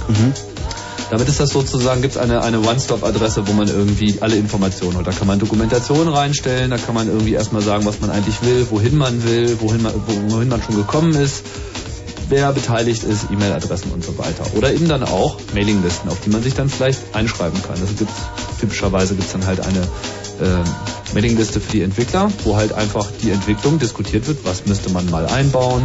Damit 1.12 1.28
ist 1.28 1.40
das 1.40 1.52
sozusagen, 1.52 2.02
gibt 2.02 2.16
es 2.16 2.20
eine, 2.20 2.42
eine 2.42 2.60
One-Stop-Adresse, 2.60 3.48
wo 3.48 3.54
man 3.54 3.68
irgendwie 3.68 4.18
alle 4.22 4.36
Informationen 4.36 4.98
hat. 4.98 5.06
Da 5.06 5.12
kann 5.12 5.28
man 5.28 5.38
Dokumentation 5.38 6.08
reinstellen, 6.08 6.72
da 6.72 6.78
kann 6.78 6.96
man 6.96 7.08
irgendwie 7.08 7.34
erstmal 7.34 7.62
sagen, 7.62 7.86
was 7.86 8.02
man 8.02 8.10
eigentlich 8.10 8.42
will, 8.42 8.66
wohin 8.72 8.98
man 8.98 9.24
will, 9.24 9.58
wohin 9.60 9.84
man, 9.84 9.94
wohin 10.30 10.50
man 10.50 10.64
schon 10.64 10.76
gekommen 10.76 11.14
ist, 11.14 11.44
wer 12.30 12.52
beteiligt 12.52 13.04
ist, 13.04 13.28
E-Mail-Adressen 13.32 13.92
und 13.92 14.04
so 14.04 14.18
weiter. 14.18 14.44
Oder 14.56 14.74
eben 14.74 14.88
dann 14.88 15.04
auch 15.04 15.38
Mailinglisten, 15.54 16.10
auf 16.10 16.20
die 16.22 16.32
man 16.32 16.42
sich 16.42 16.56
dann 16.56 16.70
vielleicht 16.70 17.00
einschreiben 17.14 17.62
kann. 17.62 17.80
Also 17.80 17.94
gibt's, 17.94 18.16
typischerweise 18.60 19.14
gibt 19.14 19.28
es 19.28 19.34
dann 19.34 19.46
halt 19.46 19.60
eine 19.60 19.82
äh, 19.82 21.14
Mailingliste 21.14 21.60
für 21.60 21.72
die 21.72 21.82
Entwickler, 21.84 22.32
wo 22.44 22.56
halt 22.56 22.74
einfach 22.74 23.08
die 23.22 23.30
Entwicklung 23.30 23.78
diskutiert 23.78 24.28
wird, 24.28 24.46
was 24.46 24.66
müsste 24.66 24.90
man 24.90 25.10
mal 25.12 25.28
einbauen, 25.28 25.84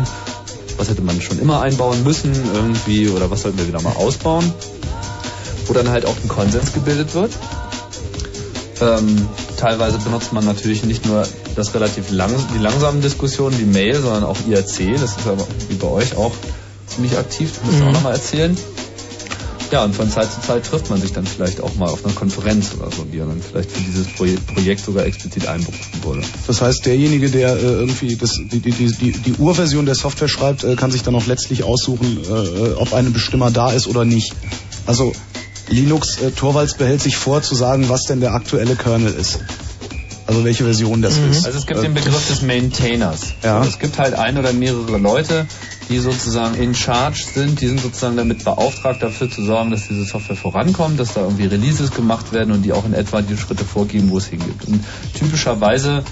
was 0.79 0.89
hätte 0.89 1.03
man 1.03 1.21
schon 1.21 1.39
immer 1.39 1.61
einbauen 1.61 2.03
müssen 2.05 2.33
irgendwie 2.55 3.09
oder 3.09 3.31
was 3.31 3.43
sollten 3.43 3.59
wir 3.59 3.69
wieder 3.69 3.83
mal 3.83 3.95
ausbauen, 3.95 4.51
wo 5.67 5.75
dann 5.75 5.89
halt 5.91 6.07
auch 6.07 6.17
ein 6.23 6.29
Konsens 6.29 6.73
gebildet 6.73 7.15
wird. 7.15 7.33
Ähm, 8.81 9.29
teilweise 9.57 9.99
benutzt 9.99 10.33
man 10.33 10.45
natürlich 10.45 10.85
nicht 10.85 11.05
nur 11.05 11.27
das 11.57 11.75
relativ 11.75 12.11
lang, 12.11 12.31
die 12.55 12.59
langsamen 12.59 13.03
Diskussionen 13.03 13.59
wie 13.59 13.65
Mail, 13.65 14.01
sondern 14.01 14.23
auch 14.25 14.37
IRC. 14.49 14.95
Das 15.01 15.17
ist 15.17 15.27
aber 15.27 15.47
wie 15.69 15.75
bei 15.75 15.89
euch 15.89 16.17
auch 16.17 16.33
ziemlich 16.87 17.19
aktiv. 17.19 17.51
Das 17.55 17.65
müssen 17.65 17.79
wir 17.81 17.85
Mhm. 17.85 17.89
auch 17.91 17.95
nochmal 17.95 18.13
erzählen. 18.15 18.57
Ja, 19.71 19.85
und 19.85 19.95
von 19.95 20.11
Zeit 20.11 20.33
zu 20.33 20.41
Zeit 20.41 20.65
trifft 20.65 20.89
man 20.89 21.01
sich 21.01 21.13
dann 21.13 21.27
vielleicht 21.27 21.61
auch 21.61 21.75
mal 21.75 21.89
auf 21.91 22.03
einer 22.03 22.15
Konferenz 22.15 22.71
oder 22.79 22.91
so, 22.91 23.05
die 23.05 23.19
dann 23.19 23.41
vielleicht 23.43 23.71
für 23.71 23.81
dieses 23.83 24.07
Projekt, 24.07 24.85
sogar 24.85 25.05
explizit 25.05 25.47
einberufen 25.47 26.05
wurde. 26.05 26.23
Das 26.47 26.63
heißt, 26.63 26.87
derjenige, 26.87 27.31
der 27.31 27.55
äh, 27.55 27.61
irgendwie 27.61 28.17
das, 28.17 28.33
die, 28.33 28.61
die, 28.61 28.71
die, 28.73 29.13
die, 29.13 29.33
Urversion 29.35 29.85
der 29.85 29.95
Software 29.95 30.29
schreibt, 30.29 30.65
äh, 30.65 30.75
kann 30.75 30.91
sich 30.91 31.03
dann 31.03 31.15
auch 31.15 31.27
letztlich 31.27 31.65
aussuchen, 31.65 32.19
äh, 32.25 32.73
ob 32.75 32.95
ein 32.95 33.13
Bestimmer 33.13 33.51
da 33.51 33.71
ist 33.71 33.87
oder 33.89 34.07
nicht. 34.07 34.35
Also 34.87 35.13
Linux 35.69 36.19
äh, 36.19 36.31
Torvalds 36.31 36.75
behält 36.75 37.03
sich 37.03 37.17
vor 37.17 37.43
zu 37.43 37.55
sagen, 37.55 37.91
was 37.91 38.05
denn 38.05 38.21
der 38.21 38.33
aktuelle 38.33 38.75
Kernel 38.75 39.13
ist. 39.13 39.41
Also 40.29 40.45
welche 40.45 40.65
Version 40.65 41.01
das 41.01 41.17
ist. 41.17 41.47
Also 41.47 41.59
es 41.59 41.67
gibt 41.67 41.81
Äh, 41.81 41.85
den 41.85 41.95
Begriff 41.95 42.29
des 42.29 42.43
Maintainers. 42.43 43.33
Ja. 43.43 43.59
Also 43.59 43.71
es 43.71 43.79
gibt 43.79 43.99
halt 43.99 44.13
ein 44.13 44.37
oder 44.37 44.53
mehrere 44.53 44.99
Leute, 44.99 45.47
die 45.89 45.99
sozusagen 46.01 46.55
in 46.57 46.75
charge 46.75 47.25
sind, 47.35 47.63
die 47.63 47.67
sind 47.67 47.81
sozusagen 47.81 48.19
damit 48.19 48.45
beauftragt, 48.45 49.03
dafür 49.03 49.31
zu 49.31 49.43
sorgen, 49.43 49.71
dass 49.71 49.89
diese 49.89 50.05
Software 50.05 50.37
vorankommt, 50.37 51.01
dass 51.01 51.15
da 51.15 51.23
irgendwie 51.23 51.47
Releases 51.47 51.93
gemacht 51.93 52.35
werden 52.35 52.53
und 52.53 52.61
die 52.61 52.75
auch 52.75 52.85
in 52.85 52.93
etwa 52.93 53.23
die 53.23 53.39
Schritte 53.39 53.65
vorgeben, 53.65 54.11
wo 54.11 54.19
es 54.19 54.27
hingeht. 54.27 54.67
Und 54.67 54.85
typischerweise 55.15 56.05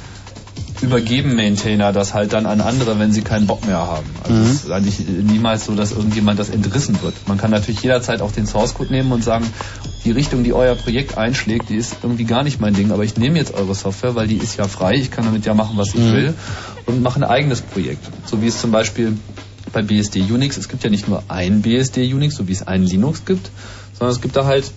übergeben 0.82 1.34
Maintainer 1.34 1.92
das 1.92 2.14
halt 2.14 2.32
dann 2.32 2.46
an 2.46 2.60
andere, 2.60 2.98
wenn 2.98 3.12
sie 3.12 3.22
keinen 3.22 3.46
Bock 3.46 3.64
mehr 3.66 3.78
haben. 3.78 4.06
Also 4.22 4.34
Mhm. 4.36 4.44
es 4.44 4.64
ist 4.64 4.70
eigentlich 4.70 5.00
niemals 5.08 5.64
so, 5.66 5.74
dass 5.74 5.92
irgendjemand 5.92 6.38
das 6.38 6.50
entrissen 6.50 7.00
wird. 7.02 7.14
Man 7.26 7.38
kann 7.38 7.50
natürlich 7.50 7.82
jederzeit 7.82 8.20
auch 8.20 8.32
den 8.32 8.46
Source 8.46 8.74
Code 8.74 8.92
nehmen 8.92 9.10
und 9.12 9.24
sagen, 9.24 9.46
die 10.04 10.10
Richtung, 10.12 10.44
die 10.44 10.52
euer 10.52 10.74
Projekt 10.74 11.16
einschlägt, 11.18 11.68
die 11.70 11.76
ist 11.76 11.96
irgendwie 12.02 12.24
gar 12.24 12.42
nicht 12.44 12.60
mein 12.60 12.74
Ding, 12.74 12.92
aber 12.92 13.04
ich 13.04 13.16
nehme 13.16 13.38
jetzt 13.38 13.54
eure 13.54 13.74
Software, 13.74 14.14
weil 14.14 14.28
die 14.28 14.36
ist 14.36 14.56
ja 14.56 14.68
frei, 14.68 14.94
ich 14.94 15.10
kann 15.10 15.24
damit 15.24 15.44
ja 15.46 15.54
machen, 15.54 15.76
was 15.76 15.88
ich 15.94 16.00
Mhm. 16.00 16.12
will 16.12 16.34
und 16.86 17.02
mache 17.02 17.18
ein 17.20 17.24
eigenes 17.24 17.60
Projekt. 17.62 18.04
So 18.26 18.42
wie 18.42 18.46
es 18.46 18.60
zum 18.60 18.70
Beispiel 18.70 19.16
bei 19.72 19.82
BSD 19.82 20.20
Unix, 20.30 20.56
es 20.56 20.68
gibt 20.68 20.84
ja 20.84 20.90
nicht 20.90 21.08
nur 21.08 21.24
ein 21.28 21.62
BSD 21.62 22.12
Unix, 22.14 22.36
so 22.36 22.46
wie 22.48 22.52
es 22.52 22.66
ein 22.66 22.84
Linux 22.84 23.24
gibt, 23.24 23.50
sondern 23.98 24.14
es 24.14 24.20
gibt 24.22 24.36
da 24.36 24.44
halt 24.44 24.70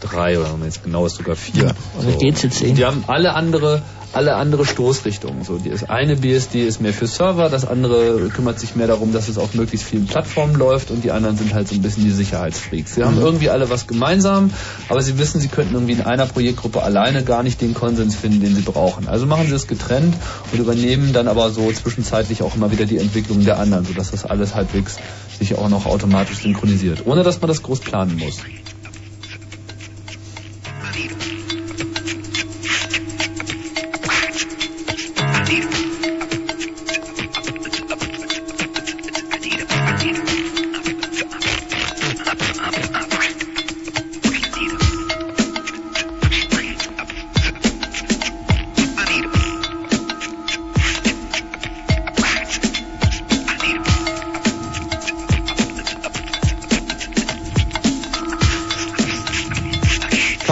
drei 0.00 0.38
oder 0.38 0.50
wenn 0.52 0.58
man 0.60 0.68
jetzt 0.68 0.82
genau 0.82 1.06
ist, 1.06 1.16
sogar 1.16 1.36
vier. 1.36 1.74
Also 1.96 2.18
GCC. 2.18 2.72
Die 2.74 2.84
haben 2.84 3.04
alle 3.06 3.34
andere, 3.34 3.82
alle 4.16 4.34
andere 4.36 4.64
Stoßrichtungen. 4.64 5.44
So, 5.44 5.58
das 5.58 5.84
eine 5.84 6.16
BSD 6.16 6.66
ist 6.66 6.80
mehr 6.80 6.94
für 6.94 7.06
Server, 7.06 7.50
das 7.50 7.66
andere 7.66 8.30
kümmert 8.30 8.58
sich 8.58 8.74
mehr 8.74 8.86
darum, 8.86 9.12
dass 9.12 9.28
es 9.28 9.36
auf 9.36 9.52
möglichst 9.54 9.86
vielen 9.86 10.06
Plattformen 10.06 10.54
läuft 10.56 10.90
und 10.90 11.04
die 11.04 11.10
anderen 11.10 11.36
sind 11.36 11.52
halt 11.52 11.68
so 11.68 11.74
ein 11.74 11.82
bisschen 11.82 12.04
die 12.04 12.10
Sicherheitsfreaks. 12.10 12.94
Sie 12.94 13.04
haben 13.04 13.16
Mhm. 13.16 13.22
irgendwie 13.22 13.50
alle 13.50 13.68
was 13.68 13.86
gemeinsam, 13.86 14.50
aber 14.88 15.02
sie 15.02 15.18
wissen, 15.18 15.38
sie 15.40 15.48
könnten 15.48 15.74
irgendwie 15.74 15.92
in 15.92 16.00
einer 16.00 16.24
Projektgruppe 16.24 16.82
alleine 16.82 17.24
gar 17.24 17.42
nicht 17.42 17.60
den 17.60 17.74
Konsens 17.74 18.16
finden, 18.16 18.40
den 18.40 18.54
sie 18.56 18.62
brauchen. 18.62 19.06
Also 19.06 19.26
machen 19.26 19.46
sie 19.48 19.54
es 19.54 19.66
getrennt 19.66 20.14
und 20.50 20.58
übernehmen 20.58 21.12
dann 21.12 21.28
aber 21.28 21.50
so 21.50 21.70
zwischenzeitlich 21.70 22.42
auch 22.42 22.56
immer 22.56 22.72
wieder 22.72 22.86
die 22.86 22.96
Entwicklung 22.98 23.44
der 23.44 23.58
anderen, 23.58 23.84
sodass 23.84 24.12
das 24.12 24.24
alles 24.24 24.54
halbwegs 24.54 24.96
sich 25.38 25.56
auch 25.58 25.68
noch 25.68 25.84
automatisch 25.84 26.38
synchronisiert, 26.38 27.02
ohne 27.04 27.22
dass 27.22 27.40
man 27.42 27.48
das 27.48 27.62
groß 27.62 27.80
planen 27.80 28.16
muss. 28.16 28.38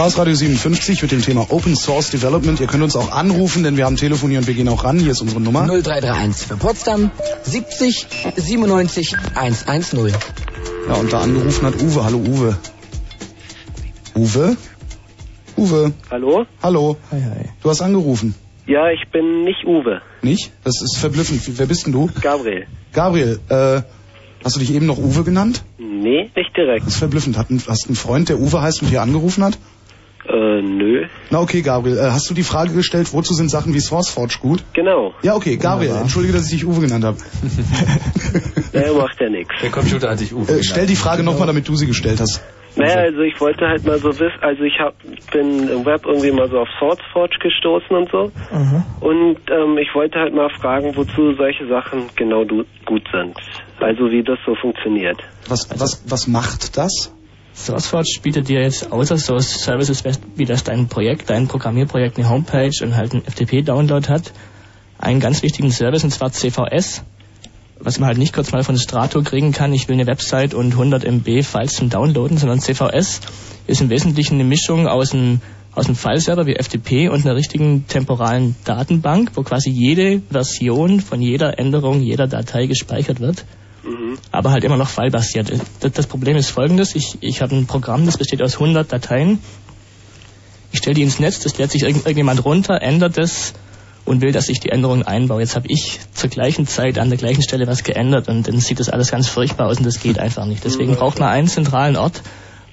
Chaos 0.05 0.19
Radio 0.19 0.35
57 0.35 1.01
mit 1.01 1.11
dem 1.11 1.23
Thema 1.23 1.47
Open 1.49 1.75
Source 1.75 2.11
Development. 2.11 2.59
Ihr 2.59 2.67
könnt 2.67 2.83
uns 2.83 2.95
auch 2.95 3.11
anrufen, 3.11 3.63
denn 3.63 3.75
wir 3.75 3.85
haben 3.85 3.95
Telefon 3.95 4.29
hier 4.29 4.37
und 4.37 4.45
wir 4.45 4.53
gehen 4.53 4.69
auch 4.69 4.83
ran. 4.83 4.99
Hier 4.99 5.13
ist 5.13 5.21
unsere 5.21 5.41
Nummer. 5.41 5.61
0331 5.65 6.45
für 6.45 6.57
Potsdam 6.57 7.09
70 7.41 8.05
97 8.35 9.15
110. 9.33 10.13
Ja, 10.87 10.93
und 10.93 11.11
da 11.11 11.21
angerufen 11.21 11.65
hat 11.65 11.81
Uwe. 11.81 12.03
Hallo 12.03 12.19
Uwe. 12.19 12.57
Uwe? 14.13 14.57
Uwe. 15.57 15.93
Hallo? 16.11 16.45
Hallo. 16.61 16.97
Hi, 17.09 17.21
hi. 17.23 17.49
Du 17.63 17.69
hast 17.71 17.81
angerufen. 17.81 18.35
Ja, 18.67 18.91
ich 18.91 19.09
bin 19.11 19.43
nicht 19.43 19.65
Uwe. 19.65 20.03
Nicht? 20.21 20.51
Das 20.63 20.83
ist 20.83 20.97
verblüffend. 20.97 21.41
Wer 21.57 21.65
bist 21.65 21.87
denn 21.87 21.93
du? 21.93 22.11
Gabriel. 22.21 22.67
Gabriel, 22.93 23.39
äh, 23.49 23.81
hast 24.43 24.55
du 24.55 24.59
dich 24.59 24.71
eben 24.71 24.85
noch 24.85 24.99
Uwe 24.99 25.23
genannt? 25.23 25.63
Nee, 25.79 26.29
nicht 26.35 26.55
direkt. 26.55 26.85
Das 26.85 26.93
ist 26.93 26.99
verblüffend. 26.99 27.39
Hast 27.39 27.85
du 27.85 27.87
einen 27.87 27.95
Freund, 27.95 28.29
der 28.29 28.37
Uwe 28.37 28.61
heißt 28.61 28.83
und 28.83 28.89
hier 28.89 29.01
angerufen 29.01 29.43
hat? 29.43 29.57
Äh, 30.27 30.61
nö. 30.61 31.05
Na 31.29 31.39
okay, 31.39 31.61
Gabriel. 31.61 31.97
Äh, 31.97 32.11
hast 32.11 32.29
du 32.29 32.33
die 32.33 32.43
Frage 32.43 32.73
gestellt, 32.73 33.13
wozu 33.13 33.33
sind 33.33 33.49
Sachen 33.49 33.73
wie 33.73 33.79
SourceForge 33.79 34.37
gut? 34.41 34.63
Genau. 34.73 35.13
Ja, 35.21 35.35
okay, 35.35 35.57
Gabriel. 35.57 35.89
Wunderbar. 35.89 36.01
Entschuldige, 36.01 36.33
dass 36.33 36.45
ich 36.45 36.51
dich 36.51 36.65
Uwe 36.65 36.81
genannt 36.81 37.05
habe. 37.05 37.17
Naja, 38.73 38.93
macht 38.97 39.21
ja 39.21 39.29
nichts. 39.29 39.53
Der 39.61 39.71
Computer 39.71 40.09
hat 40.09 40.19
dich 40.19 40.33
Uwe 40.33 40.51
Äh, 40.51 40.63
stell 40.63 40.87
die 40.87 40.95
Frage 40.95 41.23
nochmal, 41.23 41.47
damit 41.47 41.67
du 41.67 41.75
sie 41.75 41.85
gestellt 41.85 42.19
hast. 42.19 42.41
Naja, 42.77 42.95
also 42.95 43.21
ich 43.21 43.39
wollte 43.39 43.67
halt 43.67 43.85
mal 43.85 43.97
so 43.99 44.09
wissen, 44.19 44.37
also 44.41 44.63
ich 44.63 44.77
hab, 44.79 44.95
bin 45.31 45.69
im 45.69 45.85
Web 45.85 46.05
irgendwie 46.05 46.31
mal 46.31 46.49
so 46.49 46.59
auf 46.59 46.67
SourceForge 46.79 47.37
gestoßen 47.41 47.95
und 47.95 48.11
so. 48.11 48.31
Und 48.99 49.37
ähm, 49.49 49.77
ich 49.77 49.95
wollte 49.95 50.19
halt 50.19 50.33
mal 50.33 50.49
fragen, 50.59 50.93
wozu 50.95 51.33
solche 51.37 51.67
Sachen 51.67 52.09
genau 52.17 52.43
du, 52.43 52.65
gut 52.85 53.07
sind. 53.13 53.37
Also 53.79 54.11
wie 54.11 54.23
das 54.23 54.39
so 54.45 54.55
funktioniert. 54.55 55.21
Was, 55.47 55.69
was, 55.79 56.03
was 56.09 56.27
macht 56.27 56.75
das? 56.75 57.14
SourceForge 57.55 58.19
bietet 58.21 58.49
dir 58.49 58.61
jetzt 58.61 58.91
außer 58.91 59.17
so 59.17 59.39
Services 59.39 60.03
wie 60.35 60.45
das 60.45 60.63
dein 60.65 60.87
Projekt, 60.87 61.29
dein 61.29 61.47
Programmierprojekt 61.47 62.17
eine 62.17 62.29
Homepage 62.29 62.83
und 62.83 62.95
halt 62.95 63.13
einen 63.13 63.23
FTP-Download 63.23 64.07
hat, 64.09 64.33
einen 64.99 65.21
ganz 65.21 65.41
wichtigen 65.41 65.71
Service 65.71 66.03
und 66.03 66.11
zwar 66.11 66.31
CVS, 66.31 67.03
was 67.79 67.97
man 67.97 68.07
halt 68.07 68.17
nicht 68.17 68.33
kurz 68.33 68.51
mal 68.51 68.63
von 68.63 68.77
Strato 68.77 69.21
kriegen 69.23 69.53
kann, 69.53 69.73
ich 69.73 69.87
will 69.87 69.93
eine 69.93 70.05
Website 70.05 70.53
und 70.53 70.73
100 70.73 71.05
MB 71.05 71.43
Files 71.43 71.73
zum 71.73 71.89
Downloaden, 71.89 72.37
sondern 72.37 72.59
CVS 72.59 73.21
ist 73.67 73.81
im 73.81 73.89
Wesentlichen 73.89 74.35
eine 74.35 74.43
Mischung 74.43 74.87
aus 74.87 75.13
einem, 75.13 75.39
aus 75.73 75.85
einem 75.85 75.95
Fileserver 75.95 76.45
wie 76.45 76.55
FTP 76.55 77.09
und 77.09 77.25
einer 77.25 77.35
richtigen 77.35 77.87
temporalen 77.87 78.55
Datenbank, 78.65 79.31
wo 79.35 79.43
quasi 79.43 79.69
jede 79.69 80.21
Version 80.29 80.99
von 80.99 81.21
jeder 81.21 81.57
Änderung 81.57 82.01
jeder 82.01 82.27
Datei 82.27 82.65
gespeichert 82.65 83.21
wird 83.21 83.45
aber 84.31 84.51
halt 84.51 84.63
immer 84.63 84.77
noch 84.77 84.89
fallbasiert. 84.89 85.51
Das, 85.79 85.91
das 85.91 86.07
Problem 86.07 86.37
ist 86.37 86.49
folgendes, 86.49 86.95
ich, 86.95 87.17
ich 87.21 87.41
habe 87.41 87.55
ein 87.55 87.67
Programm, 87.67 88.05
das 88.05 88.17
besteht 88.17 88.41
aus 88.41 88.55
100 88.55 88.91
Dateien. 88.91 89.39
Ich 90.71 90.79
stelle 90.79 90.95
die 90.95 91.03
ins 91.03 91.19
Netz, 91.19 91.39
das 91.39 91.57
lädt 91.57 91.71
sich 91.71 91.83
irgend, 91.83 92.05
irgendjemand 92.05 92.43
runter, 92.43 92.81
ändert 92.81 93.17
es 93.17 93.53
und 94.03 94.21
will, 94.21 94.31
dass 94.31 94.49
ich 94.49 94.59
die 94.59 94.69
Änderungen 94.69 95.03
einbaue. 95.03 95.41
Jetzt 95.41 95.55
habe 95.55 95.67
ich 95.69 95.99
zur 96.13 96.29
gleichen 96.29 96.67
Zeit 96.67 96.99
an 96.99 97.09
der 97.09 97.17
gleichen 97.17 97.41
Stelle 97.41 97.67
was 97.67 97.83
geändert 97.83 98.27
und 98.27 98.47
dann 98.47 98.59
sieht 98.59 98.79
das 98.79 98.89
alles 98.89 99.11
ganz 99.11 99.27
furchtbar 99.27 99.67
aus 99.67 99.77
und 99.77 99.85
das 99.85 99.99
geht 99.99 100.19
einfach 100.19 100.45
nicht. 100.45 100.63
Deswegen 100.63 100.95
braucht 100.95 101.19
man 101.19 101.29
einen 101.29 101.47
zentralen 101.47 101.95
Ort, 101.95 102.21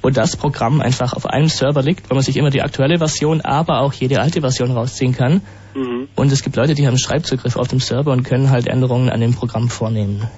wo 0.03 0.11
das 0.11 0.37
Programm 0.37 0.81
einfach 0.81 1.13
auf 1.13 1.27
einem 1.27 1.49
Server 1.49 1.83
liegt, 1.83 2.11
wo 2.11 2.15
man 2.15 2.25
sich 2.25 2.37
immer 2.37 2.51
die 2.51 2.63
aktuelle 2.63 2.99
Version, 2.99 3.41
aber 3.41 3.81
auch 3.81 3.93
jede 3.93 4.21
alte 4.21 4.41
Version 4.41 4.73
rausziehen 4.73 5.15
kann. 5.15 5.43
Mhm. 5.75 6.09
Und 6.17 6.33
es 6.33 6.43
gibt 6.43 6.57
Leute, 6.57 6.75
die 6.75 6.87
haben 6.87 6.99
Schreibzugriff 6.99 7.57
auf 7.57 7.69
dem 7.69 7.81
Server 7.81 8.11
und 8.11 8.25
können 8.25 8.51
halt 8.51 8.67
Änderungen 8.67 9.09
an 9.09 9.21
dem 9.21 9.35
Programm 9.35 9.69
vornehmen. 9.69 10.29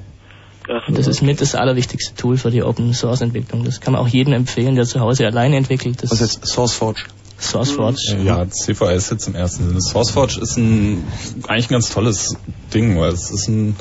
Und 0.67 0.97
das 0.97 1.07
ist 1.07 1.21
mit 1.21 1.41
das 1.41 1.55
allerwichtigste 1.55 2.15
Tool 2.15 2.39
für 2.39 2.51
die 2.51 2.63
Open 2.63 2.95
Source 2.95 3.21
Entwicklung. 3.21 3.65
Das 3.65 3.81
kann 3.81 3.93
man 3.93 4.01
auch 4.03 4.09
jedem 4.09 4.33
empfehlen, 4.33 4.77
der 4.77 4.87
zu 4.87 5.01
Hause 5.01 5.27
alleine 5.27 5.57
entwickelt. 5.57 6.03
Das 6.03 6.11
Was 6.11 6.21
jetzt 6.21 6.47
SourceForge? 6.47 7.05
SourceForge. 7.39 8.19
Ja, 8.25 8.49
CVS 8.49 9.11
jetzt 9.11 9.27
im 9.27 9.35
ersten 9.35 9.69
Sinne. 9.69 9.81
SourceForge 9.81 10.41
ist 10.41 10.57
ein, 10.57 11.05
eigentlich 11.49 11.69
ein 11.69 11.75
ganz 11.75 11.91
tolles 11.91 12.37
Ding, 12.73 12.99
weil 12.99 13.13
es 13.13 13.31
ist 13.31 13.49
ein 13.49 13.77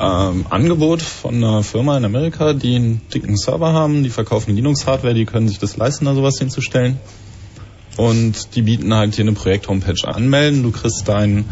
ähm, 0.00 0.46
Angebot 0.50 1.00
von 1.00 1.36
einer 1.36 1.62
Firma 1.62 1.96
in 1.96 2.04
Amerika, 2.04 2.52
die 2.52 2.76
einen 2.76 3.00
dicken 3.14 3.36
Server 3.36 3.72
haben, 3.72 4.02
die 4.02 4.10
verkaufen 4.10 4.54
Linux-Hardware, 4.54 5.14
die 5.14 5.24
können 5.24 5.48
sich 5.48 5.58
das 5.58 5.76
leisten, 5.76 6.04
da 6.04 6.14
sowas 6.14 6.38
hinzustellen. 6.38 6.98
Und 7.96 8.54
die 8.54 8.62
bieten 8.62 8.94
halt 8.94 9.14
hier 9.14 9.24
eine 9.24 9.32
Projekt-Homepage 9.32 10.08
anmelden. 10.08 10.62
Du 10.62 10.70
kriegst 10.72 11.06
dein 11.08 11.44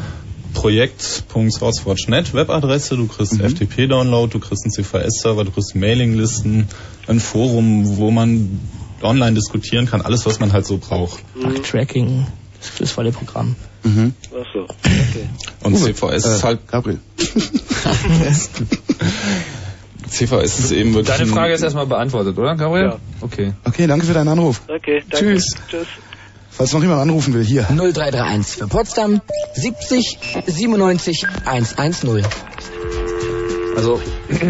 Projekt.sourceforge.net 0.55 2.35
Webadresse, 2.35 2.97
du 2.97 3.07
kriegst 3.07 3.41
FTP-Download, 3.41 4.31
du 4.33 4.39
kriegst 4.41 4.65
einen 4.65 4.73
CVS-Server, 4.73 5.45
du 5.45 5.51
kriegst 5.51 5.75
Mailinglisten, 5.75 6.69
ein 7.07 7.21
Forum, 7.21 7.97
wo 7.97 8.11
man 8.11 8.61
online 9.03 9.33
diskutieren 9.35 9.87
kann, 9.87 10.01
alles, 10.03 10.27
was 10.27 10.41
man 10.41 10.53
halt 10.53 10.67
so 10.67 10.79
braucht. 10.79 11.23
Bug-Tracking, 11.35 12.27
das, 12.61 12.73
das 12.79 12.91
volle 12.93 13.13
Programm. 13.13 13.57
Mhm. 13.83 14.13
Ach 14.33 14.45
so. 14.53 14.65
Okay. 14.65 15.29
Und 15.63 15.75
Uwe, 15.75 15.95
CVS 15.95 16.25
äh, 16.27 16.35
ist 16.37 16.45
halt, 16.45 16.69
Gabriel. 16.69 16.99
CVS 20.09 20.59
ist 20.59 20.73
eben 20.73 20.93
wirklich. 20.95 21.17
Deine 21.17 21.31
ein- 21.31 21.35
Frage 21.35 21.55
ist 21.55 21.63
erstmal 21.63 21.87
beantwortet, 21.87 22.37
oder, 22.37 22.57
Gabriel? 22.57 22.87
Ja. 22.87 22.99
Okay. 23.21 23.55
Okay, 23.65 23.87
danke 23.87 24.05
für 24.07 24.13
deinen 24.13 24.29
Anruf. 24.29 24.61
Okay, 24.69 25.03
danke. 25.09 25.35
Tschüss. 25.37 25.45
Tschüss. 25.71 25.87
Falls 26.51 26.73
noch 26.73 26.83
jemand 26.83 27.01
anrufen 27.01 27.33
will, 27.33 27.45
hier. 27.45 27.63
0331 27.63 28.57
für 28.57 28.69
Potsdam 28.69 29.21
70 29.55 30.19
97 30.47 31.27
110. 31.45 32.27
Also, 33.77 34.01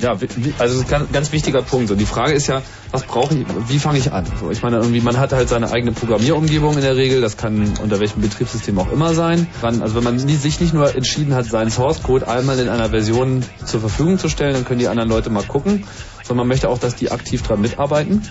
ja, 0.00 0.10
also 0.10 0.26
das 0.58 0.72
ist 0.72 0.92
ein 0.92 1.08
ganz, 1.12 1.32
wichtiger 1.32 1.62
Punkt. 1.62 1.90
Und 1.90 1.98
die 1.98 2.06
Frage 2.06 2.32
ist 2.32 2.46
ja, 2.46 2.62
was 2.90 3.04
brauche 3.04 3.34
ich, 3.34 3.46
wie 3.68 3.78
fange 3.78 3.98
ich 3.98 4.12
an? 4.12 4.24
So, 4.40 4.50
ich 4.50 4.62
meine, 4.62 4.78
irgendwie, 4.78 5.00
man 5.00 5.18
hat 5.18 5.32
halt 5.32 5.48
seine 5.48 5.70
eigene 5.70 5.92
Programmierumgebung 5.92 6.74
in 6.74 6.80
der 6.80 6.96
Regel, 6.96 7.20
das 7.20 7.36
kann 7.36 7.74
unter 7.82 8.00
welchem 8.00 8.22
Betriebssystem 8.22 8.78
auch 8.78 8.90
immer 8.90 9.14
sein. 9.14 9.46
Also 9.62 9.94
wenn 9.94 10.04
man 10.04 10.18
sich 10.18 10.60
nicht 10.60 10.72
nur 10.72 10.94
entschieden 10.94 11.34
hat, 11.34 11.44
seinen 11.44 11.70
Source 11.70 12.02
Code 12.02 12.26
einmal 12.26 12.58
in 12.58 12.68
einer 12.68 12.90
Version 12.90 13.44
zur 13.64 13.80
Verfügung 13.80 14.18
zu 14.18 14.28
stellen, 14.28 14.54
dann 14.54 14.64
können 14.64 14.80
die 14.80 14.88
anderen 14.88 15.10
Leute 15.10 15.30
mal 15.30 15.44
gucken, 15.44 15.84
sondern 16.22 16.46
man 16.46 16.48
möchte 16.48 16.70
auch, 16.70 16.78
dass 16.78 16.96
die 16.96 17.10
aktiv 17.10 17.42
dran 17.42 17.60
mitarbeiten. 17.60 18.22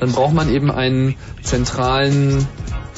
Dann 0.00 0.12
braucht 0.12 0.34
man 0.34 0.48
eben 0.52 0.70
einen 0.70 1.14
zentralen 1.42 2.46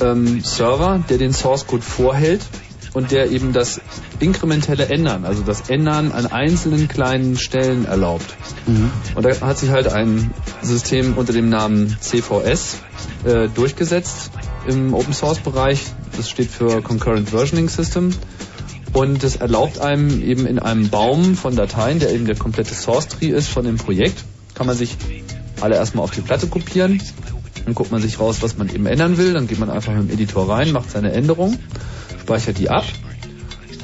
ähm, 0.01 0.41
Server, 0.41 1.03
der 1.09 1.19
den 1.19 1.33
Source 1.33 1.67
Code 1.67 1.83
vorhält 1.83 2.43
und 2.95 3.11
der 3.11 3.31
eben 3.31 3.53
das 3.53 3.81
inkrementelle 4.21 4.87
Ändern, 4.87 5.25
also 5.25 5.43
das 5.43 5.71
Ändern 5.71 6.13
an 6.13 6.27
einzelnen 6.27 6.89
kleinen 6.89 7.37
Stellen 7.37 7.87
erlaubt. 7.87 8.37
Und 9.15 9.25
da 9.25 9.41
hat 9.41 9.59
sich 9.59 9.71
halt 9.71 9.89
ein 9.89 10.33
System 10.63 11.15
unter 11.17 11.33
dem 11.33 11.49
Namen 11.49 11.97
CVS 12.01 12.79
äh, 13.25 13.49
durchgesetzt 13.49 14.31
im 14.67 14.95
Open 14.95 15.13
Source 15.13 15.41
Bereich. 15.41 15.83
Das 16.17 16.29
steht 16.29 16.51
für 16.51 16.83
Concurrent 16.83 17.31
Versioning 17.31 17.69
System. 17.69 18.15
Und 18.93 19.25
das 19.25 19.37
erlaubt 19.37 19.81
einem 19.81 20.23
eben 20.23 20.47
in 20.47 20.59
einem 20.59 20.91
Baum 20.91 21.35
von 21.35 21.57
Dateien, 21.57 21.99
der 21.99 22.13
eben 22.13 22.27
der 22.27 22.37
komplette 22.37 22.75
Source 22.75 23.09
Tree 23.09 23.29
ist 23.29 23.49
von 23.49 23.65
dem 23.65 23.77
Projekt, 23.77 24.23
kann 24.55 24.67
man 24.67 24.77
sich 24.77 24.99
alle 25.63 25.77
erstmal 25.77 26.05
auf 26.05 26.11
die 26.11 26.21
Platte 26.21 26.47
kopieren. 26.47 27.01
Dann 27.65 27.75
guckt 27.75 27.93
man 27.93 28.03
sich 28.03 28.19
raus, 28.19 28.39
was 28.41 28.59
man 28.59 28.69
eben 28.69 28.87
ändern 28.87 29.19
will. 29.19 29.33
Dann 29.35 29.47
geht 29.47 29.59
man 29.59 29.71
einfach 29.71 29.93
mit 29.95 30.09
dem 30.09 30.15
Editor 30.15 30.49
rein, 30.49 30.73
macht 30.73 30.91
seine 30.91 31.13
Änderung, 31.13 31.59
speichert 32.21 32.59
die 32.59 32.71
ab 32.71 32.85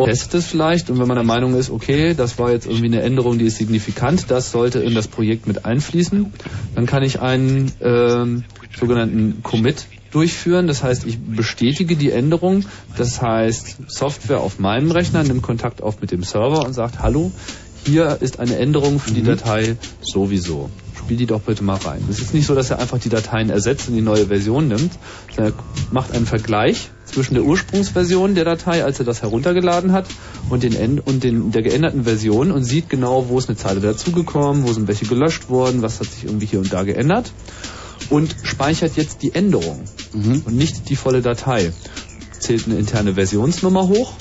testet 0.05 0.35
es 0.35 0.47
vielleicht. 0.47 0.91
Und 0.91 0.99
wenn 0.99 1.09
man 1.09 1.17
der 1.17 1.25
Meinung 1.25 1.55
ist, 1.55 1.71
okay, 1.71 2.15
das 2.15 2.39
war 2.39 2.51
jetzt 2.51 2.67
irgendwie 2.67 2.87
eine 2.87 3.03
Änderung, 3.03 3.39
die 3.39 3.47
ist 3.47 3.57
signifikant, 3.57 4.31
das 4.31 4.51
sollte 4.51 4.81
in 4.81 4.95
das 4.95 5.09
Projekt 5.09 5.47
mit 5.47 5.65
einfließen, 5.65 6.33
dann 6.75 6.87
kann 6.87 7.03
ich 7.03 7.21
einen 7.21 7.73
ähm, 7.81 8.45
sogenannten 8.79 9.43
Commit 9.43 9.87
durchführen. 10.11 10.67
Das 10.67 10.83
heißt, 10.83 11.07
ich 11.07 11.19
bestätige 11.19 11.97
die 11.97 12.11
Änderung. 12.11 12.65
Das 12.97 13.21
heißt, 13.21 13.79
Software 13.89 14.41
auf 14.41 14.59
meinem 14.59 14.91
Rechner 14.91 15.23
nimmt 15.23 15.43
Kontakt 15.43 15.83
auf 15.83 16.01
mit 16.01 16.11
dem 16.11 16.23
Server 16.23 16.65
und 16.65 16.73
sagt, 16.73 17.01
hallo, 17.01 17.33
hier 17.85 18.19
ist 18.21 18.39
eine 18.41 18.57
Änderung 18.57 19.01
für 19.01 19.13
die 19.13 19.23
Datei 19.23 19.77
sowieso. 20.03 20.71
Spiel 21.09 21.17
die 21.17 21.25
doch 21.25 21.41
bitte 21.41 21.65
mal 21.65 21.79
rein. 21.79 22.05
Es 22.11 22.21
ist 22.21 22.35
nicht 22.35 22.47
so, 22.47 22.55
dass 22.55 22.69
er 22.69 22.81
einfach 22.81 22.99
die 22.99 23.09
Dateien 23.09 23.49
ersetzt 23.49 23.89
und 23.89 23.95
die 23.95 24.03
neue 24.03 24.27
Version 24.27 24.69
nimmt, 24.69 24.93
sondern 25.35 25.55
er 25.55 25.91
macht 25.91 26.13
einen 26.13 26.27
Vergleich 26.27 26.91
zwischen 27.07 27.33
der 27.33 27.45
Ursprungsversion 27.45 28.35
der 28.35 28.45
Datei, 28.45 28.85
als 28.85 28.99
er 28.99 29.07
das 29.07 29.23
heruntergeladen 29.23 29.93
hat, 29.93 30.05
und, 30.51 30.65
den, 30.65 31.01
und 31.01 31.25
den, 31.25 31.51
der 31.51 31.63
geänderten 31.63 32.05
Version 32.05 32.53
und 32.53 32.63
sieht 32.63 32.91
genau, 32.91 33.31
wo 33.31 33.39
ist 33.39 33.49
eine 33.49 33.57
Zeile 33.57 33.81
dazugekommen, 33.81 34.65
wo 34.65 34.73
sind 34.75 34.87
welche 34.87 35.07
gelöscht 35.07 35.49
worden, 35.49 35.81
was 35.81 35.99
hat 35.99 36.09
sich 36.09 36.25
irgendwie 36.25 36.45
hier 36.45 36.59
und 36.59 36.75
da 36.75 36.83
geändert 36.83 37.33
und 38.11 38.37
speichert 38.43 38.97
jetzt 38.97 39.23
die 39.23 39.35
Änderung 39.35 39.85
und 40.13 40.55
nicht 40.55 40.91
die 40.91 40.97
volle 40.97 41.23
Datei. 41.23 41.73
Zählt 42.39 42.67
eine 42.67 42.77
interne 42.77 43.15
Versionsnummer 43.15 43.89
hoch, 43.89 44.13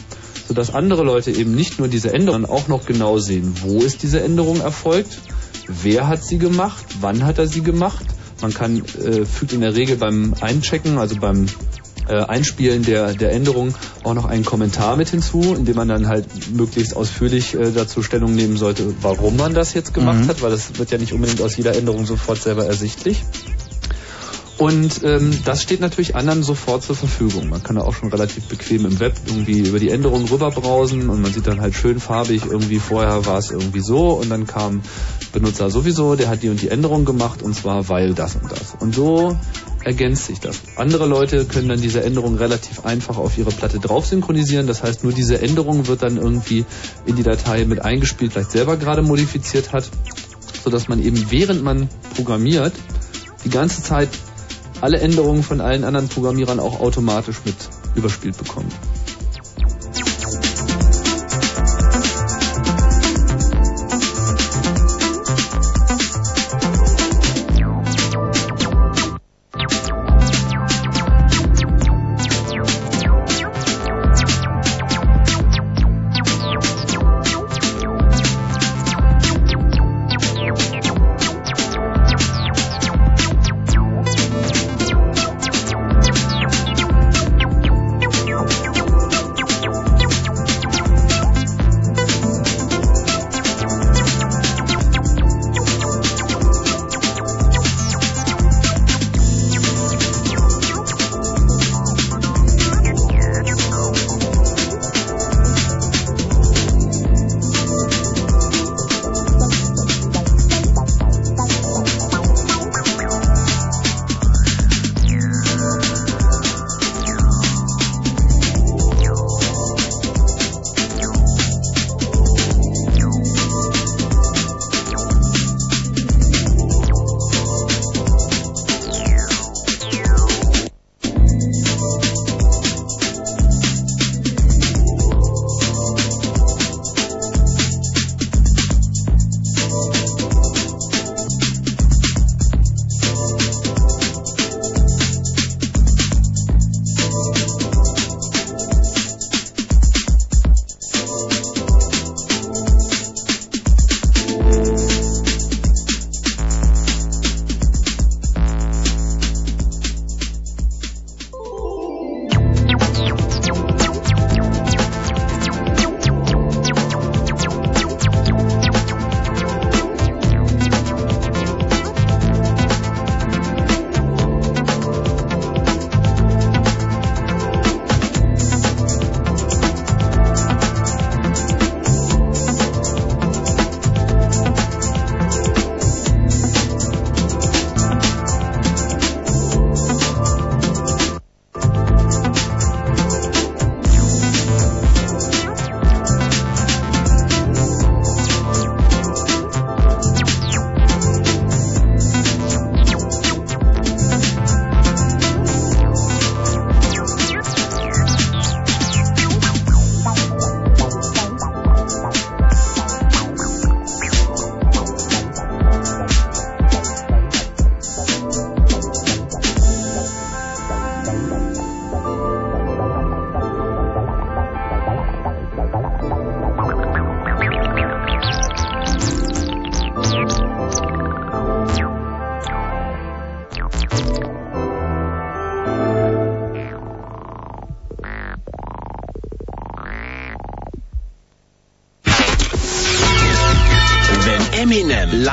sodass 0.48 0.74
andere 0.74 1.04
Leute 1.04 1.32
eben 1.32 1.54
nicht 1.54 1.80
nur 1.80 1.90
diese 1.90 2.14
Änderung, 2.14 2.44
sondern 2.44 2.52
auch 2.52 2.70
noch 2.70 2.86
genau 2.86 3.18
sehen, 3.18 3.56
wo 3.62 3.80
ist 3.80 4.04
diese 4.04 4.22
Änderung 4.22 4.62
erfolgt, 4.62 5.20
wer 5.68 6.08
hat 6.08 6.24
sie 6.24 6.38
gemacht, 6.38 6.86
wann 7.02 7.26
hat 7.26 7.38
er 7.38 7.48
sie 7.48 7.62
gemacht. 7.62 8.06
Man 8.42 8.54
kann 8.54 8.84
äh, 9.04 9.26
fügt 9.26 9.54
in 9.54 9.62
der 9.62 9.76
Regel 9.76 9.98
beim 9.98 10.34
Einchecken, 10.42 10.98
also 11.00 11.16
beim 11.16 11.48
äh, 12.08 12.14
Einspielen 12.24 12.84
der, 12.84 13.14
der 13.14 13.32
Änderung 13.32 13.74
auch 14.04 14.14
noch 14.14 14.26
einen 14.26 14.46
Kommentar 14.46 14.96
mit 14.96 15.10
hinzu, 15.10 15.56
in 15.58 15.66
dem 15.66 15.76
man 15.76 15.88
dann 15.88 16.08
halt 16.08 16.26
möglichst 16.56 16.96
ausführlich 16.96 17.56
äh, 17.56 17.72
dazu 17.72 18.02
Stellung 18.04 18.34
nehmen 18.36 18.56
sollte, 18.58 18.94
warum 19.02 19.36
man 19.38 19.54
das 19.54 19.74
jetzt 19.74 19.94
gemacht 19.94 20.20
Mhm. 20.20 20.28
hat, 20.28 20.42
weil 20.42 20.52
das 20.52 20.78
wird 20.78 20.92
ja 20.92 20.98
nicht 20.98 21.14
unbedingt 21.14 21.42
aus 21.42 21.58
jeder 21.58 21.76
Änderung 21.76 22.06
sofort 22.06 22.42
selber 22.42 22.66
ersichtlich. 22.66 23.24
Und 24.58 25.04
ähm, 25.04 25.38
das 25.46 25.62
steht 25.62 25.82
natürlich 25.82 26.16
anderen 26.16 26.42
sofort 26.42 26.82
zur 26.82 26.96
Verfügung. 26.96 27.50
Man 27.50 27.62
kann 27.62 27.76
da 27.76 27.84
auch 27.84 27.94
schon 27.94 28.10
relativ 28.10 28.46
bequem 28.46 28.86
im 28.86 29.00
Web 29.00 29.14
irgendwie 29.28 29.60
über 29.60 29.78
die 29.78 29.90
Änderungen 29.90 30.28
rüberbrausen 30.28 31.10
und 31.10 31.22
man 31.22 31.32
sieht 31.32 31.46
dann 31.46 31.62
halt 31.62 31.76
schön 31.76 32.00
farbig, 32.00 32.44
irgendwie 32.44 32.80
vorher 32.80 33.28
war 33.28 33.38
es 33.38 33.52
irgendwie 33.52 33.82
so 33.82 34.14
und 34.14 34.30
dann 34.30 34.48
kam 34.48 34.82
Benutzer 35.32 35.70
sowieso, 35.70 36.16
der 36.16 36.30
hat 36.30 36.42
die 36.42 36.50
und 36.50 36.60
die 36.60 36.70
Änderung 36.70 37.06
gemacht 37.06 37.44
und 37.44 37.54
zwar 37.54 37.88
weil 37.88 38.16
das 38.16 38.36
und 38.36 38.52
das. 38.52 38.76
Und 38.80 38.96
so 38.96 39.38
ergänzt 39.84 40.26
sich 40.26 40.40
das. 40.40 40.60
Andere 40.76 41.06
Leute 41.06 41.46
können 41.46 41.70
dann 41.70 41.80
diese 41.80 42.04
Änderung 42.04 42.36
relativ 42.36 42.84
einfach 42.84 43.18
auf 43.18 43.38
ihre 43.38 43.52
Platte 43.52 43.80
drauf 43.80 44.08
synchronisieren. 44.08 44.66
Das 44.66 44.82
heißt, 44.82 45.04
nur 45.04 45.14
diese 45.14 45.40
Änderung 45.40 45.86
wird 45.88 46.02
dann 46.02 46.18
irgendwie 46.18 46.66
in 47.06 47.16
die 47.16 47.24
Datei 47.24 47.64
mit 47.66 47.86
eingespielt, 47.86 48.34
vielleicht 48.34 48.52
selber 48.52 48.76
gerade 48.78 49.04
modifiziert 49.04 49.72
hat, 49.72 49.88
sodass 50.64 50.88
man 50.88 51.00
eben 51.02 51.30
während 51.30 51.64
man 51.64 51.90
programmiert 52.16 52.74
die 53.46 53.50
ganze 53.50 53.84
Zeit 53.84 54.10
alle 54.82 55.00
Änderungen 55.00 55.44
von 55.44 55.62
allen 55.62 55.84
anderen 55.84 56.08
Programmierern 56.08 56.60
auch 56.60 56.80
automatisch 56.80 57.38
mit 57.46 57.56
überspielt 57.96 58.38
bekommt. 58.38 58.74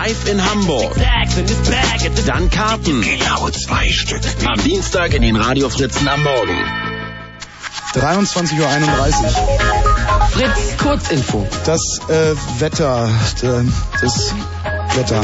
Live 0.05 0.29
in 0.29 0.45
Hamburg. 0.45 0.95
Dann 2.27 2.51
Karten. 2.51 3.01
Genau 3.01 3.49
zwei 3.49 3.89
Stück. 3.91 4.21
Am 4.47 4.63
Dienstag 4.63 5.15
in 5.15 5.23
den 5.23 5.37
Radiofritzen 5.37 6.07
am 6.09 6.23
Morgen. 6.23 6.59
23.31 7.95 8.61
Uhr. 8.61 8.69
Fritz 10.31 10.77
Kurzinfo. 10.77 11.47
Das 11.65 12.01
äh, 12.09 12.35
Wetter, 12.59 13.09
das 14.03 14.35
Wetter. 14.95 15.23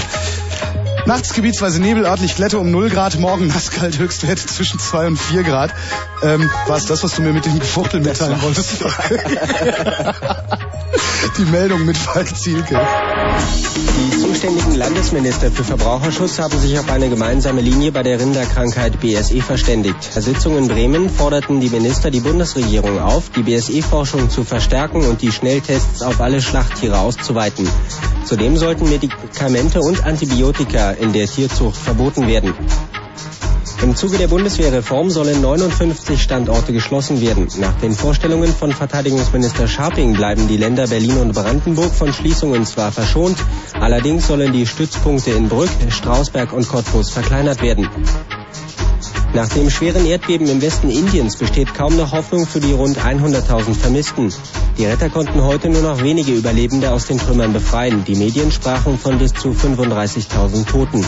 Nachts 1.04 1.34
gebietsweise 1.34 1.80
Nebel, 1.82 2.06
örtlich 2.06 2.36
Glätte 2.36 2.58
um 2.58 2.70
0 2.70 2.88
Grad, 2.88 3.18
morgen 3.18 3.48
nasskalt, 3.48 3.98
Höchstwerte 3.98 4.46
zwischen 4.46 4.78
2 4.78 5.08
und 5.08 5.18
4 5.18 5.42
Grad. 5.42 5.74
Ähm, 6.22 6.50
war 6.66 6.78
es 6.78 6.86
das, 6.86 7.02
was 7.04 7.16
du 7.16 7.22
mir 7.22 7.34
mit 7.34 7.44
dem 7.44 7.58
Gefuchtel 7.58 8.00
mitteilen 8.00 8.40
wolltest? 8.40 8.82
Die 11.38 11.44
Meldung 11.44 11.84
mit 11.84 11.98
Falk 11.98 12.34
Zielke. 12.34 12.80
Landesminister 14.80 15.50
für 15.50 15.62
Verbraucherschutz 15.62 16.38
haben 16.38 16.58
sich 16.58 16.78
auf 16.78 16.88
eine 16.88 17.10
gemeinsame 17.10 17.60
Linie 17.60 17.92
bei 17.92 18.02
der 18.02 18.18
Rinderkrankheit 18.18 18.98
BSE 18.98 19.42
verständigt. 19.42 20.14
Bei 20.14 20.22
Sitzung 20.22 20.56
in 20.56 20.68
Bremen 20.68 21.10
forderten 21.10 21.60
die 21.60 21.68
Minister 21.68 22.10
die 22.10 22.20
Bundesregierung 22.20 22.98
auf, 22.98 23.28
die 23.28 23.42
BSE-Forschung 23.42 24.30
zu 24.30 24.42
verstärken 24.42 25.04
und 25.04 25.20
die 25.20 25.32
Schnelltests 25.32 26.00
auf 26.00 26.22
alle 26.22 26.40
Schlachttiere 26.40 26.98
auszuweiten. 26.98 27.68
Zudem 28.24 28.56
sollten 28.56 28.88
Medikamente 28.88 29.82
und 29.82 30.02
Antibiotika 30.06 30.92
in 30.92 31.12
der 31.12 31.26
Tierzucht 31.26 31.76
verboten 31.76 32.26
werden. 32.26 32.54
Im 33.82 33.96
Zuge 33.96 34.18
der 34.18 34.28
Bundeswehrreform 34.28 35.08
sollen 35.08 35.40
59 35.40 36.20
Standorte 36.20 36.74
geschlossen 36.74 37.22
werden. 37.22 37.48
Nach 37.60 37.72
den 37.80 37.92
Vorstellungen 37.92 38.54
von 38.54 38.72
Verteidigungsminister 38.72 39.68
Scharping 39.68 40.12
bleiben 40.12 40.48
die 40.48 40.58
Länder 40.58 40.86
Berlin 40.86 41.16
und 41.16 41.32
Brandenburg 41.32 41.94
von 41.94 42.12
Schließungen 42.12 42.66
zwar 42.66 42.92
verschont, 42.92 43.38
allerdings 43.80 44.28
sollen 44.28 44.52
die 44.52 44.66
Stützpunkte 44.66 45.30
in 45.30 45.48
Brück, 45.48 45.70
Strausberg 45.88 46.52
und 46.52 46.68
Cottbus 46.68 47.10
verkleinert 47.10 47.62
werden. 47.62 47.88
Nach 49.32 49.48
dem 49.48 49.70
schweren 49.70 50.06
Erdbeben 50.06 50.48
im 50.48 50.60
Westen 50.60 50.90
Indiens 50.90 51.36
besteht 51.36 51.72
kaum 51.72 51.96
noch 51.96 52.12
Hoffnung 52.12 52.46
für 52.46 52.58
die 52.58 52.72
rund 52.72 52.98
100.000 52.98 53.74
Vermissten. 53.74 54.32
Die 54.76 54.86
Retter 54.86 55.08
konnten 55.08 55.44
heute 55.44 55.68
nur 55.68 55.82
noch 55.82 56.02
wenige 56.02 56.32
Überlebende 56.32 56.90
aus 56.90 57.06
den 57.06 57.18
Trümmern 57.18 57.52
befreien. 57.52 58.04
Die 58.04 58.16
Medien 58.16 58.50
sprachen 58.50 58.98
von 58.98 59.18
bis 59.18 59.32
zu 59.32 59.50
35.000 59.50 60.66
Toten. 60.66 61.06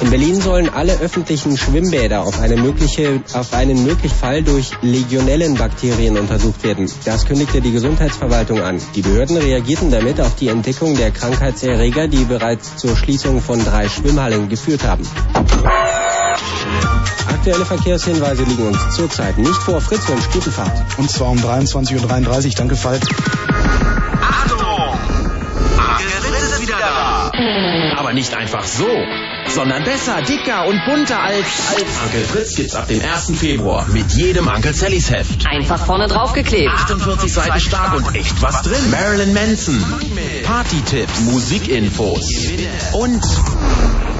In 0.00 0.10
Berlin 0.10 0.40
sollen 0.40 0.68
alle 0.68 0.98
öffentlichen 1.00 1.56
Schwimmbäder 1.56 2.22
auf, 2.22 2.38
eine 2.40 2.56
mögliche, 2.56 3.22
auf 3.32 3.54
einen 3.54 3.82
möglichen 3.84 4.14
Fall 4.14 4.42
durch 4.42 4.70
Legionellenbakterien 4.82 6.18
untersucht 6.18 6.62
werden. 6.64 6.90
Das 7.04 7.24
kündigte 7.24 7.60
die 7.62 7.72
Gesundheitsverwaltung 7.72 8.60
an. 8.60 8.78
Die 8.94 9.02
Behörden 9.02 9.38
reagierten 9.38 9.90
damit 9.90 10.20
auf 10.20 10.34
die 10.36 10.48
Entdeckung 10.48 10.96
der 10.96 11.10
Krankheitserreger, 11.12 12.08
die 12.08 12.24
bereits 12.24 12.76
zur 12.76 12.94
Schließung 12.94 13.40
von 13.40 13.64
drei 13.64 13.88
Schwimmhallen 13.88 14.48
geführt 14.48 14.84
haben. 14.84 15.06
Aktuelle 17.28 17.64
Verkehrshinweise 17.64 18.42
liegen 18.44 18.66
uns 18.66 18.94
zurzeit 18.94 19.38
nicht 19.38 19.62
vor. 19.62 19.80
Fritz 19.80 20.08
wünscht 20.08 20.30
gute 20.32 20.50
Fahrt. 20.50 20.98
Und 20.98 21.10
zwar 21.10 21.30
um 21.30 21.38
23.33 21.38 22.46
Uhr. 22.46 22.52
Danke, 22.56 22.76
Falk. 22.76 23.02
Achtung! 24.20 24.98
Fritz 26.20 26.42
ist 26.42 26.60
wieder 26.60 26.76
da. 26.78 27.32
Aber 27.96 28.12
nicht 28.12 28.34
einfach 28.34 28.64
so, 28.64 28.86
sondern 29.50 29.84
besser, 29.84 30.22
dicker 30.22 30.66
und 30.66 30.84
bunter 30.84 31.20
als, 31.22 31.46
als 31.68 31.82
Onkel 32.04 32.24
Fritz 32.24 32.56
gibt's 32.56 32.74
ab 32.74 32.88
dem 32.88 33.00
1. 33.00 33.38
Februar 33.38 33.86
mit 33.88 34.12
jedem 34.12 34.48
Onkel 34.48 34.74
Sallys 34.74 35.10
Heft. 35.10 35.46
Einfach 35.46 35.84
vorne 35.84 36.08
draufgeklebt. 36.08 36.70
48 36.70 37.32
Seiten 37.32 37.60
stark 37.60 37.94
und 37.94 38.14
echt 38.14 38.40
was 38.42 38.62
drin. 38.62 38.90
Marilyn 38.90 39.32
Manson, 39.32 39.84
Party-Tipps, 40.44 41.20
Musikinfos 41.20 42.24
und 42.92 43.22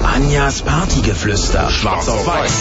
Anjas 0.03 0.61
Partygeflüster, 0.61 1.69
schwarz 1.69 2.07
auf 2.07 2.25
weiß. 2.25 2.51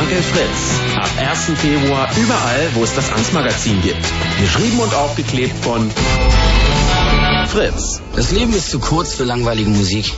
Onkel 0.00 0.22
Fritz, 0.22 0.96
ab 0.96 1.10
1. 1.30 1.58
Februar 1.60 2.08
überall, 2.16 2.70
wo 2.74 2.84
es 2.84 2.94
das 2.94 3.12
Angstmagazin 3.12 3.80
gibt. 3.82 4.04
Geschrieben 4.40 4.78
und 4.80 4.94
aufgeklebt 4.94 5.64
von 5.64 5.90
Fritz. 7.46 8.00
Das 8.14 8.30
Leben 8.30 8.52
ist 8.52 8.70
zu 8.70 8.78
kurz 8.78 9.14
für 9.14 9.24
langweilige 9.24 9.70
Musik. 9.70 10.12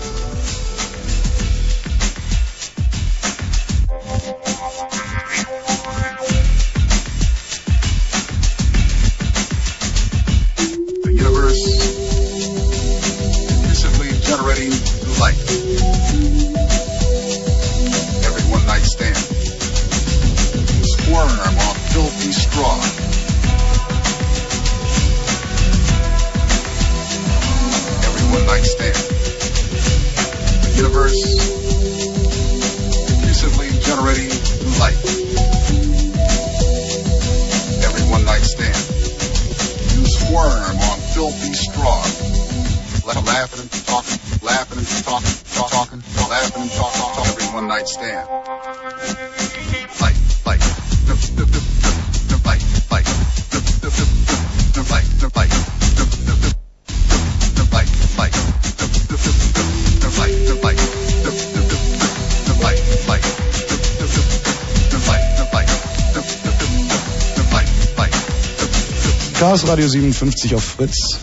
Radio 69.70 69.86
57 69.86 70.56
auf 70.56 70.64
Fritz. 70.64 71.20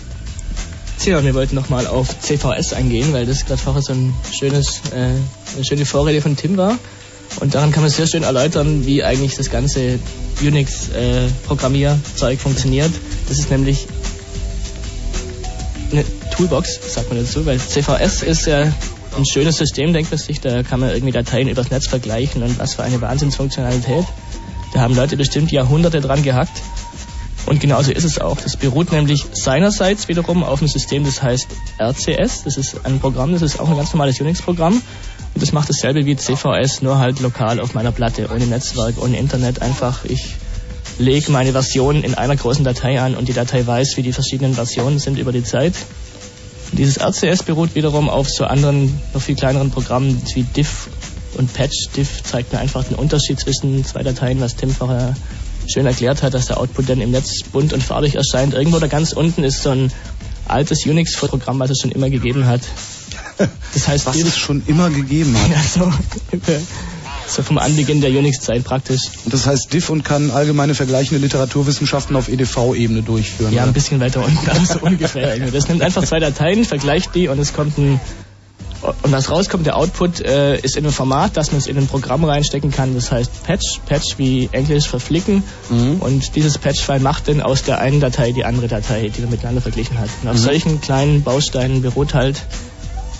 Tja, 1.01 1.21
wir 1.21 1.33
wollten 1.33 1.53
nochmal 1.53 1.85
auf 1.85 2.07
CVS 2.21 2.71
eingehen, 2.71 3.11
weil 3.11 3.25
das 3.25 3.45
gerade 3.45 3.61
vorher 3.61 3.81
so 3.81 3.91
ein 3.91 4.13
schönes, 4.31 4.83
äh, 4.93 5.09
eine 5.55 5.65
schöne 5.67 5.85
Vorrede 5.85 6.21
von 6.21 6.37
Tim 6.37 6.55
war. 6.55 6.79
Und 7.41 7.55
daran 7.55 7.73
kann 7.73 7.83
man 7.83 7.91
sehr 7.91 8.07
schön 8.07 8.23
erläutern, 8.23 8.85
wie 8.85 9.03
eigentlich 9.03 9.35
das 9.35 9.49
ganze 9.49 9.99
Unix-Programmierzeug 10.39 12.39
funktioniert. 12.39 12.91
Das 13.27 13.37
ist 13.37 13.51
nämlich 13.51 13.85
eine 15.91 16.05
Toolbox, 16.33 16.79
sagt 16.93 17.09
man 17.09 17.19
dazu, 17.19 17.45
weil 17.45 17.59
CVS 17.59 18.23
ist 18.23 18.45
ja 18.45 18.61
ein 18.61 19.25
schönes 19.25 19.57
System, 19.57 19.91
denkt 19.91 20.09
man 20.09 20.19
sich, 20.19 20.39
da 20.39 20.63
kann 20.63 20.79
man 20.79 20.91
irgendwie 20.91 21.11
Dateien 21.11 21.49
übers 21.49 21.69
Netz 21.69 21.87
vergleichen 21.87 22.43
und 22.43 22.57
was 22.59 22.75
für 22.75 22.83
eine 22.83 23.01
Wahnsinnsfunktionalität. 23.01 24.05
Da 24.73 24.79
haben 24.79 24.95
Leute 24.95 25.17
bestimmt 25.17 25.51
Jahrhunderte 25.51 25.99
dran 25.99 26.23
gehackt. 26.23 26.61
Und 27.57 27.61
genauso 27.61 27.91
ist 27.91 28.03
es 28.03 28.21
auch. 28.21 28.37
Das 28.37 28.55
beruht 28.55 28.91
nämlich 28.91 29.25
seinerseits 29.33 30.07
wiederum 30.07 30.43
auf 30.43 30.59
einem 30.59 30.67
System, 30.67 31.03
das 31.03 31.23
heißt 31.23 31.47
RCS. 31.79 32.43
Das 32.43 32.55
ist 32.55 32.85
ein 32.85 32.99
Programm, 32.99 33.31
das 33.31 33.41
ist 33.41 33.59
auch 33.59 33.67
ein 33.67 33.75
ganz 33.75 33.91
normales 33.93 34.21
Unix-Programm. 34.21 34.73
Und 34.75 35.41
das 35.41 35.53
macht 35.53 35.67
dasselbe 35.67 36.05
wie 36.05 36.15
CVS, 36.15 36.83
nur 36.83 36.99
halt 36.99 37.19
lokal 37.19 37.59
auf 37.59 37.73
meiner 37.73 37.91
Platte, 37.91 38.29
ohne 38.31 38.45
Netzwerk, 38.45 39.01
ohne 39.01 39.17
Internet. 39.17 39.63
Einfach, 39.63 40.05
ich 40.05 40.35
lege 40.99 41.31
meine 41.31 41.51
Version 41.51 42.03
in 42.03 42.13
einer 42.13 42.35
großen 42.35 42.63
Datei 42.63 43.01
an 43.01 43.15
und 43.15 43.27
die 43.27 43.33
Datei 43.33 43.65
weiß, 43.65 43.97
wie 43.97 44.03
die 44.03 44.13
verschiedenen 44.13 44.53
Versionen 44.53 44.99
sind 44.99 45.17
über 45.17 45.31
die 45.31 45.43
Zeit. 45.43 45.73
Und 46.69 46.77
dieses 46.77 46.97
RCS 46.97 47.41
beruht 47.41 47.73
wiederum 47.73 48.07
auf 48.07 48.29
so 48.29 48.45
anderen, 48.45 49.01
noch 49.15 49.21
viel 49.23 49.35
kleineren 49.35 49.71
Programmen 49.71 50.21
wie 50.35 50.43
diff 50.43 50.89
und 51.39 51.51
patch. 51.55 51.89
Diff 51.95 52.21
zeigt 52.21 52.53
mir 52.53 52.59
einfach 52.59 52.83
den 52.83 52.97
Unterschied 52.97 53.39
zwischen 53.39 53.83
zwei 53.83 54.03
Dateien, 54.03 54.39
was 54.41 54.55
Tim 54.55 54.69
vorher 54.69 55.15
schön 55.71 55.85
erklärt 55.85 56.23
hat, 56.23 56.33
dass 56.33 56.47
der 56.47 56.59
Output 56.59 56.89
dann 56.89 57.01
im 57.01 57.11
Netz 57.11 57.43
bunt 57.51 57.73
und 57.73 57.83
farbig 57.83 58.15
erscheint. 58.15 58.53
Irgendwo 58.53 58.79
da 58.79 58.87
ganz 58.87 59.13
unten 59.13 59.43
ist 59.43 59.61
so 59.61 59.69
ein 59.69 59.91
altes 60.47 60.85
Unix-Programm, 60.85 61.59
was 61.59 61.71
es 61.71 61.81
schon 61.81 61.91
immer 61.91 62.09
gegeben 62.09 62.45
hat. 62.45 62.61
Das 63.73 63.87
heißt, 63.87 64.05
Was 64.05 64.15
es 64.15 64.37
schon 64.37 64.63
immer 64.65 64.89
gegeben 64.89 65.37
hat. 65.37 65.51
Ja, 65.51 65.61
so, 65.61 65.91
so 67.27 67.43
vom 67.43 67.57
Anbeginn 67.57 68.01
der 68.01 68.09
Unix-Zeit 68.09 68.63
praktisch. 68.63 69.01
Und 69.25 69.33
das 69.33 69.45
heißt 69.45 69.71
Diff 69.71 69.89
und 69.89 70.03
kann 70.03 70.31
allgemeine 70.31 70.73
vergleichende 70.73 71.21
Literaturwissenschaften 71.21 72.15
auf 72.15 72.29
EDV-Ebene 72.29 73.03
durchführen. 73.03 73.53
Ja, 73.53 73.61
oder? 73.61 73.71
ein 73.71 73.73
bisschen 73.73 73.99
weiter 73.99 74.23
unten, 74.23 74.49
aber 74.49 74.65
so 74.65 74.79
ungefähr. 74.79 75.37
Das 75.51 75.67
nimmt 75.67 75.81
einfach 75.81 76.03
zwei 76.03 76.19
Dateien, 76.19 76.65
vergleicht 76.65 77.13
die 77.13 77.27
und 77.27 77.39
es 77.39 77.53
kommt 77.53 77.77
ein 77.77 77.99
und 78.81 79.11
was 79.11 79.31
rauskommt, 79.31 79.65
der 79.65 79.75
Output 79.75 80.19
äh, 80.21 80.59
ist 80.59 80.77
in 80.77 80.85
einem 80.85 80.93
Format, 80.93 81.35
dass 81.35 81.51
man 81.51 81.59
es 81.59 81.67
in 81.67 81.77
ein 81.77 81.87
Programm 81.87 82.23
reinstecken 82.23 82.71
kann, 82.71 82.93
das 82.93 83.11
heißt 83.11 83.43
Patch, 83.43 83.79
Patch 83.85 84.17
wie 84.17 84.49
Englisch 84.51 84.87
verflicken 84.87 85.43
und 85.99 86.35
dieses 86.35 86.57
Patch-File 86.57 86.99
macht 86.99 87.27
dann 87.27 87.41
aus 87.41 87.63
der 87.63 87.79
einen 87.79 87.99
Datei 87.99 88.31
die 88.31 88.45
andere 88.45 88.67
Datei, 88.67 89.09
die 89.09 89.21
man 89.21 89.31
miteinander 89.31 89.61
verglichen 89.61 89.97
hat. 89.97 90.09
Und 90.21 90.29
auf 90.29 90.35
Mhm. 90.35 90.39
solchen 90.39 90.81
kleinen 90.81 91.23
Bausteinen 91.23 91.81
beruht 91.81 92.13
halt 92.13 92.41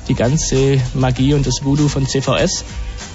die 0.08 0.14
ganze 0.14 0.80
Magie 0.94 1.34
und 1.34 1.46
das 1.48 1.64
Voodoo 1.64 1.88
von 1.88 2.08
CVS 2.08 2.64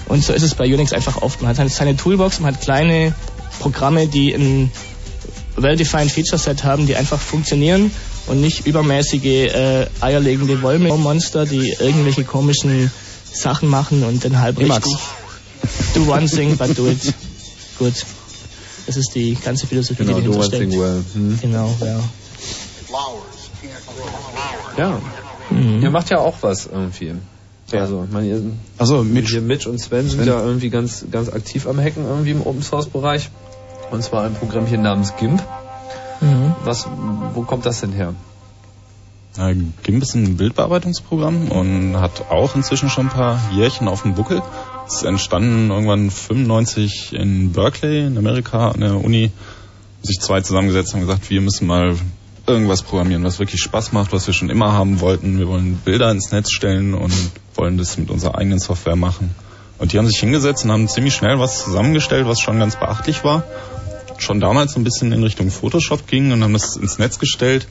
und 0.07 0.23
so 0.23 0.33
ist 0.33 0.43
es 0.43 0.53
bei 0.53 0.65
Unix 0.65 0.91
einfach 0.93 1.21
oft. 1.21 1.41
Man 1.41 1.49
hat 1.49 1.59
halt 1.59 1.71
seine 1.71 1.95
Toolbox, 1.95 2.39
man 2.39 2.53
hat 2.53 2.61
kleine 2.61 3.13
Programme, 3.59 4.07
die 4.07 4.33
ein 4.33 4.71
well-defined 5.57 6.11
Feature 6.11 6.37
Set 6.39 6.63
haben, 6.63 6.87
die 6.87 6.95
einfach 6.95 7.19
funktionieren 7.19 7.91
und 8.27 8.41
nicht 8.41 8.65
übermäßige 8.65 9.23
äh, 9.53 9.87
eierlegende 10.01 10.61
Wollmonster, 10.61 11.45
die 11.45 11.75
irgendwelche 11.79 12.23
komischen 12.23 12.91
Sachen 13.31 13.69
machen 13.69 14.03
und 14.03 14.23
dann 14.25 14.39
halb 14.39 14.59
Emacs. 14.59 14.85
richtig. 14.87 15.01
Do 15.95 16.11
one 16.11 16.25
thing, 16.27 16.57
but 16.57 16.77
do 16.77 16.87
it 16.87 17.13
good. 17.79 17.93
Das 18.85 18.97
ist 18.97 19.11
die 19.15 19.35
ganze 19.35 19.65
Philosophie, 19.67 20.03
Genau, 20.03 20.19
die 20.19 20.25
do 20.25 20.31
dahinter 20.33 20.39
one 20.39 20.47
steckt. 20.57 20.71
thing 20.71 20.79
well. 20.81 21.03
Hm. 21.13 21.39
Genau, 21.41 21.75
ja. 21.79 21.99
Ja. 24.77 25.01
Mhm. 25.49 25.81
Ihr 25.83 25.89
macht 25.89 26.09
ja 26.09 26.17
auch 26.19 26.35
was 26.41 26.65
irgendwie. 26.67 27.13
Also, 27.71 28.03
ich 28.07 28.11
meine, 28.13 28.27
ihr, 28.27 28.41
also 28.77 29.03
Mitch. 29.03 29.31
Hier 29.31 29.41
Mitch 29.41 29.67
und 29.67 29.79
Sven 29.79 30.07
sind 30.07 30.19
Sven. 30.19 30.27
ja 30.27 30.39
irgendwie 30.43 30.69
ganz, 30.69 31.05
ganz 31.09 31.29
aktiv 31.29 31.65
am 31.65 31.79
Hacken 31.79 32.05
irgendwie 32.05 32.31
im 32.31 32.41
Open 32.45 32.61
Source 32.61 32.87
Bereich. 32.87 33.29
Und 33.93 34.01
zwar 34.01 34.23
ein 34.23 34.33
Programmchen 34.33 34.81
namens 34.81 35.15
GIMP. 35.17 35.39
Mhm. 36.19 36.55
Was, 36.63 36.87
wo 37.35 37.43
kommt 37.43 37.67
das 37.67 37.81
denn 37.81 37.91
her? 37.91 38.15
Äh, 39.37 39.53
GIMP 39.83 40.01
ist 40.01 40.15
ein 40.15 40.35
Bildbearbeitungsprogramm 40.35 41.51
und 41.51 41.97
hat 42.01 42.31
auch 42.31 42.55
inzwischen 42.55 42.89
schon 42.89 43.05
ein 43.05 43.11
paar 43.11 43.39
Jährchen 43.51 43.87
auf 43.87 44.01
dem 44.01 44.15
Buckel. 44.15 44.41
Es 44.87 44.95
ist 44.95 45.03
entstanden 45.03 45.69
irgendwann 45.69 46.09
95 46.09 47.13
in 47.13 47.51
Berkeley 47.51 48.07
in 48.07 48.17
Amerika 48.17 48.71
an 48.71 48.79
der 48.79 48.95
Uni. 48.95 49.31
Sich 50.01 50.19
zwei 50.19 50.41
zusammengesetzt 50.41 50.95
und 50.95 51.01
gesagt, 51.01 51.29
wir 51.29 51.41
müssen 51.41 51.67
mal 51.67 51.95
irgendwas 52.47 52.81
programmieren, 52.81 53.23
was 53.23 53.37
wirklich 53.37 53.61
Spaß 53.61 53.91
macht, 53.91 54.11
was 54.11 54.25
wir 54.25 54.33
schon 54.33 54.49
immer 54.49 54.73
haben 54.73 55.01
wollten. 55.01 55.37
Wir 55.37 55.47
wollen 55.47 55.75
Bilder 55.85 56.09
ins 56.09 56.31
Netz 56.31 56.51
stellen 56.51 56.95
und 56.95 57.13
wollen 57.53 57.77
das 57.77 57.99
mit 57.99 58.09
unserer 58.09 58.39
eigenen 58.39 58.57
Software 58.57 58.95
machen. 58.95 59.35
Und 59.77 59.93
die 59.93 59.97
haben 59.97 60.07
sich 60.07 60.19
hingesetzt 60.19 60.65
und 60.65 60.71
haben 60.71 60.87
ziemlich 60.87 61.13
schnell 61.13 61.39
was 61.39 61.63
zusammengestellt, 61.63 62.27
was 62.27 62.39
schon 62.39 62.57
ganz 62.57 62.75
beachtlich 62.75 63.23
war. 63.23 63.43
Schon 64.23 64.39
damals 64.39 64.73
so 64.73 64.79
ein 64.79 64.83
bisschen 64.83 65.11
in 65.11 65.21
Richtung 65.21 65.51
Photoshop 65.51 66.07
ging 66.07 66.31
und 66.31 66.43
haben 66.43 66.53
das 66.53 66.77
ins 66.77 66.97
Netz 66.97 67.19
gestellt. 67.19 67.67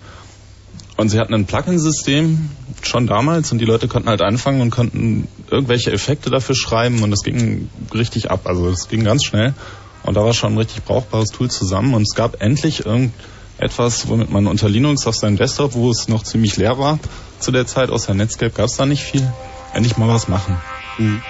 Und 0.97 1.09
sie 1.09 1.19
hatten 1.19 1.33
ein 1.35 1.47
Plugin-System 1.47 2.51
schon 2.83 3.07
damals 3.07 3.51
und 3.53 3.59
die 3.59 3.65
Leute 3.65 3.89
konnten 3.89 4.09
halt 4.09 4.20
anfangen 4.20 4.61
und 4.61 4.70
konnten 4.70 5.27
irgendwelche 5.51 5.91
Effekte 5.91 6.31
dafür 6.31 6.55
schreiben 6.55 7.03
und 7.03 7.11
das 7.11 7.23
ging 7.23 7.70
richtig 7.95 8.31
ab. 8.31 8.43
Also 8.45 8.69
es 8.69 8.89
ging 8.89 9.03
ganz 9.03 9.24
schnell 9.24 9.55
und 10.03 10.15
da 10.15 10.24
war 10.24 10.35
schon 10.35 10.53
ein 10.53 10.59
richtig 10.59 10.85
brauchbares 10.85 11.31
Tool 11.31 11.51
zusammen 11.51 11.95
und 11.95 12.03
es 12.03 12.15
gab 12.15 12.43
endlich 12.43 12.85
irgendetwas, 12.85 14.09
womit 14.09 14.31
man 14.31 14.47
unter 14.47 14.69
Linux 14.69 15.07
auf 15.07 15.16
seinem 15.16 15.37
Desktop, 15.37 15.74
wo 15.74 15.91
es 15.91 16.09
noch 16.09 16.23
ziemlich 16.23 16.57
leer 16.57 16.79
war 16.79 16.99
zu 17.39 17.53
der 17.53 17.66
Zeit, 17.66 17.91
außer 17.91 18.12
Netscape 18.12 18.53
gab 18.53 18.66
es 18.66 18.77
da 18.77 18.85
nicht 18.85 19.03
viel, 19.03 19.27
endlich 19.73 19.97
mal 19.97 20.09
was 20.09 20.29
machen. 20.29 20.59
Mhm. 20.99 21.23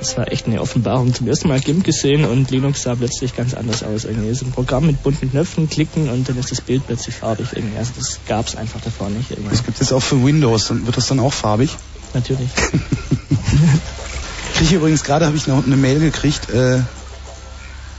Das 0.00 0.16
war 0.16 0.30
echt 0.30 0.46
eine 0.46 0.60
Offenbarung. 0.60 1.12
Zum 1.12 1.26
ersten 1.26 1.48
Mal 1.48 1.60
GIMP 1.60 1.84
gesehen 1.84 2.24
und 2.24 2.50
Linux 2.50 2.82
sah 2.82 2.94
plötzlich 2.94 3.34
ganz 3.34 3.54
anders 3.54 3.82
aus. 3.82 4.04
Irgendwie 4.04 4.28
ist 4.28 4.42
ein 4.42 4.52
Programm 4.52 4.86
mit 4.86 5.02
bunten 5.02 5.30
Knöpfen, 5.30 5.68
klicken 5.68 6.08
und 6.08 6.28
dann 6.28 6.38
ist 6.38 6.52
das 6.52 6.60
Bild 6.60 6.86
plötzlich 6.86 7.16
farbig. 7.16 7.48
Irgendwie. 7.52 7.78
Also 7.78 7.92
das 7.96 8.20
gab 8.26 8.46
es 8.46 8.56
einfach 8.56 8.80
davor 8.80 9.10
nicht. 9.10 9.30
Irgendwie. 9.30 9.50
Das 9.50 9.64
gibt 9.64 9.80
es 9.80 9.92
auch 9.92 10.02
für 10.02 10.24
Windows. 10.24 10.70
Und 10.70 10.86
wird 10.86 10.96
das 10.96 11.08
dann 11.08 11.20
auch 11.20 11.32
farbig? 11.32 11.76
Natürlich. 12.14 12.48
Kriege 14.54 14.76
übrigens 14.76 15.04
gerade 15.04 15.26
habe 15.26 15.36
ich 15.36 15.46
noch 15.46 15.64
eine 15.64 15.76
Mail 15.76 16.00
gekriegt 16.00 16.50
äh, 16.50 16.80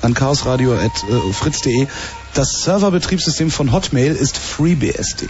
an 0.01 0.13
chaosradio@fritz.de. 0.13 1.87
Das 2.33 2.63
Serverbetriebssystem 2.63 3.51
von 3.51 3.71
Hotmail 3.71 4.15
ist 4.15 4.37
FreeBSD. 4.37 5.27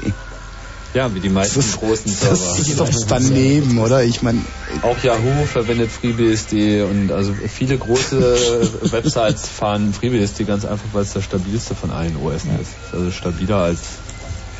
Ja, 0.94 1.14
wie 1.14 1.20
die 1.20 1.30
meisten 1.30 1.60
Das- 1.60 1.78
großen 1.78 2.11
Server. 2.11 2.36
Das 2.57 2.60
ist 2.68 2.80
doch 2.80 2.90
daneben, 3.07 3.78
oder? 3.78 4.03
Ich 4.03 4.22
meine, 4.24 4.41
Auch 4.82 4.98
Yahoo 5.03 5.45
verwendet 5.45 5.91
FreeBSD 5.91 6.82
und 6.84 7.11
also 7.11 7.34
viele 7.48 7.78
große 7.78 8.70
Websites 8.91 9.48
fahren 9.48 9.94
FreeBSD 9.94 10.45
ganz 10.45 10.66
einfach, 10.66 10.88
weil 10.94 11.03
es 11.03 11.14
das 11.14 11.24
stabilste 11.26 11.76
von 11.76 11.91
allen 11.91 12.16
OS 12.18 12.44
ist. 12.45 12.72
Also 12.94 13.11
stabiler 13.11 13.57
als, 13.57 13.82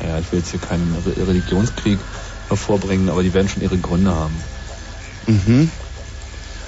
naja, 0.00 0.18
ich 0.20 0.30
will 0.30 0.38
jetzt 0.38 0.50
hier 0.50 0.60
keinen 0.60 0.94
Re- 1.04 1.26
Religionskrieg 1.28 1.98
hervorbringen, 2.48 3.08
aber 3.08 3.22
die 3.24 3.34
werden 3.34 3.48
schon 3.48 3.62
ihre 3.62 3.78
Gründe 3.78 4.14
haben. 4.14 4.34
mhm. 5.26 5.70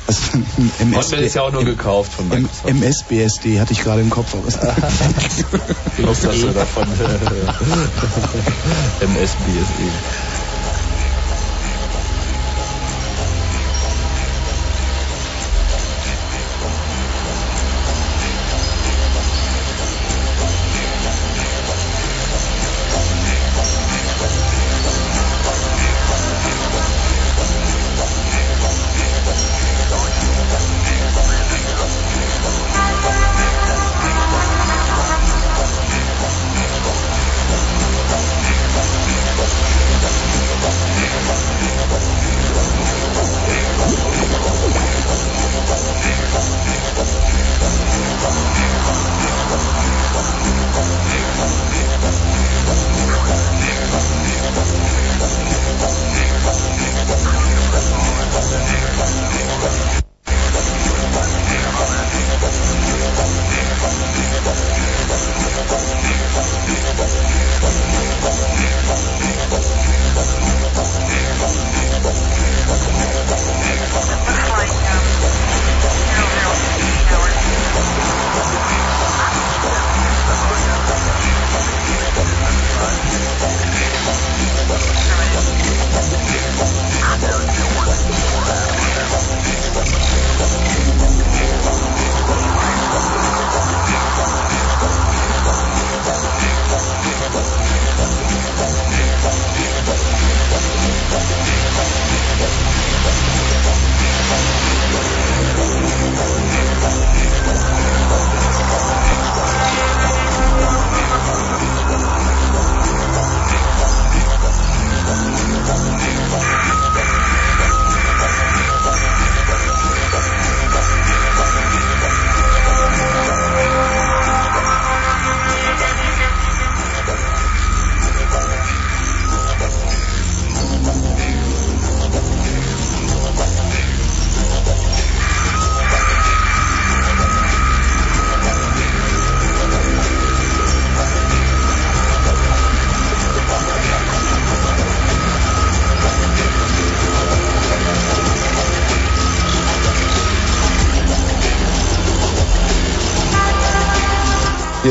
Also, 0.06 0.20
Hotmail 0.96 1.22
ist 1.22 1.34
ja 1.34 1.42
auch 1.42 1.52
nur 1.52 1.64
gekauft 1.64 2.12
von 2.12 2.28
Microsoft. 2.28 2.68
MSBSD 2.68 3.60
hatte 3.60 3.72
ich 3.72 3.80
gerade 3.82 4.00
im 4.00 4.10
Kopf. 4.10 4.34
aber- 4.34 4.48
Die 5.98 6.04
Hauptsache 6.04 6.52
davon 6.52 6.86
MSBSD. 9.00 9.92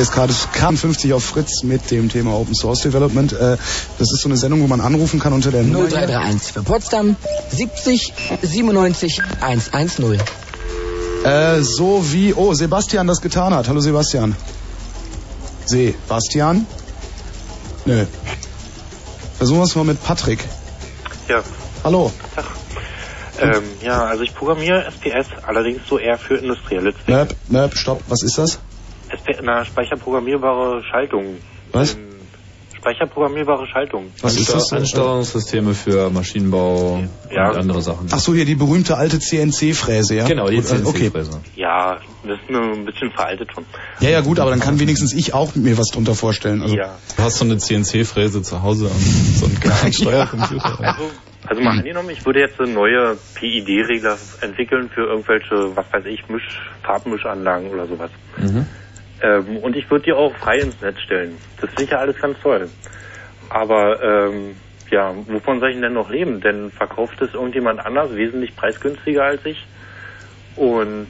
Ist 0.02 0.14
gerade 0.14 0.34
K50 0.34 1.14
auf 1.14 1.24
Fritz 1.24 1.62
mit 1.62 1.92
dem 1.92 2.10
Thema 2.10 2.34
Open 2.34 2.56
Source 2.56 2.82
Development. 2.82 3.34
Äh, 3.34 3.58
das 4.00 4.12
ist 4.12 4.22
so 4.22 4.30
eine 4.30 4.36
Sendung, 4.36 4.64
wo 4.64 4.68
man 4.68 4.82
anrufen 4.82 5.20
kann 5.20 5.32
unter 5.32 5.52
der 5.52 5.62
Nummer. 5.62 5.88
0331 5.90 6.54
für 6.54 6.64
Potsdam 6.64 7.16
70 7.52 8.12
97 8.42 9.22
110. 9.42 10.20
Äh, 11.24 11.62
so 11.62 12.04
wie, 12.12 12.34
oh, 12.34 12.56
Sebastian 12.56 13.06
das 13.06 13.22
getan 13.22 13.54
hat. 13.54 13.68
Hallo 13.68 13.80
Sebastian. 13.80 14.36
Sebastian? 15.66 16.66
Nö. 17.86 18.06
Versuchen 19.38 19.60
wir 19.60 19.66
es 19.66 19.76
mal 19.76 19.86
mit 19.86 20.04
Patrick. 20.04 20.40
Ja, 21.28 21.44
Hallo. 21.84 22.12
ähm, 23.40 23.64
ja, 23.84 24.06
also 24.06 24.24
ich 24.24 24.34
programmiere 24.34 24.84
SPS, 24.84 25.28
allerdings 25.46 25.82
so 25.88 26.00
eher 26.00 26.18
für 26.18 26.38
industrielle 26.38 26.96
Zwecke. 26.96 27.12
Möp, 27.12 27.36
Möp, 27.50 27.78
stopp. 27.78 28.02
Was 28.08 28.24
ist 28.24 28.40
das? 28.40 28.58
Na, 29.44 29.66
speicherprogrammierbare 29.66 30.84
Schaltung. 30.84 31.38
Was? 31.72 31.94
Ähm, 31.96 32.00
speicherprogrammierbare 32.78 33.68
Schaltung. 33.68 34.12
Was 34.22 34.38
ist 34.38 34.54
das? 34.54 34.72
Ansteuerungssysteme 34.74 35.74
für 35.74 36.10
Maschinenbau 36.10 37.04
Ja. 37.32 37.50
und 37.52 37.58
andere 37.58 37.82
Sachen. 37.82 38.08
Ach 38.12 38.20
so, 38.20 38.34
hier 38.34 38.46
die 38.46 38.56
berühmte 38.56 38.98
alte 38.98 39.20
CNC-Fräse, 39.20 40.16
ja? 40.16 40.28
Genau, 40.28 40.48
die 40.50 40.56
äh, 40.58 40.60
Okay. 40.60 41.10
CNC-Fräse. 41.12 41.42
Ja, 41.56 42.00
das 42.24 42.40
ist 42.40 42.50
nur 42.50 42.62
ein 42.74 42.86
bisschen 42.86 43.12
veraltet 43.12 43.50
schon. 43.54 43.66
Ja, 44.00 44.10
ja, 44.10 44.22
gut, 44.22 44.40
aber 44.40 44.50
dann 44.52 44.60
kann 44.60 44.80
wenigstens 44.80 45.14
ich 45.14 45.34
auch 45.34 45.56
mir 45.56 45.78
was 45.78 45.88
drunter 45.88 46.16
vorstellen. 46.16 46.62
Also, 46.62 46.76
Ja. 46.76 46.98
Du 47.18 47.24
hast 47.24 47.38
so 47.38 47.46
eine 47.46 47.58
CNC-Fräse 47.58 48.42
zu 48.42 48.62
Hause 48.64 48.86
und 48.86 49.00
so 49.02 49.46
einen 49.46 49.60
kleinen 49.60 49.94
Steuercomputer. 49.94 50.80
Also, 50.80 51.12
also 51.48 51.62
mal 51.62 51.78
angenommen, 51.80 52.10
ich 52.12 52.26
würde 52.26 52.40
jetzt 52.40 52.60
eine 52.60 52.72
neue 52.72 53.18
PID-Regler 53.36 54.18
entwickeln 54.42 54.90
für 54.94 55.02
irgendwelche, 55.06 55.76
was 55.76 55.86
weiß 55.92 56.06
ich, 56.06 56.28
Misch, 56.30 56.60
Farbmischanlagen 56.84 57.70
oder 57.70 57.88
sowas. 57.88 58.10
Mhm. 58.38 58.66
Ähm, 59.22 59.58
und 59.58 59.76
ich 59.76 59.90
würde 59.90 60.06
die 60.06 60.14
auch 60.14 60.36
frei 60.36 60.60
ins 60.60 60.82
Netz 60.82 61.00
stellen. 61.02 61.38
Das 61.60 61.70
finde 61.70 61.84
ich 61.84 61.90
ja 61.92 62.00
alles 62.00 62.20
ganz 62.20 62.40
toll. 62.42 62.70
Aber 63.50 64.02
ähm, 64.02 64.56
ja, 64.90 65.14
wovon 65.28 65.60
soll 65.60 65.72
ich 65.72 65.80
denn 65.80 65.94
noch 65.94 66.10
leben? 66.10 66.42
Denn 66.42 66.72
verkauft 66.72 67.22
es 67.22 67.34
irgendjemand 67.34 67.86
anders, 67.86 68.14
wesentlich 68.16 68.56
preisgünstiger 68.56 69.24
als 69.24 69.46
ich. 69.46 69.66
Und 70.56 71.08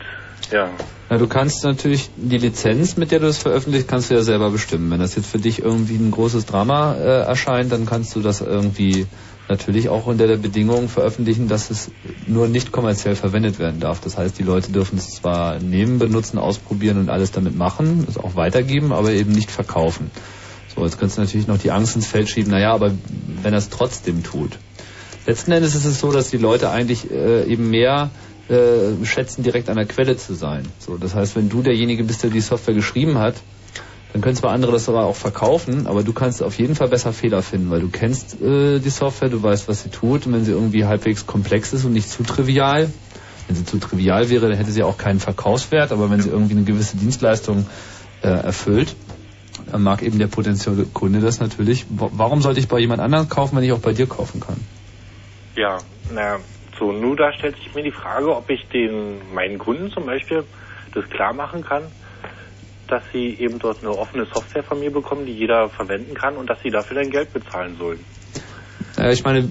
Ja. 0.52 0.70
Na, 1.10 1.18
du 1.18 1.28
kannst 1.28 1.64
natürlich 1.64 2.10
die 2.16 2.38
Lizenz, 2.38 2.98
mit 2.98 3.12
der 3.12 3.20
du 3.20 3.28
es 3.28 3.38
veröffentlicht, 3.38 3.88
kannst 3.88 4.10
du 4.10 4.16
ja 4.16 4.22
selber 4.22 4.50
bestimmen. 4.50 4.90
Wenn 4.92 5.00
das 5.00 5.16
jetzt 5.16 5.30
für 5.30 5.40
dich 5.40 5.62
irgendwie 5.62 5.96
ein 5.96 6.12
großes 6.12 6.46
Drama 6.46 6.96
äh, 6.96 7.22
erscheint, 7.24 7.72
dann 7.72 7.86
kannst 7.86 8.16
du 8.16 8.22
das 8.22 8.42
irgendwie 8.42 9.08
natürlich 9.50 9.90
auch 9.90 10.06
unter 10.06 10.28
der 10.28 10.38
Bedingung 10.38 10.88
veröffentlichen, 10.88 11.48
dass 11.48 11.70
es 11.70 11.92
nur 12.28 12.48
nicht 12.48 12.72
kommerziell 12.72 13.16
verwendet 13.16 13.60
werden 13.60 13.80
darf. 13.80 14.00
Das 14.02 14.18
heißt, 14.18 14.38
die 14.40 14.44
Leute 14.44 14.72
dürfen 14.72 14.98
es 14.98 15.10
zwar 15.10 15.60
nehmen, 15.60 16.00
benutzen, 16.00 16.38
ausprobieren 16.38 16.98
und 16.98 17.10
alles 17.10 17.32
damit 17.32 17.56
machen, 17.56 18.06
es 18.08 18.18
auch 18.18 18.36
weitergeben, 18.36 18.94
aber 18.94 19.12
eben 19.12 19.32
nicht 19.32 19.52
verkaufen. 19.52 20.12
So, 20.74 20.84
jetzt 20.86 21.00
kannst 21.00 21.18
du 21.18 21.22
natürlich 21.22 21.48
noch 21.48 21.58
die 21.58 21.72
Angst 21.72 21.96
ins 21.96 22.08
Feld 22.08 22.30
schieben, 22.30 22.52
naja, 22.52 22.74
aber 22.74 22.92
wenn 23.42 23.54
er 23.54 23.60
es 23.60 23.70
trotzdem 23.70 24.24
tut. 24.24 24.58
Letzten 25.26 25.52
Endes 25.52 25.76
ist 25.76 25.86
es 25.86 26.00
so, 26.00 26.12
dass 26.12 26.30
die 26.30 26.38
Leute 26.38 26.70
eigentlich 26.70 27.12
äh, 27.12 27.44
eben 27.46 27.70
mehr 27.70 28.10
äh, 28.48 29.06
schätzen, 29.06 29.44
direkt 29.44 29.70
an 29.70 29.76
der 29.76 29.86
Quelle 29.86 30.18
zu 30.18 30.34
sein. 30.34 30.64
So, 30.80 30.98
das 30.98 31.14
heißt, 31.14 31.36
wenn 31.36 31.50
du 31.50 31.62
derjenige 31.62 32.04
bist, 32.04 32.24
der 32.24 32.30
die 32.30 32.42
Software 32.42 32.74
geschrieben 32.74 33.18
hat, 33.18 33.36
dann 34.14 34.22
können 34.22 34.36
zwar 34.36 34.52
andere 34.52 34.72
das 34.74 34.90
aber 34.90 35.06
auch 35.06 35.16
verkaufen, 35.16 35.88
aber 35.88 36.04
du 36.04 36.12
kannst 36.12 36.44
auf 36.44 36.58
jeden 36.58 36.76
Fall 36.76 36.90
besser 36.90 37.14
Fehler 37.14 37.42
finden, 37.42 37.70
weil 37.70 37.80
du 37.80 37.90
kennst 37.90 38.42
äh, 38.42 38.80
die 38.80 38.90
Software, 38.90 39.30
du 39.30 39.42
weißt, 39.42 39.68
was 39.68 39.84
sie 39.84 39.90
tut 39.90 40.26
und 40.26 40.34
wenn 40.34 40.44
sie 40.44 40.52
irgendwie 40.52 40.86
halbwegs 40.86 41.26
komplex 41.26 41.72
ist 41.72 41.86
und 41.86 41.94
nicht 41.94 42.10
zu 42.10 42.24
trivial, 42.24 42.92
wenn 43.48 43.56
sie 43.56 43.66
zu 43.66 43.78
trivial 43.80 44.30
wäre, 44.30 44.50
dann 44.50 44.58
hätte 44.58 44.72
sie 44.72 44.84
auch 44.84 44.98
keinen 44.98 45.20
Verkaufswert, 45.20 45.92
aber 45.92 46.10
wenn 46.10 46.22
sie 46.22 46.30
irgendwie 46.30 46.56
eine 46.56 46.64
gewisse 46.64 46.98
Dienstleistung 46.98 47.66
äh, 48.22 48.28
erfüllt, 48.28 48.96
dann 49.72 49.84
mag 49.84 50.02
eben 50.02 50.20
der 50.20 50.28
potenzielle 50.28 50.86
Kunde 50.86 51.22
das 51.22 51.40
natürlich. 51.40 51.86
Warum 51.90 52.42
sollte 52.42 52.60
ich 52.60 52.68
bei 52.68 52.80
jemand 52.80 53.02
anderem 53.02 53.30
kaufen, 53.30 53.56
wenn 53.56 53.64
ich 53.64 53.72
auch 53.72 53.80
bei 53.80 53.94
dir 53.94 54.08
kaufen 54.08 54.42
kann? 54.42 54.58
Ja, 55.56 55.78
na, 56.14 56.40
so, 56.78 56.92
nur 56.92 57.16
da 57.16 57.32
stellt 57.32 57.56
sich 57.58 57.74
mir 57.76 57.84
die 57.84 57.92
Frage, 57.92 58.36
ob 58.36 58.50
ich 58.50 58.68
den 58.70 59.34
meinen 59.34 59.58
Kunden 59.58 59.92
zum 59.92 60.06
Beispiel 60.06 60.44
das 60.94 61.08
klar 61.10 61.34
machen 61.34 61.64
kann, 61.64 61.84
dass 62.92 63.04
sie 63.12 63.38
eben 63.40 63.60
dort 63.60 63.82
eine 63.82 63.96
offene 63.96 64.26
Software 64.26 64.64
von 64.64 64.80
mir 64.80 64.92
bekommen, 64.92 65.26
die 65.26 65.34
jeder 65.34 65.70
verwenden 65.70 66.14
kann 66.14 66.38
und 66.38 66.50
dass 66.50 66.62
sie 66.62 66.72
dafür 66.72 66.98
dann 66.98 67.10
Geld 67.10 67.32
bezahlen 67.32 67.78
sollen. 67.78 68.06
Ja, 69.02 69.10
ich 69.10 69.24
meine, 69.24 69.50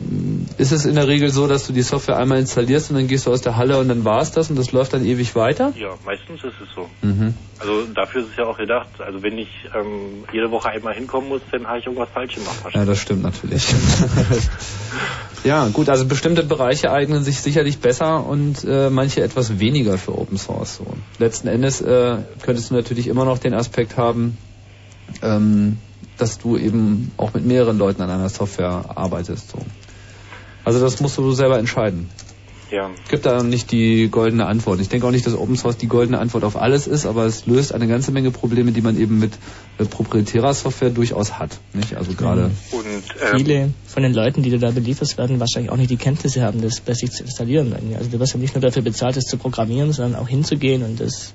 ist 0.58 0.70
es 0.70 0.84
in 0.84 0.94
der 0.94 1.08
Regel 1.08 1.28
so, 1.30 1.48
dass 1.48 1.66
du 1.66 1.72
die 1.72 1.82
Software 1.82 2.16
einmal 2.16 2.38
installierst 2.38 2.90
und 2.90 2.96
dann 2.96 3.08
gehst 3.08 3.26
du 3.26 3.32
aus 3.32 3.40
der 3.40 3.56
Halle 3.56 3.78
und 3.78 3.88
dann 3.88 4.04
war 4.04 4.20
es 4.20 4.30
das 4.30 4.48
und 4.48 4.56
das 4.56 4.70
läuft 4.70 4.92
dann 4.92 5.04
ewig 5.04 5.34
weiter? 5.34 5.72
Ja, 5.76 5.96
meistens 6.04 6.44
ist 6.44 6.54
es 6.62 6.68
so. 6.72 6.88
Mhm. 7.02 7.34
Also 7.58 7.86
dafür 7.86 8.22
ist 8.22 8.28
es 8.30 8.36
ja 8.36 8.44
auch 8.44 8.56
gedacht. 8.56 8.88
Also 9.04 9.24
wenn 9.24 9.38
ich 9.38 9.48
ähm, 9.74 10.24
jede 10.32 10.52
Woche 10.52 10.68
einmal 10.68 10.94
hinkommen 10.94 11.28
muss, 11.28 11.40
dann 11.50 11.66
habe 11.66 11.80
ich 11.80 11.86
irgendwas 11.86 12.10
falsch 12.10 12.36
gemacht. 12.36 12.58
Ja, 12.72 12.84
das 12.84 13.00
stimmt 13.00 13.24
natürlich. 13.24 13.74
ja, 15.44 15.66
gut, 15.66 15.88
also 15.88 16.06
bestimmte 16.06 16.44
Bereiche 16.44 16.92
eignen 16.92 17.24
sich 17.24 17.40
sicherlich 17.40 17.80
besser 17.80 18.24
und 18.24 18.62
äh, 18.62 18.88
manche 18.88 19.20
etwas 19.20 19.58
weniger 19.58 19.98
für 19.98 20.16
Open 20.16 20.38
Source. 20.38 20.76
So. 20.76 20.86
Letzten 21.18 21.48
Endes 21.48 21.80
äh, 21.80 22.18
könntest 22.40 22.70
du 22.70 22.74
natürlich 22.74 23.08
immer 23.08 23.24
noch 23.24 23.38
den 23.38 23.54
Aspekt 23.54 23.96
haben, 23.96 24.38
ähm, 25.22 25.78
dass 26.20 26.38
du 26.38 26.56
eben 26.56 27.12
auch 27.16 27.34
mit 27.34 27.44
mehreren 27.44 27.78
Leuten 27.78 28.02
an 28.02 28.10
einer 28.10 28.28
Software 28.28 28.84
arbeitest. 28.94 29.50
So. 29.50 29.58
Also 30.64 30.80
das 30.80 31.00
musst 31.00 31.18
du 31.18 31.32
selber 31.32 31.58
entscheiden. 31.58 32.08
Ja. 32.70 32.90
Gibt 33.08 33.26
da 33.26 33.42
nicht 33.42 33.72
die 33.72 34.08
goldene 34.08 34.46
Antwort. 34.46 34.80
Ich 34.80 34.88
denke 34.88 35.06
auch 35.06 35.10
nicht, 35.10 35.26
dass 35.26 35.34
Open 35.34 35.56
Source 35.56 35.76
die 35.76 35.88
goldene 35.88 36.18
Antwort 36.20 36.44
auf 36.44 36.56
alles 36.56 36.86
ist, 36.86 37.04
aber 37.04 37.24
es 37.24 37.46
löst 37.46 37.74
eine 37.74 37.88
ganze 37.88 38.12
Menge 38.12 38.30
Probleme, 38.30 38.70
die 38.70 38.80
man 38.80 38.96
eben 38.96 39.18
mit 39.18 39.32
äh, 39.78 39.84
proprietärer 39.84 40.54
Software 40.54 40.90
durchaus 40.90 41.38
hat. 41.38 41.58
Nicht? 41.72 41.96
Also 41.96 42.12
gerade 42.12 42.52
ähm, 42.72 43.36
viele 43.36 43.70
von 43.86 44.04
den 44.04 44.14
Leuten, 44.14 44.42
die 44.42 44.50
du 44.50 44.58
da 44.58 44.70
belieferst, 44.70 45.18
werden 45.18 45.40
wahrscheinlich 45.40 45.72
auch 45.72 45.76
nicht 45.76 45.90
die 45.90 45.96
Kenntnisse 45.96 46.42
haben, 46.42 46.60
das 46.60 46.80
bei 46.80 46.94
sich 46.94 47.10
zu 47.10 47.24
installieren. 47.24 47.74
Also 47.98 48.08
du 48.08 48.20
wirst 48.20 48.34
ja 48.34 48.38
nicht 48.38 48.54
nur 48.54 48.62
dafür 48.62 48.82
bezahlt, 48.82 49.16
das 49.16 49.24
zu 49.24 49.36
programmieren, 49.36 49.92
sondern 49.92 50.20
auch 50.20 50.28
hinzugehen 50.28 50.84
und 50.84 51.00
das. 51.00 51.34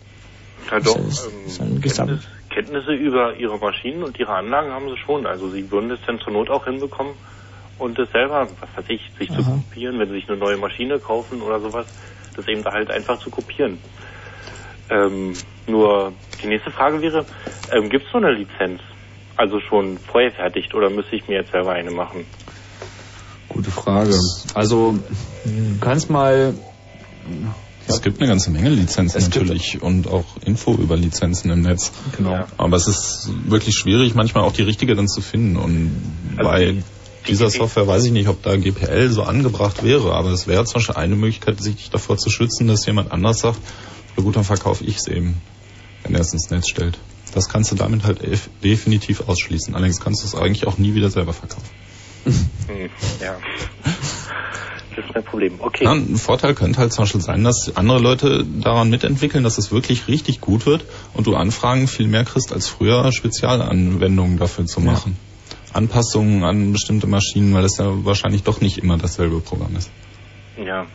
Ja, 0.72 0.80
doch. 0.80 0.95
Das 0.95 1.06
ist, 1.06 1.26
ähm, 1.26 1.48
ist 1.48 1.62
ein 1.62 1.82
Gesamt. 1.82 2.22
Kenntnisse 2.56 2.94
über 2.94 3.36
ihre 3.36 3.57
Maschinen 3.57 4.02
und 4.03 4.18
ihre 4.18 4.34
Anlagen 4.34 4.72
haben 4.72 4.90
sie 4.90 4.98
schon. 4.98 5.26
Also 5.26 5.49
sie 5.49 5.69
würden 5.69 5.91
es 5.91 5.99
dann 6.07 6.22
zur 6.22 6.32
Not 6.32 6.49
auch 6.49 6.64
hinbekommen 6.64 7.14
und 7.77 7.99
das 7.99 8.10
selber, 8.11 8.48
was 8.61 8.69
weiß 8.77 8.86
ich, 8.88 9.02
sich 9.19 9.30
zu 9.34 9.41
Aha. 9.41 9.60
kopieren, 9.68 9.99
wenn 9.99 10.07
sie 10.07 10.15
sich 10.15 10.30
eine 10.30 10.38
neue 10.38 10.56
Maschine 10.56 10.99
kaufen 10.99 11.41
oder 11.41 11.60
sowas, 11.60 11.86
das 12.38 12.48
eben 12.48 12.64
da 12.64 12.72
halt 12.72 12.90
einfach 12.90 13.19
zu 13.19 13.30
kopieren. 13.30 13.77
Ähm, 14.90 15.34
nur 15.68 16.14
die 16.41 16.48
nächste 16.48 16.72
Frage 16.72 17.02
wäre, 17.02 17.26
ähm, 17.73 17.90
gibt 17.90 18.06
es 18.06 18.11
so 18.14 18.19
eine 18.19 18.32
Lizenz? 18.32 18.80
Also 19.36 19.60
schon 19.60 19.98
vorgefertigt 19.98 20.73
oder 20.73 20.90
müsste 20.90 21.18
ich 21.18 21.27
mir 21.27 21.40
jetzt 21.41 21.52
selber 21.52 21.73
eine 21.73 21.91
machen? 21.91 22.26
Gute 23.49 23.69
Frage. 23.69 24.18
Also 24.53 24.94
du 25.44 25.80
kannst 25.82 26.10
mal 26.10 26.53
Es 27.88 28.02
gibt 28.02 28.20
eine 28.20 28.28
ganze 28.28 28.49
Menge 28.52 28.70
Lizenzen 28.70 29.22
natürlich 29.22 29.82
und 29.82 30.07
auch 30.07 30.26
Info 30.45 30.74
über 30.74 30.95
Lizenzen 30.98 31.52
im 31.52 31.62
Netz. 31.62 31.91
Genau. 32.18 32.45
Aber 32.57 32.78
es 32.78 32.88
ist 32.88 33.30
wirklich 33.45 33.76
schwierig, 33.76 34.16
manchmal 34.16 34.44
auch 34.44 34.53
die 34.53 34.64
richtige 34.64 34.95
dann 34.95 35.07
zu 35.07 35.22
finden. 35.22 35.56
Und 35.57 35.91
bei 36.36 36.76
dieser 37.28 37.49
Software 37.49 37.88
weiß 37.88 38.06
ich 38.06 38.12
nicht, 38.12 38.28
ob 38.28 38.41
da 38.44 38.56
GPL 38.56 39.10
so 39.12 39.24
angebracht 39.24 39.84
wäre, 39.84 40.14
aber 40.14 40.30
es 40.32 40.48
wäre 40.48 40.66
zum 40.66 40.76
Beispiel 40.76 40.95
eine 40.95 41.16
Möglichkeit, 41.16 41.62
sich 41.62 41.90
davor 41.91 42.18
zu 42.18 42.30
schützen, 42.30 42.68
dass 42.68 42.86
jemand 42.86 43.12
anders 43.12 43.40
sagt, 43.40 43.60
ja 44.18 44.24
gut, 44.24 44.36
dann 44.36 44.44
verkaufe 44.44 44.84
ich 44.84 44.98
es 44.98 45.07
eben, 45.07 45.36
wenn 46.03 46.16
er 46.16 46.22
es 46.22 46.34
ins 46.34 46.49
Netz 46.49 46.70
stellt. 46.70 46.98
Das 47.34 47.49
kannst 47.49 47.72
du 47.72 47.76
damit 47.76 48.03
halt 48.03 48.22
def- 48.24 48.49
definitiv 48.64 49.28
ausschließen. 49.28 49.76
Allerdings 49.76 49.99
kannst 49.99 50.24
du 50.24 50.28
es 50.28 50.36
eigentlich 50.36 50.66
auch 50.68 50.78
nie 50.78 50.94
wieder 50.95 51.10
selber 51.12 51.34
verkaufen. 51.34 51.70
Ja. 53.22 53.38
Das 54.95 55.05
ist 55.05 55.15
ein 55.15 55.23
Problem. 55.23 55.55
Okay. 55.59 55.84
Ja, 55.84 55.91
ein 55.91 56.15
Vorteil 56.15 56.53
könnte 56.53 56.80
halt 56.80 56.93
zum 56.93 57.03
Beispiel 57.03 57.22
sein, 57.22 57.43
dass 57.43 57.72
andere 57.76 57.99
Leute 57.99 58.45
daran 58.45 58.89
mitentwickeln, 58.89 59.43
dass 59.43 59.57
es 59.57 59.72
wirklich 59.72 60.07
richtig 60.07 60.39
gut 60.39 60.65
wird 60.65 60.85
und 61.13 61.27
du 61.27 61.35
Anfragen 61.35 61.88
viel 61.88 62.07
mehr 62.07 62.23
kriegst 62.23 62.53
als 62.53 62.67
früher, 62.67 63.11
Spezialanwendungen 63.11 64.38
dafür 64.38 64.65
zu 64.65 64.80
machen. 64.80 65.17
Anpassungen 65.73 66.43
an 66.43 66.72
bestimmte 66.72 67.07
Maschinen, 67.07 67.53
weil 67.53 67.65
es 67.65 67.77
ja 67.77 68.05
wahrscheinlich 68.05 68.43
doch 68.43 68.61
nicht 68.61 68.77
immer 68.77 68.97
dasselbe 68.97 69.41
Programm 69.41 69.76
ist. 69.76 69.91
Ja. 70.57 70.85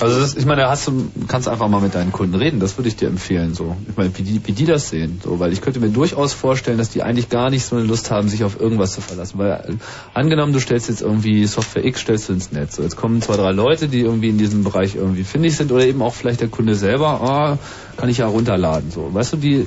Also 0.00 0.20
das, 0.20 0.36
ich 0.36 0.46
meine, 0.46 0.62
da 0.62 0.70
hast 0.70 0.86
du, 0.86 1.10
kannst 1.26 1.48
einfach 1.48 1.68
mal 1.68 1.80
mit 1.80 1.94
deinen 1.94 2.12
Kunden 2.12 2.36
reden, 2.36 2.60
das 2.60 2.78
würde 2.78 2.88
ich 2.88 2.96
dir 2.96 3.08
empfehlen, 3.08 3.54
so. 3.54 3.76
Ich 3.88 3.96
meine, 3.96 4.16
wie 4.16 4.22
die, 4.22 4.40
wie 4.46 4.52
die 4.52 4.64
das 4.64 4.90
sehen, 4.90 5.20
so, 5.22 5.40
weil 5.40 5.52
ich 5.52 5.60
könnte 5.60 5.80
mir 5.80 5.88
durchaus 5.88 6.32
vorstellen, 6.32 6.78
dass 6.78 6.90
die 6.90 7.02
eigentlich 7.02 7.28
gar 7.28 7.50
nicht 7.50 7.64
so 7.64 7.76
eine 7.76 7.84
Lust 7.84 8.10
haben, 8.10 8.28
sich 8.28 8.44
auf 8.44 8.60
irgendwas 8.60 8.92
zu 8.92 9.00
verlassen, 9.00 9.38
weil 9.38 9.50
äh, 9.50 9.72
angenommen, 10.14 10.52
du 10.52 10.60
stellst 10.60 10.88
jetzt 10.88 11.02
irgendwie 11.02 11.46
Software 11.46 11.84
X, 11.84 12.00
stellst 12.00 12.28
du 12.28 12.34
ins 12.34 12.52
Netz, 12.52 12.76
so, 12.76 12.82
jetzt 12.82 12.96
kommen 12.96 13.20
zwei, 13.22 13.36
drei 13.36 13.50
Leute, 13.50 13.88
die 13.88 14.00
irgendwie 14.00 14.28
in 14.28 14.38
diesem 14.38 14.62
Bereich 14.62 14.94
irgendwie 14.94 15.24
findig 15.24 15.56
sind 15.56 15.72
oder 15.72 15.84
eben 15.84 16.00
auch 16.02 16.14
vielleicht 16.14 16.40
der 16.40 16.48
Kunde 16.48 16.76
selber, 16.76 17.20
ah, 17.20 17.58
kann 17.96 18.08
ich 18.08 18.18
ja 18.18 18.28
runterladen, 18.28 18.92
so. 18.92 19.12
Weißt 19.12 19.32
du, 19.32 19.36
die, 19.36 19.66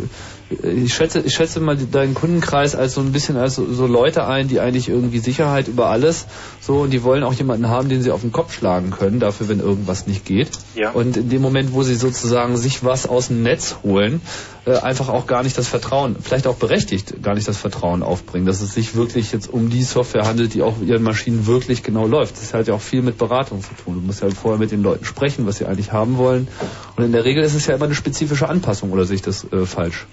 ich 0.64 0.94
schätze, 0.94 1.22
ich 1.22 1.34
schätze 1.34 1.60
mal 1.60 1.78
deinen 1.78 2.14
Kundenkreis 2.14 2.76
als 2.76 2.94
so 2.94 3.02
ein 3.02 3.12
bisschen 3.12 3.38
als 3.38 3.56
so, 3.56 3.72
so 3.72 3.88
Leute 3.88 4.26
ein, 4.26 4.48
die 4.48 4.60
eigentlich 4.60 4.90
irgendwie 4.90 5.20
Sicherheit 5.20 5.68
über 5.68 5.88
alles 5.88 6.26
so 6.60 6.80
und 6.80 6.92
die 6.92 7.04
wollen 7.04 7.24
auch 7.24 7.34
jemanden 7.34 7.70
haben, 7.70 7.90
den 7.90 8.02
sie 8.02 8.12
auf 8.12 8.22
den 8.22 8.32
Kopf 8.32 8.54
schlagen 8.54 8.92
können, 8.92 9.20
dafür, 9.20 9.50
wenn 9.50 9.60
irgendwas 9.60 10.08
nicht 10.08 10.26
geht. 10.26 10.50
Ja. 10.76 10.92
Und 10.92 11.18
in 11.18 11.30
dem 11.30 11.42
Moment, 11.42 11.74
wo 11.74 11.84
sie 11.84 11.96
sozusagen 11.96 12.58
sich 12.58 12.84
was 12.84 13.08
aus 13.08 13.28
dem 13.28 13.44
Netz 13.44 13.78
holen, 13.84 14.22
äh, 14.66 14.78
einfach 14.78 15.10
auch 15.10 15.26
gar 15.26 15.44
nicht 15.44 15.58
das 15.58 15.68
Vertrauen, 15.68 16.16
vielleicht 16.22 16.48
auch 16.48 16.56
berechtigt, 16.56 17.24
gar 17.24 17.34
nicht 17.34 17.48
das 17.48 17.58
Vertrauen 17.58 18.04
aufbringen, 18.04 18.46
dass 18.46 18.62
es 18.62 18.74
sich 18.74 18.96
wirklich 18.96 19.32
jetzt 19.32 19.52
um 19.52 19.70
die 19.70 19.84
Software 19.84 20.26
handelt, 20.26 20.54
die 20.54 20.62
auf 20.62 20.76
ihren 20.86 21.04
Maschinen 21.04 21.48
wirklich 21.48 21.82
genau 21.84 22.06
läuft. 22.06 22.36
Das 22.38 22.54
hat 22.54 22.68
ja 22.68 22.74
auch 22.74 22.82
viel 22.82 23.02
mit 23.02 23.18
Beratung 23.18 23.62
zu 23.62 23.74
tun. 23.84 23.96
Du 23.96 24.02
musst 24.02 24.22
ja 24.22 24.30
vorher 24.30 24.60
mit 24.60 24.72
den 24.72 24.84
Leuten 24.84 25.06
sprechen, 25.06 25.46
was 25.48 25.58
sie 25.58 25.66
eigentlich 25.66 25.92
haben 25.92 26.18
wollen. 26.18 26.48
Und 26.96 27.04
in 27.04 27.12
der 27.12 27.26
Regel 27.26 27.44
ist 27.44 27.56
es 27.56 27.66
ja 27.68 27.76
immer 27.76 27.86
eine 27.86 27.96
spezifische 27.96 28.50
Anpassung, 28.50 28.92
oder 28.92 29.06
sehe 29.06 29.16
ich 29.16 29.22
das 29.22 29.46
äh, 29.52 29.66
falsch? 29.66 30.06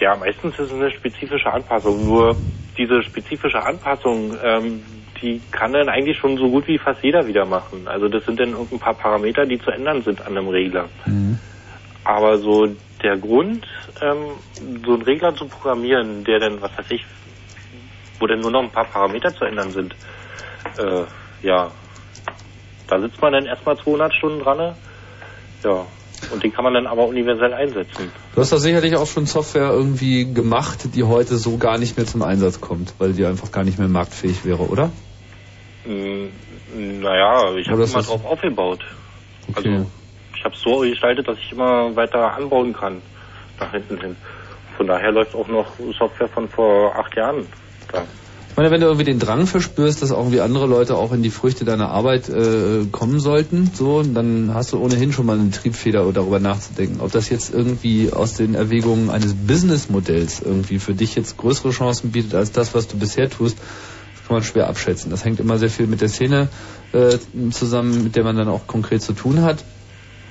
Ja, 0.00 0.16
meistens 0.16 0.54
ist 0.54 0.66
es 0.66 0.72
eine 0.72 0.90
spezifische 0.90 1.52
Anpassung. 1.52 2.04
Nur 2.04 2.36
diese 2.78 3.02
spezifische 3.02 3.62
Anpassung, 3.62 4.36
ähm, 4.42 5.06
die 5.20 5.42
kann 5.50 5.74
dann 5.74 5.90
eigentlich 5.90 6.16
schon 6.18 6.38
so 6.38 6.50
gut 6.50 6.66
wie 6.66 6.78
fast 6.78 7.02
jeder 7.02 7.26
wieder 7.26 7.44
machen. 7.44 7.86
Also 7.86 8.08
das 8.08 8.24
sind 8.24 8.40
dann 8.40 8.52
irgendein 8.52 8.78
paar 8.78 8.94
Parameter, 8.94 9.44
die 9.44 9.58
zu 9.58 9.70
ändern 9.70 10.02
sind 10.02 10.22
an 10.22 10.36
einem 10.36 10.48
Regler. 10.48 10.88
Aber 12.04 12.38
so 12.38 12.74
der 13.02 13.18
Grund, 13.18 13.66
ähm, 14.00 14.36
so 14.84 14.94
einen 14.94 15.02
Regler 15.02 15.34
zu 15.36 15.48
programmieren, 15.48 16.24
der 16.24 16.40
dann, 16.40 16.62
was 16.62 16.70
weiß 16.78 16.86
ich, 16.90 17.04
wo 18.18 18.26
dann 18.26 18.40
nur 18.40 18.50
noch 18.50 18.62
ein 18.62 18.70
paar 18.70 18.86
Parameter 18.86 19.34
zu 19.34 19.44
ändern 19.44 19.74
sind, 19.74 19.94
äh, 20.78 21.04
ja, 21.46 21.72
da 22.86 23.00
sitzt 23.00 23.20
man 23.20 23.32
dann 23.32 23.46
erstmal 23.46 23.78
200 23.78 24.14
Stunden 24.14 24.40
dran. 24.40 24.58
ne? 24.58 24.76
Ja, 25.62 25.86
und 26.32 26.42
den 26.42 26.52
kann 26.52 26.64
man 26.64 26.74
dann 26.74 26.86
aber 26.86 27.06
universell 27.06 27.52
einsetzen. 27.52 28.10
Du 28.34 28.40
hast 28.40 28.52
da 28.52 28.58
sicherlich 28.58 28.96
auch 28.96 29.06
schon 29.06 29.26
Software 29.26 29.70
irgendwie 29.70 30.32
gemacht, 30.32 30.94
die 30.94 31.04
heute 31.04 31.36
so 31.36 31.56
gar 31.56 31.78
nicht 31.78 31.96
mehr 31.96 32.06
zum 32.06 32.22
Einsatz 32.22 32.60
kommt, 32.60 32.94
weil 32.98 33.12
die 33.12 33.24
einfach 33.24 33.50
gar 33.52 33.64
nicht 33.64 33.78
mehr 33.78 33.88
marktfähig 33.88 34.44
wäre, 34.44 34.62
oder? 34.62 34.90
Mm, 35.86 36.28
Naja, 37.00 37.54
ich 37.56 37.68
habe 37.68 37.84
immer 37.84 38.02
drauf 38.02 38.24
aufgebaut. 38.24 38.80
Okay. 39.48 39.68
Also 39.68 39.86
ich 40.36 40.44
habe 40.44 40.54
es 40.54 40.60
so 40.62 40.78
gestaltet, 40.80 41.28
dass 41.28 41.38
ich 41.38 41.52
immer 41.52 41.94
weiter 41.96 42.34
anbauen 42.34 42.72
kann 42.72 43.02
nach 43.58 43.72
hinten 43.72 44.00
hin. 44.00 44.16
Von 44.76 44.86
daher 44.86 45.12
läuft 45.12 45.34
auch 45.34 45.48
noch 45.48 45.66
Software 45.98 46.28
von 46.28 46.48
vor 46.48 46.96
acht 46.96 47.14
Jahren. 47.16 47.46
Da. 47.92 48.04
Ich 48.50 48.56
meine, 48.56 48.70
wenn 48.72 48.80
du 48.80 48.88
irgendwie 48.88 49.04
den 49.04 49.20
Drang 49.20 49.46
verspürst, 49.46 50.02
dass 50.02 50.10
irgendwie 50.10 50.40
andere 50.40 50.66
Leute 50.66 50.96
auch 50.96 51.12
in 51.12 51.22
die 51.22 51.30
Früchte 51.30 51.64
deiner 51.64 51.88
Arbeit 51.90 52.28
äh, 52.28 52.84
kommen 52.90 53.20
sollten, 53.20 53.70
so, 53.72 54.02
dann 54.02 54.52
hast 54.52 54.72
du 54.72 54.78
ohnehin 54.78 55.12
schon 55.12 55.24
mal 55.24 55.38
eine 55.38 55.50
Triebfeder 55.50 56.10
darüber 56.12 56.40
nachzudenken, 56.40 57.00
ob 57.00 57.12
das 57.12 57.30
jetzt 57.30 57.54
irgendwie 57.54 58.12
aus 58.12 58.34
den 58.34 58.54
Erwägungen 58.54 59.08
eines 59.08 59.34
Businessmodells 59.34 60.42
irgendwie 60.44 60.78
für 60.78 60.94
dich 60.94 61.14
jetzt 61.14 61.36
größere 61.36 61.70
Chancen 61.70 62.10
bietet 62.10 62.34
als 62.34 62.50
das, 62.52 62.74
was 62.74 62.88
du 62.88 62.98
bisher 62.98 63.30
tust, 63.30 63.56
kann 64.26 64.36
man 64.36 64.42
schwer 64.42 64.68
abschätzen. 64.68 65.10
Das 65.10 65.24
hängt 65.24 65.40
immer 65.40 65.58
sehr 65.58 65.70
viel 65.70 65.86
mit 65.86 66.00
der 66.00 66.08
Szene 66.08 66.48
äh, 66.92 67.18
zusammen, 67.52 68.04
mit 68.04 68.16
der 68.16 68.24
man 68.24 68.36
dann 68.36 68.48
auch 68.48 68.66
konkret 68.66 69.00
zu 69.00 69.12
tun 69.12 69.42
hat 69.42 69.64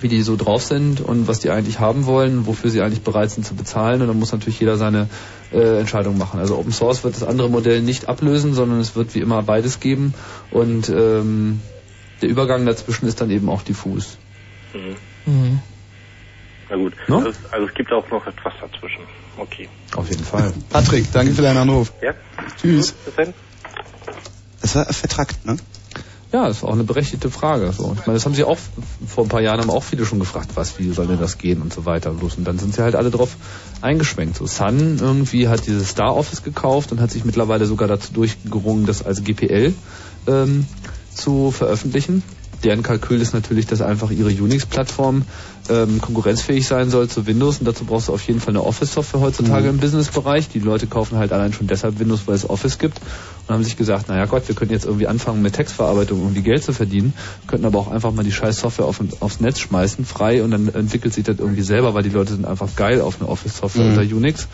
wie 0.01 0.07
die 0.07 0.21
so 0.21 0.35
drauf 0.37 0.63
sind 0.63 1.01
und 1.01 1.27
was 1.27 1.39
die 1.39 1.49
eigentlich 1.49 1.79
haben 1.79 2.05
wollen, 2.05 2.45
wofür 2.47 2.69
sie 2.69 2.81
eigentlich 2.81 3.01
bereit 3.01 3.31
sind 3.31 3.45
zu 3.45 3.53
bezahlen. 3.55 4.01
Und 4.01 4.07
dann 4.07 4.17
muss 4.19 4.31
natürlich 4.31 4.59
jeder 4.59 4.77
seine 4.77 5.09
äh, 5.51 5.79
Entscheidung 5.79 6.17
machen. 6.17 6.39
Also 6.39 6.57
Open 6.57 6.71
Source 6.71 7.03
wird 7.03 7.15
das 7.15 7.23
andere 7.23 7.49
Modell 7.49 7.81
nicht 7.81 8.07
ablösen, 8.07 8.53
sondern 8.53 8.79
es 8.79 8.95
wird 8.95 9.13
wie 9.15 9.19
immer 9.19 9.41
beides 9.43 9.79
geben. 9.79 10.13
Und 10.51 10.89
ähm, 10.89 11.61
der 12.21 12.29
Übergang 12.29 12.65
dazwischen 12.65 13.07
ist 13.07 13.19
dann 13.21 13.29
eben 13.29 13.49
auch 13.49 13.61
diffus. 13.61 14.17
Mhm. 14.73 14.95
Mhm. 15.31 15.59
Na 16.69 16.75
gut. 16.77 16.93
No? 17.07 17.17
Also, 17.17 17.29
es- 17.29 17.51
also 17.51 17.65
es 17.67 17.73
gibt 17.73 17.91
auch 17.91 18.09
noch 18.09 18.25
etwas 18.27 18.53
dazwischen. 18.61 19.01
Okay. 19.37 19.67
Auf 19.95 20.09
jeden 20.09 20.23
Fall. 20.23 20.53
Patrick, 20.69 21.11
danke 21.11 21.33
für 21.33 21.41
deinen 21.41 21.57
Anruf. 21.57 21.91
Ja? 22.01 22.13
Tschüss. 22.61 22.93
Gut, 22.93 23.05
bis 23.05 23.15
dann. 23.15 23.33
Das 24.61 24.75
war 24.75 24.85
vertrackt, 24.93 25.45
ne? 25.45 25.57
Ja, 26.31 26.43
war 26.61 26.69
auch 26.69 26.73
eine 26.73 26.83
berechtigte 26.83 27.31
Frage. 27.31 27.71
So. 27.71 27.95
Ich 27.99 28.05
meine, 28.05 28.13
das 28.13 28.25
haben 28.25 28.35
sie 28.35 28.43
auch 28.43 28.57
vor 29.07 29.25
ein 29.25 29.29
paar 29.29 29.41
Jahren 29.41 29.59
haben 29.59 29.71
auch 29.71 29.83
viele 29.83 30.05
schon 30.05 30.19
gefragt, 30.19 30.51
was, 30.53 30.77
wie 30.77 30.91
soll 30.91 31.07
denn 31.07 31.19
das 31.19 31.39
gehen 31.39 31.61
und 31.61 31.73
so 31.73 31.85
weiter. 31.85 32.11
Bloß. 32.11 32.35
Und 32.35 32.45
dann 32.45 32.59
sind 32.59 32.75
sie 32.75 32.83
halt 32.83 32.95
alle 32.95 33.09
drauf 33.09 33.35
eingeschwenkt. 33.81 34.37
So 34.37 34.45
Sun 34.45 34.99
irgendwie 34.99 35.47
hat 35.47 35.65
dieses 35.65 35.89
Star 35.89 36.15
Office 36.15 36.43
gekauft 36.43 36.91
und 36.91 37.01
hat 37.01 37.09
sich 37.09 37.25
mittlerweile 37.25 37.65
sogar 37.65 37.87
dazu 37.87 38.13
durchgerungen, 38.13 38.85
das 38.85 39.03
als 39.03 39.23
GPL 39.23 39.73
ähm, 40.27 40.67
zu 41.15 41.49
veröffentlichen. 41.49 42.21
Deren 42.63 42.83
Kalkül 42.83 43.21
ist 43.21 43.33
natürlich, 43.33 43.65
dass 43.65 43.81
einfach 43.81 44.11
ihre 44.11 44.29
Unix-Plattform 44.29 45.23
ähm, 45.69 46.01
konkurrenzfähig 46.01 46.67
sein 46.67 46.89
soll 46.89 47.07
zu 47.07 47.25
Windows 47.27 47.59
und 47.59 47.65
dazu 47.67 47.85
brauchst 47.85 48.07
du 48.07 48.13
auf 48.13 48.21
jeden 48.27 48.39
Fall 48.39 48.49
eine 48.55 48.63
Office-Software 48.63 49.21
heutzutage 49.21 49.63
Mhm. 49.63 49.75
im 49.75 49.77
Business-Bereich. 49.79 50.49
Die 50.49 50.59
Leute 50.59 50.87
kaufen 50.87 51.17
halt 51.17 51.31
allein 51.31 51.53
schon 51.53 51.67
deshalb 51.67 51.99
Windows, 51.99 52.21
weil 52.27 52.35
es 52.35 52.49
Office 52.49 52.77
gibt 52.77 52.99
und 53.47 53.53
haben 53.53 53.63
sich 53.63 53.77
gesagt, 53.77 54.07
naja 54.09 54.25
Gott, 54.25 54.47
wir 54.47 54.55
könnten 54.55 54.73
jetzt 54.73 54.85
irgendwie 54.85 55.07
anfangen 55.07 55.41
mit 55.41 55.53
Textverarbeitung, 55.53 56.19
um 56.19 56.25
irgendwie 56.27 56.41
Geld 56.43 56.63
zu 56.63 56.73
verdienen, 56.73 57.13
könnten 57.47 57.65
aber 57.65 57.79
auch 57.79 57.87
einfach 57.89 58.11
mal 58.11 58.23
die 58.23 58.31
scheiß 58.31 58.57
Software 58.59 58.85
auf, 58.85 58.99
aufs 59.19 59.39
Netz 59.39 59.59
schmeißen, 59.59 60.05
frei 60.05 60.43
und 60.43 60.51
dann 60.51 60.67
entwickelt 60.73 61.13
sich 61.13 61.23
das 61.23 61.39
irgendwie 61.39 61.61
selber, 61.63 61.93
weil 61.93 62.03
die 62.03 62.09
Leute 62.09 62.33
sind 62.33 62.45
einfach 62.45 62.75
geil 62.75 63.01
auf 63.01 63.19
eine 63.19 63.29
Office-Software 63.29 63.85
Mhm. 63.85 63.97
unter 63.97 64.15
Unix. 64.15 64.47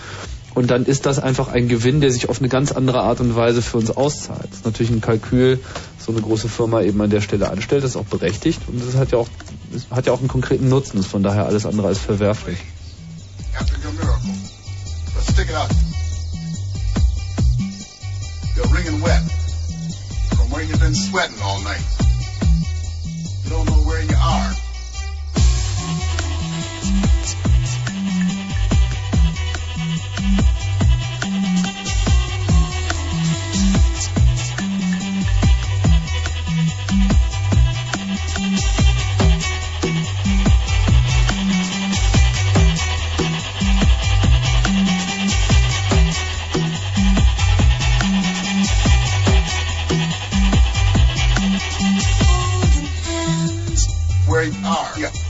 Und 0.55 0.71
dann 0.71 0.85
ist 0.85 1.05
das 1.05 1.19
einfach 1.19 1.49
ein 1.49 1.67
Gewinn, 1.67 1.99
der 1.99 2.11
sich 2.11 2.29
auf 2.29 2.39
eine 2.39 2.47
ganz 2.47 2.71
andere 2.71 3.01
Art 3.01 3.19
und 3.19 3.35
Weise 3.35 3.61
für 3.61 3.77
uns 3.77 3.91
auszahlt. 3.91 4.47
Das 4.49 4.59
ist 4.59 4.65
natürlich 4.65 4.89
ein 4.89 5.01
Kalkül, 5.01 5.59
so 5.99 6.13
eine 6.13 6.21
große 6.21 6.47
Firma 6.47 6.81
eben 6.81 7.01
an 7.01 7.09
der 7.09 7.19
Stelle 7.19 7.49
anstellt, 7.49 7.83
das 7.83 7.91
ist 7.91 7.97
auch 7.97 8.05
berechtigt 8.05 8.61
und 8.67 8.81
das 8.85 8.95
hat 8.95 9.11
ja 9.11 9.17
auch, 9.17 9.27
das 9.73 9.87
hat 9.91 10.05
ja 10.05 10.13
auch 10.13 10.19
einen 10.19 10.29
konkreten 10.29 10.69
Nutzen, 10.69 10.97
ist 10.97 11.07
von 11.07 11.23
daher 11.23 11.45
alles 11.45 11.65
andere 11.65 11.87
als 11.87 11.99
verwerflich. 11.99 12.57
You 23.43 23.51
don't 23.51 23.65
know 23.67 23.81
where 23.85 24.01
you 24.01 24.15
are. 24.17 24.64
Where 54.45 54.61
you 54.61 54.67
are. 54.67 54.99
Yeah. 54.99 55.24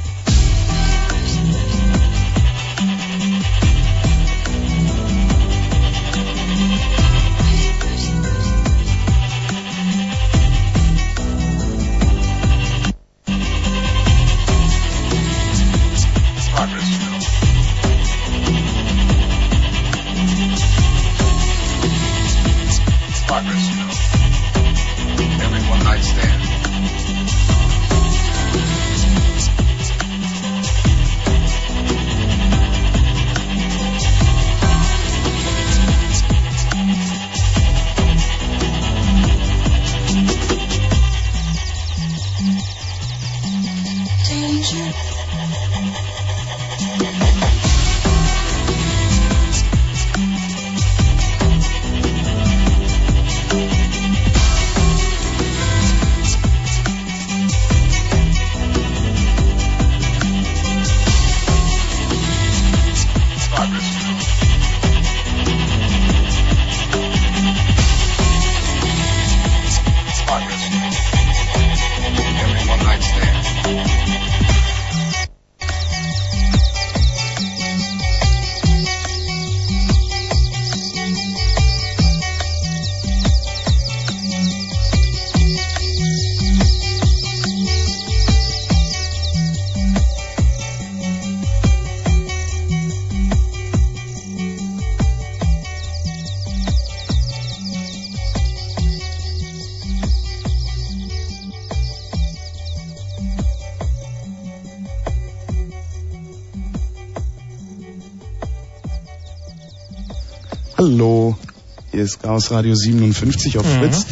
Hier 111.95 112.03
ist 112.03 112.21
Chaos 112.21 112.51
Radio 112.51 112.75
57 112.75 113.57
auf 113.57 113.65
Mhm. 113.65 113.79
Fritz. 113.79 114.05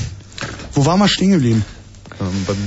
Wo 0.73 0.85
waren 0.85 0.99
wir 0.99 1.07
stehen 1.07 1.31
geblieben? 1.31 1.63
Ähm, 2.19 2.27
beim, 2.47 2.57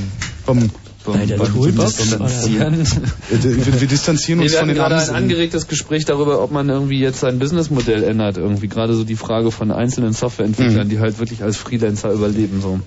beim, 0.58 0.70
Bei 1.04 1.24
der 1.24 1.38
beim 1.38 1.52
Toolbox, 1.54 1.96
Distanzieren. 1.96 2.74
oder? 2.80 3.42
Wir, 3.42 3.80
wir 3.80 3.88
distanzieren 3.88 4.38
Nee, 4.40 4.44
uns 4.46 4.52
wir 4.52 4.58
von 4.60 4.68
hatten 4.68 4.74
den 4.74 4.76
gerade 4.76 4.94
ein 4.96 5.00
Amseln. 5.00 5.16
angeregtes 5.16 5.68
Gespräch 5.68 6.04
darüber, 6.04 6.42
ob 6.42 6.50
man 6.50 6.68
irgendwie 6.68 7.00
jetzt 7.00 7.20
sein 7.20 7.38
Businessmodell 7.38 8.02
ändert. 8.04 8.36
Irgendwie 8.38 8.68
gerade 8.68 8.94
so 8.94 9.04
die 9.04 9.16
Frage 9.16 9.50
von 9.50 9.70
einzelnen 9.70 10.12
Softwareentwicklern, 10.12 10.86
Mhm. 10.86 10.90
die 10.90 10.98
halt 10.98 11.18
wirklich 11.18 11.42
als 11.42 11.56
Freelancer 11.56 12.10
überleben. 12.12 12.60
So. 12.60 12.80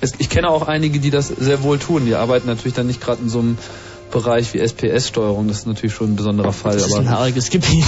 Es, 0.00 0.12
ich 0.18 0.28
kenne 0.28 0.48
auch 0.50 0.66
einige, 0.68 0.98
die 1.00 1.10
das 1.10 1.28
sehr 1.28 1.62
wohl 1.62 1.78
tun. 1.78 2.06
Die 2.06 2.14
arbeiten 2.14 2.46
natürlich 2.46 2.74
dann 2.74 2.86
nicht 2.86 3.00
gerade 3.00 3.22
in 3.22 3.28
so 3.28 3.40
einem 3.40 3.58
Bereich 4.12 4.52
wie 4.54 4.58
SPS-Steuerung. 4.60 5.48
Das 5.48 5.58
ist 5.60 5.66
natürlich 5.66 5.94
schon 5.94 6.12
ein 6.12 6.16
besonderer 6.16 6.52
Fall. 6.52 6.74
Das 6.74 6.86
ist 6.86 6.92
aber 6.92 7.00
ein 7.02 7.10
haariges 7.10 7.50
Gebiet. 7.50 7.84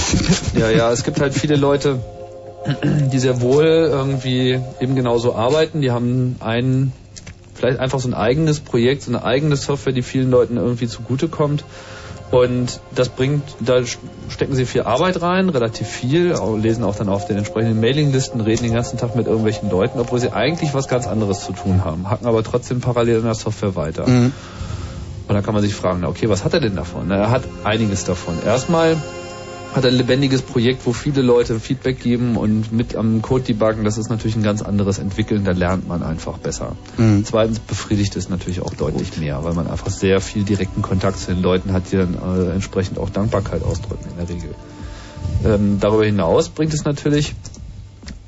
ja, 0.59 0.69
ja, 0.69 0.91
es 0.91 1.03
gibt 1.03 1.19
halt 1.21 1.33
viele 1.33 1.55
Leute, 1.55 1.99
die 3.11 3.19
sehr 3.19 3.41
wohl 3.41 3.65
irgendwie 3.65 4.59
eben 4.79 4.95
genauso 4.95 5.35
arbeiten. 5.35 5.81
Die 5.81 5.91
haben 5.91 6.35
einen, 6.39 6.93
vielleicht 7.53 7.79
einfach 7.79 7.99
so 7.99 8.09
ein 8.09 8.13
eigenes 8.13 8.59
Projekt, 8.59 9.03
so 9.03 9.11
eine 9.11 9.23
eigene 9.23 9.55
Software, 9.55 9.93
die 9.93 10.01
vielen 10.01 10.31
Leuten 10.31 10.57
irgendwie 10.57 10.87
zugutekommt. 10.87 11.63
Und 12.29 12.81
das 12.93 13.07
bringt, 13.07 13.43
da 13.61 13.79
stecken 14.29 14.53
sie 14.53 14.65
viel 14.65 14.81
Arbeit 14.81 15.21
rein, 15.21 15.47
relativ 15.47 15.87
viel, 15.87 16.35
lesen 16.57 16.83
auch 16.83 16.95
dann 16.95 17.07
auf 17.07 17.25
den 17.25 17.37
entsprechenden 17.37 17.79
Mailinglisten, 17.79 18.41
reden 18.41 18.63
den 18.63 18.73
ganzen 18.73 18.97
Tag 18.97 19.15
mit 19.15 19.27
irgendwelchen 19.27 19.69
Leuten, 19.69 19.97
obwohl 19.97 20.19
sie 20.19 20.33
eigentlich 20.33 20.73
was 20.73 20.89
ganz 20.89 21.07
anderes 21.07 21.45
zu 21.45 21.53
tun 21.53 21.85
haben, 21.85 22.09
hacken 22.09 22.27
aber 22.27 22.43
trotzdem 22.43 22.81
parallel 22.81 23.19
in 23.19 23.23
der 23.23 23.33
Software 23.33 23.77
weiter. 23.77 24.09
Mhm. 24.09 24.33
Und 25.27 25.35
dann 25.35 25.43
kann 25.43 25.53
man 25.53 25.63
sich 25.63 25.73
fragen, 25.73 26.03
okay, 26.03 26.29
was 26.29 26.43
hat 26.43 26.53
er 26.53 26.59
denn 26.59 26.75
davon? 26.75 27.05
Na, 27.07 27.15
er 27.15 27.29
hat 27.29 27.43
einiges 27.63 28.03
davon. 28.03 28.35
Erstmal 28.45 28.97
hat 29.77 29.85
ein 29.85 29.93
lebendiges 29.93 30.41
Projekt, 30.41 30.85
wo 30.85 30.93
viele 30.93 31.21
Leute 31.21 31.59
Feedback 31.59 32.01
geben 32.01 32.35
und 32.35 32.71
mit 32.71 32.95
am 32.95 33.21
Code 33.21 33.43
debuggen, 33.43 33.83
das 33.83 33.97
ist 33.97 34.09
natürlich 34.09 34.35
ein 34.35 34.43
ganz 34.43 34.61
anderes 34.61 34.99
Entwickeln, 34.99 35.45
da 35.45 35.51
lernt 35.51 35.87
man 35.87 36.03
einfach 36.03 36.37
besser. 36.37 36.75
Mhm. 36.97 37.23
Zweitens 37.23 37.59
befriedigt 37.59 38.15
es 38.15 38.29
natürlich 38.29 38.61
auch 38.61 38.73
deutlich 38.73 39.17
mehr, 39.17 39.43
weil 39.43 39.53
man 39.53 39.67
einfach 39.67 39.89
sehr 39.89 40.19
viel 40.19 40.43
direkten 40.43 40.81
Kontakt 40.81 41.19
zu 41.19 41.33
den 41.33 41.41
Leuten 41.41 41.71
hat, 41.73 41.91
die 41.91 41.97
dann 41.97 42.15
äh, 42.15 42.53
entsprechend 42.53 42.97
auch 42.97 43.09
Dankbarkeit 43.09 43.63
ausdrücken 43.63 44.09
in 44.09 44.17
der 44.17 44.35
Regel. 44.35 44.55
Ähm, 45.45 45.79
darüber 45.79 46.05
hinaus 46.05 46.49
bringt 46.49 46.73
es 46.73 46.83
natürlich 46.83 47.35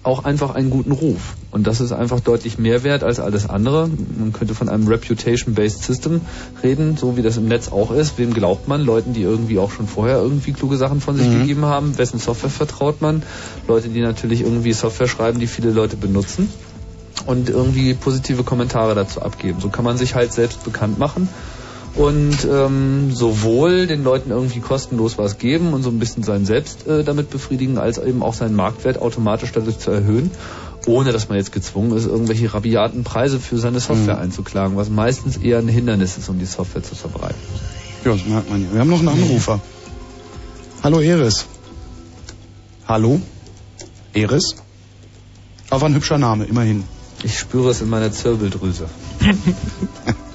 auch 0.01 0.23
einfach 0.23 0.55
einen 0.55 0.69
guten 0.69 0.91
Ruf. 0.91 1.35
Und 1.51 1.67
das 1.67 1.81
ist 1.81 1.91
einfach 1.91 2.21
deutlich 2.21 2.57
mehr 2.57 2.84
wert 2.84 3.03
als 3.03 3.19
alles 3.19 3.49
andere. 3.49 3.89
Man 4.17 4.31
könnte 4.31 4.55
von 4.55 4.69
einem 4.69 4.88
Reputation-Based 4.88 5.84
System 5.84 6.21
reden, 6.63 6.95
so 6.95 7.17
wie 7.17 7.21
das 7.21 7.38
im 7.38 7.47
Netz 7.47 7.69
auch 7.69 7.91
ist. 7.91 8.17
Wem 8.17 8.34
glaubt 8.34 8.67
man? 8.67 8.81
Leuten, 8.81 9.13
die 9.13 9.23
irgendwie 9.23 9.59
auch 9.59 9.71
schon 9.71 9.88
vorher 9.88 10.17
irgendwie 10.19 10.53
kluge 10.53 10.77
Sachen 10.77 11.01
von 11.01 11.17
sich 11.17 11.27
Mhm. 11.27 11.41
gegeben 11.41 11.65
haben. 11.65 11.97
Wessen 11.97 12.19
Software 12.19 12.49
vertraut 12.49 13.01
man? 13.01 13.23
Leute, 13.67 13.89
die 13.89 14.01
natürlich 14.01 14.41
irgendwie 14.41 14.71
Software 14.71 15.07
schreiben, 15.07 15.39
die 15.39 15.47
viele 15.47 15.71
Leute 15.71 15.97
benutzen. 15.97 16.49
Und 17.26 17.49
irgendwie 17.49 17.93
positive 17.93 18.43
Kommentare 18.43 18.95
dazu 18.95 19.21
abgeben. 19.21 19.59
So 19.59 19.69
kann 19.69 19.84
man 19.84 19.97
sich 19.97 20.15
halt 20.15 20.31
selbst 20.31 20.63
bekannt 20.63 20.97
machen 20.97 21.27
und 21.95 22.38
ähm, 22.49 23.11
sowohl 23.14 23.88
den 23.88 24.03
Leuten 24.03 24.30
irgendwie 24.32 24.60
kostenlos 24.60 25.18
was 25.18 25.38
geben 25.38 25.74
und 25.74 25.84
so 25.84 25.90
ein 25.90 25.99
bisschen 25.99 26.24
sein 26.24 26.45
Selbst 26.45 26.88
äh, 26.88 27.03
damit 27.03 27.30
befriedigen, 27.30 27.78
als 27.78 27.98
eben 27.98 28.24
auch 28.24 28.34
seinen 28.34 28.56
Marktwert 28.56 29.02
automatisch 29.02 29.52
dadurch 29.52 29.80
zu 29.80 29.91
erhöhen, 29.91 30.32
ohne 30.86 31.11
dass 31.11 31.30
man 31.30 31.38
jetzt 31.38 31.52
gezwungen 31.52 31.98
ist, 31.98 32.06
irgendwelche 32.06 32.53
rabiaten 32.53 33.03
Preise 33.03 33.40
für 33.40 33.57
seine 33.57 33.80
Software 33.80 34.16
Mhm. 34.16 34.22
einzuklagen, 34.22 34.78
was 34.78 34.90
meistens 34.90 35.38
eher 35.38 35.57
ein 35.60 35.68
Hindernis 35.68 36.18
ist, 36.18 36.30
um 36.30 36.40
die 36.40 36.45
Software 36.45 36.84
zu 36.84 36.95
verbreiten. 36.95 37.40
Ja, 38.06 38.11
das 38.14 38.26
merkt 38.26 38.49
man 38.49 38.61
ja. 38.64 38.68
Wir 38.72 38.80
haben 38.80 38.90
noch 38.90 38.99
einen 38.99 39.10
Anrufer. 39.10 39.60
Hallo 40.84 41.02
Eris. 41.02 41.45
Hallo? 42.88 43.20
Eris? 44.14 44.56
Aber 45.70 45.86
ein 45.88 45.95
hübscher 45.95 46.18
Name, 46.18 46.45
immerhin. 46.45 46.84
Ich 47.24 47.38
spüre 47.38 47.72
es 47.72 47.82
in 47.82 47.90
meiner 47.90 48.11
Zirbeldrüse. 48.11 48.88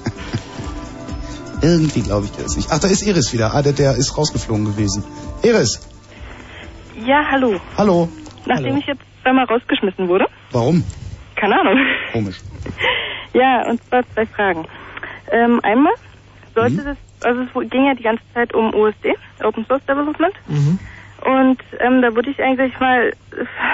Irgendwie 1.61 2.01
glaube 2.01 2.25
ich, 2.25 2.37
ist 2.37 2.55
nicht. 2.57 2.69
Ach, 2.71 2.79
da 2.79 2.87
ist 2.87 3.05
Eris 3.07 3.33
wieder. 3.33 3.53
Ah, 3.53 3.61
der, 3.61 3.73
der 3.73 3.91
ist 3.91 4.17
rausgeflogen 4.17 4.65
gewesen. 4.65 5.03
Eris, 5.43 5.81
Ja, 7.05 7.23
hallo. 7.31 7.59
hallo. 7.77 8.09
Nachdem 8.45 8.65
Hallo. 8.67 8.77
ich 8.79 8.85
jetzt 8.87 9.01
zweimal 9.23 9.45
rausgeschmissen 9.45 10.07
wurde, 10.07 10.27
Warum? 10.51 10.83
keine 11.35 11.59
Ahnung. 11.59 11.77
Komisch. 12.11 12.41
Ja, 13.33 13.69
und 13.69 13.81
zwar 13.89 14.03
zwei 14.13 14.25
Fragen. 14.27 14.65
Ähm, 15.29 15.59
einmal 15.61 15.91
sollte 16.55 16.77
Mhm. 16.81 16.85
das, 16.85 16.97
also 17.19 17.41
es 17.41 17.69
ging 17.69 17.85
ja 17.85 17.93
die 17.93 18.03
ganze 18.03 18.23
Zeit 18.33 18.53
um 18.53 18.73
OSD, 18.73 19.13
Open 19.43 19.65
Source 19.65 19.83
Development. 19.89 20.33
Mhm. 20.47 20.79
Und 21.25 21.59
ähm, 21.81 22.01
da 22.01 22.15
würde 22.15 22.29
ich 22.29 22.41
eigentlich 22.41 22.79
mal 22.79 23.11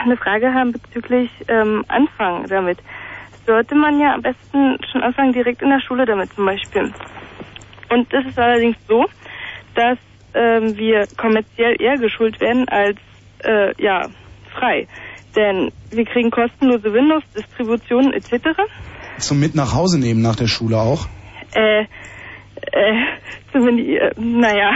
eine 0.04 0.18
Frage 0.18 0.52
haben 0.52 0.72
bezüglich 0.72 1.30
ähm, 1.48 1.86
Anfang 1.90 2.48
damit. 2.50 2.80
Sollte 3.46 3.76
man 3.76 4.00
ja 4.00 4.16
am 4.16 4.24
besten 4.24 4.78
schon 4.92 5.04
anfangen 5.04 5.34
direkt 5.34 5.62
in 5.62 5.70
der 5.70 5.80
Schule 5.82 6.08
damit 6.08 6.34
zum 6.34 6.46
Beispiel. 6.48 6.92
Und 7.92 8.12
das 8.14 8.26
ist 8.26 8.40
allerdings 8.40 8.78
so, 8.88 9.06
dass 9.76 9.98
ähm, 10.34 10.78
wir 10.78 11.08
kommerziell 11.18 11.76
eher 11.80 11.98
geschult 11.98 12.40
werden 12.40 12.68
als 12.70 12.98
äh, 13.44 13.74
ja 13.84 14.08
frei. 14.58 14.88
Denn 15.36 15.72
wir 15.92 16.06
kriegen 16.06 16.32
kostenlose 16.32 16.94
Windows-Distributionen 16.94 18.14
etc. 18.14 18.50
Zum 19.18 19.40
mit 19.40 19.56
nach 19.56 19.74
Hause 19.74 20.00
nehmen 20.00 20.22
nach 20.22 20.36
der 20.36 20.48
Schule 20.48 20.78
auch. 20.78 21.08
Äh, 21.54 21.82
äh, 21.82 21.88
zumindest, 23.52 23.90
äh, 23.90 24.12
naja, 24.20 24.72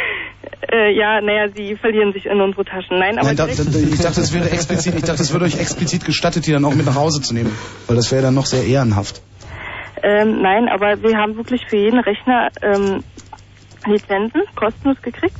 äh, 0.72 0.96
ja, 0.96 1.20
naja, 1.20 1.48
sie 1.54 1.76
verlieren 1.76 2.12
sich 2.12 2.26
in 2.26 2.40
unsere 2.40 2.64
Taschen. 2.64 2.98
Nein, 2.98 3.18
aber 3.18 3.28
Nein, 3.28 3.36
da, 3.36 3.46
da, 3.46 3.52
ich 3.52 4.00
dachte, 4.00 4.20
es 4.20 4.32
wäre 4.32 4.50
explizit, 4.50 4.94
ich 4.94 5.04
dachte, 5.04 5.22
es 5.22 5.32
würde 5.32 5.46
euch 5.46 5.58
explizit 5.58 6.04
gestattet, 6.04 6.46
die 6.46 6.52
dann 6.52 6.64
auch 6.64 6.74
mit 6.74 6.86
nach 6.86 6.94
Hause 6.96 7.20
zu 7.20 7.34
nehmen. 7.34 7.52
Weil 7.86 7.96
das 7.96 8.12
wäre 8.12 8.22
dann 8.22 8.34
noch 8.34 8.46
sehr 8.46 8.64
ehrenhaft. 8.64 9.22
Ähm, 10.06 10.40
nein, 10.40 10.68
aber 10.68 11.02
wir 11.02 11.16
haben 11.16 11.36
wirklich 11.36 11.66
für 11.66 11.76
jeden 11.76 11.98
Rechner 11.98 12.50
ähm, 12.62 13.02
Lizenzen 13.86 14.42
kostenlos 14.54 15.02
gekriegt. 15.02 15.38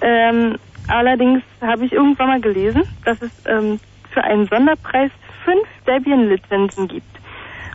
Ähm, 0.00 0.56
allerdings 0.88 1.42
habe 1.60 1.84
ich 1.84 1.92
irgendwann 1.92 2.28
mal 2.28 2.40
gelesen, 2.40 2.84
dass 3.04 3.20
es 3.20 3.30
ähm, 3.44 3.78
für 4.14 4.24
einen 4.24 4.46
Sonderpreis 4.46 5.10
fünf 5.44 5.66
Debian-Lizenzen 5.86 6.88
gibt. 6.88 7.04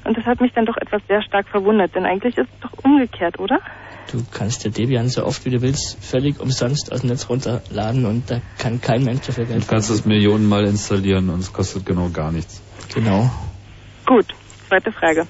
Und 0.03 0.17
das 0.17 0.25
hat 0.25 0.41
mich 0.41 0.51
dann 0.53 0.65
doch 0.65 0.77
etwas 0.77 1.03
sehr 1.07 1.21
stark 1.21 1.47
verwundert, 1.47 1.93
denn 1.93 2.07
eigentlich 2.07 2.35
ist 2.35 2.49
es 2.51 2.59
doch 2.61 2.83
umgekehrt, 2.83 3.37
oder? 3.37 3.59
Du 4.11 4.23
kannst 4.33 4.65
dir 4.65 4.71
Debian 4.71 5.07
so 5.07 5.23
oft 5.23 5.45
wie 5.45 5.51
du 5.51 5.61
willst 5.61 6.03
völlig 6.03 6.39
umsonst 6.39 6.91
aus 6.91 7.01
dem 7.01 7.11
Netz 7.11 7.29
runterladen 7.29 8.07
und 8.07 8.31
da 8.31 8.41
kann 8.57 8.81
kein 8.81 9.03
Mensch 9.03 9.27
dafür 9.27 9.45
Geld 9.45 9.65
Du 9.65 9.67
kannst 9.67 9.91
es 9.91 10.03
Millionen 10.03 10.49
Mal 10.49 10.65
installieren 10.65 11.29
und 11.29 11.41
es 11.41 11.53
kostet 11.53 11.85
genau 11.85 12.09
gar 12.09 12.31
nichts. 12.31 12.63
Genau. 12.95 13.29
Gut, 14.07 14.25
zweite 14.67 14.91
Frage. 14.91 15.27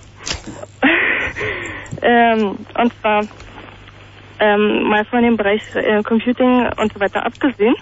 ähm, 2.01 2.57
und 2.77 2.93
zwar 2.99 3.23
ähm, 4.39 4.83
mal 4.83 5.05
von 5.05 5.21
dem 5.21 5.37
Bereich 5.37 5.61
äh, 5.75 6.01
Computing 6.03 6.67
und 6.77 6.93
so 6.93 6.99
weiter 6.99 7.25
abgesehen. 7.25 7.75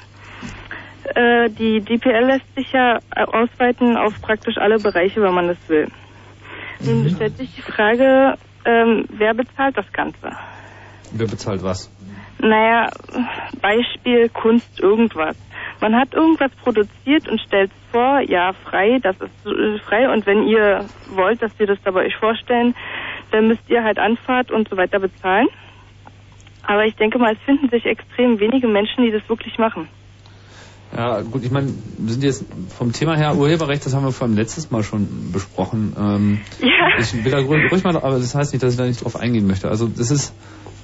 Äh, 1.16 1.50
die 1.50 1.82
DPL 1.82 2.26
lässt 2.26 2.56
sich 2.56 2.72
ja 2.72 3.00
äh, 3.16 3.24
ausweiten 3.24 3.98
auf 3.98 4.20
praktisch 4.22 4.58
alle 4.58 4.78
Bereiche, 4.78 5.22
wenn 5.22 5.34
man 5.34 5.48
das 5.48 5.58
will. 5.68 5.88
Nun 6.82 7.10
stellt 7.10 7.38
sich 7.38 7.54
die 7.56 7.62
Frage, 7.62 8.38
ähm, 8.66 9.06
wer 9.10 9.34
bezahlt 9.34 9.78
das 9.78 9.92
Ganze? 9.92 10.32
Wer 11.12 11.28
bezahlt 11.28 11.64
was? 11.64 11.92
Naja, 12.40 12.90
Beispiel 13.62 14.30
Kunst 14.30 14.80
irgendwas. 14.80 15.36
Man 15.82 15.96
hat 15.96 16.14
irgendwas 16.14 16.52
produziert 16.64 17.28
und 17.30 17.40
stellt 17.40 17.72
es 17.72 17.92
vor, 17.92 18.20
ja, 18.22 18.54
frei, 18.54 19.00
das 19.02 19.16
ist 19.16 19.46
äh, 19.46 19.80
frei 19.80 20.12
und 20.12 20.26
wenn 20.26 20.48
ihr 20.48 20.86
wollt, 21.16 21.42
dass 21.42 21.58
wir 21.58 21.68
das 21.68 21.78
da 21.84 21.92
bei 21.92 22.06
euch 22.06 22.16
vorstellen, 22.16 22.76
dann 23.32 23.48
müsst 23.48 23.64
ihr 23.70 23.84
halt 23.84 23.98
Anfahrt 23.98 24.52
und 24.52 24.68
so 24.70 24.78
weiter 24.78 25.00
bezahlen. 25.00 25.48
Aber 26.64 26.86
ich 26.86 26.96
denke 26.96 27.18
mal, 27.18 27.34
es 27.34 27.40
finden 27.46 27.70
sich 27.70 27.86
extrem 27.86 28.40
wenige 28.40 28.68
Menschen, 28.68 29.06
die 29.06 29.12
das 29.12 29.28
wirklich 29.30 29.58
machen. 29.58 29.88
Ja, 30.96 31.22
gut, 31.22 31.44
ich 31.44 31.52
meine, 31.52 31.68
wir 31.68 32.14
sind 32.14 32.24
jetzt 32.24 32.46
vom 32.76 32.92
Thema 32.92 33.16
her 33.16 33.36
Urheberrecht, 33.36 33.86
das 33.86 33.94
haben 33.94 34.04
wir 34.04 34.12
vor 34.12 34.28
allem 34.28 34.36
letztes 34.36 34.72
Mal 34.72 34.84
schon 34.84 35.32
besprochen. 35.32 35.96
Ähm, 35.98 36.42
Ja. 36.60 36.98
Ich 37.00 37.24
will 37.24 37.32
da 37.32 37.40
ruhig 37.40 37.84
mal, 37.84 37.96
aber 37.96 38.18
das 38.18 38.36
heißt 38.36 38.54
nicht, 38.54 38.64
dass 38.64 38.74
ich 38.74 38.78
da 38.78 38.86
nicht 38.86 39.04
drauf 39.04 39.16
eingehen 39.16 39.48
möchte. 39.48 39.70
Also 39.70 39.88
das 39.88 40.12
ist 40.12 40.34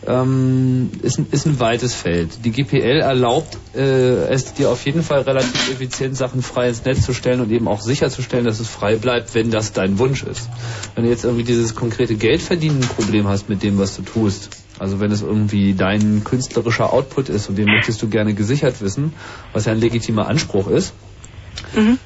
ähm, 0.08 0.90
ist, 1.02 1.18
ein- 1.20 1.28
ist 1.32 1.46
ein 1.46 1.60
weites 1.60 1.94
Feld. 1.94 2.46
Die 2.46 2.52
GPL 2.52 3.00
erlaubt 3.02 3.58
äh, 3.76 4.28
es 4.28 4.54
dir 4.54 4.70
auf 4.70 4.86
jeden 4.86 5.04
Fall 5.04 5.22
relativ 5.22 5.72
effizient 5.72 6.16
Sachen 6.16 6.42
frei 6.42 6.70
ins 6.70 6.86
Netz 6.86 7.04
zu 7.06 7.14
stellen 7.14 7.42
und 7.42 7.52
eben 7.52 7.68
auch 7.68 7.82
sicherzustellen, 7.82 8.46
dass 8.46 8.60
es 8.60 8.68
frei 8.68 8.96
bleibt, 8.96 9.34
wenn 9.36 9.52
das 9.52 9.74
dein 9.74 9.98
Wunsch 10.00 10.24
ist. 10.24 10.50
Wenn 10.96 11.04
du 11.06 11.10
jetzt 11.10 11.24
irgendwie 11.24 11.44
dieses 11.44 11.76
konkrete 11.76 12.16
Geldverdienen-Problem 12.16 13.28
hast 13.28 13.50
mit 13.50 13.64
dem, 13.64 13.78
was 13.78 13.96
du 13.96 14.02
tust, 14.04 14.50
also 14.80 15.00
wenn 15.00 15.12
es 15.12 15.22
irgendwie 15.22 15.74
dein 15.74 16.24
künstlerischer 16.24 16.92
Output 16.94 17.30
ist 17.30 17.50
und 17.50 17.58
den 17.58 17.66
möchtest 17.66 18.02
du 18.02 18.08
gerne 18.10 18.34
gesichert 18.34 18.82
wissen, 18.82 19.14
was 19.54 19.66
ja 19.66 19.72
ein 19.72 19.80
legitimer 19.80 20.28
Anspruch 20.28 20.68
ist, 20.68 20.94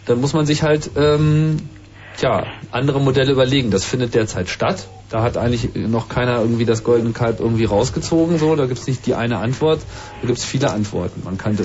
dann 0.05 0.21
muss 0.21 0.34
man 0.34 0.45
sich 0.45 0.63
halt 0.63 0.91
ähm, 0.95 1.57
tja, 2.19 2.47
andere 2.71 2.99
Modelle 2.99 3.31
überlegen. 3.31 3.71
Das 3.71 3.85
findet 3.85 4.13
derzeit 4.13 4.49
statt. 4.49 4.87
Da 5.09 5.23
hat 5.23 5.37
eigentlich 5.37 5.73
noch 5.73 6.07
keiner 6.07 6.39
irgendwie 6.39 6.65
das 6.65 6.83
goldene 6.83 7.13
Kalb 7.13 7.39
irgendwie 7.39 7.65
rausgezogen. 7.65 8.37
So, 8.37 8.55
da 8.55 8.67
gibt 8.67 8.79
es 8.79 8.87
nicht 8.87 9.05
die 9.05 9.15
eine 9.15 9.37
Antwort. 9.37 9.81
Da 10.21 10.27
gibt 10.27 10.37
es 10.37 10.45
viele 10.45 10.69
Antworten. 10.69 11.23
Man 11.23 11.37
kann, 11.37 11.57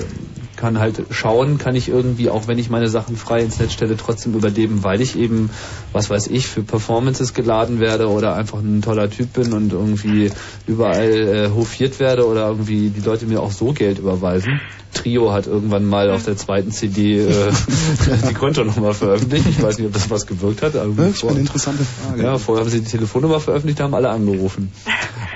kann 0.55 0.79
halt 0.79 1.03
schauen, 1.11 1.59
kann 1.59 1.75
ich 1.75 1.89
irgendwie, 1.89 2.29
auch 2.29 2.47
wenn 2.47 2.57
ich 2.57 2.69
meine 2.69 2.87
Sachen 2.87 3.17
frei 3.17 3.41
ins 3.41 3.59
Netz 3.59 3.73
stelle, 3.73 3.97
trotzdem 3.97 4.33
überleben, 4.33 4.83
weil 4.83 5.01
ich 5.01 5.15
eben, 5.15 5.51
was 5.91 6.09
weiß 6.09 6.27
ich, 6.27 6.47
für 6.47 6.63
Performances 6.63 7.33
geladen 7.35 7.79
werde 7.79 8.09
oder 8.09 8.35
einfach 8.35 8.59
ein 8.59 8.81
toller 8.81 9.09
Typ 9.09 9.33
bin 9.33 9.53
und 9.53 9.73
irgendwie 9.73 10.31
überall 10.65 11.11
äh, 11.11 11.49
hofiert 11.49 11.99
werde 11.99 12.25
oder 12.25 12.47
irgendwie 12.47 12.89
die 12.89 13.01
Leute 13.01 13.27
mir 13.27 13.41
auch 13.41 13.51
so 13.51 13.73
Geld 13.73 13.99
überweisen. 13.99 14.59
Trio 14.95 15.31
hat 15.31 15.45
irgendwann 15.45 15.85
mal 15.85 16.09
auf 16.09 16.25
der 16.25 16.35
zweiten 16.37 16.71
CD 16.71 17.19
äh, 17.19 17.51
die 18.29 18.33
Kontonummer 18.33 18.93
veröffentlicht. 18.93 19.45
Ich 19.47 19.61
weiß 19.61 19.77
nicht, 19.77 19.87
ob 19.87 19.93
das 19.93 20.09
was 20.09 20.25
gewirkt 20.25 20.63
hat. 20.63 20.75
Aber 20.75 20.93
Das 20.95 21.17
ist 21.17 21.25
eine 21.25 21.39
interessante 21.39 21.85
Frage. 21.85 22.23
ja, 22.23 22.37
vorher 22.39 22.63
haben 22.63 22.71
sie 22.71 22.81
die 22.81 22.89
Telefonnummer 22.89 23.39
veröffentlicht, 23.39 23.79
da 23.79 23.83
haben 23.83 23.93
alle 23.93 24.09
angerufen. 24.09 24.71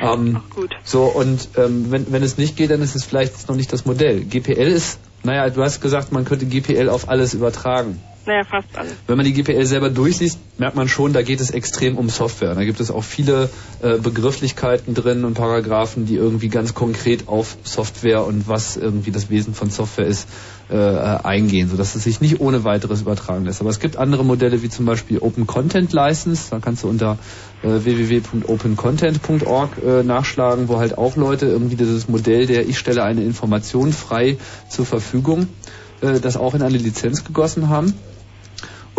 Ähm, 0.02 0.40
gut. 0.56 0.70
So, 0.86 1.04
und 1.04 1.50
ähm, 1.58 1.88
wenn, 1.90 2.10
wenn 2.10 2.24
es 2.24 2.38
nicht 2.38 2.56
geht, 2.56 2.72
dann 2.72 2.82
ist 2.82 2.96
es 2.96 3.04
vielleicht 3.04 3.50
noch 3.50 3.58
nicht 3.58 3.74
das 3.74 3.84
Modell. 3.84 4.24
GPL 4.24 4.54
ist, 4.70 4.98
naja, 5.24 5.50
du 5.50 5.62
hast 5.62 5.82
gesagt, 5.82 6.14
man 6.14 6.24
könnte 6.24 6.46
GPL 6.46 6.88
auf 6.88 7.10
alles 7.10 7.34
übertragen. 7.34 8.00
Naja, 8.30 8.44
fast 8.44 8.68
alles. 8.78 8.94
Wenn 9.08 9.18
man 9.18 9.26
die 9.26 9.34
GPL 9.34 9.66
selber 9.66 9.90
durchliest, 9.90 10.38
merkt 10.60 10.76
man 10.76 10.88
schon, 10.88 11.14
da 11.14 11.24
geht 11.24 11.42
es 11.42 11.50
extrem 11.50 11.98
um 11.98 12.10
Software. 12.10 12.54
Da 12.54 12.64
gibt 12.64 12.80
es 12.80 12.92
auch 12.92 13.04
viele 13.04 13.50
äh, 13.82 13.98
Begrifflichkeiten 13.98 14.94
drin 14.94 15.26
und 15.26 15.34
Paragraphen, 15.34 16.06
die 16.06 16.14
irgendwie 16.14 16.50
ganz 16.50 16.76
konkret 16.76 17.28
auf 17.28 17.58
Software 17.64 18.24
und 18.24 18.48
was 18.48 18.78
irgendwie 18.78 19.10
das 19.10 19.32
Wesen 19.32 19.56
von 19.56 19.72
Software 19.72 20.06
ist, 20.06 20.28
äh, 20.70 20.76
eingehen, 20.76 21.70
sodass 21.70 21.96
es 21.96 22.04
sich 22.04 22.22
nicht 22.22 22.40
ohne 22.40 22.64
weiteres 22.64 23.02
übertragen 23.02 23.46
lässt. 23.46 23.62
Aber 23.62 23.72
es 23.72 23.80
gibt 23.80 23.98
andere 23.98 24.24
Modelle 24.24 24.62
wie 24.62 24.70
zum 24.70 24.86
Beispiel 24.86 25.18
Open 25.18 25.48
Content 25.48 25.92
License, 25.92 26.52
da 26.52 26.60
kannst 26.60 26.84
du 26.84 26.88
unter 26.88 27.18
äh, 27.64 27.84
www.opencontent.org 27.84 29.72
äh, 29.84 30.04
nachschlagen, 30.04 30.68
wo 30.68 30.78
halt 30.78 31.00
auch 31.00 31.16
Leute 31.16 31.48
irgendwie 31.48 31.78
dieses 31.78 32.08
Modell 32.08 32.46
der 32.46 32.70
ich 32.70 32.78
stelle 32.78 33.02
eine 33.02 33.24
Information 33.24 33.92
frei 33.92 34.38
zur 34.70 34.86
Verfügung, 34.86 35.48
äh, 36.02 36.20
das 36.20 36.38
auch 36.38 36.54
in 36.54 36.62
eine 36.62 36.78
Lizenz 36.78 37.24
gegossen 37.24 37.70
haben 37.70 37.96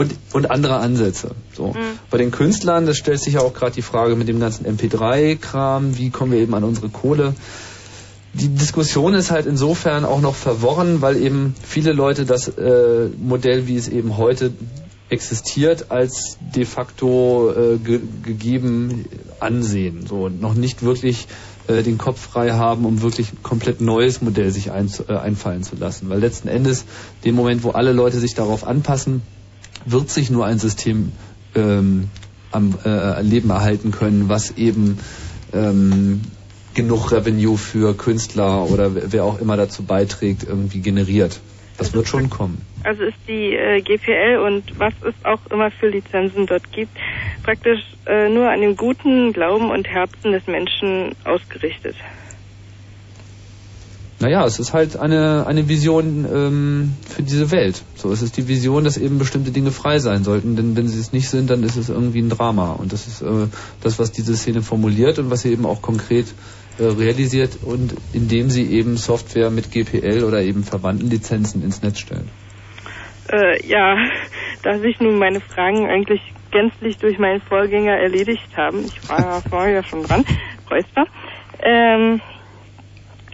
und, 0.01 0.14
und 0.32 0.51
andere 0.51 0.77
Ansätze. 0.77 1.32
So. 1.55 1.68
Mhm. 1.68 1.98
Bei 2.10 2.16
den 2.16 2.31
Künstlern, 2.31 2.86
das 2.86 2.97
stellt 2.97 3.20
sich 3.20 3.35
ja 3.35 3.40
auch 3.40 3.52
gerade 3.52 3.72
die 3.72 3.82
Frage 3.82 4.16
mit 4.16 4.28
dem 4.28 4.40
ganzen 4.40 4.64
MP3-Kram, 4.64 5.98
wie 5.98 6.09
kommen 6.09 6.32
wir 6.32 6.39
eben 6.39 6.55
an 6.55 6.64
unsere 6.64 6.89
Kohle? 6.89 7.35
Die 8.32 8.48
Diskussion 8.48 9.12
ist 9.12 9.31
halt 9.31 9.44
insofern 9.44 10.06
auch 10.06 10.22
noch 10.22 10.35
verworren, 10.35 11.02
weil 11.02 11.16
eben 11.16 11.55
viele 11.62 11.93
Leute 11.93 12.24
das 12.24 12.48
äh, 12.48 13.09
Modell, 13.18 13.66
wie 13.66 13.77
es 13.77 13.89
eben 13.89 14.16
heute 14.16 14.52
existiert, 15.10 15.90
als 15.90 16.39
de 16.40 16.64
facto 16.64 17.52
äh, 17.52 17.77
ge 17.77 18.01
gegeben 18.22 19.05
ansehen. 19.39 20.06
So 20.06 20.27
und 20.27 20.40
noch 20.40 20.55
nicht 20.55 20.82
wirklich 20.82 21.27
äh, 21.66 21.82
den 21.82 21.98
Kopf 21.98 22.20
frei 22.20 22.52
haben, 22.52 22.86
um 22.86 23.02
wirklich 23.02 23.32
ein 23.32 23.43
komplett 23.43 23.82
neues 23.82 24.22
Modell 24.22 24.51
sich 24.51 24.70
ein, 24.70 24.90
äh, 25.09 25.16
einfallen 25.16 25.62
zu 25.62 25.77
lassen. 25.77 26.09
Weil 26.09 26.20
letzten 26.20 26.48
Endes, 26.48 26.85
dem 27.24 27.35
Moment, 27.35 27.64
wo 27.64 27.70
alle 27.70 27.93
Leute 27.93 28.18
sich 28.18 28.35
darauf 28.35 28.64
anpassen, 28.64 29.22
wird 29.86 30.11
sich 30.11 30.31
nur 30.31 30.47
ein 30.47 30.59
System 30.59 31.12
ähm, 31.55 32.09
am 32.52 32.74
äh, 32.85 33.23
Leben 33.23 33.51
erhalten 33.51 33.90
können, 33.93 34.28
was 34.28 34.57
eben 34.57 34.98
ähm, 35.52 36.20
genug 36.74 37.12
Revenue 37.12 37.57
für 37.57 37.97
Künstler 37.97 38.65
oder 38.70 38.90
wer- 39.12 39.24
auch 39.24 39.40
immer 39.40 39.57
dazu 39.57 39.82
beiträgt, 39.85 40.44
irgendwie 40.44 40.81
generiert. 40.81 41.40
Das 41.78 41.94
wird 41.94 42.09
schon 42.09 42.28
kommen. 42.28 42.61
Also 42.85 43.02
ist 43.05 43.16
die 43.27 43.55
äh, 43.55 43.81
GPL 43.81 44.39
und 44.39 44.78
was 44.78 44.93
es 45.07 45.15
auch 45.24 45.40
immer 45.51 45.70
für 45.70 45.89
Lizenzen 45.89 46.47
dort 46.47 46.70
gibt, 46.73 46.97
praktisch 47.43 47.81
äh, 48.07 48.28
nur 48.28 48.51
an 48.51 48.61
dem 48.61 48.77
guten 48.77 49.32
Glauben 49.32 49.70
und 49.70 49.89
Herzen 49.89 50.32
des 50.32 50.47
Menschen 50.47 51.12
ausgerichtet. 51.24 51.97
Naja, 54.20 54.44
es 54.44 54.59
ist 54.59 54.74
halt 54.74 54.98
eine, 54.98 55.47
eine 55.47 55.66
Vision 55.68 56.26
ähm, 56.30 56.94
für 57.09 57.22
diese 57.22 57.51
Welt. 57.51 57.82
So, 57.94 58.12
es 58.12 58.20
ist 58.20 58.36
die 58.36 58.48
Vision, 58.48 58.84
dass 58.84 58.98
eben 58.98 59.18
bestimmte 59.18 59.51
Dinge 59.51 59.70
frei 59.70 59.98
sein 59.98 60.24
sollten, 60.24 60.56
denn 60.56 60.76
wenn 60.76 60.88
sie 60.88 61.01
es 61.01 61.14
nicht 61.14 61.30
sind, 61.30 61.48
dann 61.48 61.62
ist 61.62 61.76
es 61.76 61.88
irgendwie 61.88 62.20
ein 62.20 62.28
Drama. 62.28 62.72
Und 62.72 62.92
das 62.92 63.06
ist 63.06 63.22
äh, 63.22 63.47
das, 63.82 63.98
was 63.98 64.12
diese 64.12 64.36
Szene 64.36 64.60
formuliert 64.60 65.18
und 65.18 65.30
was 65.30 65.40
sie 65.40 65.52
eben 65.52 65.64
auch 65.64 65.80
konkret 65.80 66.26
äh, 66.78 66.84
realisiert 66.84 67.60
und 67.62 67.94
indem 68.12 68.51
sie 68.51 68.66
eben 68.70 68.98
Software 68.98 69.48
mit 69.48 69.70
GPL 69.70 70.22
oder 70.24 70.42
eben 70.42 70.64
verwandten 70.64 71.09
Lizenzen 71.09 71.62
ins 71.62 71.80
Netz 71.82 72.01
stellen. 72.01 72.28
Äh, 73.32 73.66
ja, 73.66 73.97
da 74.62 74.78
sich 74.80 75.01
nun 75.01 75.18
meine 75.18 75.40
Fragen 75.40 75.88
eigentlich 75.88 76.20
gänzlich 76.51 76.98
durch 76.98 77.18
meinen 77.18 77.40
Vorgänger 77.40 77.97
erledigt 77.97 78.55
haben, 78.55 78.84
ich 78.84 79.09
war 79.09 79.20
ja 79.20 79.40
vorher 79.48 79.82
schon 79.82 80.02
dran, 80.02 80.26
Räusper, 80.70 81.06
ähm, 81.62 82.20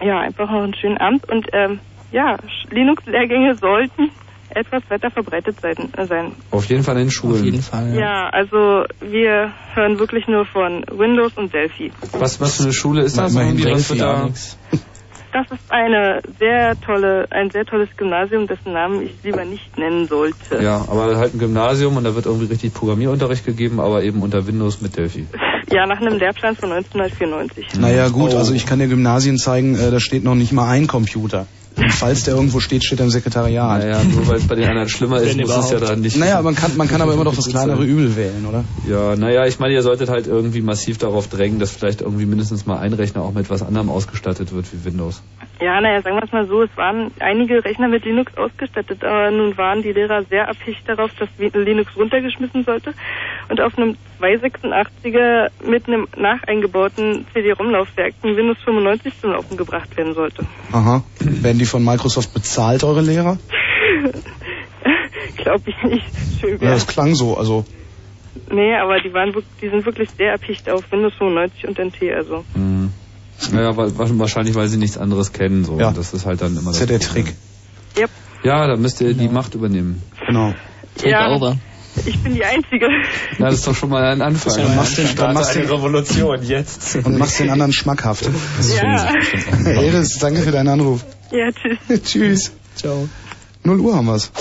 ja, 0.01 0.19
einfach 0.19 0.49
noch 0.49 0.63
einen 0.63 0.75
schönen 0.75 0.97
Abend 0.97 1.27
und 1.29 1.47
ähm, 1.53 1.79
ja, 2.11 2.35
Sch- 2.35 2.73
Linux-Lehrgänge 2.73 3.55
sollten 3.59 4.11
etwas 4.49 4.81
weiter 4.89 5.11
verbreitet 5.11 5.57
sein. 5.61 5.75
Äh, 5.97 6.07
sein. 6.07 6.31
Auf 6.51 6.65
jeden 6.65 6.83
Fall 6.83 6.95
in 6.95 7.03
den 7.05 7.11
Schulen. 7.11 7.35
Auf 7.39 7.43
jeden 7.43 7.61
Fall. 7.61 7.93
Ja. 7.99 8.29
also 8.29 8.85
wir 9.01 9.51
hören 9.73 9.99
wirklich 9.99 10.27
nur 10.27 10.45
von 10.45 10.83
Windows 10.89 11.33
und 11.35 11.53
Delphi. 11.53 11.91
Was, 12.13 12.39
was 12.39 12.57
für 12.57 12.63
eine 12.63 12.73
Schule 12.73 13.01
ist 13.03 13.17
das? 13.17 13.33
Immerhin 13.33 13.57
Irgendwie, 13.57 13.71
was 13.73 13.87
Delphi, 13.89 14.01
wird 14.01 14.81
da? 14.81 14.87
Das 15.33 15.45
ist 15.51 15.69
eine 15.69 16.21
sehr 16.39 16.79
tolle, 16.81 17.27
ein 17.31 17.49
sehr 17.51 17.65
tolles 17.65 17.89
Gymnasium, 17.97 18.47
dessen 18.47 18.73
Namen 18.73 19.01
ich 19.03 19.11
lieber 19.23 19.43
nicht 19.45 19.77
nennen 19.77 20.07
sollte. 20.07 20.61
Ja, 20.61 20.85
aber 20.89 21.17
halt 21.17 21.33
ein 21.35 21.39
Gymnasium 21.39 21.97
und 21.97 22.03
da 22.05 22.15
wird 22.15 22.25
irgendwie 22.25 22.45
richtig 22.47 22.73
Programmierunterricht 22.73 23.45
gegeben, 23.45 23.79
aber 23.79 24.03
eben 24.03 24.21
unter 24.21 24.47
Windows 24.47 24.81
mit 24.81 24.97
Delphi. 24.97 25.27
Ja, 25.69 25.85
nach 25.85 25.99
einem 25.99 26.17
Lehrplan 26.17 26.55
von 26.55 26.71
1994. 26.71 27.77
Naja 27.77 28.07
gut, 28.07 28.31
Oh. 28.33 28.37
also 28.37 28.53
ich 28.53 28.65
kann 28.65 28.79
dir 28.79 28.87
Gymnasien 28.87 29.37
zeigen, 29.37 29.75
äh, 29.75 29.91
da 29.91 29.99
steht 29.99 30.23
noch 30.23 30.33
nicht 30.33 30.53
mal 30.53 30.69
ein 30.69 30.87
Computer. 30.87 31.45
Und 31.77 31.93
falls 31.93 32.23
der 32.23 32.35
irgendwo 32.35 32.59
steht, 32.59 32.83
steht 32.83 32.99
er 32.99 33.05
im 33.05 33.11
Sekretariat. 33.11 33.83
Naja, 33.83 34.03
nur 34.03 34.27
weil 34.27 34.37
es 34.37 34.47
bei 34.47 34.55
den 34.55 34.67
anderen 34.67 34.89
schlimmer 34.89 35.21
ist, 35.21 35.37
muss 35.37 35.55
es 35.55 35.71
ja 35.71 35.79
dann 35.79 36.01
nicht. 36.01 36.17
Naja, 36.17 36.41
man 36.41 36.55
kann, 36.55 36.75
man 36.75 36.87
kann 36.87 37.01
aber 37.01 37.13
immer 37.13 37.23
doch 37.23 37.35
das 37.35 37.47
kleinere 37.47 37.83
Übel 37.83 38.15
wählen, 38.15 38.45
oder? 38.47 38.63
Ja, 38.87 39.15
naja, 39.15 39.45
ich 39.45 39.59
meine, 39.59 39.73
ihr 39.73 39.83
solltet 39.83 40.09
halt 40.09 40.27
irgendwie 40.27 40.61
massiv 40.61 40.97
darauf 40.97 41.27
drängen, 41.27 41.59
dass 41.59 41.71
vielleicht 41.71 42.01
irgendwie 42.01 42.25
mindestens 42.25 42.65
mal 42.65 42.79
ein 42.79 42.93
Rechner 42.93 43.21
auch 43.21 43.33
mit 43.33 43.49
was 43.49 43.61
anderem 43.61 43.89
ausgestattet 43.89 44.53
wird 44.53 44.65
wie 44.73 44.85
Windows. 44.85 45.21
Ja, 45.59 45.81
naja, 45.81 46.01
sagen 46.01 46.17
wir 46.17 46.23
es 46.23 46.31
mal 46.31 46.47
so, 46.47 46.63
es 46.63 46.77
waren 46.77 47.11
einige 47.19 47.63
Rechner 47.63 47.87
mit 47.87 48.05
Linux 48.05 48.35
ausgestattet, 48.37 49.03
aber 49.03 49.31
nun 49.31 49.57
waren 49.57 49.81
die 49.81 49.91
Lehrer 49.91 50.23
sehr 50.29 50.49
abhängig 50.49 50.83
darauf, 50.85 51.11
dass 51.17 51.29
Linux 51.37 51.95
runtergeschmissen 51.95 52.63
sollte 52.63 52.93
und 53.49 53.61
auf 53.61 53.77
einem 53.77 53.97
286er 54.19 55.49
mit 55.65 55.87
einem 55.87 56.07
nacheingebauten 56.17 57.25
CD-ROM-Laufwerk 57.33 58.15
ein 58.23 58.35
Windows 58.35 58.57
95 58.63 59.13
zum 59.21 59.31
Laufen 59.31 59.57
gebracht 59.57 59.95
werden 59.97 60.13
sollte. 60.13 60.45
Aha. 60.71 61.03
Werden 61.19 61.59
die 61.59 61.65
von 61.65 61.83
Microsoft 61.83 62.33
bezahlt, 62.33 62.83
eure 62.83 63.01
Lehrer? 63.01 63.37
Glaube 65.37 65.63
ich 65.69 65.83
nicht. 65.83 66.05
Schön 66.39 66.59
Ja, 66.61 66.71
das 66.71 66.87
klang 66.87 67.15
so, 67.15 67.37
also. 67.37 67.65
Nee, 68.51 68.75
aber 68.75 68.99
die 68.99 69.13
waren 69.13 69.33
die 69.61 69.69
sind 69.69 69.85
wirklich 69.85 70.09
sehr 70.11 70.31
erpicht 70.31 70.69
auf 70.69 70.91
Windows 70.91 71.13
95 71.17 71.67
und 71.67 71.79
NT, 71.79 72.13
also. 72.15 72.43
Hm. 72.53 72.91
Naja, 73.51 73.75
wahrscheinlich, 73.75 74.55
weil 74.55 74.67
sie 74.67 74.77
nichts 74.77 74.97
anderes 74.97 75.31
kennen. 75.31 75.63
So. 75.63 75.79
Ja. 75.79 75.91
Das 75.91 76.13
ist 76.13 76.25
halt 76.25 76.41
dann 76.41 76.53
immer 76.53 76.71
Das 76.71 76.81
ist 76.81 76.89
ja 76.89 76.97
der 76.97 77.05
Problem. 77.05 77.25
Trick. 77.25 77.35
Yep. 77.97 78.09
Ja, 78.43 78.67
da 78.67 78.75
müsst 78.75 79.01
ihr 79.01 79.13
die 79.13 79.29
Macht 79.29 79.55
übernehmen. 79.55 80.01
Genau. 80.25 80.53
Take 80.97 81.09
Ja. 81.09 81.35
over. 81.35 81.57
Ich 82.05 82.21
bin 82.23 82.35
die 82.35 82.43
Einzige. 82.43 82.87
Na, 83.37 83.47
das 83.47 83.55
ist 83.55 83.67
doch 83.67 83.75
schon 83.75 83.89
mal 83.89 84.03
ein 84.03 84.21
Anfang. 84.21 84.55
Dann 84.55 84.75
machst 84.75 84.97
du 84.97 85.01
den, 85.03 85.15
dann 85.15 85.33
machst 85.33 85.55
du 85.55 85.59
den, 85.59 85.69
Revolution 85.69 86.43
jetzt. 86.43 86.95
und 87.03 87.17
machst 87.17 87.39
den 87.39 87.49
anderen 87.49 87.73
schmackhaft. 87.73 88.29
Ja. 88.75 89.11
Eris, 89.65 90.19
danke 90.19 90.41
für 90.41 90.51
deinen 90.51 90.69
Anruf. 90.69 91.03
Ja, 91.31 91.49
tschüss. 91.51 92.03
Tschüss. 92.03 92.51
Ciao. 92.75 93.09
0 93.63 93.79
Uhr 93.79 93.95
haben 93.95 94.07
wir's. 94.07 94.31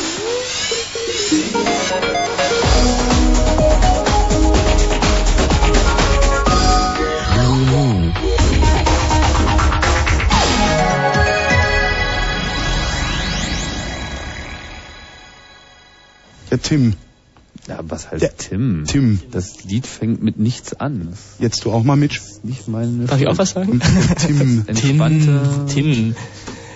Der 16.51 16.63
Tim. 16.63 16.95
Ja, 17.69 17.81
was 17.83 18.11
heißt 18.11 18.23
Der- 18.23 18.37
Tim? 18.37 18.85
Tim. 18.87 19.21
Das 19.33 19.65
Lied 19.65 19.87
fängt 19.87 20.23
mit 20.23 20.39
nichts 20.39 20.75
an. 20.75 21.09
Jetzt 21.41 21.65
du 21.65 21.73
auch 21.73 21.83
mal 21.83 21.97
mit. 21.97 22.15
ist 22.17 22.45
nicht 22.45 22.69
meine. 22.69 23.07
Darf 23.07 23.21
ich 23.21 23.27
auch 23.27 23.39
was 23.39 23.51
sagen? 23.51 23.81
Tim. 24.27 24.65
Entspannte. 24.69 25.41
Tim. 25.73 26.15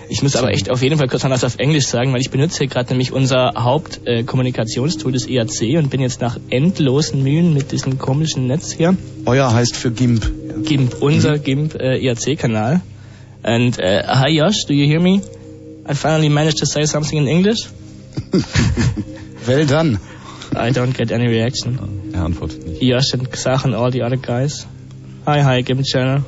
Ich 0.09 0.23
muss 0.25 0.35
aber 0.35 0.51
echt 0.53 0.69
auf 0.71 0.83
jeden 0.83 0.99
Fall 0.99 1.07
kurz 1.07 1.23
noch 1.23 1.31
was 1.31 1.45
auf 1.45 1.59
Englisch 1.59 1.87
sagen, 1.87 2.13
weil 2.13 2.21
ich 2.21 2.31
benutze 2.31 2.59
hier 2.59 2.67
gerade 2.67 2.89
nämlich 2.89 3.13
unser 3.13 3.53
Hauptkommunikationstool, 3.57 5.13
das 5.13 5.27
ERC, 5.27 5.79
und 5.79 5.89
bin 5.91 6.01
jetzt 6.01 6.21
nach 6.21 6.37
endlosen 6.51 7.23
Mühen 7.23 7.55
mit 7.55 7.71
diesem 7.71 7.97
komischen 7.97 8.49
Netz 8.49 8.73
hier, 8.73 8.97
Euer 9.27 9.53
heißt 9.55 9.77
für 9.77 9.93
GIMP. 9.93 10.65
GIMP, 10.65 10.97
unser 11.01 11.39
GIMP 11.39 11.77
äh, 11.77 12.05
ERC-Kanal. 12.05 12.81
And 13.45 13.79
uh, 13.79 13.83
hi 14.09 14.31
Josh, 14.31 14.65
do 14.67 14.75
you 14.75 14.87
hear 14.89 15.01
me? 15.01 15.23
I 15.89 15.95
finally 15.95 16.29
managed 16.29 16.59
to 16.59 16.67
say 16.67 16.85
something 16.87 17.17
in 17.17 17.29
English. 17.29 17.69
Well 19.47 19.65
done. 19.67 19.99
I 20.57 20.71
don't 20.73 20.97
get 20.97 21.11
any 21.13 21.29
reaction. 21.29 21.79
Er 22.13 22.25
antwortet 22.25 22.67
nicht. 22.67 22.83
Josh 22.83 23.13
and 23.15 23.31
Xach 23.31 23.65
and 23.65 23.75
all 23.75 23.91
the 23.93 24.03
other 24.03 24.17
guys. 24.17 24.67
Hi, 25.27 25.43
hi, 25.43 25.63
GIMP 25.63 25.85
Channel. 25.85 26.23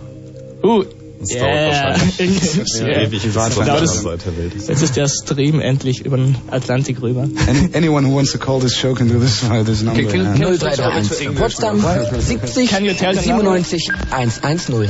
Uh, 0.62 0.84
Das 1.20 1.28
dauert 1.28 1.72
wahrscheinlich 1.72 2.54
yeah. 2.80 3.02
ewig, 3.02 3.22
das- 3.22 3.54
der 3.54 4.36
Welt 4.36 4.54
ist. 4.56 4.68
Jetzt 4.68 4.82
ist 4.82 4.96
der 4.96 5.06
Stream 5.08 5.60
endlich 5.60 6.04
über 6.04 6.16
den 6.16 6.34
Atlantik 6.50 7.00
rüber. 7.00 7.28
Any, 7.48 7.70
anyone 7.74 8.08
who 8.08 8.16
wants 8.16 8.32
to 8.32 8.38
call 8.38 8.58
this 8.60 8.76
show 8.76 8.92
can 8.94 9.08
do 9.08 9.20
this 9.20 9.40
via 9.40 9.62
this 9.62 9.82
number. 9.82 10.02
Okay, 10.02 10.18
yeah. 10.18 10.34
0331 10.34 11.36
Potsdam 11.36 11.80
70 11.80 12.66
Can 12.66 12.84
you 12.84 12.94
tell 12.94 13.14
the 13.14 13.24
number? 13.28 13.44
97 13.60 14.50
110. 14.50 14.88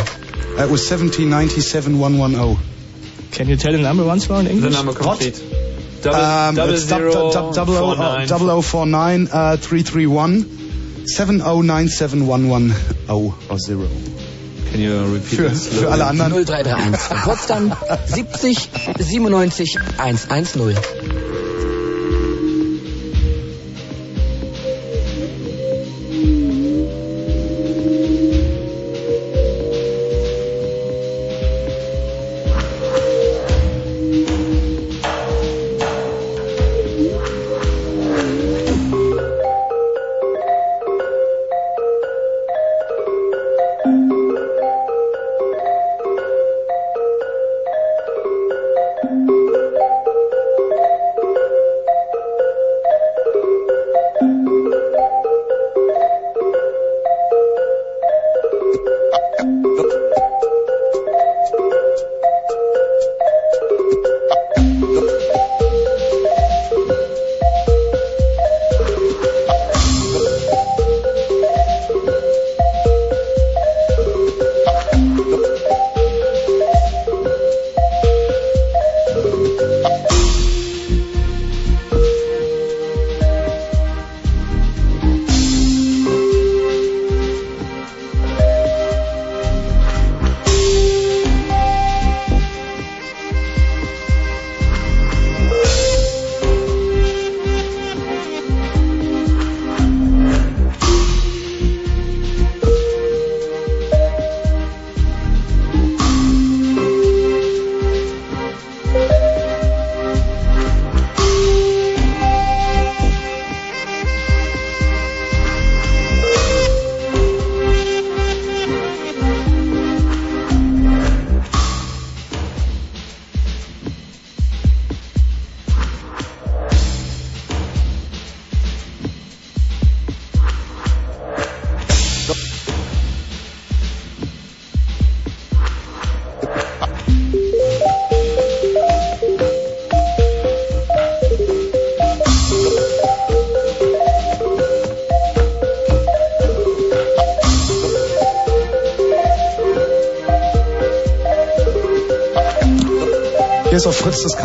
That 0.57 0.71
was 0.71 0.91
1797 0.91 1.99
110. 1.99 2.57
Can 3.33 3.49
you 3.49 3.57
tell 3.57 3.73
the 3.73 3.79
number 3.79 4.05
once 4.05 4.27
more 4.31 4.41
in 4.41 4.47
The 4.47 4.53
English? 4.53 4.73
number 4.75 4.95
complete. 4.95 5.39
Double, 6.03 6.19
Um, 6.21 6.55
double 6.57 6.75
it's 6.75 6.83
zero, 6.89 7.31
double 8.27 8.51
o 8.51 8.61
four 8.63 8.87
nine 8.87 9.29
uh, 9.33 9.57
three 9.57 9.83
three 9.83 10.07
one 10.07 10.45
seven 11.07 11.41
o 11.43 11.63
nine 11.63 11.89
seven 11.89 12.27
one 12.27 12.49
one 12.49 12.75
o 13.09 13.35
or 13.49 13.59
zero. 13.59 13.87
Can 14.71 14.81
you 14.81 15.05
repeat 15.15 15.39
Für, 15.39 15.51
für 15.51 15.91
alle 15.93 16.07
anderen. 16.07 16.33
0331 16.33 17.25
Potsdam 17.25 17.73
70 18.07 18.71
97 18.99 19.79
110. 19.99 20.77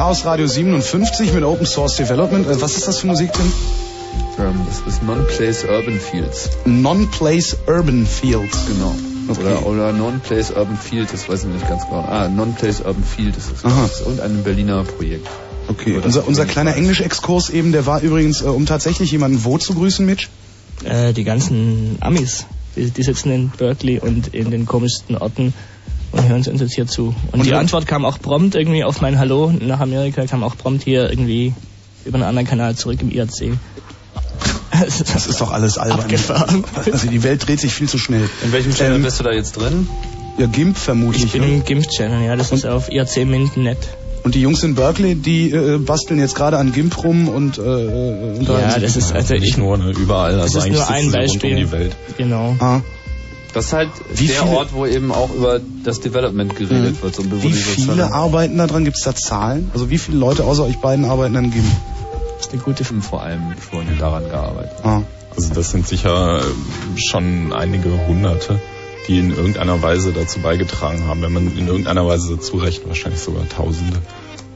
Chaos 0.08 0.24
Radio 0.24 0.48
57 0.48 1.34
mit 1.34 1.44
Open 1.44 1.66
Source 1.66 1.98
Development. 1.98 2.48
Äh, 2.48 2.62
Was 2.62 2.78
ist 2.78 2.88
das 2.88 3.00
für 3.00 3.08
Musik, 3.08 3.34
Tim? 3.34 3.52
Ähm, 4.40 4.62
das 4.66 4.80
ist 4.88 5.04
Non-Place 5.04 5.66
Urban 5.66 6.00
Fields. 6.00 6.50
Non-Place 6.64 7.58
Urban 7.68 8.06
Fields. 8.06 8.58
Genau. 8.68 8.96
Okay. 9.28 9.42
Oder, 9.42 9.66
oder 9.66 9.92
Non-Place 9.92 10.52
Urban 10.52 10.78
Field, 10.78 11.12
das 11.12 11.28
weiß 11.28 11.44
ich 11.44 11.50
nicht 11.50 11.68
ganz 11.68 11.84
genau. 11.84 12.06
Ah, 12.08 12.30
Non-Place 12.30 12.80
Urban 12.86 13.04
Field, 13.04 13.36
das 13.36 13.48
ist, 13.48 13.66
das 13.66 13.92
ist 14.00 14.00
irgendein 14.00 14.44
Berliner 14.44 14.86
Projekt. 14.86 15.28
Okay, 15.68 15.98
Oder 15.98 16.06
unser, 16.06 16.26
unser 16.26 16.46
kleiner. 16.46 16.78
Englisch-Exkurs 16.78 17.50
eben, 17.50 17.74
der 17.74 17.86
war 17.86 18.00
übrigens, 18.00 18.42
äh, 18.42 18.46
um 18.46 18.66
tatsächlich 18.66 19.12
jemanden 19.12 19.44
wo 19.44 19.58
zu 19.58 19.74
grüßen, 19.74 20.06
Mitch? 20.06 20.30
Äh, 20.86 21.12
die 21.12 21.26
ganzen 21.26 21.98
Amis, 22.00 22.46
die, 22.78 22.92
die 22.92 23.04
sitzen 23.04 23.30
in 23.30 23.50
Berkeley 23.50 24.00
und 24.00 24.34
in 24.34 24.52
den 24.52 24.66
komischsten 24.66 25.18
Orten 25.18 25.54
und 26.28 26.46
hören 26.46 26.54
uns 26.54 26.62
jetzt 26.62 26.76
hier 26.76 26.88
zu. 26.88 27.14
Und, 27.32 27.40
Und 27.40 27.46
die 27.46 27.54
Antwort 27.54 27.86
kam 27.88 28.06
auch 28.06 28.20
prompt 28.20 28.56
irgendwie 28.56 28.84
auf 28.84 29.02
mein 29.02 29.18
Hallo 29.20 29.52
nach 29.60 29.80
Amerika, 29.80 30.26
kam 30.26 30.44
auch 30.44 30.58
prompt 30.58 30.84
hier 30.84 31.10
irgendwie 31.10 31.54
über 32.06 32.16
einen 32.16 32.24
anderen 32.26 32.48
Kanal 32.48 32.76
zurück 32.76 33.00
im 33.02 33.12
IRC. 33.12 33.52
Das 34.80 35.28
ist 35.28 35.42
doch 35.42 35.52
alles 35.52 35.78
albern. 35.78 36.02
Abgefahren. 36.02 36.64
Also 36.92 37.08
die 37.08 37.24
Welt 37.24 37.48
dreht 37.48 37.60
sich 37.60 37.74
viel 37.74 37.90
zu 37.90 37.98
schnell. 37.98 38.30
In 38.44 38.52
welchem 38.52 38.74
Channel 38.76 38.98
Ähm, 38.98 39.04
bist 39.04 39.20
du 39.20 39.24
da 39.24 39.32
jetzt 39.32 39.54
drin? 39.54 39.88
Ja, 40.38 40.46
GIMP 40.46 40.78
vermutlich. 40.78 41.26
Ich 41.26 41.32
bin 41.32 41.42
ne? 41.42 41.48
im 41.48 41.64
GIMP-Channel, 41.66 42.24
ja, 42.26 42.36
das 42.36 42.52
ist 42.52 42.66
auf 42.68 42.92
IRC-Mint.net. 42.92 43.78
Und 44.24 44.36
die 44.36 44.42
Jungs 44.42 44.62
in 44.64 44.76
Berkeley, 44.76 45.16
die 45.16 45.50
äh, 45.52 45.78
basteln 45.80 46.20
jetzt 46.20 46.36
gerade 46.36 46.58
an 46.58 46.74
GIMP 46.74 47.04
rum 47.04 47.28
und 47.28 47.58
äh, 47.58 47.62
äh, 47.62 48.38
unterhalten 48.38 48.70
Ja, 48.72 48.80
das 48.80 48.98
ist 48.98 49.14
also 49.14 49.34
nicht 49.34 49.44
ich, 49.48 49.58
nur, 49.58 49.78
ne, 49.78 49.92
überall. 49.98 50.34
das 50.34 50.56
Also 50.56 50.60
ist 50.60 50.66
eigentlich 50.66 50.78
nur 50.80 50.90
ein 50.90 51.04
sie 51.06 51.12
Beispiel. 51.12 51.52
um 51.52 51.58
die 51.58 51.72
Welt. 51.72 51.96
Genau. 52.18 52.56
Ah, 52.60 52.82
Das 53.58 53.66
ist 53.68 53.74
halt 53.74 53.90
Wie 54.14 54.28
der 54.28 54.44
viele- 54.44 54.56
Ort, 54.58 54.74
wo 54.74 54.86
eben 54.86 55.12
auch 55.12 55.34
über 55.34 55.60
das 55.84 56.00
Development 56.00 56.56
geredet 56.56 56.96
Mhm. 56.98 57.02
wird. 57.04 57.16
So, 57.16 57.24
wie 57.44 57.52
viele 57.54 58.14
arbeiten 58.14 58.58
da 58.58 58.68
dran? 58.68 58.86
Gibt 58.86 58.98
es 58.98 59.04
da 59.04 59.16
Zahlen? 59.16 59.70
Also 59.74 59.90
wie 59.90 59.98
viele 59.98 60.18
Leute 60.18 60.44
außer 60.46 60.64
euch 60.64 60.78
beiden 60.78 61.06
arbeiten 61.06 61.36
an 61.36 61.52
GIMP? 61.52 61.66
Das 62.38 62.48
ist 62.48 62.54
eine 62.54 62.62
gute 62.62 62.84
haben 62.86 63.02
vor 63.02 63.24
allem 63.24 63.42
schon 63.70 63.98
daran 64.00 64.30
gearbeitet. 64.30 64.78
Ah. 64.84 65.02
Also 65.36 65.54
das 65.54 65.72
sind 65.72 65.88
sicher 65.88 66.40
äh, 66.40 66.42
schon 67.00 67.52
einige 67.54 68.08
Hunderte, 68.08 68.60
die 69.08 69.20
in 69.20 69.32
irgendeiner 69.36 69.82
Weise 69.82 70.12
dazu 70.14 70.40
beigetragen 70.40 71.06
haben. 71.08 71.22
Wenn 71.22 71.34
man 71.34 71.58
in 71.58 71.68
irgendeiner 71.68 72.08
Weise 72.08 72.36
dazu 72.36 72.58
rechnet, 72.58 72.88
wahrscheinlich 72.88 73.22
sogar 73.22 73.48
Tausende, 73.50 73.98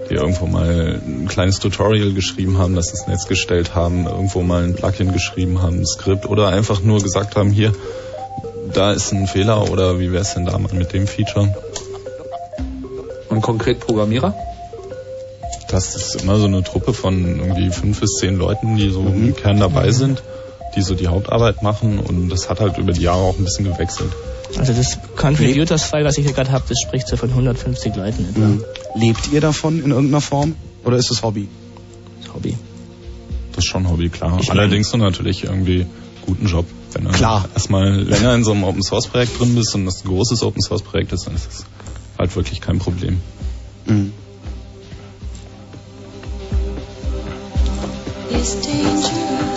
die 0.10 0.16
irgendwo 0.16 0.46
mal 0.46 1.00
ein 1.06 1.28
kleines 1.28 1.60
Tutorial 1.60 2.14
geschrieben 2.14 2.58
haben, 2.58 2.76
das 2.76 2.90
ins 2.92 3.08
Netz 3.08 3.28
gestellt 3.28 3.76
haben, 3.76 4.06
irgendwo 4.08 4.42
mal 4.42 4.64
ein 4.64 4.76
Plugin 4.76 5.12
geschrieben 5.14 5.62
haben, 5.62 5.80
ein 5.80 5.86
Skript 5.88 6.26
oder 6.28 6.50
einfach 6.50 6.82
nur 6.82 7.02
gesagt 7.02 7.36
haben, 7.36 7.52
hier, 7.52 7.74
da 8.74 8.92
ist 8.94 9.12
ein 9.12 9.28
Fehler 9.28 9.70
oder 9.72 10.00
wie 10.00 10.12
wäre 10.12 10.22
es 10.22 10.34
denn 10.34 10.46
da 10.46 10.58
mal 10.58 10.74
mit 10.74 10.94
dem 10.94 11.08
Feature? 11.08 11.54
Und 13.30 13.42
konkret 13.42 13.80
Programmierer? 13.80 14.34
Das 15.70 15.96
ist 15.96 16.22
immer 16.22 16.38
so 16.38 16.46
eine 16.46 16.64
Truppe 16.64 16.94
von 16.94 17.40
irgendwie 17.40 17.70
fünf 17.72 18.02
bis 18.02 18.18
zehn 18.20 18.36
Leuten, 18.38 18.76
die 18.76 18.90
so 18.90 19.02
im 19.02 19.36
Kern 19.36 19.60
dabei 19.60 19.92
sind, 19.92 20.22
die 20.76 20.82
so 20.82 20.96
die 20.96 21.08
Hauptarbeit 21.08 21.64
machen 21.64 22.00
und 22.00 22.30
das 22.30 22.50
hat 22.50 22.60
halt 22.60 22.78
über 22.78 22.92
die 22.92 23.02
Jahre 23.04 23.22
auch 23.22 23.38
ein 23.38 23.46
bisschen 23.46 23.66
gewechselt. 23.66 24.12
Also 24.58 24.74
das 24.74 24.98
Contributors-File, 25.16 26.04
was 26.04 26.18
ich 26.18 26.26
hier 26.26 26.34
gerade 26.34 26.52
habe, 26.52 26.66
das 26.68 26.78
spricht 26.82 27.08
so 27.08 27.16
von 27.16 27.30
150 27.30 27.96
Leuten 27.96 28.28
etwa. 28.30 28.40
Mhm. 28.40 28.64
Lebt 28.96 29.32
ihr 29.32 29.40
davon 29.40 29.82
in 29.82 29.92
irgendeiner 29.92 30.20
Form? 30.20 30.56
Oder 30.84 30.98
ist 30.98 31.10
es 31.10 31.24
Hobby? 31.24 31.48
Das 32.22 32.34
Hobby. 32.34 32.58
Das 33.54 33.60
ist 33.64 33.70
schon 33.70 33.90
Hobby, 33.90 34.10
klar. 34.10 34.38
Ich 34.42 34.50
mein- 34.50 34.60
Allerdings 34.60 34.90
so 34.90 34.98
natürlich 34.98 35.46
irgendwie 35.46 35.86
guten 36.26 36.48
Job. 36.48 36.66
Wenn 36.94 37.06
du 37.06 37.12
Klar. 37.12 37.48
erstmal 37.54 38.02
länger 38.02 38.36
in 38.36 38.44
so 38.44 38.52
einem 38.52 38.64
Open 38.64 38.84
Source 38.84 39.08
Projekt 39.08 39.40
drin 39.40 39.56
bist 39.56 39.74
und 39.76 39.86
das 39.86 40.04
ein 40.04 40.08
großes 40.08 40.44
Open 40.44 40.62
Source 40.62 40.82
Projekt 40.82 41.14
ist, 41.14 41.26
dann 41.26 41.36
ist 41.36 41.48
das 41.48 41.66
halt 42.18 42.36
wirklich 42.36 42.62
kein 42.62 42.80
Problem. 42.80 43.22
Mhm. 43.86 44.14
is 48.42 48.56
dangerous. 48.66 49.51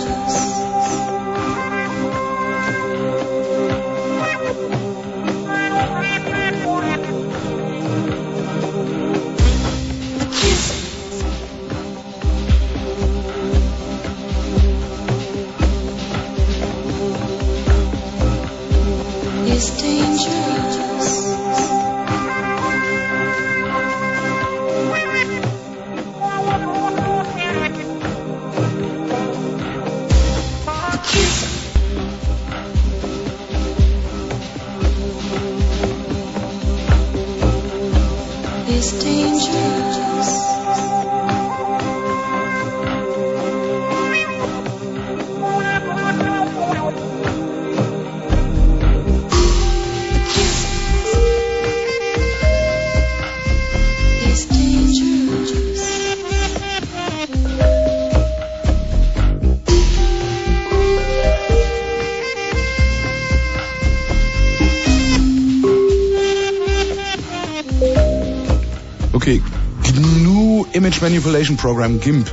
Image 70.75 71.01
Manipulation 71.01 71.55
Program, 71.55 72.01
GIMP. 72.01 72.29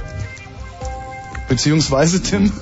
Beziehungsweise, 1.49 2.23
Tim? 2.23 2.53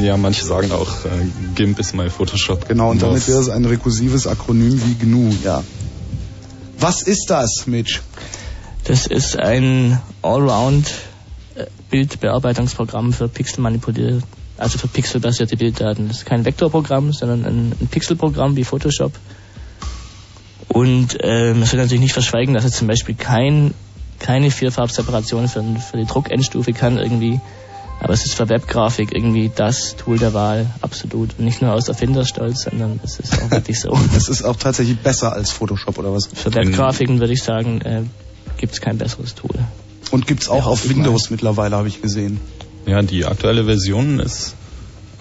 Ja, 0.00 0.16
manche 0.16 0.44
sagen 0.44 0.72
auch, 0.72 1.04
äh, 1.04 1.08
GIMP 1.54 1.78
ist 1.78 1.94
mal 1.94 2.10
Photoshop. 2.10 2.66
genau, 2.68 2.90
und 2.90 3.00
damit 3.00 3.28
wäre 3.28 3.38
es 3.38 3.48
ein 3.48 3.64
rekursives 3.64 4.26
Akronym 4.26 4.80
wie 4.84 4.94
GNU, 4.94 5.30
ja. 5.44 5.62
Was 6.80 7.02
ist 7.02 7.30
das, 7.30 7.66
Mitch? 7.66 8.00
Das 8.84 9.06
ist 9.06 9.38
ein 9.38 10.00
Allround 10.22 10.90
äh, 11.54 11.66
Bildbearbeitungsprogramm 11.90 13.12
für 13.12 13.28
Pixel 13.28 13.62
manipuliert, 13.62 14.24
also 14.58 14.78
für 14.78 14.88
pixelbasierte 14.88 15.56
Bilddaten. 15.56 16.08
Das 16.08 16.18
ist 16.18 16.26
kein 16.26 16.44
Vektorprogramm, 16.44 17.12
sondern 17.12 17.44
ein, 17.44 17.72
ein 17.80 17.86
Pixelprogramm 17.86 18.56
wie 18.56 18.64
Photoshop. 18.64 19.12
Und 20.68 21.18
ähm, 21.20 21.60
man 21.60 21.68
soll 21.68 21.78
natürlich 21.78 22.02
nicht 22.02 22.14
verschweigen, 22.14 22.54
dass 22.54 22.64
es 22.64 22.72
zum 22.72 22.88
Beispiel 22.88 23.14
kein, 23.14 23.74
keine 24.18 24.50
Vierfarbseparation 24.50 25.48
für, 25.48 25.62
für 25.62 25.96
die 25.96 26.06
Druckendstufe 26.06 26.72
kann 26.72 26.98
irgendwie. 26.98 27.40
Aber 28.00 28.12
es 28.12 28.26
ist 28.26 28.34
für 28.34 28.48
Webgrafik 28.48 29.14
irgendwie 29.14 29.50
das 29.54 29.96
Tool 29.96 30.18
der 30.18 30.34
Wahl, 30.34 30.66
absolut. 30.82 31.38
Und 31.38 31.44
nicht 31.44 31.62
nur 31.62 31.72
aus 31.72 31.88
Erfinderstolz, 31.88 32.62
sondern 32.64 33.00
es 33.02 33.18
ist 33.18 33.40
auch 33.40 33.50
wirklich 33.50 33.80
so. 33.80 33.98
Es 34.16 34.28
ist 34.28 34.42
auch 34.42 34.56
tatsächlich 34.56 34.98
besser 34.98 35.32
als 35.32 35.50
Photoshop 35.50 35.98
oder 35.98 36.12
was? 36.12 36.26
Für 36.26 36.52
Webgrafiken 36.52 37.20
würde 37.20 37.32
ich 37.32 37.42
sagen, 37.42 37.80
äh, 37.82 38.02
gibt 38.58 38.74
es 38.74 38.80
kein 38.80 38.98
besseres 38.98 39.34
Tool. 39.34 39.54
Und 40.10 40.26
gibt's 40.26 40.48
auch 40.48 40.64
Ja, 40.64 40.64
auf 40.64 40.88
Windows 40.88 41.30
mittlerweile, 41.30 41.76
habe 41.76 41.88
ich 41.88 42.02
gesehen. 42.02 42.40
Ja, 42.86 43.00
die 43.00 43.24
aktuelle 43.24 43.64
Version 43.64 44.20
ist 44.20 44.54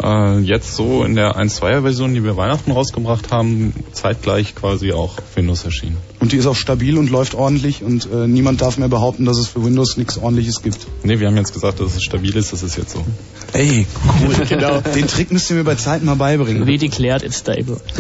äh, 0.02 0.40
jetzt 0.40 0.76
so 0.76 1.03
in 1.03 1.15
der 1.15 1.36
1.2er 1.38 1.82
Version, 1.82 2.14
die 2.14 2.24
wir 2.24 2.38
Weihnachten 2.38 2.72
rausgebracht 2.72 3.32
haben, 3.32 3.74
zeitgleich 3.91 4.56
quasi 4.56 4.94
auch 4.94 5.18
auf 5.18 5.36
Windows 5.36 5.65
erschienen. 5.65 5.98
Und 6.20 6.32
die 6.32 6.38
ist 6.38 6.45
auch 6.45 6.56
stabil 6.56 6.98
und 6.98 7.10
läuft 7.10 7.36
ordentlich 7.36 7.84
und 7.84 8.07
äh, 8.11 8.28
niemand 8.28 8.61
darf 8.61 8.78
mehr 8.78 8.88
behaupten, 8.88 9.26
dass 9.26 9.38
es 9.38 9.48
für 9.48 9.64
Windows 9.64 9.98
nichts 9.98 10.18
ordentliches 10.18 10.61
gibt. 10.61 10.88
Nee, 11.03 11.20
wir 11.20 11.28
haben 11.28 11.38
jetzt 11.38 11.53
gesagt, 11.53 11.80
dass 11.80 11.95
es 11.95 12.03
stabil 12.03 12.36
ist, 12.36 12.53
das 12.53 12.64
ist 12.64 12.78
jetzt 12.78 12.91
so. 12.91 13.03
Ey, 13.53 13.86
cool. 14.22 14.34
Genau. 14.49 14.82
Den 14.82 15.07
Trick 15.07 15.32
müsst 15.32 15.49
ihr 15.49 15.56
mir 15.56 15.64
bei 15.64 15.76
Zeiten 15.76 16.06
mal 16.06 16.15
beibringen. 16.15 16.68
Wie 16.68 16.78
declared 16.78 17.24
it's 17.24 17.40
stable. 17.40 17.80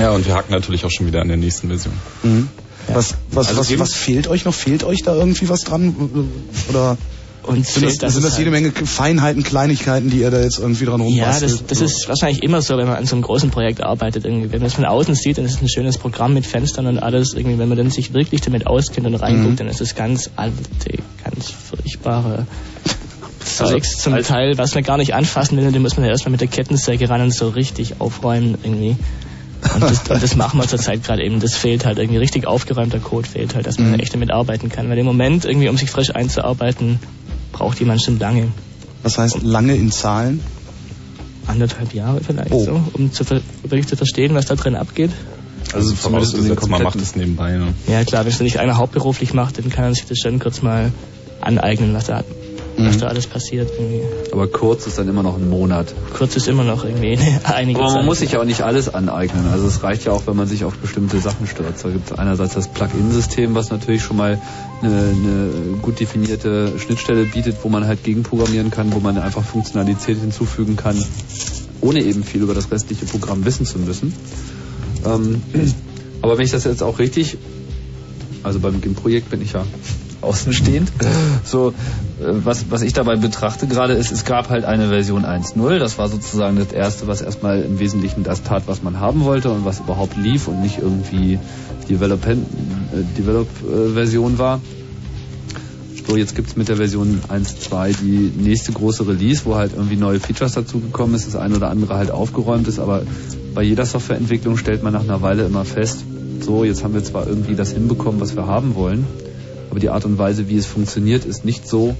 Ja, 0.00 0.12
und 0.12 0.26
wir 0.26 0.34
hacken 0.34 0.52
natürlich 0.52 0.86
auch 0.86 0.90
schon 0.90 1.06
wieder 1.06 1.20
an 1.20 1.28
der 1.28 1.36
nächsten 1.36 1.68
Version. 1.68 1.92
Mhm. 2.22 2.48
Was, 2.88 3.16
was, 3.30 3.48
Also 3.48 3.60
was, 3.60 3.78
was 3.78 3.94
fehlt 3.94 4.28
euch 4.28 4.46
noch? 4.46 4.54
Fehlt 4.54 4.82
euch 4.82 5.02
da 5.02 5.14
irgendwie 5.14 5.48
was 5.50 5.60
dran? 5.60 6.28
Oder 6.70 6.96
Uns 7.42 7.74
sind 7.74 7.86
das, 7.86 7.96
dass 7.96 8.12
sind 8.14 8.24
das 8.24 8.36
jede 8.38 8.50
halt- 8.52 8.62
Menge 8.62 8.86
Feinheiten, 8.86 9.42
Kleinigkeiten, 9.42 10.10
die 10.10 10.18
ihr 10.18 10.30
da 10.30 10.40
jetzt 10.40 10.58
irgendwie 10.58 10.84
dran 10.84 11.00
Ja, 11.00 11.06
rumbastelt? 11.06 11.52
das, 11.52 11.66
das 11.66 11.80
ist 11.80 12.08
wahrscheinlich 12.08 12.42
immer 12.42 12.60
so, 12.60 12.76
wenn 12.76 12.86
man 12.86 12.96
an 12.96 13.06
so 13.06 13.16
einem 13.16 13.22
großen 13.22 13.50
Projekt 13.50 13.82
arbeitet. 13.82 14.24
Irgendwie. 14.26 14.52
Wenn 14.52 14.58
man 14.60 14.66
es 14.68 14.74
von 14.74 14.84
außen 14.84 15.14
sieht, 15.14 15.38
dann 15.38 15.46
ist 15.46 15.54
es 15.54 15.62
ein 15.62 15.68
schönes 15.68 15.96
Programm 15.98 16.34
mit 16.34 16.44
Fenstern 16.46 16.86
und 16.86 16.98
alles. 16.98 17.32
Irgendwie, 17.34 17.58
wenn 17.58 17.68
man 17.68 17.78
dann 17.78 17.90
sich 17.90 18.12
wirklich 18.12 18.42
damit 18.42 18.66
auskennt 18.66 19.06
und 19.06 19.14
reinguckt, 19.14 19.52
Mhm. 19.52 19.56
dann 19.56 19.68
ist 19.68 19.80
es 19.80 19.94
ganz 19.94 20.30
alte, 20.36 20.56
ganz 21.24 21.50
furchtbare 21.50 22.46
Also, 23.58 23.72
Zeugs 23.72 23.96
zum 23.98 24.14
als- 24.14 24.28
Teil, 24.28 24.56
was 24.58 24.74
man 24.74 24.84
gar 24.84 24.96
nicht 24.98 25.14
anfassen 25.14 25.56
will. 25.58 25.66
Und 25.66 25.74
dann 25.74 25.82
muss 25.82 25.96
man 25.96 26.04
ja 26.04 26.10
erstmal 26.12 26.30
mit 26.32 26.40
der 26.42 26.48
Kettensäge 26.48 27.08
ran 27.08 27.20
und 27.22 27.34
so 27.34 27.48
richtig 27.48 28.00
aufräumen 28.00 28.56
irgendwie. 28.62 28.96
Und 29.74 29.82
das, 29.82 30.08
und 30.08 30.22
das 30.22 30.36
machen 30.36 30.58
wir 30.60 30.66
zurzeit 30.68 31.04
gerade 31.04 31.22
eben. 31.24 31.40
Das 31.40 31.54
fehlt 31.54 31.84
halt 31.84 31.98
irgendwie 31.98 32.18
richtig 32.18 32.46
aufgeräumter 32.46 32.98
Code 32.98 33.28
fehlt 33.28 33.54
halt, 33.54 33.66
dass 33.66 33.78
man 33.78 33.92
Mhm. 33.92 34.00
echt 34.00 34.14
damit 34.14 34.30
arbeiten 34.30 34.68
kann. 34.70 34.88
Weil 34.88 34.98
im 34.98 35.04
Moment 35.06 35.44
irgendwie, 35.44 35.68
um 35.68 35.76
sich 35.76 35.90
frisch 35.90 36.14
einzuarbeiten, 36.14 36.98
braucht 37.52 37.80
jemand 37.80 38.02
schon 38.02 38.18
lange. 38.18 38.48
Was 39.02 39.18
heißt 39.18 39.42
lange 39.42 39.74
in 39.74 39.90
Zahlen? 39.90 40.40
Anderthalb 41.46 41.94
Jahre 41.94 42.20
vielleicht 42.22 42.52
Oh. 42.52 42.64
so, 42.64 42.82
um 42.92 43.12
zu, 43.12 43.24
wirklich 43.62 43.86
zu 43.88 43.96
verstehen, 43.96 44.34
was 44.34 44.46
da 44.46 44.54
drin 44.54 44.76
abgeht. 44.76 45.10
Also 45.72 45.94
zumindest 45.94 46.34
in 46.34 46.44
den 46.44 46.56
vorausgesetzt, 46.56 46.70
man 46.70 46.82
macht 46.82 47.00
es 47.00 47.16
nebenbei. 47.16 47.52
Ne? 47.56 47.74
Ja 47.88 48.04
klar, 48.04 48.24
wenn 48.24 48.32
es 48.32 48.40
nicht 48.40 48.58
einer 48.58 48.76
hauptberuflich 48.76 49.34
macht, 49.34 49.58
dann 49.58 49.70
kann 49.70 49.84
er 49.84 49.94
sich 49.94 50.06
das 50.06 50.18
schon 50.18 50.38
kurz 50.38 50.62
mal 50.62 50.92
aneignen, 51.40 51.94
was 51.94 52.06
da, 52.06 52.24
was 52.86 52.98
da 52.98 53.06
alles 53.06 53.26
passiert. 53.26 53.70
Irgendwie. 53.78 54.02
Aber 54.32 54.46
kurz 54.46 54.86
ist 54.86 54.98
dann 54.98 55.08
immer 55.08 55.22
noch 55.22 55.36
ein 55.36 55.48
Monat. 55.48 55.94
Kurz 56.16 56.36
ist 56.36 56.48
immer 56.48 56.64
noch 56.64 56.84
irgendwie 56.84 57.18
einige 57.44 57.78
Aber 57.78 57.88
man 57.88 57.96
Zeit. 57.98 58.04
muss 58.04 58.18
sich 58.20 58.32
ja 58.32 58.40
auch 58.40 58.44
nicht 58.44 58.62
alles 58.62 58.92
aneignen. 58.92 59.46
Also 59.52 59.66
es 59.66 59.82
reicht 59.82 60.04
ja 60.04 60.12
auch, 60.12 60.26
wenn 60.26 60.36
man 60.36 60.46
sich 60.46 60.64
auf 60.64 60.74
bestimmte 60.76 61.18
Sachen 61.18 61.46
stürzt. 61.46 61.84
Da 61.84 61.90
gibt 61.90 62.10
es 62.10 62.18
einerseits 62.18 62.54
das 62.54 62.68
Plugin-System, 62.68 63.54
was 63.54 63.70
natürlich 63.70 64.02
schon 64.02 64.16
mal 64.16 64.38
eine, 64.82 64.90
eine 64.90 65.50
gut 65.82 66.00
definierte 66.00 66.78
Schnittstelle 66.78 67.24
bietet, 67.24 67.56
wo 67.62 67.68
man 67.68 67.86
halt 67.86 68.04
gegenprogrammieren 68.04 68.70
kann, 68.70 68.92
wo 68.92 69.00
man 69.00 69.18
einfach 69.18 69.44
Funktionalität 69.44 70.18
hinzufügen 70.18 70.76
kann, 70.76 70.96
ohne 71.80 72.02
eben 72.02 72.24
viel 72.24 72.42
über 72.42 72.54
das 72.54 72.70
restliche 72.70 73.06
Programm 73.06 73.44
wissen 73.44 73.66
zu 73.66 73.78
müssen. 73.78 74.14
Ähm, 75.04 75.42
aber 76.22 76.38
wenn 76.38 76.44
ich 76.44 76.52
das 76.52 76.64
jetzt 76.64 76.82
auch 76.82 76.98
richtig, 76.98 77.36
also 78.42 78.60
beim 78.60 78.80
GIMP-Projekt 78.80 79.30
bin 79.30 79.42
ich 79.42 79.52
ja 79.52 79.64
außenstehend, 80.22 80.90
so 81.44 81.72
äh, 82.20 82.20
was, 82.20 82.70
was 82.70 82.82
ich 82.82 82.92
dabei 82.92 83.16
betrachte 83.16 83.66
gerade 83.66 83.94
ist, 83.94 84.12
es 84.12 84.24
gab 84.24 84.50
halt 84.50 84.64
eine 84.64 84.88
Version 84.88 85.24
1.0, 85.24 85.78
das 85.78 85.98
war 85.98 86.08
sozusagen 86.08 86.56
das 86.56 86.72
erste, 86.72 87.06
was 87.06 87.22
erstmal 87.22 87.62
im 87.62 87.78
Wesentlichen 87.78 88.24
das 88.24 88.42
tat, 88.42 88.64
was 88.66 88.82
man 88.82 89.00
haben 89.00 89.24
wollte 89.24 89.50
und 89.50 89.64
was 89.64 89.80
überhaupt 89.80 90.16
lief 90.16 90.48
und 90.48 90.62
nicht 90.62 90.78
irgendwie 90.78 91.38
Develop-Version 91.88 94.32
äh, 94.32 94.34
äh, 94.34 94.38
war. 94.38 94.60
So, 96.06 96.16
jetzt 96.16 96.34
gibt's 96.34 96.56
mit 96.56 96.68
der 96.68 96.76
Version 96.76 97.20
1.2 97.28 97.94
die 98.02 98.32
nächste 98.36 98.72
große 98.72 99.06
Release, 99.06 99.42
wo 99.44 99.54
halt 99.54 99.74
irgendwie 99.74 99.96
neue 99.96 100.18
Features 100.18 100.54
dazugekommen 100.54 101.14
ist, 101.14 101.28
das 101.28 101.36
eine 101.36 101.54
oder 101.54 101.70
andere 101.70 101.94
halt 101.94 102.10
aufgeräumt 102.10 102.66
ist, 102.66 102.80
aber 102.80 103.02
bei 103.54 103.62
jeder 103.62 103.86
Softwareentwicklung 103.86 104.56
stellt 104.56 104.82
man 104.82 104.92
nach 104.92 105.04
einer 105.04 105.22
Weile 105.22 105.44
immer 105.44 105.64
fest, 105.64 106.04
so, 106.40 106.64
jetzt 106.64 106.82
haben 106.82 106.94
wir 106.94 107.04
zwar 107.04 107.28
irgendwie 107.28 107.54
das 107.54 107.72
hinbekommen, 107.72 108.20
was 108.20 108.34
wir 108.34 108.46
haben 108.46 108.74
wollen, 108.74 109.06
aber 109.70 109.80
die 109.80 109.88
Art 109.90 110.04
und 110.04 110.18
Weise, 110.18 110.48
wie 110.48 110.56
es 110.56 110.66
funktioniert, 110.66 111.24
ist 111.24 111.44
nicht 111.44 111.66
so, 111.68 111.94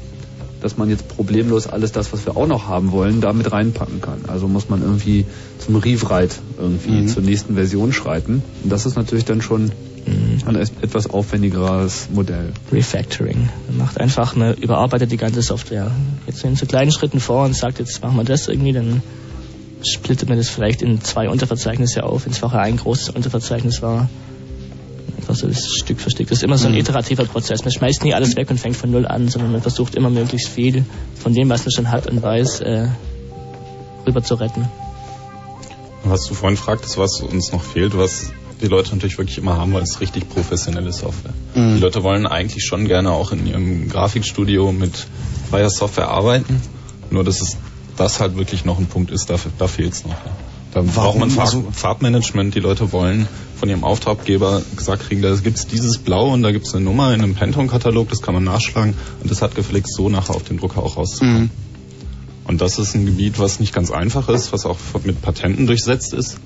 dass 0.60 0.76
man 0.76 0.90
jetzt 0.90 1.08
problemlos 1.08 1.66
alles 1.66 1.90
das, 1.92 2.12
was 2.12 2.26
wir 2.26 2.36
auch 2.36 2.46
noch 2.46 2.66
haben 2.68 2.92
wollen, 2.92 3.20
da 3.22 3.32
mit 3.32 3.50
reinpacken 3.50 4.00
kann. 4.02 4.20
Also 4.28 4.46
muss 4.46 4.68
man 4.68 4.82
irgendwie 4.82 5.24
zum 5.58 5.76
Rewrite 5.76 6.34
irgendwie 6.58 6.90
Mhm. 7.02 7.08
zur 7.08 7.22
nächsten 7.22 7.54
Version 7.54 7.92
schreiten. 7.94 8.42
Und 8.62 8.70
das 8.70 8.84
ist 8.84 8.96
natürlich 8.96 9.24
dann 9.24 9.40
schon 9.40 9.70
ein 10.46 10.56
es- 10.56 10.72
etwas 10.82 11.08
aufwendigeres 11.08 12.08
Modell. 12.12 12.52
Refactoring. 12.72 13.48
Man 13.68 13.78
macht 13.78 14.00
einfach 14.00 14.34
eine, 14.34 14.52
überarbeitet 14.52 15.12
die 15.12 15.16
ganze 15.16 15.40
Software. 15.42 15.90
Jetzt 16.26 16.44
in 16.44 16.56
so 16.56 16.66
kleinen 16.66 16.90
Schritten 16.90 17.20
vor 17.20 17.44
und 17.44 17.54
sagt, 17.54 17.78
jetzt 17.78 18.02
machen 18.02 18.16
wir 18.16 18.24
das 18.24 18.48
irgendwie, 18.48 18.72
dann 18.72 19.02
splittet 19.82 20.28
man 20.28 20.36
das 20.36 20.48
vielleicht 20.48 20.82
in 20.82 21.00
zwei 21.00 21.28
Unterverzeichnisse 21.30 22.02
auf, 22.04 22.24
wenn 22.26 22.32
es 22.32 22.38
vorher 22.38 22.60
ein 22.60 22.76
großes 22.76 23.10
Unterverzeichnis 23.10 23.80
war. 23.82 24.10
Einfach 25.30 25.42
so 25.42 25.46
das 25.46 25.64
Stück 25.68 26.00
für 26.00 26.10
Stück. 26.10 26.28
Das 26.28 26.38
ist 26.38 26.42
immer 26.44 26.58
so 26.58 26.66
ein 26.66 26.72
Mhm. 26.72 26.78
iterativer 26.80 27.24
Prozess. 27.24 27.62
Man 27.64 27.72
schmeißt 27.72 28.02
nie 28.02 28.14
alles 28.14 28.34
weg 28.36 28.50
und 28.50 28.58
fängt 28.58 28.76
von 28.76 28.90
null 28.90 29.06
an, 29.06 29.28
sondern 29.28 29.52
man 29.52 29.62
versucht 29.62 29.94
immer 29.94 30.10
möglichst 30.10 30.48
viel 30.48 30.84
von 31.22 31.32
dem, 31.34 31.48
was 31.48 31.64
man 31.64 31.70
schon 31.70 31.90
hat 31.90 32.08
und 32.08 32.20
weiß, 32.20 32.60
äh, 32.62 32.88
rüber 34.06 34.24
zu 34.24 34.34
retten. 34.34 34.68
Was 36.02 36.26
du 36.26 36.34
vorhin 36.34 36.56
fragtest, 36.56 36.98
was 36.98 37.20
uns 37.20 37.52
noch 37.52 37.62
fehlt, 37.62 37.96
was 37.96 38.32
die 38.60 38.66
Leute 38.66 38.90
natürlich 38.92 39.18
wirklich 39.18 39.38
immer 39.38 39.56
haben 39.56 39.72
wollen, 39.72 39.84
ist 39.84 40.00
richtig 40.00 40.28
professionelle 40.28 40.92
Software. 40.92 41.32
Mhm. 41.54 41.76
Die 41.76 41.80
Leute 41.80 42.02
wollen 42.02 42.26
eigentlich 42.26 42.64
schon 42.64 42.88
gerne 42.88 43.12
auch 43.12 43.30
in 43.30 43.46
ihrem 43.46 43.88
Grafikstudio 43.88 44.72
mit 44.72 45.06
freier 45.48 45.70
Software 45.70 46.08
arbeiten, 46.08 46.60
nur 47.10 47.22
dass 47.22 47.40
es 47.40 47.56
das 47.96 48.18
halt 48.18 48.36
wirklich 48.36 48.64
noch 48.64 48.78
ein 48.78 48.86
Punkt 48.86 49.12
ist, 49.12 49.30
da, 49.30 49.36
da 49.58 49.68
fehlt 49.68 49.92
es 49.92 50.04
noch. 50.04 50.10
Ja. 50.10 50.32
Da 50.72 50.82
braucht 50.82 51.18
man 51.18 51.30
Farb, 51.30 51.46
Also- 51.46 51.64
Farbmanagement, 51.72 52.54
die 52.54 52.60
Leute 52.60 52.92
wollen 52.92 53.26
von 53.58 53.68
ihrem 53.68 53.82
Auftraggeber 53.84 54.62
gesagt 54.76 55.02
kriegen, 55.08 55.20
da 55.20 55.34
gibt's 55.34 55.66
dieses 55.66 55.98
Blau 55.98 56.32
und 56.32 56.42
da 56.42 56.52
gibt's 56.52 56.74
eine 56.74 56.84
Nummer 56.84 57.12
in 57.12 57.20
einem 57.22 57.34
Pantone-Katalog, 57.34 58.08
das 58.08 58.22
kann 58.22 58.34
man 58.34 58.44
nachschlagen 58.44 58.94
und 59.22 59.30
das 59.30 59.42
hat 59.42 59.54
gefälligst 59.54 59.94
so 59.94 60.08
nachher 60.08 60.34
auf 60.34 60.44
dem 60.44 60.58
Drucker 60.58 60.82
auch 60.82 60.96
rauszukommen. 60.96 61.42
Mhm. 61.44 61.50
Und 62.44 62.60
das 62.60 62.78
ist 62.78 62.94
ein 62.94 63.04
Gebiet, 63.06 63.38
was 63.38 63.60
nicht 63.60 63.72
ganz 63.74 63.90
einfach 63.90 64.28
ist, 64.28 64.52
was 64.52 64.64
auch 64.64 64.78
mit 65.04 65.20
Patenten 65.22 65.66
durchsetzt 65.66 66.12
ist, 66.14 66.36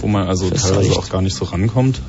wo 0.00 0.08
man 0.08 0.26
also 0.26 0.50
Das 0.50 0.62
teilweise 0.62 0.88
reicht. 0.88 0.98
auch 0.98 1.08
gar 1.10 1.22
nicht 1.22 1.36
so 1.36 1.44
rankommt. 1.44 2.00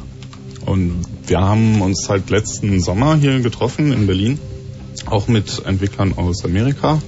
Und 0.66 1.04
wir 1.28 1.40
haben 1.40 1.82
uns 1.82 2.10
halt 2.10 2.30
letzten 2.30 2.82
Sommer 2.82 3.16
hier 3.16 3.40
getroffen 3.40 3.94
in 3.94 4.08
Berlin, 4.08 4.40
auch 5.06 5.28
mit 5.28 5.62
Entwicklern 5.66 6.14
aus 6.18 6.44
Amerika, 6.44 7.02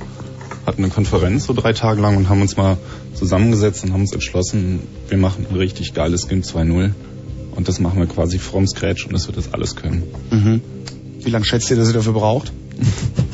hatten 0.66 0.84
eine 0.84 0.92
Konferenz 0.94 1.46
so 1.46 1.54
drei 1.54 1.74
Tage 1.74 2.02
lang 2.02 2.18
und 2.18 2.30
haben 2.30 2.42
uns 2.42 2.58
mal 2.58 2.78
zusammengesetzt 3.14 3.84
und 3.84 3.94
haben 3.94 4.02
uns 4.02 4.14
entschlossen, 4.14 4.82
wir 5.08 5.18
machen 5.18 5.46
ein 5.50 5.56
richtig 5.56 5.94
geiles 5.94 6.28
GIMP 6.28 6.44
2.0 6.44 6.92
und 7.56 7.68
das 7.68 7.80
machen 7.80 8.00
wir 8.00 8.08
quasi 8.08 8.40
from 8.40 8.68
scratch 8.68 9.06
und 9.06 9.14
das 9.14 9.28
wird 9.28 9.38
das 9.38 9.54
alles 9.54 9.76
können. 9.76 10.04
Mhm. 10.32 10.62
Wie 11.20 11.30
lange 11.30 11.46
schätzt 11.46 11.70
ihr, 11.72 11.78
dass 11.78 11.88
ihr 11.90 11.94
dafür 11.94 12.14
braucht? 12.14 12.52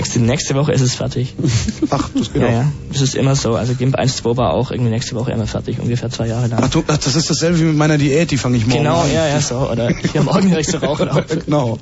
Nächste, 0.00 0.18
nächste 0.20 0.54
Woche 0.54 0.72
ist 0.72 0.80
es 0.80 0.94
fertig. 0.94 1.34
Ach, 1.90 2.08
das 2.16 2.32
geht 2.32 2.40
Ja, 2.40 2.48
auch. 2.48 2.52
ja. 2.52 2.72
Das 2.90 3.02
ist 3.02 3.14
immer 3.14 3.36
so. 3.36 3.54
Also 3.54 3.74
GIMP 3.74 3.98
1.2 3.98 4.34
war 4.38 4.54
auch 4.54 4.70
irgendwie 4.70 4.90
nächste 4.90 5.14
Woche 5.14 5.30
immer 5.32 5.46
fertig, 5.46 5.78
ungefähr 5.78 6.08
zwei 6.08 6.26
Jahre 6.26 6.46
lang. 6.46 6.60
Ach, 6.62 6.70
du, 6.70 6.82
ach, 6.86 6.96
das 6.96 7.16
ist 7.16 7.28
dasselbe 7.28 7.60
wie 7.60 7.64
mit 7.64 7.76
meiner 7.76 7.98
Diät, 7.98 8.30
die 8.30 8.38
fange 8.38 8.56
ich 8.56 8.66
morgen 8.66 8.82
Genau, 8.82 9.00
an. 9.02 9.12
ja, 9.12 9.28
ja, 9.28 9.40
so. 9.42 9.56
Oder 9.70 9.90
hier 10.12 10.22
morgen 10.22 10.50
höre 10.50 10.60
ich 10.60 10.68
zu 10.68 10.78
rauchen 10.82 11.10
auf. 11.10 11.24
genau. 11.44 11.78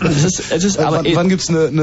Das 0.00 0.22
ist, 0.24 0.42
es 0.52 0.62
ist 0.64 0.76
Äh, 0.78 0.82
aber 0.82 0.98
wann, 0.98 1.06
eh- 1.06 1.16
wann 1.16 1.28
gibt's 1.28 1.48
eine, 1.48 1.66
eine 1.66 1.82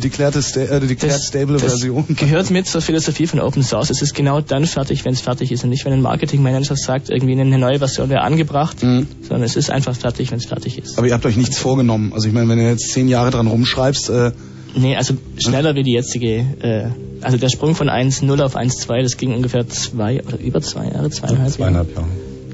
äh, 0.00 0.42
sta 0.42 0.60
äh, 0.60 0.80
declared 0.80 1.20
stable 1.20 1.54
das 1.54 1.62
Version? 1.62 2.04
gehört 2.16 2.50
mit 2.52 2.68
zur 2.68 2.80
Philosophie 2.80 3.26
von 3.26 3.40
Open 3.40 3.64
Source. 3.64 3.90
Es 3.90 4.00
ist 4.00 4.14
genau 4.14 4.40
dann 4.40 4.64
fertig, 4.64 5.04
wenn 5.04 5.14
es 5.14 5.22
fertig 5.22 5.50
ist 5.50 5.64
und 5.64 5.70
nicht, 5.70 5.84
wenn 5.84 5.92
ein 5.92 6.02
Marketingmanager 6.02 6.76
sagt, 6.76 7.10
irgendwie 7.10 7.32
eine 7.40 7.58
neue 7.58 7.80
Version 7.80 8.10
wäre 8.10 8.20
angebracht, 8.20 8.80
Mhm. 8.84 9.08
sondern 9.22 9.42
es 9.42 9.56
ist 9.56 9.70
einfach 9.70 9.96
fertig, 9.96 10.30
wenn 10.30 10.38
es 10.38 10.46
fertig 10.46 10.78
ist. 10.78 10.98
Aber 10.98 11.06
ihr 11.08 11.14
habt 11.14 11.26
euch 11.26 11.36
nichts 11.36 11.58
vorgenommen. 11.58 12.12
Also 12.12 12.28
ich 12.28 12.32
meine, 12.34 12.48
wenn 12.48 12.58
du 12.58 12.68
jetzt 12.68 12.92
zehn 12.92 13.08
Jahre 13.08 13.32
dran 13.32 13.48
rumschreibst, 13.48 14.10
äh, 14.10 14.30
Nee, 14.76 14.96
also 14.96 15.14
schneller 15.38 15.74
wie 15.74 15.82
die 15.82 15.92
jetzige, 15.92 16.44
äh, 16.60 16.88
also 17.20 17.36
der 17.36 17.48
Sprung 17.48 17.74
von 17.74 17.88
1.0 17.88 18.42
auf 18.42 18.56
1.2, 18.56 19.02
das 19.02 19.16
ging 19.16 19.34
ungefähr 19.34 19.68
zwei 19.68 20.22
oder 20.22 20.38
über 20.38 20.60
zwei 20.60 20.86
Jahre, 20.86 21.10
zweieinhalb, 21.10 21.52
Zweieinhalb 21.52 21.94
Jahre. 21.94 22.08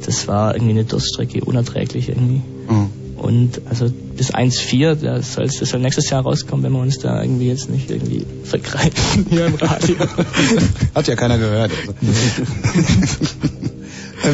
Das 0.04 0.28
war 0.28 0.54
irgendwie 0.54 0.72
eine 0.72 0.84
Durststrecke, 0.84 1.44
unerträglich 1.44 2.08
irgendwie. 2.08 2.42
Mhm. 2.68 2.90
Und 3.16 3.60
also 3.68 3.90
bis 4.16 4.34
1.4, 4.34 4.94
das 4.94 5.34
soll, 5.34 5.46
das 5.46 5.68
soll 5.68 5.80
nächstes 5.80 6.08
Jahr 6.08 6.22
rauskommen, 6.22 6.64
wenn 6.64 6.72
wir 6.72 6.80
uns 6.80 6.98
da 6.98 7.22
irgendwie 7.22 7.48
jetzt 7.48 7.68
nicht 7.70 7.90
irgendwie 7.90 8.24
vergreifen 8.44 9.26
hier 9.30 9.46
im 9.46 9.54
Radio. 9.56 9.96
hat 10.94 11.06
ja 11.06 11.16
keiner 11.16 11.38
gehört. 11.38 11.70
Also. 11.86 13.24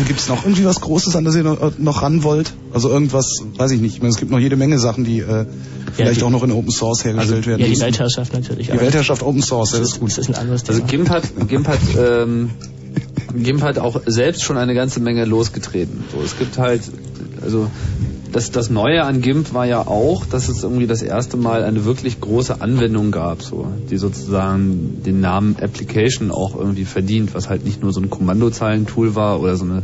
Gibt 0.07 0.19
es 0.21 0.29
noch 0.29 0.45
irgendwie 0.45 0.65
was 0.65 0.81
Großes, 0.81 1.15
an 1.17 1.25
das 1.25 1.37
ihr 1.37 1.45
noch, 1.45 1.79
noch 1.79 2.03
ran 2.03 2.23
wollt? 2.23 2.53
Also 2.73 2.89
irgendwas, 2.91 3.27
weiß 3.57 3.71
ich 3.71 3.81
nicht. 3.81 3.95
Ich 3.95 4.01
meine, 4.03 4.11
es 4.13 4.19
gibt 4.19 4.31
noch 4.31 4.39
jede 4.41 4.57
Menge 4.57 4.79
Sachen, 4.79 5.05
die 5.05 5.21
äh, 5.21 5.47
vielleicht 5.93 6.21
die- 6.21 6.25
auch 6.25 6.31
noch 6.31 6.43
in 6.43 6.51
Open 6.53 6.71
Source 6.71 7.05
hergestellt 7.05 7.47
werden. 7.47 7.61
ja, 7.61 7.67
die 7.67 7.71
müssen. 7.71 7.83
Weltherrschaft 7.83 8.33
natürlich. 8.33 8.69
Die 8.71 8.81
Weltherrschaft 8.81 9.23
Open 9.23 9.43
Source, 9.43 9.73
ja, 9.73 9.79
das, 9.79 9.89
das 9.89 9.95
ist 9.95 10.01
gut. 10.01 10.11
das 10.11 10.19
ist 10.19 10.29
ein 10.29 10.35
anderes 10.35 10.69
Also 10.69 10.81
Thema. 10.81 10.91
GIMP 10.91 11.09
hat, 11.11 11.49
GIMP 11.49 11.69
hat, 11.69 11.79
ähm, 11.99 12.51
GIMP 13.37 13.63
hat 13.63 13.79
auch 13.79 14.01
selbst 14.07 14.43
schon 14.43 14.57
eine 14.57 14.75
ganze 14.75 15.01
Menge 15.01 15.25
losgetreten. 15.25 16.03
So, 16.13 16.21
es 16.23 16.37
gibt 16.39 16.59
halt, 16.59 16.83
also 17.43 17.71
das, 18.33 18.51
das 18.51 18.71
Neue 18.71 19.03
an 19.05 19.23
GIMP 19.23 19.55
war 19.55 19.67
ja 19.67 19.87
auch, 19.87 20.25
dass 20.27 20.49
es 20.49 20.63
irgendwie 20.63 20.87
das 20.87 21.03
erste 21.03 21.37
Mal 21.37 21.65
eine 21.65 21.85
wirklich 21.85 22.21
große 22.21 22.61
Anwendung 22.61 23.11
gab, 23.11 23.43
so, 23.43 23.67
die 23.91 23.97
sozusagen 23.97 25.03
den 25.05 25.21
Namen 25.21 25.57
Application 25.61 26.31
auch 26.31 26.57
irgendwie 26.57 26.85
verdient, 26.85 27.35
was 27.35 27.49
halt 27.49 27.65
nicht 27.65 27.83
nur 27.83 27.93
so 27.93 28.01
ein 28.01 28.11
Kommandozeilentool 28.11 29.15
war 29.15 29.41
oder 29.41 29.57
so 29.57 29.65
eine, 29.65 29.83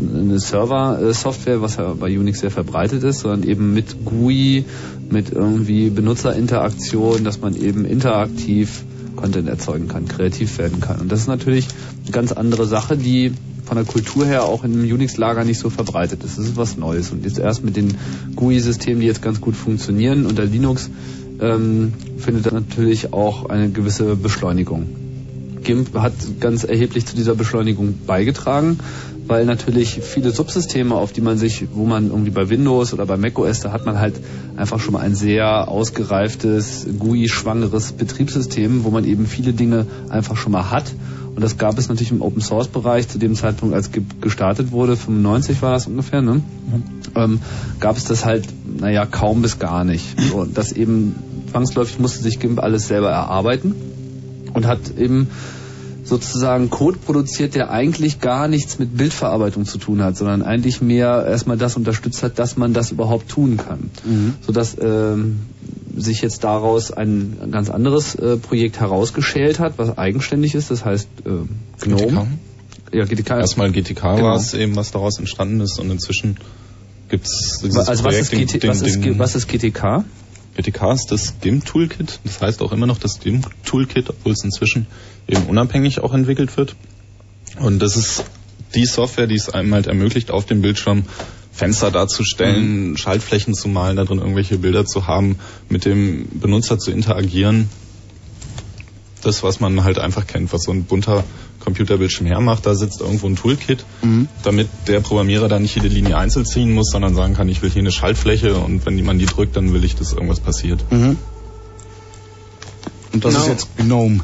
so 0.00 0.18
eine 0.18 0.38
Server-Software, 0.38 1.62
was 1.62 1.76
ja 1.76 1.94
bei 1.94 2.18
Unix 2.18 2.40
sehr 2.40 2.50
verbreitet 2.50 3.02
ist, 3.04 3.20
sondern 3.20 3.48
eben 3.48 3.72
mit 3.72 4.04
GUI, 4.04 4.64
mit 5.10 5.30
irgendwie 5.30 5.90
Benutzerinteraktion, 5.90 7.24
dass 7.24 7.40
man 7.40 7.54
eben 7.54 7.84
interaktiv 7.84 8.84
Content 9.16 9.48
erzeugen 9.48 9.88
kann, 9.88 10.08
kreativ 10.08 10.58
werden 10.58 10.80
kann. 10.80 11.00
Und 11.00 11.12
das 11.12 11.20
ist 11.20 11.28
natürlich 11.28 11.68
eine 12.02 12.12
ganz 12.12 12.32
andere 12.32 12.66
Sache, 12.66 12.96
die 12.96 13.32
von 13.64 13.76
der 13.76 13.84
Kultur 13.84 14.26
her 14.26 14.44
auch 14.44 14.64
einem 14.64 14.82
Unix-Lager 14.82 15.44
nicht 15.44 15.58
so 15.58 15.70
verbreitet 15.70 16.24
ist. 16.24 16.38
Das 16.38 16.46
ist 16.46 16.56
was 16.56 16.76
Neues. 16.76 17.10
Und 17.10 17.24
jetzt 17.24 17.38
erst 17.38 17.64
mit 17.64 17.76
den 17.76 17.96
GUI-Systemen, 18.34 19.00
die 19.00 19.06
jetzt 19.06 19.22
ganz 19.22 19.40
gut 19.40 19.56
funktionieren 19.56 20.26
unter 20.26 20.44
Linux, 20.44 20.90
ähm, 21.40 21.92
findet 22.18 22.46
dann 22.46 22.54
natürlich 22.54 23.12
auch 23.12 23.48
eine 23.48 23.70
gewisse 23.70 24.16
Beschleunigung. 24.16 24.86
GIMP 25.62 25.94
hat 25.94 26.12
ganz 26.40 26.64
erheblich 26.64 27.06
zu 27.06 27.14
dieser 27.14 27.34
Beschleunigung 27.34 27.94
beigetragen, 28.06 28.78
weil 29.26 29.46
natürlich 29.46 30.00
viele 30.02 30.32
Subsysteme, 30.32 30.94
auf 30.96 31.12
die 31.12 31.20
man 31.20 31.38
sich, 31.38 31.66
wo 31.72 31.86
man 31.86 32.08
irgendwie 32.08 32.32
bei 32.32 32.50
Windows 32.50 32.92
oder 32.92 33.06
bei 33.06 33.16
macOS, 33.16 33.60
da 33.60 33.72
hat 33.72 33.86
man 33.86 34.00
halt 34.00 34.14
einfach 34.56 34.80
schon 34.80 34.94
mal 34.94 35.00
ein 35.00 35.14
sehr 35.14 35.68
ausgereiftes, 35.68 36.86
GUI-schwangeres 36.98 37.92
Betriebssystem, 37.92 38.82
wo 38.82 38.90
man 38.90 39.04
eben 39.04 39.26
viele 39.26 39.52
Dinge 39.52 39.86
einfach 40.08 40.36
schon 40.36 40.52
mal 40.52 40.70
hat 40.70 40.92
Und 41.34 41.40
das 41.42 41.56
gab 41.56 41.78
es 41.78 41.88
natürlich 41.88 42.10
im 42.10 42.20
Open 42.20 42.42
Source 42.42 42.68
Bereich 42.68 43.08
zu 43.08 43.18
dem 43.18 43.34
Zeitpunkt, 43.34 43.74
als 43.74 43.90
ge 43.90 44.02
gestartet 44.20 44.70
wurde, 44.70 44.96
95 44.96 45.62
war 45.62 45.72
das 45.72 45.86
ungefähr, 45.86 46.20
ne? 46.20 46.34
Mhm. 46.34 46.42
Ähm, 47.14 47.40
gab 47.80 47.96
es 47.96 48.04
das 48.04 48.24
halt, 48.24 48.46
naja, 48.78 49.06
kaum 49.06 49.40
bis 49.40 49.58
gar 49.58 49.84
nicht. 49.84 50.04
So, 50.30 50.44
das 50.44 50.72
eben 50.72 51.14
zwangsläufig 51.50 51.98
musste 51.98 52.22
sich 52.22 52.38
GIMP 52.38 52.62
alles 52.62 52.88
selber 52.88 53.10
erarbeiten 53.10 53.74
und 54.52 54.66
hat 54.66 54.96
eben 54.98 55.28
sozusagen 56.04 56.68
Code 56.68 56.98
produziert, 56.98 57.54
der 57.54 57.70
eigentlich 57.70 58.20
gar 58.20 58.48
nichts 58.48 58.78
mit 58.78 58.96
Bildverarbeitung 58.96 59.64
zu 59.64 59.78
tun 59.78 60.02
hat, 60.02 60.16
sondern 60.16 60.42
eigentlich 60.42 60.82
mehr 60.82 61.24
erstmal 61.26 61.56
das 61.56 61.76
unterstützt 61.76 62.22
hat, 62.22 62.38
dass 62.38 62.56
man 62.56 62.74
das 62.74 62.90
überhaupt 62.90 63.28
tun 63.28 63.56
kann. 63.56 63.90
Mhm. 64.04 64.34
Sodass 64.44 64.76
ähm, 64.80 65.40
sich 65.96 66.22
jetzt 66.22 66.44
daraus 66.44 66.90
ein 66.90 67.36
ganz 67.50 67.70
anderes 67.70 68.14
äh, 68.14 68.36
Projekt 68.36 68.80
herausgeschält 68.80 69.58
hat, 69.58 69.74
was 69.78 69.98
eigenständig 69.98 70.54
ist, 70.54 70.70
das 70.70 70.84
heißt 70.84 71.08
äh, 71.26 71.84
GNOME. 71.84 72.28
Ja, 72.92 73.04
GTK. 73.04 73.30
Erstmal 73.38 73.72
GTK 73.72 74.00
Genau. 74.16 74.22
war 74.28 74.36
es 74.36 74.52
eben, 74.54 74.76
was 74.76 74.90
daraus 74.90 75.18
entstanden 75.18 75.60
ist 75.60 75.78
und 75.78 75.90
inzwischen 75.90 76.36
gibt 77.08 77.26
es 77.26 77.60
dieses 77.62 77.88
Also 77.88 78.04
was 78.04 78.16
ist, 78.16 78.30
GT, 78.30 78.62
den- 78.62 78.70
was, 78.70 78.82
ist, 78.82 79.00
den- 79.02 79.18
was 79.18 79.34
ist 79.34 79.48
GTK? 79.48 80.04
GTK 80.56 80.92
ist 80.92 81.06
das 81.10 81.34
GIMP-Toolkit, 81.40 82.20
das 82.24 82.40
heißt 82.42 82.60
auch 82.60 82.72
immer 82.72 82.86
noch 82.86 82.98
das 82.98 83.20
GIMP-Toolkit, 83.20 84.10
obwohl 84.10 84.32
es 84.32 84.44
inzwischen 84.44 84.86
eben 85.26 85.44
unabhängig 85.46 86.00
auch 86.00 86.12
entwickelt 86.12 86.54
wird. 86.58 86.74
Und 87.58 87.80
das 87.80 87.96
ist 87.96 88.24
die 88.74 88.84
Software, 88.84 89.26
die 89.26 89.34
es 89.36 89.48
einem 89.48 89.72
halt 89.74 89.86
ermöglicht, 89.86 90.30
auf 90.30 90.44
dem 90.44 90.60
Bildschirm 90.62 91.04
Fenster 91.52 91.90
darzustellen, 91.90 92.96
Schaltflächen 92.96 93.54
zu 93.54 93.68
malen, 93.68 93.96
da 93.96 94.04
drin 94.04 94.18
irgendwelche 94.18 94.58
Bilder 94.58 94.86
zu 94.86 95.06
haben, 95.06 95.36
mit 95.68 95.84
dem 95.84 96.26
Benutzer 96.32 96.78
zu 96.78 96.90
interagieren. 96.90 97.68
Das, 99.22 99.42
was 99.42 99.60
man 99.60 99.84
halt 99.84 99.98
einfach 99.98 100.26
kennt, 100.26 100.52
was 100.52 100.62
so 100.64 100.72
ein 100.72 100.84
bunter 100.84 101.22
Computerbildschirm 101.60 102.26
hermacht, 102.26 102.66
da 102.66 102.74
sitzt 102.74 103.00
irgendwo 103.00 103.28
ein 103.28 103.36
Toolkit, 103.36 103.84
damit 104.42 104.68
der 104.88 104.98
Programmierer 105.00 105.46
da 105.48 105.60
nicht 105.60 105.76
jede 105.76 105.86
Linie 105.88 106.16
einzeln 106.16 106.44
ziehen 106.44 106.72
muss, 106.72 106.90
sondern 106.90 107.14
sagen 107.14 107.34
kann, 107.34 107.48
ich 107.48 107.62
will 107.62 107.70
hier 107.70 107.80
eine 107.82 107.92
Schaltfläche 107.92 108.56
und 108.56 108.84
wenn 108.84 108.96
jemand 108.96 109.20
die 109.20 109.26
drückt, 109.26 109.54
dann 109.56 109.72
will 109.72 109.84
ich, 109.84 109.94
dass 109.94 110.12
irgendwas 110.12 110.40
passiert. 110.40 110.84
Mhm. 110.90 111.16
Und 113.12 113.24
das 113.24 113.34
Genau. 113.34 113.44
ist 113.44 113.50
jetzt 113.50 113.76
GNOME. 113.76 114.20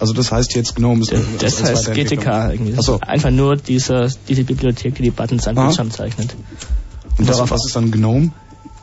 Also 0.00 0.12
das 0.14 0.32
heißt 0.32 0.54
jetzt 0.54 0.74
GNOME 0.76 1.02
ist 1.02 1.12
Das 1.40 1.62
heißt. 1.62 1.92
GTK 1.94 2.50
irgendwie. 2.52 2.70
Das 2.72 2.80
Ach 2.80 2.84
so. 2.84 2.94
ist 2.96 3.02
einfach 3.06 3.30
nur 3.30 3.56
dieser, 3.56 4.08
diese 4.28 4.44
Bibliothek, 4.44 4.94
die 4.96 5.02
die 5.02 5.10
Buttons 5.10 5.46
an 5.46 5.56
Aha. 5.58 5.66
Bildschirm 5.66 5.90
zeichnet. 5.90 6.34
Und 7.18 7.28
was, 7.28 7.36
darauf- 7.36 7.50
was 7.50 7.66
ist 7.66 7.76
dann 7.76 7.90
GNOME? 7.90 8.32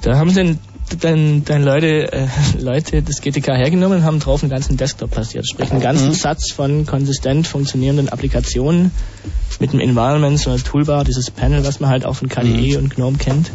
Da 0.04 0.16
haben 0.18 0.30
sie 0.30 0.58
dann, 1.02 1.44
dann 1.44 1.64
Leute, 1.64 2.14
äh, 2.14 2.28
Leute 2.60 3.02
das 3.02 3.20
GTK 3.22 3.48
hergenommen 3.58 3.98
und 4.00 4.04
haben 4.06 4.20
drauf 4.20 4.44
einen 4.44 4.52
ganzen 4.52 4.78
Desktop 4.78 5.12
passiert. 5.12 5.48
Sprich 5.50 5.72
einen 5.72 5.82
ganzen 5.82 6.10
Mhm. 6.10 6.14
Satz 6.14 6.52
von 6.52 6.86
konsistent 6.86 7.48
funktionierenden 7.48 8.10
Applikationen 8.10 8.92
mit 9.60 9.72
einem 9.72 9.80
Environment, 9.82 10.40
so 10.40 10.52
einer 10.52 10.64
Toolbar, 10.64 11.04
dieses 11.04 11.32
Panel, 11.32 11.66
was 11.66 11.80
man 11.80 11.90
halt 11.90 12.06
auch 12.06 12.16
von 12.16 12.30
KDE 12.30 12.78
und 12.78 12.96
GNOME 12.96 13.18
kennt. 13.18 13.50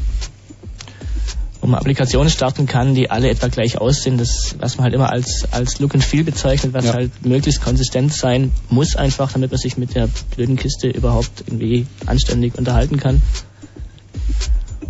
Wo 1.63 1.69
man 1.69 1.79
Applikationen 1.79 2.29
starten 2.29 2.67
kann, 2.67 2.97
die 2.97 3.09
alle 3.09 3.31
etwa 3.31 3.47
gleich 3.47 3.79
aussehen, 3.79 4.19
das, 4.19 4.57
was 4.59 4.77
man 4.77 4.85
halt 4.85 4.95
immer 4.95 5.11
als, 5.11 5.47
als 5.53 5.79
Look 5.79 5.95
and 5.95 6.03
Feel 6.03 6.25
bezeichnet, 6.25 6.75
was 6.75 6.87
Ja. 6.87 6.95
halt 6.95 7.25
möglichst 7.25 7.63
konsistent 7.63 8.13
sein 8.13 8.51
muss 8.69 8.97
einfach, 8.97 9.31
damit 9.33 9.53
man 9.53 9.61
sich 9.61 9.79
mit 9.79 9.95
der 9.95 10.09
blöden 10.35 10.57
Kiste 10.57 10.89
überhaupt 10.89 11.45
irgendwie 11.47 11.87
anständig 12.05 12.59
unterhalten 12.59 12.99
kann. 12.99 13.23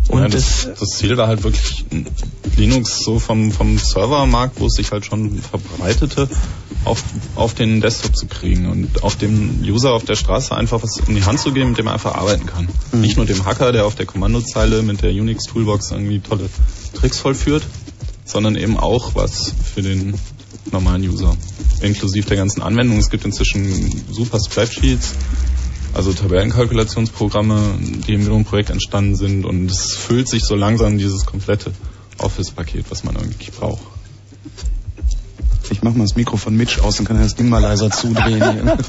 Und 0.09 0.21
ja, 0.21 0.27
das, 0.27 0.67
das 0.79 0.89
Ziel 0.89 1.15
war 1.17 1.27
halt 1.27 1.43
wirklich 1.43 1.85
Linux 2.57 3.03
so 3.03 3.19
vom, 3.19 3.51
vom 3.51 3.77
Servermarkt, 3.77 4.59
wo 4.59 4.67
es 4.67 4.73
sich 4.73 4.91
halt 4.91 5.05
schon 5.05 5.39
verbreitete, 5.39 6.27
auf, 6.83 7.03
auf 7.35 7.53
den 7.53 7.79
Desktop 7.79 8.15
zu 8.15 8.27
kriegen 8.27 8.67
und 8.67 9.03
auf 9.03 9.15
dem 9.15 9.63
User 9.63 9.93
auf 9.93 10.03
der 10.03 10.15
Straße 10.15 10.55
einfach 10.55 10.83
was 10.83 10.97
in 11.07 11.15
die 11.15 11.23
Hand 11.23 11.39
zu 11.39 11.53
geben, 11.53 11.69
mit 11.69 11.77
dem 11.77 11.87
er 11.87 11.93
einfach 11.93 12.15
arbeiten 12.15 12.45
kann. 12.45 12.67
Nicht 12.91 13.15
nur 13.15 13.25
dem 13.25 13.45
Hacker, 13.45 13.71
der 13.71 13.85
auf 13.85 13.95
der 13.95 14.05
Kommandozeile 14.05 14.83
mit 14.83 15.01
der 15.01 15.11
Unix-Toolbox 15.11 15.91
irgendwie 15.91 16.19
tolle 16.19 16.49
Tricks 16.93 17.19
vollführt, 17.19 17.63
sondern 18.25 18.55
eben 18.55 18.77
auch 18.77 19.15
was 19.15 19.53
für 19.73 19.81
den 19.81 20.15
normalen 20.71 21.07
User. 21.07 21.35
Inklusive 21.81 22.27
der 22.27 22.37
ganzen 22.37 22.61
Anwendungen. 22.61 23.01
Es 23.01 23.09
gibt 23.09 23.25
inzwischen 23.25 24.03
super 24.11 24.39
Spreadsheets, 24.39 25.13
also 25.93 26.13
Tabellenkalkulationsprogramme, 26.13 27.77
die 27.79 28.13
im 28.13 28.25
GNOME-Projekt 28.25 28.69
entstanden 28.69 29.15
sind 29.15 29.45
und 29.45 29.69
es 29.69 29.95
füllt 29.95 30.27
sich 30.27 30.43
so 30.43 30.55
langsam 30.55 30.97
dieses 30.97 31.25
komplette 31.25 31.71
Office-Paket, 32.17 32.85
was 32.89 33.03
man 33.03 33.17
eigentlich 33.17 33.51
braucht. 33.51 33.83
Ich 35.69 35.81
mach 35.81 35.93
mal 35.93 36.03
das 36.03 36.15
Mikro 36.15 36.37
von 36.37 36.55
Mitch 36.55 36.81
aus, 36.81 36.97
dann 36.97 37.05
kann 37.05 37.17
er 37.17 37.23
das 37.23 37.35
Ding 37.35 37.49
mal 37.49 37.59
leiser 37.59 37.89
zudrehen. 37.89 38.71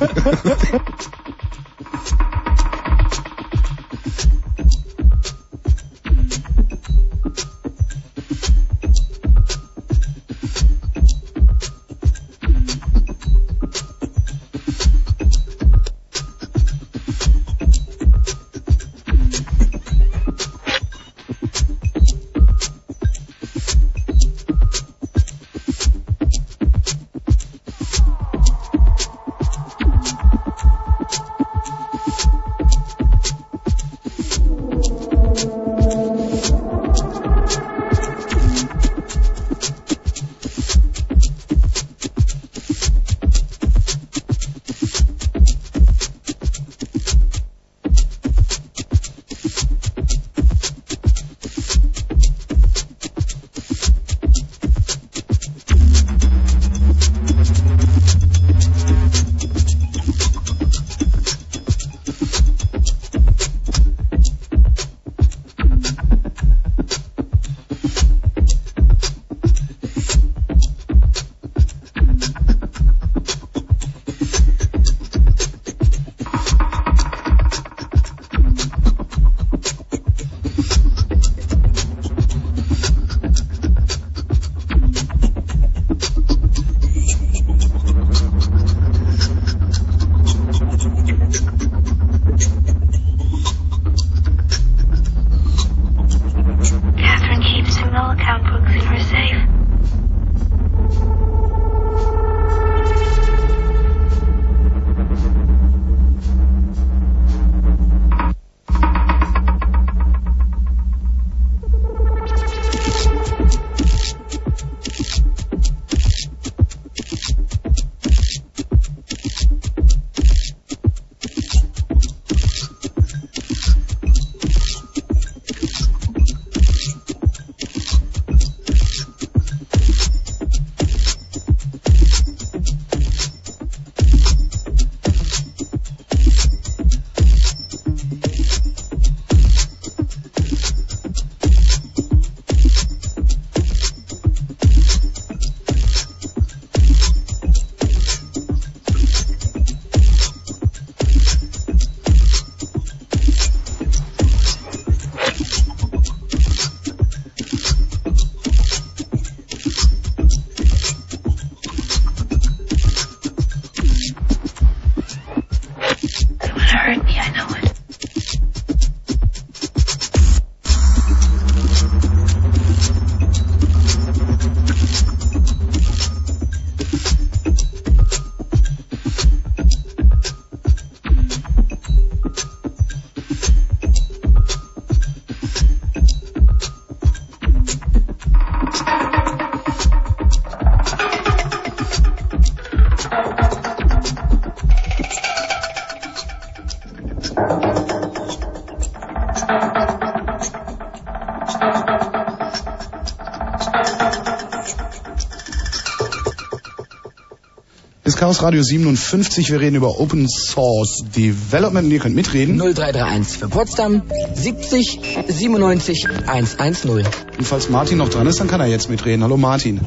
Ist 208.04 208.18
Chaos 208.18 208.42
Radio 208.42 208.62
57. 208.62 209.50
Wir 209.50 209.60
reden 209.60 209.74
über 209.74 209.98
Open 209.98 210.28
Source 210.28 211.02
Development. 211.16 211.90
Ihr 211.90 211.98
könnt 211.98 212.14
mitreden. 212.14 212.58
0331 212.58 213.38
für 213.38 213.48
Potsdam 213.48 214.02
70 214.34 215.00
97 215.26 216.06
110. 216.26 217.06
Und 217.38 217.44
falls 217.44 217.68
Martin 217.68 217.98
noch 217.98 218.10
dran 218.10 218.28
ist, 218.28 218.38
dann 218.38 218.46
kann 218.46 218.60
er 218.60 218.66
jetzt 218.68 218.90
mitreden. 218.90 219.24
Hallo 219.24 219.36
Martin. 219.36 219.80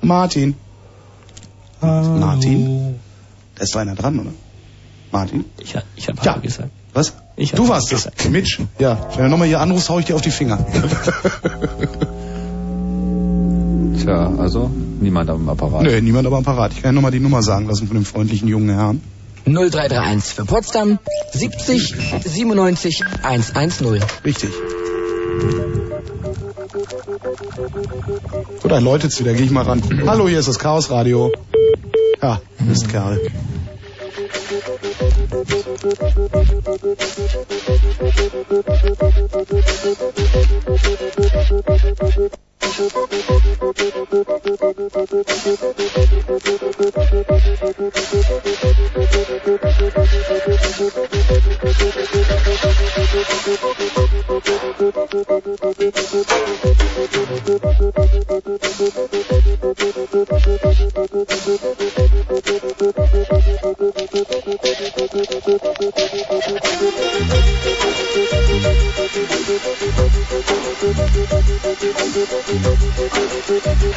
Martin. 0.00 0.56
Hallo. 1.80 2.18
Martin. 2.18 2.98
Da 3.54 3.62
ist 3.62 3.76
einer 3.76 3.94
dran, 3.94 4.18
oder? 4.18 4.32
Martin? 5.12 5.44
Ich, 5.60 5.76
ich 5.94 6.08
habe 6.08 6.18
ja. 6.24 6.38
gesagt. 6.38 6.70
Was? 6.94 7.12
Ich 7.36 7.52
du 7.52 7.68
warst 7.68 7.90
gesagt. 7.90 8.28
Mitch. 8.28 8.58
Ja. 8.78 9.08
Wenn 9.14 9.24
du 9.24 9.30
nochmal 9.30 9.48
hier 9.48 9.60
anrufst, 9.60 9.88
hau 9.88 9.98
ich 9.98 10.06
dir 10.06 10.16
auf 10.16 10.22
die 10.22 10.30
Finger. 10.30 10.66
Tja, 14.02 14.34
also 14.38 14.70
niemand 15.00 15.30
am 15.30 15.48
Apparat. 15.48 15.82
Nö, 15.82 16.00
niemand 16.00 16.26
aber 16.26 16.36
am 16.36 16.44
Parat. 16.44 16.72
Ich 16.72 16.82
kann 16.82 16.88
ja 16.88 16.92
nochmal 16.92 17.12
die 17.12 17.20
Nummer 17.20 17.42
sagen 17.42 17.66
lassen 17.66 17.86
von 17.86 17.96
dem 17.96 18.04
freundlichen 18.04 18.48
jungen 18.48 18.70
Herrn. 18.70 19.00
0331 19.44 20.34
für 20.34 20.44
Potsdam 20.44 20.98
70 21.32 21.94
97 22.24 23.04
110. 23.22 24.02
Richtig. 24.24 24.50
So, 28.62 28.68
da 28.68 28.78
läutet's 28.78 29.20
wieder. 29.20 29.34
Geh 29.34 29.44
ich 29.44 29.50
mal 29.50 29.62
ran. 29.62 29.82
Hallo, 30.06 30.28
hier 30.28 30.38
ist 30.38 30.48
das 30.48 30.58
Chaos 30.58 30.90
Radio. 30.90 31.32
Ja, 32.20 32.40
Mistkerl. 32.60 33.20
Where 45.44 45.56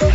you 0.10 0.15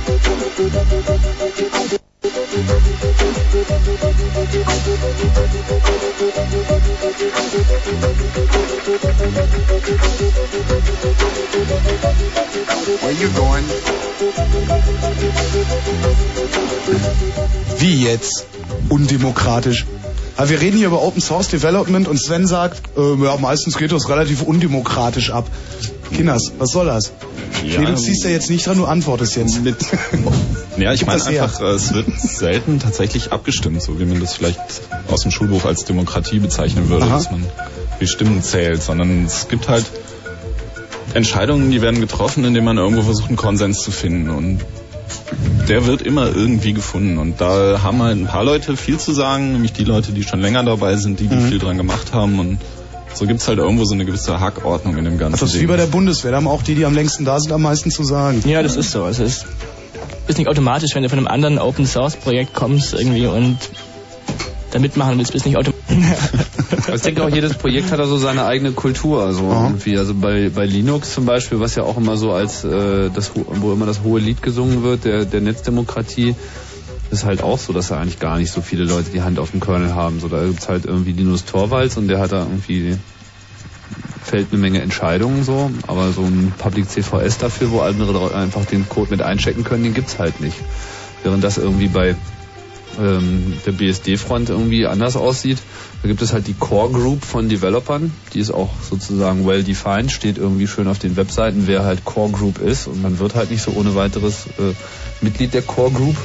going? 13.29 13.63
Wie 17.77 18.03
jetzt? 18.03 18.45
Undemokratisch. 18.89 19.85
Aber 20.37 20.49
wir 20.49 20.61
reden 20.61 20.77
hier 20.77 20.87
über 20.87 21.01
Open 21.01 21.21
Source 21.21 21.49
Development 21.49 22.07
und 22.07 22.17
Sven 22.17 22.47
sagt, 22.47 22.81
äh, 22.97 23.23
ja, 23.23 23.37
meistens 23.37 23.77
geht 23.77 23.91
das 23.91 24.09
relativ 24.09 24.41
undemokratisch 24.41 25.29
ab. 25.31 25.47
Kinders, 26.13 26.51
was 26.57 26.71
soll 26.71 26.87
das? 26.87 27.11
Ja, 27.63 27.79
nee, 27.79 27.85
du 27.85 27.95
ziehst 27.95 28.23
ja 28.23 28.29
jetzt 28.29 28.49
nicht 28.49 28.65
dran, 28.65 28.77
du 28.77 28.85
antwortest 28.85 29.35
jetzt. 29.35 29.63
Mit 29.63 29.77
Ja, 30.77 30.93
ich 30.93 31.05
meine 31.05 31.23
einfach, 31.23 31.61
äh, 31.61 31.65
es 31.65 31.93
wird 31.93 32.07
selten 32.19 32.79
tatsächlich 32.79 33.31
abgestimmt, 33.31 33.81
so 33.81 33.99
wie 33.99 34.05
man 34.05 34.19
das 34.19 34.33
vielleicht 34.33 34.59
aus 35.09 35.21
dem 35.21 35.31
Schulbuch 35.31 35.65
als 35.65 35.85
Demokratie 35.85 36.39
bezeichnen 36.39 36.89
würde, 36.89 37.05
Aha. 37.05 37.17
dass 37.17 37.29
man 37.29 37.45
die 37.99 38.07
Stimmen 38.07 38.41
zählt, 38.41 38.81
sondern 38.81 39.25
es 39.25 39.47
gibt 39.47 39.67
halt 39.67 39.85
Entscheidungen, 41.13 41.71
die 41.71 41.81
werden 41.81 41.99
getroffen, 41.99 42.43
indem 42.45 42.63
man 42.65 42.77
irgendwo 42.77 43.01
versucht, 43.03 43.27
einen 43.27 43.37
Konsens 43.37 43.79
zu 43.81 43.91
finden 43.91 44.29
und 44.29 44.59
der 45.67 45.85
wird 45.85 46.01
immer 46.01 46.27
irgendwie 46.27 46.73
gefunden 46.73 47.17
und 47.17 47.39
da 47.41 47.81
haben 47.83 48.01
halt 48.01 48.17
ein 48.17 48.27
paar 48.27 48.43
Leute 48.43 48.77
viel 48.77 48.97
zu 48.97 49.11
sagen, 49.11 49.51
nämlich 49.53 49.73
die 49.73 49.83
Leute, 49.83 50.11
die 50.11 50.23
schon 50.23 50.39
länger 50.41 50.63
dabei 50.63 50.95
sind, 50.95 51.19
die, 51.19 51.27
die 51.27 51.35
Mhm. 51.35 51.47
viel 51.49 51.59
dran 51.59 51.77
gemacht 51.77 52.13
haben 52.13 52.39
und 52.39 52.59
so 53.13 53.25
gibt's 53.25 53.47
halt 53.47 53.59
irgendwo 53.59 53.83
so 53.83 53.93
eine 53.93 54.05
gewisse 54.05 54.39
Hackordnung 54.39 54.95
in 54.97 55.03
dem 55.05 55.17
ganzen 55.17 55.39
Das 55.39 55.53
ist 55.53 55.61
wie 55.61 55.65
bei 55.65 55.75
der 55.77 55.87
Bundeswehr, 55.87 56.31
da 56.31 56.37
haben 56.37 56.47
auch 56.47 56.63
die, 56.63 56.75
die 56.75 56.85
am 56.85 56.95
längsten 56.95 57.25
da 57.25 57.39
sind, 57.39 57.51
am 57.51 57.61
meisten 57.61 57.91
zu 57.91 58.03
sagen. 58.03 58.41
Ja, 58.47 58.63
das 58.63 58.77
ist 58.77 58.91
so. 58.91 59.05
Es 59.05 59.19
ist, 59.19 59.45
ist 60.27 60.37
nicht 60.37 60.47
automatisch, 60.47 60.95
wenn 60.95 61.03
du 61.03 61.09
von 61.09 61.19
einem 61.19 61.27
anderen 61.27 61.59
Open 61.59 61.85
Source 61.85 62.15
Projekt 62.15 62.53
kommst 62.53 62.93
irgendwie 62.93 63.27
und 63.27 63.57
da 64.71 64.79
mitmachen 64.79 65.17
willst, 65.17 65.33
bist 65.33 65.45
nicht 65.45 65.57
automatisch. 65.57 65.83
Ich 66.93 67.01
denke 67.01 67.23
auch, 67.23 67.29
jedes 67.29 67.55
Projekt 67.55 67.91
hat 67.91 67.99
da 67.99 68.05
so 68.05 68.17
seine 68.17 68.45
eigene 68.45 68.71
Kultur. 68.71 69.23
Also 69.23 69.43
irgendwie, 69.43 69.97
also 69.97 70.13
bei, 70.13 70.49
bei 70.49 70.65
Linux 70.65 71.13
zum 71.13 71.25
Beispiel, 71.25 71.59
was 71.59 71.75
ja 71.75 71.83
auch 71.83 71.97
immer 71.97 72.17
so 72.17 72.31
als 72.31 72.63
äh, 72.63 73.09
das 73.09 73.31
wo 73.35 73.73
immer 73.73 73.85
das 73.85 74.01
hohe 74.03 74.19
Lied 74.19 74.41
gesungen 74.41 74.83
wird, 74.83 75.05
der, 75.05 75.25
der 75.25 75.41
Netzdemokratie, 75.41 76.35
ist 77.11 77.25
halt 77.25 77.43
auch 77.43 77.59
so, 77.59 77.73
dass 77.73 77.89
da 77.89 77.99
eigentlich 77.99 78.19
gar 78.19 78.37
nicht 78.37 78.51
so 78.51 78.61
viele 78.61 78.85
Leute 78.85 79.11
die 79.11 79.21
Hand 79.21 79.39
auf 79.39 79.51
dem 79.51 79.59
Kernel 79.59 79.93
haben. 79.95 80.19
So, 80.19 80.27
da 80.27 80.45
gibt's 80.45 80.69
halt 80.69 80.85
irgendwie 80.85 81.11
Linus 81.11 81.45
Torvalds 81.45 81.97
und 81.97 82.07
der 82.07 82.19
hat 82.19 82.31
da 82.31 82.39
irgendwie 82.39 82.97
fällt 84.23 84.51
eine 84.51 84.61
Menge 84.61 84.81
Entscheidungen 84.81 85.43
so, 85.43 85.71
aber 85.87 86.11
so 86.11 86.21
ein 86.21 86.53
Public 86.57 86.89
CVS 86.89 87.37
dafür, 87.39 87.71
wo 87.71 87.81
andere 87.81 88.33
einfach 88.33 88.65
den 88.65 88.87
Code 88.87 89.11
mit 89.11 89.21
einchecken 89.21 89.63
können, 89.63 89.83
den 89.83 89.93
gibt's 89.93 90.19
halt 90.19 90.39
nicht. 90.39 90.55
Während 91.23 91.43
das 91.43 91.57
irgendwie 91.57 91.87
bei 91.87 92.15
ähm, 92.99 93.53
der 93.65 93.71
BSD-Front 93.71 94.49
irgendwie 94.49 94.85
anders 94.85 95.15
aussieht. 95.15 95.57
Da 96.01 96.07
gibt 96.07 96.21
es 96.21 96.33
halt 96.33 96.47
die 96.47 96.53
Core 96.53 96.91
Group 96.91 97.23
von 97.23 97.47
Developern, 97.47 98.11
die 98.33 98.39
ist 98.39 98.51
auch 98.51 98.69
sozusagen 98.81 99.45
well 99.45 99.63
defined, 99.63 100.11
steht 100.11 100.37
irgendwie 100.37 100.67
schön 100.67 100.87
auf 100.87 100.99
den 100.99 101.15
Webseiten, 101.15 101.67
wer 101.67 101.83
halt 101.83 102.05
Core 102.05 102.31
Group 102.31 102.59
ist 102.59 102.87
und 102.87 103.01
man 103.01 103.19
wird 103.19 103.35
halt 103.35 103.51
nicht 103.51 103.61
so 103.61 103.71
ohne 103.71 103.95
weiteres 103.95 104.47
äh, 104.57 104.73
Mitglied 105.21 105.53
der 105.53 105.61
Core 105.61 105.91
Group. 105.91 106.17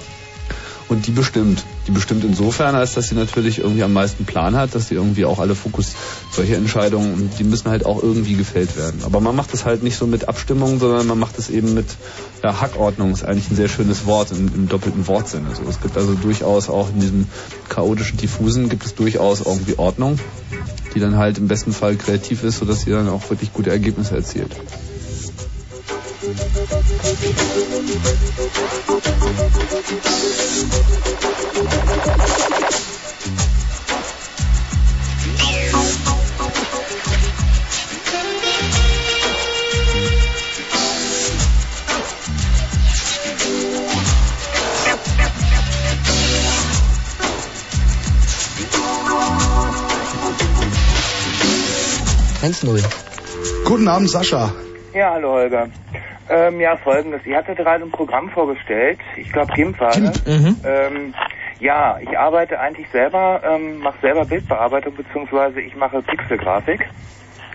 Und 0.89 1.07
die 1.09 1.11
bestimmt. 1.11 1.65
Die 1.89 1.91
bestimmt 1.91 2.23
insofern, 2.23 2.77
als 2.77 2.95
dass 2.95 3.09
sie 3.09 3.17
natürlich 3.17 3.59
irgendwie 3.59 3.83
am 3.83 3.93
meisten 3.93 4.25
Plan 4.25 4.55
hat, 4.55 4.75
dass 4.75 4.89
sie 4.89 4.95
irgendwie 4.95 5.25
auch 5.25 5.41
alle 5.41 5.57
Fokus, 5.57 5.95
solche 6.31 6.55
Entscheidungen, 6.55 7.29
die 7.39 7.45
müssen 7.45 7.71
halt 7.71 7.85
auch 7.85 8.03
irgendwie 8.03 8.35
gefällt 8.35 8.77
werden. 8.77 9.03
Aber 9.05 9.21
man 9.21 9.35
macht 9.35 9.53
es 9.53 9.65
halt 9.65 9.83
nicht 9.83 9.97
so 9.97 10.07
mit 10.07 10.29
Abstimmung, 10.29 10.79
sondern 10.79 11.07
man 11.09 11.19
macht 11.19 11.39
es 11.39 11.51
eben 11.51 11.75
mit 11.75 11.87
ja, 12.45 12.61
Hackordnung, 12.61 13.13
ist 13.13 13.25
eigentlich 13.25 13.51
ein 13.51 13.57
sehr 13.57 13.69
schönes 13.69 14.07
Wort 14.07 14.31
im, 14.31 14.47
im 14.55 14.69
doppelten 14.69 15.09
Wortsinne. 15.09 15.49
Also 15.49 15.63
es 15.69 15.81
gibt 15.81 15.97
also 15.97 16.15
durchaus 16.15 16.69
auch 16.69 16.89
in 16.91 17.01
diesem 17.01 17.27
chaotischen, 17.69 18.19
diffusen, 18.19 18.69
gibt 18.69 18.87
es 18.87 18.95
durchaus 18.95 19.41
irgendwie 19.41 19.79
Ordnung, 19.79 20.21
die 20.95 21.01
dann 21.01 21.17
halt 21.17 21.39
im 21.39 21.49
besten 21.49 21.73
Fall 21.73 21.97
kreativ 21.97 22.45
ist, 22.45 22.59
sodass 22.59 22.83
sie 22.83 22.91
dann 22.91 23.09
auch 23.09 23.29
wirklich 23.29 23.53
gute 23.53 23.71
Ergebnisse 23.71 24.15
erzielt. 24.15 24.55
Guten 53.65 53.89
Abend, 53.89 54.11
Sascha. 54.11 54.53
Ja, 54.95 55.13
hallo 55.13 55.33
Holger. 55.33 55.69
Ähm, 56.29 56.61
ja, 56.61 56.77
folgendes. 56.79 57.25
Ihr 57.25 57.37
hattet 57.37 57.57
gerade 57.57 57.85
ein 57.85 57.91
Programm 57.91 58.31
vorgestellt. 58.31 58.99
Ich 59.17 59.31
glaube, 59.31 59.53
war 59.79 60.01
das. 60.01 60.21
Ähm, 60.65 61.15
ja, 61.61 61.99
ich 62.01 62.19
arbeite 62.19 62.59
eigentlich 62.61 62.89
selber, 62.91 63.41
ähm, 63.45 63.79
mache 63.79 63.99
selber 64.03 64.25
Bildbearbeitung, 64.25 64.95
beziehungsweise 64.95 65.61
ich 65.61 65.75
mache 65.77 66.03
Pixelgrafik. 66.03 66.85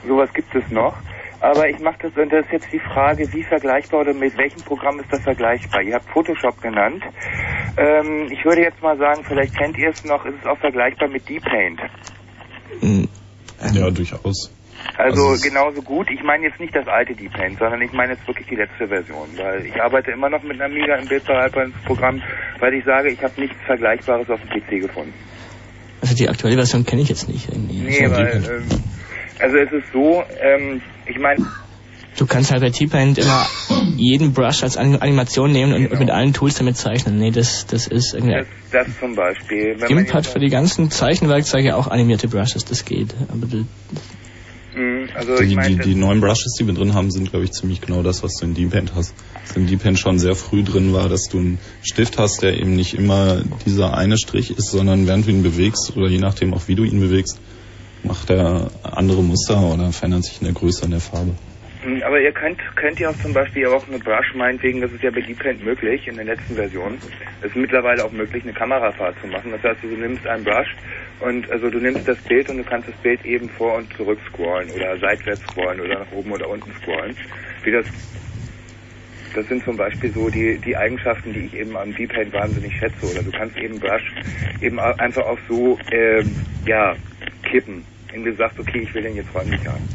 Sowas 0.07 0.29
gibt 0.33 0.55
es 0.55 0.63
noch. 0.71 0.95
Aber 1.41 1.67
ich 1.67 1.79
mache 1.79 1.97
das, 2.03 2.15
und 2.15 2.31
das 2.31 2.45
ist 2.45 2.51
jetzt 2.51 2.71
die 2.71 2.79
Frage, 2.79 3.31
wie 3.33 3.43
vergleichbar 3.43 4.01
oder 4.01 4.13
mit 4.13 4.37
welchem 4.37 4.61
Programm 4.61 4.99
ist 4.99 5.11
das 5.11 5.21
vergleichbar? 5.21 5.81
Ihr 5.81 5.95
habt 5.95 6.09
Photoshop 6.09 6.61
genannt. 6.61 7.03
Ähm, 7.77 8.31
ich 8.31 8.45
würde 8.45 8.61
jetzt 8.61 8.81
mal 8.81 8.97
sagen, 8.97 9.23
vielleicht 9.27 9.55
kennt 9.55 9.77
ihr 9.77 9.89
es 9.89 10.03
noch, 10.03 10.23
ist 10.25 10.35
es 10.39 10.45
auch 10.45 10.59
vergleichbar 10.59 11.09
mit 11.09 11.27
Deep 11.27 11.43
Paint. 11.43 11.81
Ja, 13.73 13.89
durchaus. 13.89 14.55
Also, 14.97 15.29
Also 15.29 15.41
genauso 15.49 15.81
gut. 15.81 16.09
Ich 16.11 16.23
meine 16.23 16.45
jetzt 16.45 16.59
nicht 16.59 16.75
das 16.75 16.87
alte 16.87 17.15
Deep 17.15 17.31
Paint, 17.33 17.59
sondern 17.59 17.81
ich 17.81 17.91
meine 17.91 18.13
jetzt 18.13 18.27
wirklich 18.27 18.47
die 18.47 18.55
letzte 18.55 18.87
Version, 18.87 19.29
weil 19.37 19.65
ich 19.65 19.81
arbeite 19.81 20.11
immer 20.11 20.29
noch 20.29 20.43
mit 20.43 20.61
einem 20.61 20.73
Amiga 20.73 20.95
im 20.95 21.07
Bildbearbeitungsprogramm, 21.07 22.21
weil 22.59 22.73
ich 22.73 22.85
sage, 22.85 23.09
ich 23.09 23.21
habe 23.23 23.39
nichts 23.39 23.57
Vergleichbares 23.65 24.29
auf 24.29 24.39
dem 24.41 24.49
PC 24.49 24.81
gefunden. 24.81 25.13
Also 26.01 26.15
die 26.15 26.29
aktuelle 26.29 26.55
Version 26.55 26.85
kenne 26.85 27.01
ich 27.01 27.09
jetzt 27.09 27.27
nicht 27.29 27.49
irgendwie. 27.49 27.81
Nee, 27.81 28.03
Also, 28.05 28.15
weil, 28.15 28.61
ähm, 28.61 28.67
also 29.39 29.57
es 29.57 29.71
ist 29.71 29.91
so, 29.93 30.23
ähm, 30.41 30.81
ich 31.05 31.17
meine, 31.19 31.45
Du 32.17 32.27
kannst 32.27 32.51
halt 32.51 32.61
bei 32.61 32.69
T-Paint 32.69 33.17
immer 33.19 33.47
jeden 33.95 34.33
Brush 34.33 34.63
als 34.63 34.77
Anim- 34.77 35.01
Animation 35.01 35.51
nehmen 35.51 35.73
und, 35.73 35.87
und 35.91 35.99
mit 35.99 36.11
allen 36.11 36.33
Tools 36.33 36.55
damit 36.55 36.75
zeichnen. 36.75 37.17
Nee, 37.17 37.31
das, 37.31 37.65
das 37.67 37.87
ist 37.87 38.13
irgendwie... 38.13 38.35
das, 38.35 38.47
das 38.85 38.99
zum 38.99 39.15
Beispiel, 39.15 39.75
GIMP 39.87 40.13
hat 40.13 40.27
für 40.27 40.39
die 40.39 40.49
ganzen 40.49 40.91
Zeichenwerkzeuge 40.91 41.75
auch 41.75 41.87
animierte 41.87 42.27
Brushes, 42.27 42.65
das 42.65 42.83
geht. 42.83 43.15
Aber 43.29 43.47
Mhm, 43.47 43.67
also 45.15 45.37
die, 45.37 45.43
ich 45.45 45.55
meine, 45.55 45.75
die, 45.75 45.89
die 45.89 45.95
neuen 45.95 46.21
Brushes, 46.21 46.55
die 46.57 46.65
wir 46.65 46.73
drin 46.73 46.93
haben, 46.93 47.11
sind, 47.11 47.29
glaube 47.29 47.45
ich, 47.45 47.51
ziemlich 47.51 47.81
genau 47.81 48.03
das, 48.03 48.23
was 48.23 48.35
du 48.35 48.45
in 48.45 48.53
Deep-Paint 48.53 48.95
hast. 48.95 49.13
Was 49.45 49.55
in 49.55 49.67
Deep-Paint 49.67 49.99
schon 49.99 50.19
sehr 50.19 50.35
früh 50.35 50.63
drin 50.63 50.93
war, 50.93 51.09
dass 51.09 51.27
du 51.29 51.39
einen 51.39 51.59
Stift 51.81 52.17
hast, 52.17 52.41
der 52.41 52.57
eben 52.57 52.75
nicht 52.75 52.93
immer 52.93 53.41
dieser 53.65 53.97
eine 53.97 54.17
Strich 54.17 54.51
ist, 54.51 54.71
sondern 54.71 55.07
während 55.07 55.27
du 55.27 55.31
ihn 55.31 55.43
bewegst 55.43 55.95
oder 55.95 56.07
je 56.07 56.19
nachdem 56.19 56.53
auch 56.53 56.67
wie 56.67 56.75
du 56.75 56.83
ihn 56.83 56.99
bewegst, 56.99 57.39
macht 58.03 58.29
er 58.29 58.71
andere 58.83 59.21
Muster 59.23 59.61
oder 59.61 59.91
verändert 59.91 60.25
sich 60.25 60.39
in 60.39 60.45
der 60.45 60.53
Größe 60.53 60.85
und 60.85 60.91
der 60.91 61.01
Farbe. 61.01 61.31
Mhm, 61.83 62.03
Aber 62.03 62.19
ihr 62.19 62.31
könnt, 62.31 62.59
könnt 62.75 62.99
ihr 62.99 63.09
auch 63.09 63.17
zum 63.21 63.33
Beispiel 63.33 63.65
auch 63.67 63.87
eine 63.87 63.99
Brush 63.99 64.33
meinetwegen, 64.35 64.81
das 64.81 64.91
ist 64.91 65.03
ja 65.03 65.09
bei 65.09 65.21
Deep 65.21 65.39
Paint 65.39 65.63
möglich 65.63 66.07
in 66.07 66.15
der 66.15 66.25
letzten 66.25 66.55
Version. 66.55 66.99
Es 67.41 67.47
ist 67.47 67.55
mittlerweile 67.55 68.05
auch 68.05 68.11
möglich, 68.11 68.43
eine 68.43 68.53
Kamerafahrt 68.53 69.15
zu 69.19 69.27
machen. 69.27 69.51
Das 69.51 69.63
heißt, 69.63 69.83
du 69.83 69.87
nimmst 69.87 70.25
einen 70.27 70.43
Brush 70.43 70.75
und 71.21 71.49
also 71.49 71.69
du 71.69 71.79
nimmst 71.79 72.07
das 72.07 72.17
Bild 72.19 72.49
und 72.49 72.57
du 72.57 72.63
kannst 72.63 72.87
das 72.87 72.95
Bild 72.97 73.23
eben 73.25 73.49
vor 73.49 73.75
und 73.77 73.91
zurück 73.93 74.19
scrollen 74.29 74.69
oder 74.71 74.97
seitwärts 74.99 75.41
scrollen 75.51 75.81
oder 75.81 75.99
nach 75.99 76.11
oben 76.11 76.31
oder 76.31 76.49
unten 76.49 76.71
scrollen. 76.81 77.15
Wie 77.63 77.71
das 77.71 77.85
das 79.33 79.47
sind 79.47 79.63
zum 79.63 79.77
Beispiel 79.77 80.11
so 80.11 80.29
die, 80.29 80.59
die 80.59 80.75
Eigenschaften, 80.75 81.31
die 81.33 81.39
ich 81.39 81.53
eben 81.55 81.77
am 81.77 81.95
Deep 81.95 82.13
Paint 82.13 82.33
wahnsinnig 82.33 82.75
schätze. 82.77 83.05
Oder 83.09 83.23
du 83.23 83.31
kannst 83.31 83.57
eben 83.57 83.79
Brush 83.79 84.13
eben 84.61 84.79
einfach 84.79 85.25
auch 85.25 85.39
so, 85.47 85.79
ähm, 85.91 86.35
ja, 86.65 86.95
kippen. 87.43 87.85
Wenn 88.11 88.23
du 88.23 88.35
sagst, 88.35 88.59
okay, 88.59 88.85
ich 88.87 88.93
will 88.93 89.03
den 89.03 89.15
jetzt 89.15 89.33
räumlich 89.33 89.61
haben. 89.65 89.87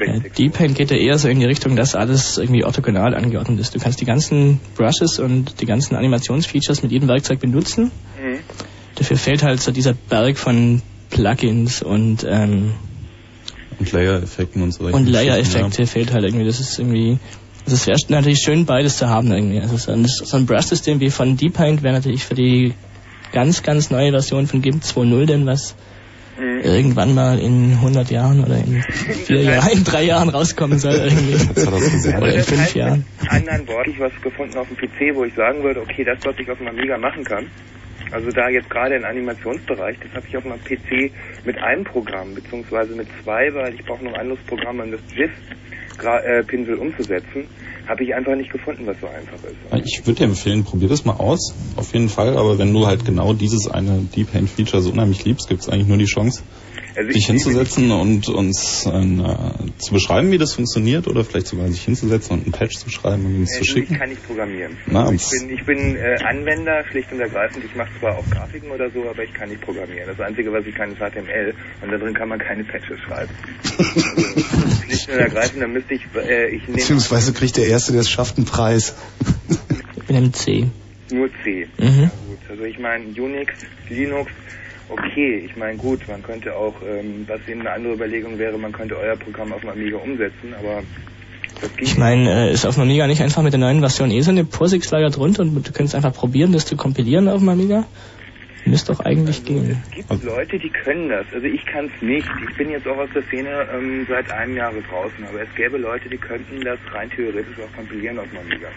Äh, 0.00 0.30
Deep-Paint 0.30 0.74
geht 0.76 0.90
ja 0.90 0.96
eher 0.96 1.18
so 1.18 1.28
in 1.28 1.40
die 1.40 1.46
Richtung, 1.46 1.76
dass 1.76 1.94
alles 1.94 2.38
irgendwie 2.38 2.64
orthogonal 2.64 3.14
angeordnet 3.14 3.60
ist. 3.60 3.74
Du 3.74 3.78
kannst 3.78 4.00
die 4.00 4.04
ganzen 4.06 4.60
Brushes 4.76 5.18
und 5.18 5.60
die 5.60 5.66
ganzen 5.66 5.94
Animationsfeatures 5.94 6.82
mit 6.82 6.92
jedem 6.92 7.08
Werkzeug 7.08 7.40
benutzen. 7.40 7.90
Mhm. 8.22 8.38
Dafür 8.94 9.16
fehlt 9.16 9.42
halt 9.42 9.60
so 9.60 9.72
dieser 9.72 9.94
Berg 9.94 10.38
von 10.38 10.82
Plugins 11.10 11.82
und 11.82 12.26
ähm, 12.28 12.72
Und 13.78 13.92
Layer-Effekten 13.92 14.62
und 14.62 14.72
so. 14.72 14.84
und 14.84 15.06
Layer-Effekte 15.06 15.86
fehlt 15.86 16.12
halt 16.12 16.24
irgendwie. 16.24 16.46
Das 16.46 16.60
ist 16.60 16.78
irgendwie, 16.78 17.18
also 17.64 17.74
es 17.76 17.86
wäre 17.86 17.98
natürlich 18.08 18.40
schön, 18.40 18.64
beides 18.64 18.96
zu 18.96 19.08
haben 19.08 19.32
irgendwie. 19.32 19.60
Also 19.60 19.76
so 19.76 19.92
ein, 19.92 20.06
so 20.06 20.36
ein 20.36 20.46
Brush-System 20.46 21.00
wie 21.00 21.10
von 21.10 21.36
Deep 21.36 21.54
Paint 21.54 21.82
wäre 21.82 21.94
natürlich 21.94 22.24
für 22.24 22.34
die 22.34 22.74
ganz, 23.32 23.62
ganz 23.62 23.90
neue 23.90 24.10
Version 24.10 24.46
von 24.46 24.62
GIMP 24.62 24.82
2.0 24.82 25.26
denn 25.26 25.46
was 25.46 25.74
Mhm. 26.40 26.60
irgendwann 26.62 27.14
mal 27.14 27.38
in 27.38 27.72
100 27.72 28.10
Jahren 28.10 28.42
oder 28.42 28.56
in 28.56 28.82
vier 29.26 29.42
Jahren, 29.42 29.72
in 29.72 29.84
drei 29.84 30.04
Jahren 30.04 30.30
rauskommen 30.30 30.78
soll 30.78 30.94
irgendwie. 30.94 31.36
Oder 32.16 32.34
in 32.34 32.42
fünf 32.42 32.74
Jahren. 32.74 33.04
Mit 33.20 33.30
anderen 33.30 33.68
Worten, 33.68 33.90
ich 33.90 34.00
was 34.00 34.12
gefunden 34.22 34.56
auf 34.56 34.66
dem 34.68 34.76
PC, 34.78 35.14
wo 35.14 35.24
ich 35.24 35.34
sagen 35.34 35.62
würde, 35.62 35.80
okay, 35.80 36.02
das, 36.02 36.18
was 36.24 36.34
ich 36.38 36.50
auf 36.50 36.56
dem 36.56 36.68
Amiga 36.68 36.96
machen 36.96 37.24
kann, 37.24 37.50
also 38.10 38.30
da 38.30 38.48
jetzt 38.48 38.68
gerade 38.70 38.96
im 38.96 39.04
Animationsbereich, 39.04 39.96
das 40.02 40.12
habe 40.14 40.26
ich 40.26 40.36
auf 40.36 40.44
meinem 40.44 40.62
PC 40.64 41.12
mit 41.44 41.58
einem 41.58 41.84
Programm, 41.84 42.34
beziehungsweise 42.34 42.94
mit 42.94 43.08
zwei, 43.22 43.52
weil 43.54 43.74
ich 43.74 43.84
brauche 43.84 44.04
noch 44.04 44.14
ein 44.14 44.20
anderes 44.20 44.40
Programm, 44.46 44.80
um 44.80 44.90
das 44.90 45.00
GIF-Pinsel 45.14 46.74
umzusetzen, 46.74 47.46
habe 47.88 48.04
ich 48.04 48.14
einfach 48.14 48.34
nicht 48.36 48.50
gefunden, 48.50 48.86
was 48.86 48.98
so 49.00 49.06
einfach 49.06 49.36
ist. 49.44 49.86
Ich 49.86 50.06
würde 50.06 50.18
dir 50.18 50.24
empfehlen, 50.24 50.64
probier 50.64 50.88
das 50.88 51.04
mal 51.04 51.16
aus, 51.16 51.54
auf 51.76 51.92
jeden 51.92 52.08
Fall, 52.08 52.36
aber 52.36 52.58
wenn 52.58 52.72
du 52.72 52.86
halt 52.86 53.04
genau 53.04 53.32
dieses 53.32 53.68
eine 53.68 54.06
Deep 54.14 54.32
Paint 54.32 54.48
Feature 54.48 54.82
so 54.82 54.90
unheimlich 54.90 55.24
liebst, 55.24 55.48
gibt 55.48 55.62
es 55.62 55.68
eigentlich 55.68 55.88
nur 55.88 55.98
die 55.98 56.04
Chance, 56.04 56.42
Also 56.96 57.08
dich 57.08 57.16
ich- 57.18 57.26
hinzusetzen 57.26 57.90
und 57.92 58.28
uns 58.28 58.86
ein, 58.86 59.20
äh, 59.20 59.78
zu 59.78 59.92
beschreiben, 59.94 60.30
wie 60.32 60.38
das 60.38 60.54
funktioniert 60.54 61.06
oder 61.08 61.24
vielleicht 61.24 61.46
sogar 61.46 61.68
sich 61.68 61.82
hinzusetzen 61.82 62.36
und 62.38 62.42
einen 62.44 62.52
Patch 62.52 62.76
zu 62.78 62.90
schreiben 62.90 63.24
und 63.26 63.36
uns 63.40 63.52
Äh, 63.52 63.58
zu 63.58 63.62
ich 63.62 63.70
schicken. 63.70 63.94
kann 63.98 64.08
nicht 64.10 64.26
programmieren. 64.26 64.76
Na, 64.86 65.10
ich 65.12 65.22
das- 65.22 65.30
bin, 65.30 65.50
ich 65.50 65.64
bin 65.64 65.96
äh, 65.96 66.16
Anwender, 66.24 66.84
schlicht 66.90 67.10
und 67.12 67.20
ergreifend. 67.20 67.64
Ich 67.64 67.74
mache 67.76 67.90
zwar 68.00 68.16
auch 68.16 68.24
Grafiken 68.30 68.70
oder 68.70 68.90
so, 68.90 69.08
aber 69.08 69.22
ich 69.22 69.32
kann 69.32 69.48
nicht 69.48 69.60
programmieren. 69.60 70.06
Das 70.08 70.20
Einzige, 70.20 70.52
was 70.52 70.66
ich 70.66 70.74
kann, 70.74 70.90
ist 70.92 70.98
HTML 70.98 71.54
und 71.82 71.90
da 71.92 71.96
drin 71.98 72.14
kann 72.14 72.28
man 72.28 72.38
keine 72.38 72.64
Patches 72.64 72.98
schreiben. 73.06 73.30
also, 73.78 74.00
schlicht 74.84 75.08
und 75.08 75.18
ergreifend, 75.18 75.62
da 75.62 75.66
müsste 75.68 75.94
ich, 75.94 76.02
äh, 76.16 76.48
ich 76.54 76.62
nehme 76.62 76.74
Beziehungsweise 76.78 77.32
kriegt 77.32 77.56
der 77.56 77.66
Erste, 77.66 77.92
der 77.92 78.00
es 78.02 78.10
schafft, 78.10 78.36
einen 78.36 78.46
Preis. 78.46 78.94
Ich 79.96 80.02
bin 80.04 80.16
im 80.16 80.32
C. 80.32 80.66
nur 81.12 81.28
C. 81.44 81.66
Mhm. 81.78 82.02
Ja, 82.02 82.10
gut. 82.26 82.38
Also 82.48 82.64
ich 82.64 82.78
meine 82.78 83.04
Unix, 83.06 83.52
Linux, 83.88 84.30
okay. 84.90 85.46
Ich 85.46 85.56
meine 85.56 85.76
gut, 85.76 86.06
man 86.08 86.22
könnte 86.22 86.54
auch, 86.54 86.74
ähm, 86.82 87.24
was 87.26 87.40
eben 87.48 87.60
eine 87.60 87.72
andere 87.72 87.94
Überlegung 87.94 88.38
wäre, 88.38 88.58
man 88.58 88.72
könnte 88.72 88.96
euer 88.96 89.16
Programm 89.16 89.52
auf 89.52 89.60
dem 89.60 89.70
Amiga 89.70 89.98
umsetzen, 89.98 90.54
aber 90.58 90.82
das 91.60 91.76
ging 91.76 91.86
Ich 91.86 91.98
meine, 91.98 92.48
äh, 92.48 92.52
ist 92.52 92.66
auf 92.66 92.74
dem 92.74 92.82
Amiga 92.82 93.06
nicht 93.06 93.22
einfach 93.22 93.42
mit 93.42 93.52
der 93.52 93.60
neuen 93.60 93.80
Version 93.80 94.10
eh 94.10 94.20
so 94.20 94.30
eine 94.30 94.44
POSIX-Lager 94.44 95.10
drunter 95.10 95.42
und 95.42 95.54
du 95.54 95.72
könntest 95.72 95.94
einfach 95.94 96.12
probieren, 96.12 96.52
das 96.52 96.66
zu 96.66 96.76
kompilieren 96.76 97.28
auf 97.28 97.40
dem 97.40 97.48
Amiga? 97.48 97.86
Müsste 98.66 98.92
doch 98.92 99.00
eigentlich 99.00 99.44
gehen. 99.44 99.82
Es 99.90 99.90
gibt 99.90 100.22
Leute, 100.22 100.58
die 100.58 100.68
können 100.68 101.08
das. 101.08 101.26
Also 101.32 101.46
ich 101.46 101.64
kann 101.64 101.86
es 101.86 102.02
nicht. 102.02 102.28
Ich 102.48 102.56
bin 102.56 102.70
jetzt 102.70 102.86
auch 102.86 102.98
aus 102.98 103.08
der 103.14 103.22
Szene 103.22 103.66
ähm, 103.74 104.06
seit 104.08 104.30
einem 104.30 104.54
Jahr 104.54 104.70
draußen, 104.70 105.24
aber 105.26 105.42
es 105.42 105.48
gäbe 105.56 105.78
Leute, 105.78 106.08
die 106.10 106.18
könnten 106.18 106.60
das 106.60 106.78
rein 106.92 107.10
theoretisch 107.10 107.56
auch 107.58 107.74
kompilieren 107.74 108.18
auf 108.18 108.26
dem 108.28 108.40
Amiga. 108.40 108.68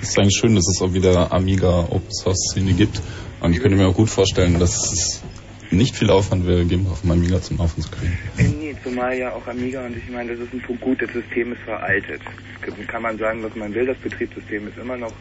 Es 0.00 0.10
ist 0.10 0.18
eigentlich 0.18 0.38
schön, 0.40 0.54
dass 0.54 0.66
es 0.68 0.80
auch 0.80 0.94
wieder 0.94 1.30
Amiga 1.30 1.80
Open 1.90 2.10
Source 2.10 2.52
Szene 2.52 2.72
gibt. 2.72 3.02
Und 3.40 3.52
ich 3.52 3.60
könnte 3.60 3.76
mir 3.76 3.86
auch 3.86 3.94
gut 3.94 4.08
vorstellen, 4.08 4.58
dass 4.58 4.92
es 4.92 5.22
nicht 5.70 5.96
viel 5.96 6.10
Aufwand 6.10 6.46
wäre, 6.46 6.64
GIMP 6.64 6.90
auf 6.90 7.02
dem 7.02 7.10
Amiga 7.10 7.40
zum 7.40 7.58
Laufen 7.58 7.82
zu 7.82 7.90
kriegen. 7.90 8.18
Nee, 8.36 8.74
zumal 8.82 9.16
ja 9.16 9.32
auch 9.32 9.46
Amiga 9.46 9.84
und 9.84 9.96
ich 9.96 10.08
meine, 10.10 10.32
das 10.32 10.40
ist 10.40 10.54
ein 10.54 10.60
Punkt 10.60 10.82
gut, 10.82 11.02
das 11.02 11.12
System 11.12 11.52
ist 11.52 11.62
veraltet. 11.62 12.20
Kann 12.86 13.02
man 13.02 13.18
sagen, 13.18 13.42
was 13.42 13.54
man 13.54 13.74
will, 13.74 13.86
das 13.86 13.98
Betriebssystem 13.98 14.68
ist 14.68 14.78
immer 14.78 14.96
noch 14.96 15.12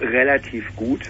relativ 0.00 0.64
gut. 0.76 1.00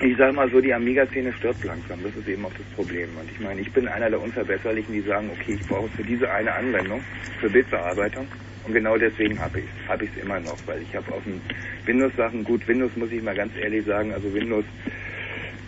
Ich 0.00 0.16
sag 0.18 0.34
mal 0.34 0.50
so, 0.50 0.60
die 0.60 0.74
Amiga-Szene 0.74 1.32
stirbt 1.32 1.64
langsam. 1.64 2.02
Das 2.02 2.14
ist 2.16 2.28
eben 2.28 2.44
auch 2.44 2.52
das 2.52 2.66
Problem. 2.74 3.08
Und 3.20 3.30
ich 3.30 3.40
meine, 3.40 3.60
ich 3.60 3.72
bin 3.72 3.88
einer 3.88 4.10
der 4.10 4.20
Unverbesserlichen, 4.20 4.92
die 4.92 5.00
sagen, 5.02 5.30
okay, 5.32 5.54
ich 5.54 5.66
brauche 5.66 5.88
für 5.88 6.02
diese 6.02 6.30
eine 6.30 6.52
Anwendung, 6.52 7.00
für 7.40 7.48
Bildbearbeitung. 7.48 8.26
Und 8.66 8.74
genau 8.74 8.96
deswegen 8.96 9.38
habe 9.38 9.60
ich 9.60 9.64
es. 9.64 9.88
Habe 9.88 10.04
ich 10.04 10.10
es 10.16 10.22
immer 10.22 10.40
noch, 10.40 10.58
weil 10.66 10.82
ich 10.82 10.94
habe 10.94 11.12
auf 11.12 11.22
den 11.24 11.40
Windows-Sachen, 11.86 12.44
gut, 12.44 12.66
Windows 12.66 12.90
muss 12.96 13.12
ich 13.12 13.22
mal 13.22 13.34
ganz 13.34 13.52
ehrlich 13.56 13.86
sagen, 13.86 14.12
also 14.12 14.32
Windows 14.34 14.64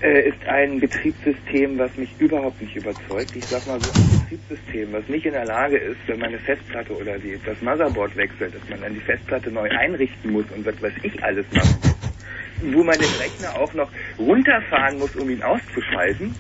äh, 0.03 0.29
ist 0.29 0.45
ein 0.47 0.81
Betriebssystem, 0.81 1.79
was 1.79 1.95
mich 1.97 2.11
überhaupt 2.19 2.61
nicht 2.61 2.77
überzeugt. 2.77 3.35
Ich 3.35 3.45
sag 3.51 3.67
mal 3.67 3.81
so, 3.81 3.91
ein 3.91 4.11
Betriebssystem, 4.11 4.93
was 4.93 5.09
nicht 5.09 5.27
in 5.27 5.33
der 5.33 5.45
Lage 5.45 5.77
ist, 5.77 5.99
wenn 6.07 6.21
meine 6.21 6.39
Festplatte 6.39 6.97
oder 6.97 7.19
die, 7.19 7.39
das 7.45 7.61
Motherboard 7.63 8.17
wechselt, 8.17 8.55
dass 8.55 8.69
man 8.71 8.81
dann 8.81 8.95
die 8.95 9.01
Festplatte 9.01 9.51
neu 9.51 9.69
einrichten 9.69 10.33
muss 10.33 10.45
und 10.55 10.65
was 10.65 10.81
weiß 10.81 10.93
ich 11.03 11.23
alles 11.23 11.47
machen 11.53 11.83
muss. 11.83 12.73
Wo 12.75 12.83
man 12.85 12.99
den 12.99 13.13
Rechner 13.15 13.55
auch 13.55 13.73
noch 13.75 13.91
runterfahren 14.19 14.99
muss, 14.99 15.15
um 15.17 15.31
ihn 15.31 15.43
auszuschalten, 15.43 16.35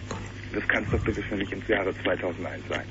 das 0.52 0.66
kann 0.68 0.84
es 0.84 0.90
doch 0.90 1.04
bitte 1.04 1.22
schon 1.22 1.38
nicht 1.38 1.52
ins 1.52 1.66
Jahre 1.68 1.92
2001 2.02 2.62
sein. 2.68 2.84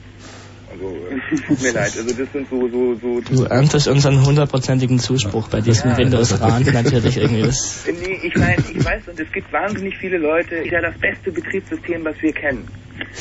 Also, 0.69 0.85
äh, 1.09 1.41
tut 1.47 1.61
mir 1.61 1.71
leid, 1.71 1.93
also 1.97 2.13
das 2.13 2.31
sind 2.31 2.49
so, 2.49 2.67
so, 2.67 2.95
so... 2.95 3.21
Du 3.21 3.43
erntest 3.45 3.87
unseren 3.87 4.25
hundertprozentigen 4.25 4.99
Zuspruch 4.99 5.47
bei 5.47 5.61
diesem 5.61 5.91
Ja. 5.91 5.97
Windows-Rand 5.97 6.73
natürlich 6.73 7.17
irgendwie. 7.17 7.43
Das 7.43 7.85
Nee, 7.87 8.19
ich 8.23 8.35
meine, 8.35 8.61
ich 8.73 8.83
weiß, 8.83 9.07
und 9.07 9.19
es 9.19 9.31
gibt 9.31 9.51
wahnsinnig 9.53 9.97
viele 9.97 10.17
Leute, 10.17 10.55
ist 10.55 10.71
ja 10.71 10.81
das 10.81 10.97
beste 10.99 11.31
Betriebssystem, 11.31 12.03
was 12.03 12.21
wir 12.21 12.33
kennen. 12.33 12.67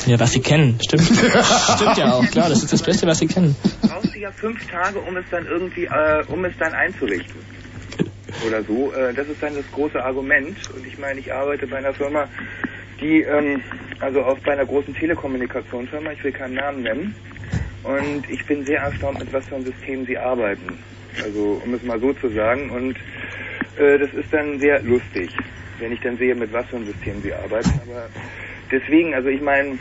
ja, 0.05 0.19
was 0.19 0.31
sie 0.33 0.41
kennen, 0.41 0.77
stimmt. 0.85 1.03
stimmt 1.03 1.97
ja 1.97 2.13
auch, 2.13 2.25
klar, 2.31 2.49
das 2.49 2.63
ist 2.63 2.73
das 2.73 2.83
Beste, 2.83 3.07
was 3.07 3.19
sie 3.19 3.27
kennen. 3.27 3.55
brauchst 3.81 4.13
du 4.13 4.19
ja 4.19 4.31
fünf 4.31 4.65
Tage, 4.67 4.99
um 4.99 5.15
es 5.15 5.25
dann 5.31 5.45
irgendwie, 5.45 5.85
äh, 5.85 6.23
um 6.27 6.43
es 6.43 6.53
dann 6.59 6.73
einzurichten. 6.73 7.41
Oder 8.45 8.61
so. 8.63 8.91
Äh, 8.93 9.13
das 9.13 9.27
ist 9.29 9.41
dann 9.41 9.55
das 9.55 9.65
große 9.71 10.03
Argument. 10.03 10.57
Und 10.75 10.85
ich 10.85 10.97
meine, 10.97 11.19
ich 11.19 11.33
arbeite 11.33 11.65
bei 11.65 11.77
einer 11.77 11.93
Firma, 11.93 12.27
die, 13.01 13.21
ähm, 13.23 13.61
also 13.99 14.23
auch 14.23 14.39
bei 14.39 14.53
einer 14.53 14.65
großen 14.65 14.93
Telekommunikationsfirma, 14.95 16.11
ich 16.13 16.23
will 16.23 16.31
keinen 16.33 16.55
Namen 16.55 16.83
nennen. 16.83 17.15
Und 17.83 18.29
ich 18.29 18.45
bin 18.45 18.65
sehr 18.65 18.81
erstaunt, 18.81 19.19
mit 19.19 19.31
was 19.33 19.43
für 19.45 19.55
einem 19.55 19.65
System 19.65 20.05
sie 20.05 20.17
arbeiten. 20.17 20.79
Also, 21.23 21.61
um 21.63 21.73
es 21.73 21.83
mal 21.83 21.99
so 21.99 22.13
zu 22.13 22.29
sagen. 22.29 22.69
Und 22.71 22.97
äh, 23.77 23.97
das 23.99 24.13
ist 24.13 24.31
dann 24.33 24.59
sehr 24.59 24.81
lustig, 24.83 25.31
wenn 25.79 25.91
ich 25.93 26.01
dann 26.01 26.17
sehe, 26.17 26.35
mit 26.35 26.51
was 26.53 26.67
für 26.67 26.77
einem 26.77 26.87
System 26.87 27.21
sie 27.23 27.33
arbeiten. 27.33 27.79
Aber 27.83 28.09
deswegen, 28.71 29.13
also 29.15 29.29
ich 29.29 29.41
meine, 29.41 29.79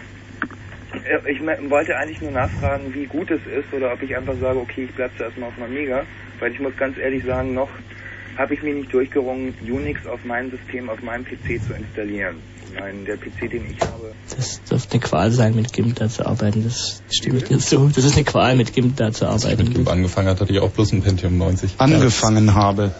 Äh, 1.04 1.32
Ich 1.32 1.40
wollte 1.70 1.96
eigentlich 1.98 2.20
nur 2.20 2.32
nachfragen, 2.32 2.94
wie 2.94 3.06
gut 3.06 3.30
es 3.30 3.44
ist 3.46 3.72
oder 3.72 3.92
ob 3.92 4.02
ich 4.02 4.16
einfach 4.16 4.36
sage, 4.40 4.58
okay, 4.60 4.84
ich 4.84 4.94
bleibe 4.94 5.14
zuerst 5.16 5.38
mal 5.38 5.48
auf 5.48 5.60
Amiga, 5.60 6.06
weil 6.40 6.52
ich 6.52 6.60
muss 6.60 6.76
ganz 6.76 6.96
ehrlich 6.98 7.24
sagen, 7.24 7.54
noch 7.54 7.70
habe 8.36 8.54
ich 8.54 8.62
mir 8.62 8.74
nicht 8.74 8.92
durchgerungen, 8.92 9.54
Unix 9.62 10.06
auf 10.06 10.24
meinem 10.24 10.50
System, 10.50 10.90
auf 10.90 11.02
meinem 11.02 11.24
PC 11.24 11.60
zu 11.66 11.74
installieren. 11.74 12.42
Nein, 12.78 13.04
der 13.06 13.16
PC, 13.16 13.50
den 13.50 13.70
ich 13.70 13.80
habe, 13.80 14.12
Das 14.36 14.60
dürfte 14.64 14.92
eine 14.94 15.00
Qual 15.00 15.30
sein, 15.32 15.54
mit 15.54 15.72
GIMP 15.72 15.96
da 15.96 16.08
zu 16.08 16.26
arbeiten. 16.26 16.64
Das 16.64 17.02
stimme 17.10 17.38
ich 17.38 17.44
dir 17.44 17.58
zu. 17.58 17.90
Das 17.94 18.04
ist 18.04 18.14
eine 18.14 18.24
Qual, 18.24 18.54
mit 18.56 18.72
GIMP 18.74 18.96
da 18.96 19.12
zu 19.12 19.26
Als 19.28 19.44
ich 19.44 19.50
mit 19.50 19.58
arbeiten. 19.60 19.74
GIMP 19.74 19.88
angefangen 19.90 20.28
hat, 20.28 20.40
hatte 20.40 20.52
ich 20.52 20.60
auch 20.60 20.70
bloß 20.70 20.92
ein 20.92 21.02
Pentium 21.02 21.38
90. 21.38 21.72
Angefangen 21.78 22.54
habe. 22.54 22.92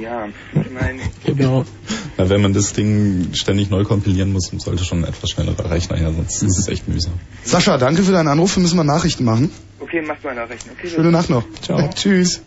ja, 0.00 0.26
ich 0.52 0.70
meine, 0.70 1.00
Genau. 1.24 1.64
Na, 2.18 2.28
wenn 2.28 2.42
man 2.42 2.52
das 2.52 2.74
Ding 2.74 3.28
ständig 3.32 3.70
neu 3.70 3.84
kompilieren 3.84 4.32
muss, 4.32 4.50
sollte 4.58 4.84
schon 4.84 4.98
ein 5.04 5.08
etwas 5.08 5.30
schnellerer 5.30 5.70
Rechner 5.70 5.96
her, 5.96 6.12
sonst 6.12 6.42
ist 6.42 6.58
es 6.58 6.68
echt 6.68 6.86
mühsam. 6.88 7.14
Sascha, 7.42 7.78
danke 7.78 8.02
für 8.02 8.12
deinen 8.12 8.28
Anruf. 8.28 8.56
Wir 8.56 8.62
müssen 8.62 8.76
mal 8.76 8.84
Nachrichten 8.84 9.24
machen. 9.24 9.50
okay, 9.80 10.02
macht 10.02 10.22
mal 10.24 10.34
Nachrichten. 10.34 10.70
Okay, 10.78 10.90
Schöne 10.90 11.10
Nacht 11.10 11.30
noch. 11.30 11.44
Ciao. 11.62 11.88
Tschüss. 11.94 12.42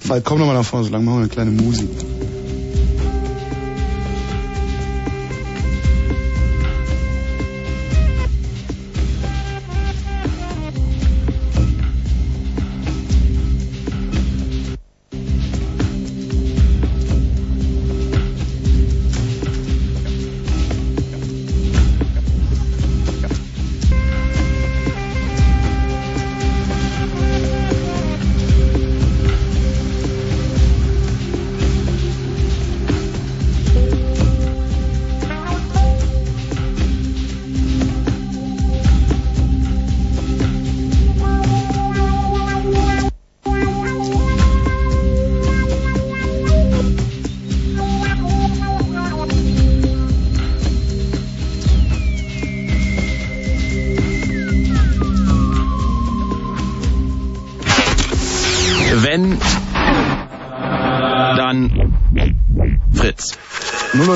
Falk, 0.00 0.24
komm 0.24 0.40
noch 0.40 0.46
mal 0.46 0.54
nach 0.54 0.64
vorne, 0.64 0.84
solange 0.86 1.04
machen 1.04 1.16
wir 1.18 1.20
eine 1.20 1.28
kleine 1.28 1.50
Musik. 1.52 1.88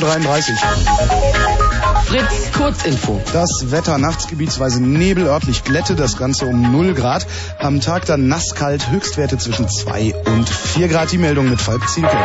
0.33 0.00 0.50
Uhr. 0.50 0.56
Fritz, 2.04 2.52
Kurzinfo. 2.52 3.20
Das 3.32 3.70
Wetter 3.70 3.96
nachts 3.98 4.26
gebietsweise 4.26 4.82
Nebel, 4.82 5.26
örtlich 5.26 5.64
Glätte, 5.64 5.94
das 5.94 6.18
Ganze 6.18 6.44
um 6.46 6.70
0 6.70 6.94
Grad. 6.94 7.26
Am 7.58 7.80
Tag 7.80 8.04
dann 8.04 8.28
nasskalt, 8.28 8.90
Höchstwerte 8.90 9.38
zwischen 9.38 9.68
2 9.68 10.14
und 10.26 10.48
4 10.48 10.88
Grad. 10.88 11.12
Die 11.12 11.18
Meldung 11.18 11.48
mit 11.48 11.60
Falk 11.60 11.88
Zielke. 11.88 12.16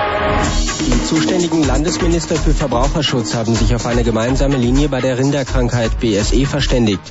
Die 0.82 1.06
zuständigen 1.08 1.66
Landesminister 1.66 2.36
für 2.36 2.54
Verbraucherschutz 2.54 3.34
haben 3.36 3.56
sich 3.56 3.74
auf 3.74 3.86
eine 3.86 4.04
gemeinsame 4.04 4.58
Linie 4.58 4.90
bei 4.90 5.00
der 5.00 5.18
Rinderkrankheit 5.18 6.00
BSE 6.00 6.46
verständigt. 6.46 7.02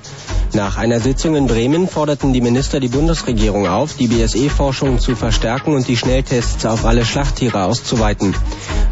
Nach 0.53 0.77
einer 0.77 0.99
Sitzung 0.99 1.37
in 1.37 1.47
Bremen 1.47 1.89
forderten 1.89 2.33
die 2.33 2.41
Minister 2.41 2.81
die 2.81 2.89
Bundesregierung 2.89 3.69
auf, 3.69 3.95
die 3.95 4.09
BSE-Forschung 4.09 4.99
zu 4.99 5.15
verstärken 5.15 5.75
und 5.75 5.87
die 5.87 5.97
Schnelltests 5.97 6.67
auf 6.67 6.85
alle 6.85 7.05
Schlachttiere 7.05 7.65
auszuweiten. 7.65 8.35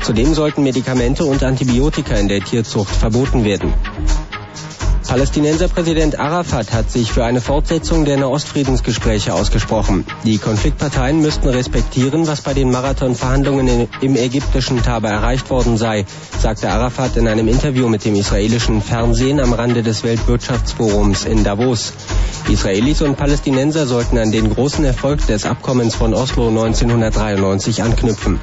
Zudem 0.02 0.34
sollten 0.34 0.62
Medikamente 0.62 1.24
und 1.24 1.42
Antibiotika 1.42 2.14
in 2.14 2.28
der 2.28 2.40
Tierzucht 2.40 2.94
verboten 2.94 3.44
werden. 3.44 3.72
Palästinenser 5.08 5.68
Präsident 5.68 6.20
Arafat 6.20 6.74
hat 6.74 6.90
sich 6.90 7.10
für 7.10 7.24
eine 7.24 7.40
Fortsetzung 7.40 8.04
der 8.04 8.18
Nahostfriedensgespräche 8.18 9.32
ausgesprochen. 9.32 10.04
Die 10.24 10.36
Konfliktparteien 10.36 11.22
müssten 11.22 11.48
respektieren, 11.48 12.26
was 12.26 12.42
bei 12.42 12.52
den 12.52 12.70
Marathonverhandlungen 12.70 13.88
im 14.02 14.16
ägyptischen 14.16 14.82
Taba 14.82 15.08
erreicht 15.08 15.48
worden 15.48 15.78
sei, 15.78 16.04
sagte 16.38 16.68
Arafat 16.70 17.16
in 17.16 17.26
einem 17.26 17.48
Interview 17.48 17.88
mit 17.88 18.04
dem 18.04 18.16
israelischen 18.16 18.82
Fernsehen 18.82 19.40
am 19.40 19.54
Rande 19.54 19.82
des 19.82 20.04
Weltwirtschaftsforums 20.04 21.24
in 21.24 21.42
Davos. 21.42 21.94
Israelis 22.50 23.00
und 23.00 23.16
Palästinenser 23.16 23.86
sollten 23.86 24.18
an 24.18 24.30
den 24.30 24.50
großen 24.50 24.84
Erfolg 24.84 25.26
des 25.26 25.46
Abkommens 25.46 25.94
von 25.94 26.12
Oslo 26.12 26.48
1993 26.48 27.82
anknüpfen. 27.82 28.38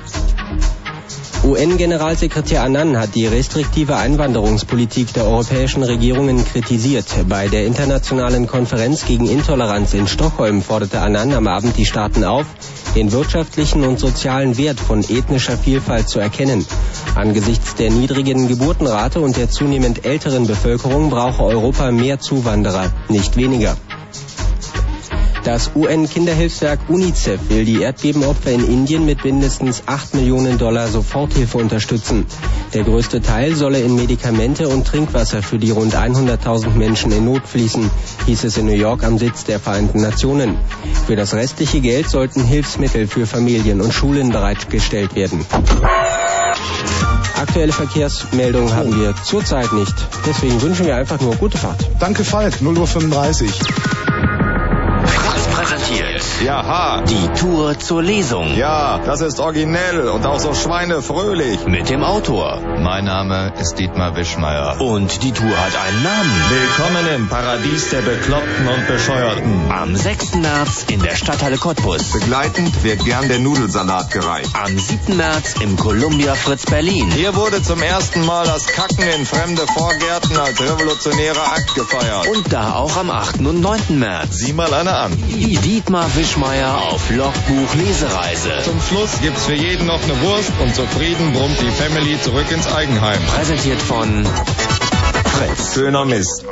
UN-Generalsekretär 1.46 2.64
Annan 2.64 2.98
hat 2.98 3.14
die 3.14 3.28
restriktive 3.28 3.98
Einwanderungspolitik 3.98 5.14
der 5.14 5.26
europäischen 5.26 5.84
Regierungen 5.84 6.44
kritisiert. 6.44 7.06
Bei 7.30 7.48
der 7.48 7.68
internationalen 7.68 8.48
Konferenz 8.48 9.06
gegen 9.06 9.28
Intoleranz 9.28 9.94
in 9.94 10.08
Stockholm 10.08 10.64
forderte 10.64 11.02
Annan 11.02 11.34
am 11.34 11.46
Abend 11.46 11.78
die 11.78 11.86
Staaten 11.86 12.24
auf, 12.24 12.48
den 12.96 13.12
wirtschaftlichen 13.12 13.84
und 13.84 14.00
sozialen 14.00 14.58
Wert 14.58 14.80
von 14.80 15.02
ethnischer 15.02 15.56
Vielfalt 15.56 16.10
zu 16.10 16.20
erkennen. 16.20 16.66
Angesichts 17.14 17.76
der 17.76 17.92
niedrigen 17.92 18.48
Geburtenrate 18.48 19.22
und 19.22 19.38
der 19.38 19.50
zunehmend 19.50 20.04
älteren 20.04 20.48
Bevölkerung 20.48 21.12
brauche 21.12 21.44
Europa 21.44 21.92
mehr 21.92 22.20
Zuwanderer, 22.20 22.92
nicht 23.08 23.38
weniger. 23.38 23.78
Das 25.46 25.70
UN-Kinderhilfswerk 25.76 26.80
UNICEF 26.90 27.40
will 27.50 27.66
die 27.66 27.80
Erdbebenopfer 27.84 28.52
in 28.52 28.66
Indien 28.66 29.06
mit 29.06 29.24
mindestens 29.24 29.84
8 29.86 30.16
Millionen 30.16 30.58
Dollar 30.58 30.88
Soforthilfe 30.88 31.60
unterstützen. 31.60 32.26
Der 32.74 32.84
größte 32.84 33.22
Teil 33.22 33.56
solle 33.56 33.80
in 33.80 33.96
Medikamente 33.96 34.68
und 34.68 34.88
Trinkwasser 34.88 35.44
für 35.44 35.60
die 35.60 35.70
rund 35.70 35.96
100.000 35.96 36.72
Menschen 36.72 37.12
in 37.12 37.26
Not 37.26 37.48
fließen, 37.48 37.92
hieß 38.26 38.44
es 38.44 38.58
in 38.58 38.66
New 38.66 38.74
York 38.74 39.04
am 39.04 39.20
Sitz 39.20 39.44
der 39.44 39.60
Vereinten 39.60 40.02
Nationen. 40.02 40.58
Für 41.06 41.16
das 41.16 41.36
restliche 41.36 41.80
Geld 41.80 42.10
sollten 42.10 42.44
Hilfsmittel 42.44 43.06
für 43.06 43.28
Familien 43.28 43.82
und 43.82 43.94
Schulen 43.94 44.32
bereitgestellt 44.32 45.14
werden. 45.14 45.46
Aktuelle 47.40 47.72
Verkehrsmeldungen 47.72 48.74
haben 48.74 49.00
wir 49.00 49.14
zurzeit 49.24 49.72
nicht. 49.74 49.94
Deswegen 50.26 50.60
wünschen 50.64 50.88
wir 50.88 50.96
einfach 50.96 51.22
nur 51.22 51.36
gute 51.36 51.60
Fahrt. 51.60 51.88
Danke 52.00 52.24
Falk, 52.24 52.56
0.35 52.56 53.44
Uhr. 53.44 54.15
Jaha. 56.46 57.02
die 57.02 57.28
Tour 57.40 57.80
zur 57.80 58.04
Lesung 58.04 58.56
Ja, 58.56 59.00
das 59.04 59.22
ist 59.22 59.40
originell 59.40 60.08
und 60.10 60.28
auch 60.28 60.40
so 60.40 60.54
schweinefröhlich. 60.54 61.66
mit 61.66 61.90
dem 61.90 62.04
Autor. 62.04 62.60
Mein 62.80 63.06
Name 63.06 63.52
ist 63.60 63.80
Dietmar 63.80 64.16
Wischmeier. 64.16 64.80
Und 64.80 65.24
die 65.24 65.32
Tour 65.32 65.50
hat 65.50 65.76
einen 65.76 66.04
Namen. 66.04 66.44
Willkommen 66.50 67.16
im 67.16 67.30
Paradies 67.30 67.90
der 67.90 68.02
Bekloppten 68.02 68.68
und 68.68 68.86
Bescheuerten. 68.86 69.72
Am 69.72 69.96
6. 69.96 70.36
März 70.36 70.86
in 70.90 71.02
der 71.02 71.16
Stadthalle 71.16 71.58
Cottbus. 71.58 72.12
Begleitend 72.12 72.84
wird 72.84 73.04
gern 73.06 73.28
der 73.28 73.40
Nudelsalat 73.40 74.12
gereicht. 74.12 74.52
Am 74.54 74.78
7. 74.78 75.18
März 75.18 75.56
im 75.62 75.76
Columbia 75.78 76.36
Fritz 76.36 76.68
Berlin. 76.68 77.10
Hier 77.10 77.34
wurde 77.36 77.64
zum 77.64 77.82
ersten 77.82 78.24
Mal 78.24 78.46
das 78.46 78.68
Kacken 78.68 79.08
in 79.18 79.26
fremde 79.26 79.66
Vorgärten 79.66 80.38
als 80.38 80.62
revolutionärer 80.62 81.54
Akt 81.54 81.74
gefeiert. 81.74 82.28
Und 82.28 82.54
da 82.54 82.76
auch 82.76 82.96
am 82.98 83.10
8. 83.10 83.40
und 83.40 83.62
9. 83.62 83.98
März. 83.98 84.36
Sieh 84.36 84.54
mal 84.54 84.72
einer 84.72 85.00
an. 85.00 85.12
Die 85.28 85.58
Dietmar 85.58 86.06
Wischmeier 86.16 86.35
Froschmeier 86.36 86.92
auf 86.92 87.10
Logbuch 87.12 87.76
Lesereise. 87.76 88.52
Zum 88.66 88.82
Schluss 88.82 89.22
gibt's 89.22 89.46
für 89.46 89.54
jeden 89.54 89.86
noch 89.86 90.04
eine 90.04 90.22
Wurst 90.22 90.52
und 90.62 90.76
zufrieden 90.76 91.32
brummt 91.32 91.58
die 91.62 91.72
Family 91.72 92.20
zurück 92.22 92.52
ins 92.52 92.68
Eigenheim. 92.68 93.22
Präsentiert 93.34 93.82
von 93.82 94.26
Fritz. 94.26 95.74
Schöner 95.74 96.04
Mist. 96.04 96.46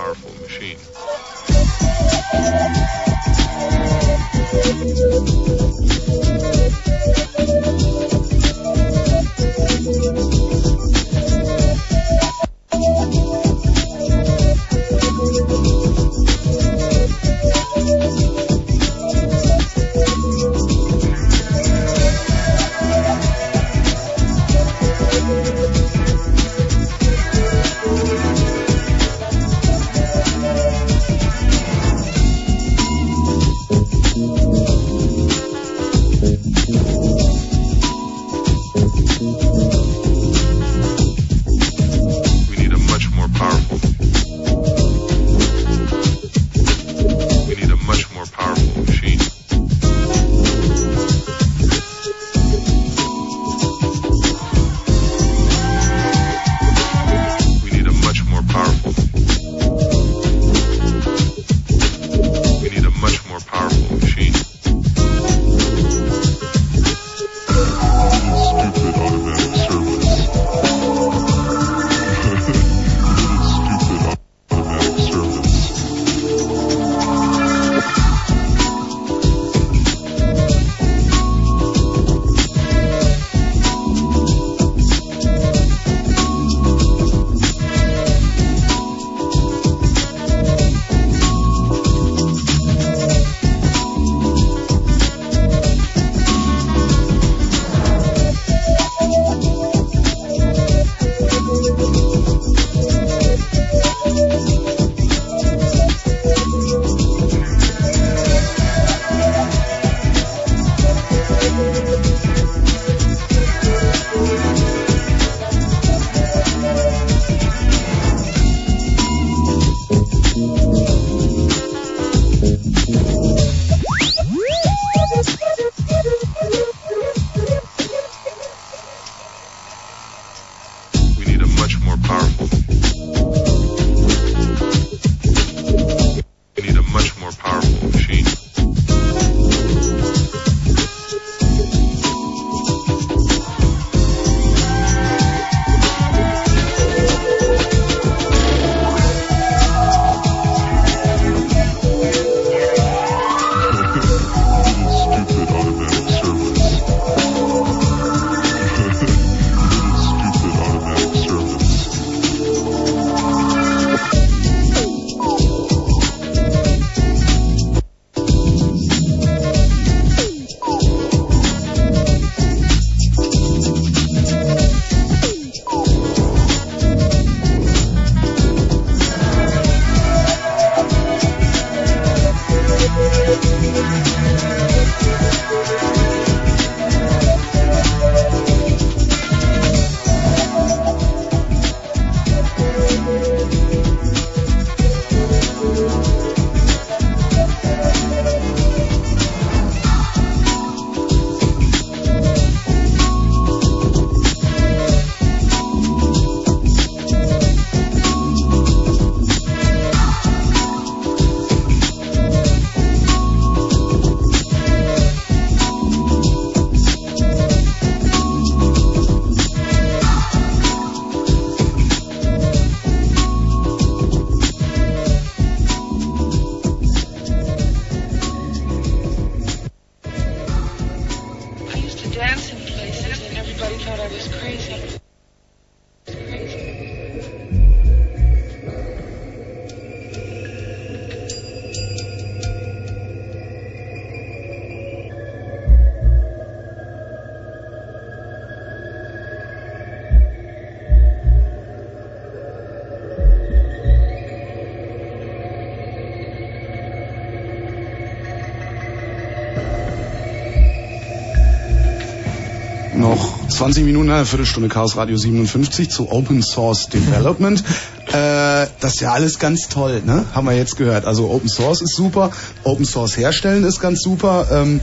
20 263.63 263.85
Minuten, 263.85 264.11
eine 264.11 264.25
Viertelstunde 264.25 264.67
Chaos 264.67 264.97
Radio 264.97 265.15
57 265.15 265.89
zu 265.89 266.11
Open 266.11 266.43
Source 266.43 266.89
Development. 266.89 267.63
äh, 268.07 268.67
das 268.81 268.95
ist 268.95 268.99
ja 268.99 269.13
alles 269.13 269.39
ganz 269.39 269.69
toll, 269.69 270.01
ne? 270.05 270.25
Haben 270.33 270.47
wir 270.47 270.53
jetzt 270.53 270.75
gehört. 270.75 271.05
Also 271.05 271.29
Open 271.29 271.47
Source 271.47 271.81
ist 271.81 271.95
super, 271.95 272.31
Open 272.65 272.83
Source 272.83 273.15
herstellen 273.15 273.63
ist 273.63 273.79
ganz 273.79 274.01
super. 274.01 274.47
Ähm, 274.51 274.81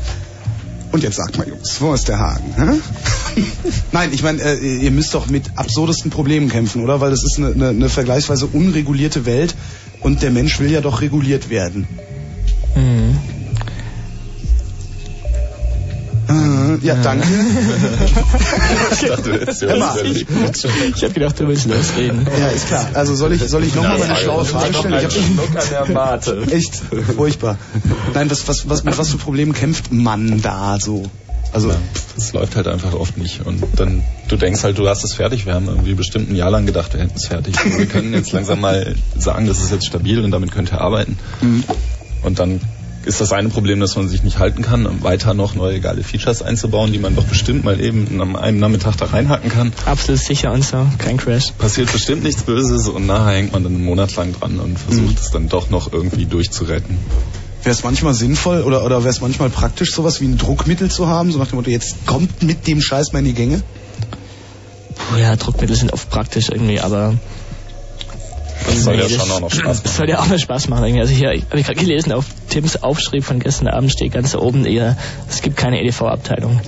und 0.93 1.03
jetzt 1.03 1.17
sagt 1.17 1.37
mal, 1.37 1.47
Jungs, 1.47 1.79
wo 1.81 1.93
ist 1.93 2.09
der 2.09 2.21
Haken? 2.21 2.55
Hä? 2.57 3.43
Nein, 3.93 4.15
ich 4.15 4.23
meine, 4.23 4.41
äh, 4.41 4.79
ihr 4.79 4.91
müsst 4.93 5.13
doch 5.13 5.27
mit 5.27 5.51
absurdesten 5.57 6.11
Problemen 6.11 6.49
kämpfen, 6.49 6.83
oder? 6.83 7.03
Weil 7.03 7.11
das 7.11 7.23
ist 7.23 7.37
eine, 7.37 7.49
eine, 7.49 7.69
eine 7.69 7.89
vergleichsweise 7.91 8.47
unregulierte 8.47 9.27
Welt 9.27 9.55
und 10.01 10.23
der 10.23 10.31
Mensch 10.31 10.59
will 10.59 10.71
ja 10.71 10.81
doch 10.81 11.03
reguliert 11.03 11.51
werden. 11.51 11.87
Mhm. 12.75 13.19
Äh, 16.31 16.87
ja, 16.87 16.95
danke. 16.95 17.27
ich 18.93 19.09
dachte, 19.09 19.23
du 19.23 19.33
hättest 19.41 19.63
was 19.63 19.97
überlegt. 19.97 20.27
Ich 20.97 21.03
habe 21.03 21.15
gedacht, 21.15 21.41
du 21.41 21.49
willst 21.49 21.67
losreden. 21.67 22.27
Ja, 22.39 22.49
ist 22.49 22.69
klar. 22.69 22.89
Also 22.95 23.15
soll 23.15 23.33
ich, 23.33 23.43
soll 23.43 23.65
ich 23.65 23.75
nochmal 23.75 23.99
meine 23.99 24.17
schlaue 24.17 24.45
Frage 24.45 24.75
stellen? 24.75 24.95
Ich 24.99 25.05
hab 25.05 25.13
Schluck 25.13 25.57
an 25.57 25.69
der 25.71 25.95
Mate. 25.95 26.47
Echt 26.51 26.83
furchtbar. 27.17 27.59
Nein, 28.15 28.31
was, 28.31 28.47
was, 28.49 28.69
was, 28.69 28.85
mit 28.85 28.99
was 28.99 29.11
für 29.11 29.19
Problemen 29.19 29.53
kämpft 29.53 29.93
man 29.93 30.41
da 30.43 30.79
so? 30.81 31.05
Also, 31.53 31.73
Das 32.15 32.33
läuft 32.33 32.55
halt 32.55 32.69
einfach 32.69 32.95
oft 32.95 33.19
nicht. 33.19 33.45
Und 33.45 33.63
dann, 33.77 34.03
du 34.29 34.37
denkst 34.37 34.63
halt, 34.63 34.79
du 34.79 34.89
hast 34.89 35.03
es 35.03 35.15
fertig. 35.15 35.47
Wir 35.47 35.55
haben 35.55 35.67
irgendwie 35.67 35.95
bestimmt 35.95 36.31
ein 36.31 36.37
Jahr 36.37 36.51
lang 36.51 36.67
gedacht, 36.67 36.93
wir 36.93 37.01
hätten 37.01 37.17
es 37.17 37.27
fertig. 37.27 37.55
Und 37.65 37.79
wir 37.79 37.87
können 37.87 38.15
jetzt 38.15 38.31
langsam 38.33 38.61
mal 38.61 38.95
sagen, 39.17 39.47
das 39.47 39.61
ist 39.61 39.73
jetzt 39.73 39.87
stabil 39.87 40.23
und 40.23 40.31
damit 40.31 40.53
könnt 40.53 40.71
ihr 40.73 40.81
arbeiten. 40.81 41.19
Und 42.23 42.39
dann 42.39 42.61
ist 43.11 43.21
das 43.21 43.33
eine 43.33 43.49
Problem, 43.51 43.81
dass 43.81 43.97
man 43.97 44.09
sich 44.09 44.23
nicht 44.23 44.39
halten 44.39 44.63
kann, 44.63 45.03
weiter 45.03 45.35
noch 45.35 45.55
neue 45.55 45.81
geile 45.81 46.03
Features 46.03 46.41
einzubauen, 46.43 46.93
die 46.93 46.99
man 46.99 47.15
doch 47.15 47.25
bestimmt 47.25 47.65
mal 47.65 47.81
eben 47.81 48.21
an 48.21 48.37
einem 48.37 48.59
Nachmittag 48.59 48.97
da 48.97 49.07
reinhacken 49.07 49.51
kann. 49.51 49.73
Absolut 49.85 50.21
sicher 50.21 50.53
und 50.53 50.65
so, 50.65 50.87
kein 50.99 51.17
Crash. 51.19 51.53
Passiert 51.59 51.93
bestimmt 51.93 52.23
nichts 52.23 52.43
Böses 52.43 52.89
und 52.89 53.07
nachher 53.07 53.37
hängt 53.37 53.53
man 53.53 53.63
dann 53.65 53.75
einen 53.75 53.85
Monat 53.85 54.15
lang 54.17 54.33
dran 54.39 54.59
und 54.59 54.79
versucht 54.79 55.09
Mhm. 55.11 55.17
es 55.21 55.31
dann 55.31 55.49
doch 55.49 55.71
noch 55.71 55.93
irgendwie 55.93 56.25
durchzuretten. 56.27 56.97
wäre 57.63 57.75
es 57.75 57.85
manchmal 57.85 58.15
sinnvoll 58.15 58.63
oder, 58.63 58.85
oder 58.87 59.01
wäre 59.05 59.11
es 59.11 59.21
manchmal 59.21 59.51
praktisch, 59.51 59.93
sowas 59.93 60.21
wie 60.23 60.25
ein 60.27 60.39
Druckmittel 60.39 60.91
zu 60.91 61.09
haben? 61.09 61.31
So 61.31 61.39
nach 61.39 61.49
dem 61.49 61.57
Motto, 61.57 61.69
jetzt 61.71 62.07
kommt 62.07 62.43
mit 62.43 62.67
dem 62.67 62.81
Scheiß 62.81 63.13
mal 63.13 63.19
in 63.19 63.27
die 63.27 63.35
Gänge? 63.35 63.63
Puh, 64.95 65.17
ja, 65.19 65.37
Druckmittel 65.37 65.77
sind 65.77 65.93
oft 65.93 66.09
praktisch 66.09 66.49
irgendwie, 66.51 66.81
aber 66.81 67.15
Das 68.67 68.83
soll 68.85 68.97
ja 68.99 69.09
schon 69.09 69.31
auch 69.31 69.41
noch 69.41 69.51
Spaß 69.53 69.83
Das 69.83 69.85
machen. 69.93 69.97
soll 69.97 70.09
ja 70.09 70.21
auch 70.21 70.27
mal 70.29 70.39
Spaß 70.39 70.69
machen. 70.69 70.85
irgendwie. 70.85 71.01
Also 71.03 71.13
hier 71.13 71.29
habe 71.29 71.61
ich 71.61 71.67
gerade 71.67 71.79
gelesen, 71.81 72.13
auf 72.13 72.25
Tims 72.51 72.83
Aufschrieb 72.83 73.25
von 73.25 73.39
gestern 73.41 73.69
Abend 73.69 73.91
steht 73.91 74.13
ganz 74.13 74.35
oben, 74.35 74.67
eher, 74.67 74.97
es 75.29 75.41
gibt 75.41 75.57
keine 75.57 75.81
EDV-Abteilung. 75.81 76.61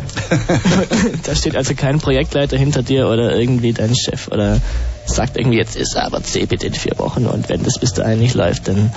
da 1.24 1.34
steht 1.34 1.56
also 1.56 1.74
kein 1.74 1.98
Projektleiter 1.98 2.56
hinter 2.56 2.82
dir 2.82 3.08
oder 3.08 3.36
irgendwie 3.38 3.72
dein 3.72 3.94
Chef 3.94 4.28
oder 4.28 4.60
sagt 5.04 5.36
irgendwie, 5.36 5.58
jetzt 5.58 5.76
ist 5.76 5.96
aber 5.96 6.22
CeBIT 6.22 6.64
in 6.64 6.74
vier 6.74 6.98
Wochen 6.98 7.26
und 7.26 7.48
wenn 7.48 7.62
das 7.62 7.78
bis 7.78 7.92
dahin 7.92 8.20
nicht 8.20 8.34
läuft, 8.34 8.68
dann 8.68 8.90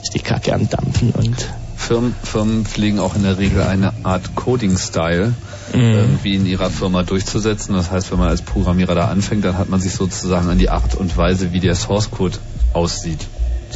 ist 0.00 0.14
die 0.14 0.20
Kacke 0.20 0.54
am 0.54 0.68
Dampfen 0.68 1.10
und 1.10 1.36
Firmen, 1.76 2.14
Firmen 2.22 2.66
pflegen 2.66 3.00
auch 3.00 3.16
in 3.16 3.22
der 3.22 3.38
Regel 3.38 3.62
eine 3.62 3.92
Art 4.04 4.36
Coding-Style 4.36 5.32
Mhm. 5.74 5.82
irgendwie 5.82 6.34
in 6.34 6.46
ihrer 6.46 6.70
Firma 6.70 7.02
durchzusetzen. 7.02 7.74
Das 7.74 7.90
heißt, 7.90 8.10
wenn 8.10 8.18
man 8.18 8.28
als 8.28 8.42
Programmierer 8.42 8.94
da 8.94 9.08
anfängt, 9.08 9.44
dann 9.44 9.58
hat 9.58 9.68
man 9.68 9.80
sich 9.80 9.92
sozusagen 9.92 10.48
an 10.48 10.58
die 10.58 10.70
Art 10.70 10.94
und 10.94 11.16
Weise, 11.16 11.52
wie 11.52 11.60
der 11.60 11.74
Source 11.74 12.10
Code 12.10 12.38
aussieht, 12.72 13.20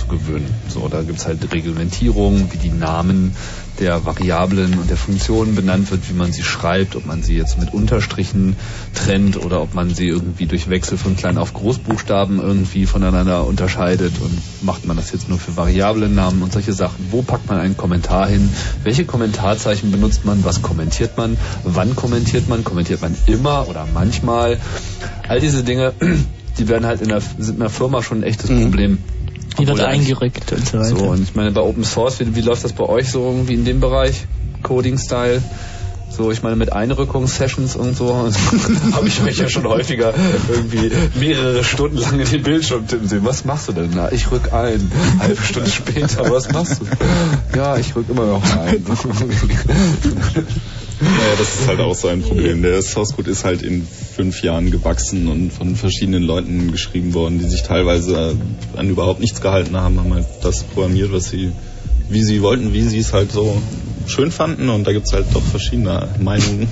zu 0.04 0.16
gewöhnen. 0.16 0.52
So, 0.68 0.88
da 0.88 1.02
gibt's 1.02 1.26
halt 1.26 1.52
Reglementierungen, 1.52 2.52
wie 2.52 2.58
die 2.58 2.70
Namen 2.70 3.34
der 3.80 4.04
Variablen 4.04 4.78
und 4.78 4.88
der 4.88 4.96
Funktionen 4.96 5.54
benannt 5.54 5.90
wird, 5.90 6.08
wie 6.08 6.14
man 6.14 6.32
sie 6.32 6.44
schreibt, 6.44 6.94
ob 6.94 7.06
man 7.06 7.22
sie 7.22 7.36
jetzt 7.36 7.58
mit 7.58 7.74
Unterstrichen 7.74 8.56
trennt 8.94 9.36
oder 9.36 9.60
ob 9.62 9.74
man 9.74 9.92
sie 9.92 10.06
irgendwie 10.06 10.46
durch 10.46 10.68
Wechsel 10.70 10.96
von 10.96 11.16
Klein 11.16 11.38
auf 11.38 11.54
Großbuchstaben 11.54 12.40
irgendwie 12.40 12.86
voneinander 12.86 13.46
unterscheidet 13.46 14.14
und 14.20 14.40
macht 14.62 14.86
man 14.86 14.96
das 14.96 15.10
jetzt 15.12 15.28
nur 15.28 15.38
für 15.38 15.56
Variablennamen 15.56 16.42
und 16.42 16.52
solche 16.52 16.72
Sachen. 16.72 17.08
Wo 17.10 17.22
packt 17.22 17.48
man 17.48 17.58
einen 17.58 17.76
Kommentar 17.76 18.28
hin? 18.28 18.48
Welche 18.84 19.04
Kommentarzeichen 19.04 19.90
benutzt 19.90 20.24
man? 20.24 20.44
Was 20.44 20.62
kommentiert 20.62 21.16
man? 21.16 21.36
Wann 21.64 21.96
kommentiert 21.96 22.48
man? 22.48 22.62
Kommentiert 22.62 23.02
man 23.02 23.16
immer 23.26 23.68
oder 23.68 23.86
manchmal? 23.92 24.58
All 25.26 25.40
diese 25.40 25.64
Dinge, 25.64 25.92
die 26.58 26.68
werden 26.68 26.86
halt 26.86 27.00
in 27.00 27.08
der, 27.08 27.20
sind 27.20 27.54
in 27.54 27.60
der 27.60 27.70
Firma 27.70 28.02
schon 28.02 28.18
ein 28.18 28.22
echtes 28.22 28.50
Problem. 28.50 28.98
Die 29.58 29.66
wird 29.66 29.80
eingerückt 29.80 30.52
und 30.52 30.66
so 30.66 30.78
weiter. 30.78 30.96
so, 30.96 31.04
und 31.04 31.22
ich 31.22 31.34
meine, 31.34 31.52
bei 31.52 31.60
Open 31.60 31.84
Source, 31.84 32.20
wie, 32.20 32.34
wie 32.34 32.40
läuft 32.40 32.64
das 32.64 32.72
bei 32.72 32.84
euch 32.84 33.10
so 33.10 33.24
irgendwie 33.24 33.54
in 33.54 33.64
dem 33.64 33.80
Bereich? 33.80 34.26
Coding-Style? 34.62 35.42
So, 36.16 36.30
ich 36.30 36.44
meine, 36.44 36.54
mit 36.54 36.72
Einrückungssessions 36.72 37.74
und 37.74 37.96
so 37.96 38.14
habe 38.92 39.08
ich 39.08 39.20
mich 39.22 39.38
ja 39.38 39.48
schon 39.48 39.66
häufiger 39.66 40.14
irgendwie 40.48 40.92
mehrere 41.18 41.64
Stunden 41.64 41.96
lang 41.96 42.20
in 42.20 42.30
den 42.30 42.42
Bildschirm 42.44 42.86
tippen 42.86 43.08
sehen. 43.08 43.24
Was 43.24 43.44
machst 43.44 43.68
du 43.68 43.72
denn? 43.72 43.90
Na, 43.94 44.12
ich 44.12 44.30
rück 44.30 44.52
ein. 44.52 44.92
Halbe 45.18 45.42
Stunde 45.42 45.70
später, 45.70 46.30
was 46.30 46.52
machst 46.52 46.80
du? 46.80 47.56
Ja, 47.56 47.76
ich 47.78 47.96
rück 47.96 48.08
immer 48.08 48.26
noch 48.26 48.44
ein. 48.58 48.84
Naja, 51.00 51.34
das 51.38 51.60
ist 51.60 51.66
halt 51.66 51.80
auch 51.80 51.94
so 51.94 52.08
ein 52.08 52.22
Problem. 52.22 52.62
Der 52.62 52.80
Source 52.82 53.14
Code 53.14 53.30
ist 53.30 53.44
halt 53.44 53.62
in 53.62 53.86
fünf 53.86 54.42
Jahren 54.42 54.70
gewachsen 54.70 55.28
und 55.28 55.52
von 55.52 55.76
verschiedenen 55.76 56.22
Leuten 56.22 56.70
geschrieben 56.70 57.14
worden, 57.14 57.38
die 57.38 57.48
sich 57.48 57.62
teilweise 57.62 58.36
an 58.76 58.88
überhaupt 58.88 59.20
nichts 59.20 59.40
gehalten 59.40 59.76
haben, 59.76 59.98
haben 59.98 60.14
halt 60.14 60.26
das 60.42 60.62
programmiert, 60.62 61.12
was 61.12 61.30
sie, 61.30 61.52
wie 62.08 62.22
sie 62.22 62.42
wollten, 62.42 62.72
wie 62.72 62.82
sie 62.82 62.98
es 62.98 63.12
halt 63.12 63.32
so 63.32 63.60
schön 64.06 64.30
fanden 64.30 64.68
und 64.68 64.86
da 64.86 64.92
gibt's 64.92 65.12
halt 65.12 65.26
doch 65.32 65.42
verschiedene 65.42 66.08
Meinungen 66.20 66.68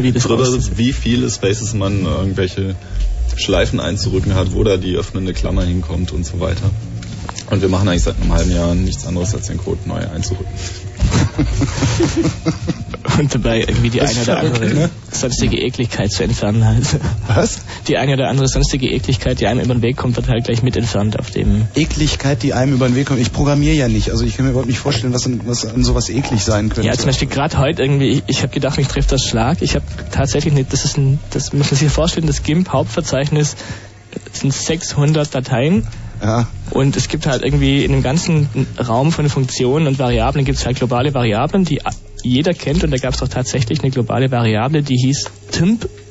wie 0.00 0.12
drüber, 0.12 0.46
wie 0.76 0.92
viele 0.92 1.30
Spaces 1.30 1.74
man 1.74 2.04
irgendwelche 2.04 2.76
Schleifen 3.36 3.80
einzurücken 3.80 4.34
hat, 4.34 4.54
wo 4.54 4.64
da 4.64 4.76
die 4.76 4.96
öffnende 4.96 5.32
Klammer 5.32 5.64
hinkommt 5.64 6.12
und 6.12 6.24
so 6.24 6.40
weiter. 6.40 6.70
Und 7.50 7.62
wir 7.62 7.68
machen 7.68 7.88
eigentlich 7.88 8.04
seit 8.04 8.20
einem 8.20 8.32
halben 8.32 8.54
Jahr 8.54 8.74
nichts 8.74 9.06
anderes, 9.06 9.34
als 9.34 9.48
den 9.48 9.58
Code 9.58 9.80
neu 9.86 9.98
einzurücken. 9.98 10.52
Und 13.18 13.34
dabei 13.34 13.60
irgendwie 13.60 13.90
die 13.90 14.00
eine 14.00 14.22
oder 14.22 14.38
andere 14.38 14.66
ne? 14.66 14.90
sonstige 15.10 15.58
Ekligkeit 15.58 16.12
zu 16.12 16.22
entfernen 16.22 16.64
halt. 16.64 16.86
Was? 17.28 17.60
Die 17.88 17.98
eine 17.98 18.14
oder 18.14 18.28
andere 18.28 18.48
sonstige 18.48 18.90
Ekligkeit, 18.90 19.40
die 19.40 19.46
einem 19.46 19.60
über 19.60 19.74
den 19.74 19.82
Weg 19.82 19.96
kommt, 19.96 20.16
wird 20.16 20.28
halt 20.28 20.44
gleich 20.44 20.62
mit 20.62 20.76
entfernt 20.76 21.18
auf 21.18 21.30
dem 21.30 21.66
Ekligkeit, 21.74 22.42
die 22.42 22.54
einem 22.54 22.74
über 22.74 22.88
den 22.88 22.96
Weg 22.96 23.06
kommt. 23.06 23.20
Ich 23.20 23.32
programmiere 23.32 23.74
ja 23.74 23.88
nicht, 23.88 24.10
also 24.10 24.24
ich 24.24 24.36
kann 24.36 24.44
mir 24.44 24.52
überhaupt 24.52 24.68
nicht 24.68 24.78
vorstellen, 24.78 25.12
was 25.12 25.26
an, 25.26 25.40
was 25.44 25.66
an 25.66 25.84
sowas 25.84 26.08
eklig 26.08 26.42
sein 26.42 26.68
könnte. 26.68 26.86
Ja, 26.86 26.94
zum 26.94 27.06
Beispiel 27.06 27.28
gerade 27.28 27.58
heute 27.58 27.82
irgendwie, 27.82 28.08
ich, 28.08 28.22
ich 28.26 28.42
habe 28.42 28.52
gedacht, 28.52 28.78
mich 28.78 28.88
trifft 28.88 29.12
das 29.12 29.24
Schlag. 29.24 29.58
Ich 29.60 29.74
habe 29.74 29.84
tatsächlich 30.10 30.54
nicht, 30.54 30.72
das 30.72 30.84
ist 30.84 30.96
ein, 30.96 31.18
das 31.30 31.52
muss 31.52 31.70
man 31.70 31.78
sich 31.78 31.90
vorstellen, 31.90 32.26
das 32.26 32.42
GIMP-Hauptverzeichnis 32.42 33.56
sind 34.32 34.52
600 34.52 35.34
Dateien. 35.34 35.86
Ja. 36.22 36.46
Und 36.70 36.96
es 36.96 37.08
gibt 37.08 37.26
halt 37.26 37.42
irgendwie 37.42 37.84
in 37.84 37.92
dem 37.92 38.02
ganzen 38.02 38.48
Raum 38.78 39.10
von 39.12 39.28
Funktionen 39.28 39.86
und 39.86 39.98
Variablen 39.98 40.44
gibt 40.44 40.58
es 40.58 40.66
halt 40.66 40.76
globale 40.76 41.14
Variablen, 41.14 41.64
die 41.64 41.80
jeder 42.22 42.52
kennt. 42.52 42.84
Und 42.84 42.90
da 42.90 42.98
gab 42.98 43.14
es 43.14 43.20
doch 43.20 43.28
tatsächlich 43.28 43.80
eine 43.82 43.90
globale 43.90 44.30
Variable, 44.30 44.82
die 44.82 44.96
hieß 44.96 45.24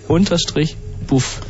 timp-buff. 0.07 1.41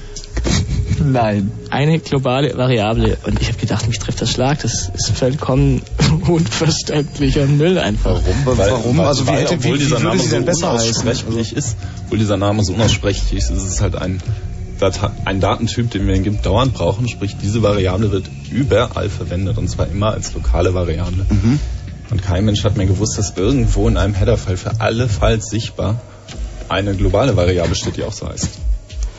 Nein. 1.04 1.52
Eine 1.70 2.00
globale 2.00 2.58
Variable. 2.58 3.18
Und 3.26 3.42
ich 3.42 3.48
habe 3.48 3.58
gedacht, 3.58 3.88
mich 3.88 4.00
trifft 4.00 4.22
das 4.22 4.32
Schlag. 4.32 4.62
Das 4.62 4.90
ist 4.94 5.12
vollkommen 5.16 5.82
unverständlicher 6.28 7.46
Müll 7.46 7.78
einfach. 7.78 8.20
Warum? 8.46 9.00
Also 9.00 9.26
wie 9.28 9.32
hätte- 9.32 9.54
obwohl 9.56 9.72
wie- 9.72 9.76
wie 9.76 9.84
dieser 9.86 10.02
würde 10.02 10.08
Name 10.18 10.20
so 10.22 10.30
denn 10.30 10.46
besser 10.46 10.74
heißen? 10.74 11.02
unaussprechlich 11.04 11.54
ist, 11.56 11.78
obwohl 12.06 12.18
dieser 12.20 12.38
Name 12.38 12.64
so 12.64 12.74
unaussprechlich 12.74 13.34
ist, 13.34 13.50
ist 13.50 13.64
es 13.64 13.82
halt 13.82 13.96
ein, 13.96 14.22
Data 14.80 15.12
ein 15.26 15.40
Datentyp, 15.40 15.92
den 15.92 16.08
wir 16.08 16.16
in 16.16 16.24
GIMP 16.24 16.42
dauernd 16.42 16.74
brauchen, 16.74 17.08
sprich 17.08 17.36
diese 17.42 17.62
Variable 17.62 18.12
wird 18.12 18.30
überall 18.52 19.10
verwendet 19.10 19.58
und 19.58 19.70
zwar 19.70 19.88
immer 19.88 20.12
als 20.12 20.34
lokale 20.34 20.74
Variable. 20.74 21.26
Mhm. 21.30 21.60
Und 22.10 22.24
kein 22.24 22.46
Mensch 22.46 22.64
hat 22.64 22.76
mir 22.78 22.88
gewusst, 22.88 23.18
dass 23.18 23.38
irgendwo 23.38 23.88
in 23.88 23.98
einem 23.98 24.16
Header-File 24.16 24.58
für 24.58 24.82
alle 24.82 25.08
Files 25.08 25.46
sichtbar 25.46 26.02
eine 26.68 26.96
globale 26.96 27.36
Variable 27.36 27.76
steht, 27.76 27.98
die 27.98 28.04
auch 28.04 28.14
so 28.14 28.28
heißt. 28.28 28.50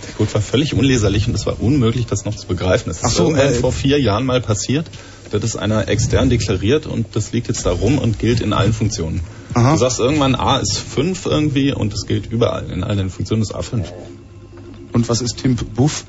Der 0.06 0.14
Code 0.14 0.34
war 0.34 0.40
völlig 0.40 0.74
unleserlich 0.74 1.28
und 1.28 1.34
es 1.34 1.46
war 1.46 1.60
unmöglich, 1.60 2.06
das 2.06 2.24
noch 2.24 2.34
zu 2.34 2.46
begreifen. 2.46 2.90
Es 2.90 2.98
ist 2.98 3.04
Ach 3.04 3.10
so, 3.10 3.34
äh, 3.34 3.50
vor 3.50 3.72
vier 3.72 4.00
Jahren 4.00 4.24
mal 4.24 4.40
passiert. 4.40 4.86
Das 5.30 5.44
ist 5.44 5.56
einer 5.56 5.86
extern 5.86 6.28
deklariert 6.28 6.86
und 6.86 7.14
das 7.14 7.30
liegt 7.30 7.46
jetzt 7.46 7.64
da 7.64 7.70
rum 7.70 7.98
und 7.98 8.18
gilt 8.18 8.40
in 8.40 8.52
allen 8.52 8.72
Funktionen. 8.72 9.20
Du 9.54 9.76
sagst 9.76 10.00
irgendwann 10.00 10.34
A 10.34 10.58
ist 10.58 10.78
5 10.78 11.26
irgendwie 11.26 11.72
und 11.72 11.92
das 11.92 12.06
gilt 12.06 12.32
überall. 12.32 12.70
In 12.70 12.82
allen 12.82 13.10
Funktionen 13.10 13.42
ist 13.42 13.54
A5. 13.54 13.84
Und 14.92 15.08
was 15.08 15.20
ist 15.20 15.38
Timp 15.38 15.74
Buff? 15.74 16.04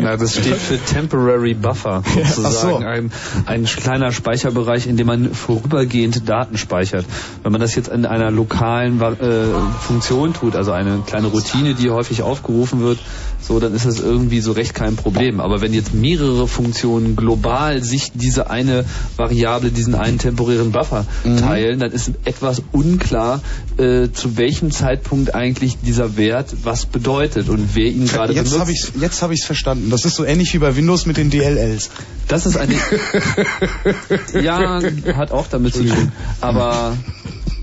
Na, 0.00 0.16
das 0.16 0.34
steht 0.36 0.56
für 0.56 0.78
Temporary 0.78 1.54
Buffer, 1.54 2.02
sozusagen. 2.34 2.44
Ach 2.46 2.50
so. 2.52 2.76
Ein, 2.76 3.12
ein 3.46 3.64
kleiner 3.64 4.12
Speicherbereich, 4.12 4.86
in 4.86 4.96
dem 4.96 5.06
man 5.06 5.34
vorübergehend 5.34 6.28
Daten 6.28 6.56
speichert. 6.58 7.04
Wenn 7.42 7.52
man 7.52 7.60
das 7.60 7.74
jetzt 7.74 7.88
in 7.88 8.06
einer 8.06 8.30
lokalen 8.30 9.00
äh, 9.00 9.44
Funktion 9.80 10.34
tut, 10.34 10.56
also 10.56 10.72
eine 10.72 11.00
kleine 11.06 11.28
Routine, 11.28 11.74
die 11.74 11.90
häufig 11.90 12.22
aufgerufen 12.22 12.80
wird, 12.80 12.98
so, 13.40 13.60
dann 13.60 13.74
ist 13.74 13.86
das 13.86 14.00
irgendwie 14.00 14.40
so 14.40 14.52
recht 14.52 14.74
kein 14.74 14.96
Problem. 14.96 15.40
Aber 15.40 15.60
wenn 15.60 15.72
jetzt 15.72 15.94
mehrere 15.94 16.48
Funktionen 16.48 17.14
global 17.16 17.82
sich 17.82 18.12
diese 18.14 18.50
eine 18.50 18.84
Variable, 19.16 19.70
diesen 19.70 19.94
einen 19.94 20.18
temporären 20.18 20.72
Buffer 20.72 21.06
Mhm. 21.24 21.36
teilen, 21.38 21.78
dann 21.78 21.92
ist 21.92 22.10
etwas 22.24 22.62
unklar, 22.72 23.40
äh, 23.78 24.08
zu 24.12 24.36
welchem 24.36 24.70
Zeitpunkt 24.70 25.34
eigentlich 25.34 25.76
dieser 25.80 26.16
Wert 26.16 26.54
was 26.64 26.86
bedeutet 26.86 27.48
und 27.48 27.74
wer 27.74 27.86
ihn 27.86 28.06
gerade 28.06 28.25
Jetzt 28.34 28.50
benutzt. 28.50 28.60
habe 28.60 28.72
ich 28.72 28.92
jetzt 29.00 29.22
habe 29.22 29.34
ich 29.34 29.40
es 29.40 29.46
verstanden. 29.46 29.90
Das 29.90 30.04
ist 30.04 30.16
so 30.16 30.24
ähnlich 30.24 30.52
wie 30.54 30.58
bei 30.58 30.74
Windows 30.76 31.06
mit 31.06 31.16
den 31.16 31.30
DLLs. 31.30 31.90
Das 32.28 32.46
ist 32.46 32.56
eine. 32.56 32.74
ja, 34.42 34.80
hat 35.16 35.30
auch 35.32 35.46
damit 35.48 35.74
zu 35.74 35.84
tun. 35.84 36.12
Aber 36.40 36.96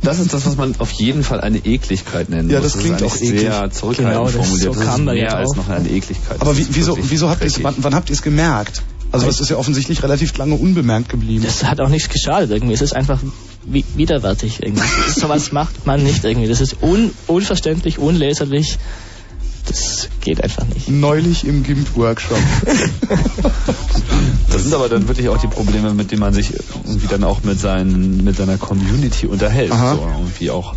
das 0.01 0.19
ist 0.19 0.33
das, 0.33 0.45
was 0.45 0.57
man 0.57 0.75
auf 0.79 0.91
jeden 0.91 1.23
Fall 1.23 1.41
eine 1.41 1.59
Ekligkeit 1.59 2.29
nennen 2.29 2.49
Ja, 2.49 2.59
muss. 2.59 2.73
das 2.73 2.81
klingt 2.81 3.01
ist 3.01 3.07
auch 3.07 3.15
eklig. 3.15 3.39
sehr 3.41 3.71
zurückhaltend 3.71 4.13
Genau, 4.13 4.25
das- 4.25 4.35
formuliert. 4.35 4.73
so 4.73 4.79
das 4.79 4.83
kam 4.87 4.99
ist 5.01 5.05
mehr 5.05 5.15
jetzt 5.15 5.33
als 5.33 5.55
noch 5.55 5.69
eine 5.69 5.89
Ekligkeit. 5.89 6.41
Aber 6.41 6.51
Das 6.53 6.57
wie, 6.59 6.67
wieso, 6.71 6.97
wieso 7.01 7.29
habt 7.29 7.41
ihr 7.41 7.47
es, 7.47 7.63
wann, 7.63 7.75
wann 7.77 7.95
habt 7.95 8.09
ihr 8.09 8.13
es 8.13 8.21
gemerkt? 8.21 8.81
Also 9.11 9.27
es 9.27 9.39
ist 9.39 9.49
ja 9.49 9.57
offensichtlich 9.57 10.01
relativ 10.01 10.35
lange 10.37 10.55
unbemerkt 10.55 11.07
geblieben. 11.09 11.43
Das 11.45 11.63
hat 11.63 11.79
auch 11.79 11.89
nichts 11.89 12.09
geschadet 12.09 12.49
irgendwie. 12.49 12.73
Es 12.73 12.81
ist 12.81 12.95
einfach 12.95 13.19
wi 13.63 13.85
widerwärtig 13.95 14.63
irgendwie. 14.63 14.81
Sowas 15.15 15.51
macht 15.51 15.85
man 15.85 16.01
nicht 16.03 16.23
irgendwie. 16.25 16.47
Das 16.47 16.59
ist 16.61 16.77
un 16.81 17.11
unverständlich, 17.27 17.99
unleserlich. 17.99 18.79
Das 19.67 20.09
geht 20.21 20.43
einfach 20.43 20.65
nicht. 20.67 20.89
Neulich 20.89 21.45
im 21.45 21.63
GIMP-Workshop. 21.63 22.37
Das 24.51 24.63
sind 24.63 24.73
aber 24.73 24.87
dann 24.87 25.07
wirklich 25.07 25.29
auch 25.29 25.37
die 25.37 25.47
Probleme, 25.47 25.93
mit 25.93 26.11
denen 26.11 26.21
man 26.21 26.33
sich 26.33 26.53
irgendwie 26.53 27.07
dann 27.07 27.23
auch 27.23 27.43
mit, 27.43 27.59
seinen, 27.59 28.23
mit 28.23 28.37
seiner 28.37 28.57
Community 28.57 29.25
unterhält. 29.25 29.71
Aha. 29.71 29.95
So, 29.95 30.01
irgendwie 30.01 30.51
auch, 30.51 30.75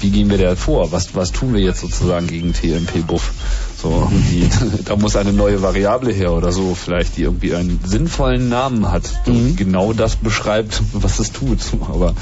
wie 0.00 0.10
gehen 0.10 0.28
wir 0.28 0.38
da 0.38 0.56
vor? 0.56 0.90
Was, 0.90 1.14
was 1.14 1.30
tun 1.30 1.54
wir 1.54 1.60
jetzt 1.60 1.80
sozusagen 1.80 2.26
gegen 2.26 2.52
TMP-Buff? 2.52 3.32
So, 3.80 4.10
da 4.84 4.96
muss 4.96 5.16
eine 5.16 5.32
neue 5.32 5.62
Variable 5.62 6.12
her 6.12 6.32
oder 6.32 6.52
so, 6.52 6.74
vielleicht, 6.74 7.16
die 7.16 7.22
irgendwie 7.22 7.54
einen 7.54 7.80
sinnvollen 7.84 8.48
Namen 8.48 8.90
hat, 8.90 9.04
die 9.26 9.54
genau 9.56 9.92
das 9.92 10.16
beschreibt, 10.16 10.82
was 10.92 11.18
es 11.20 11.32
tut. 11.32 11.58
Aber 11.88 12.14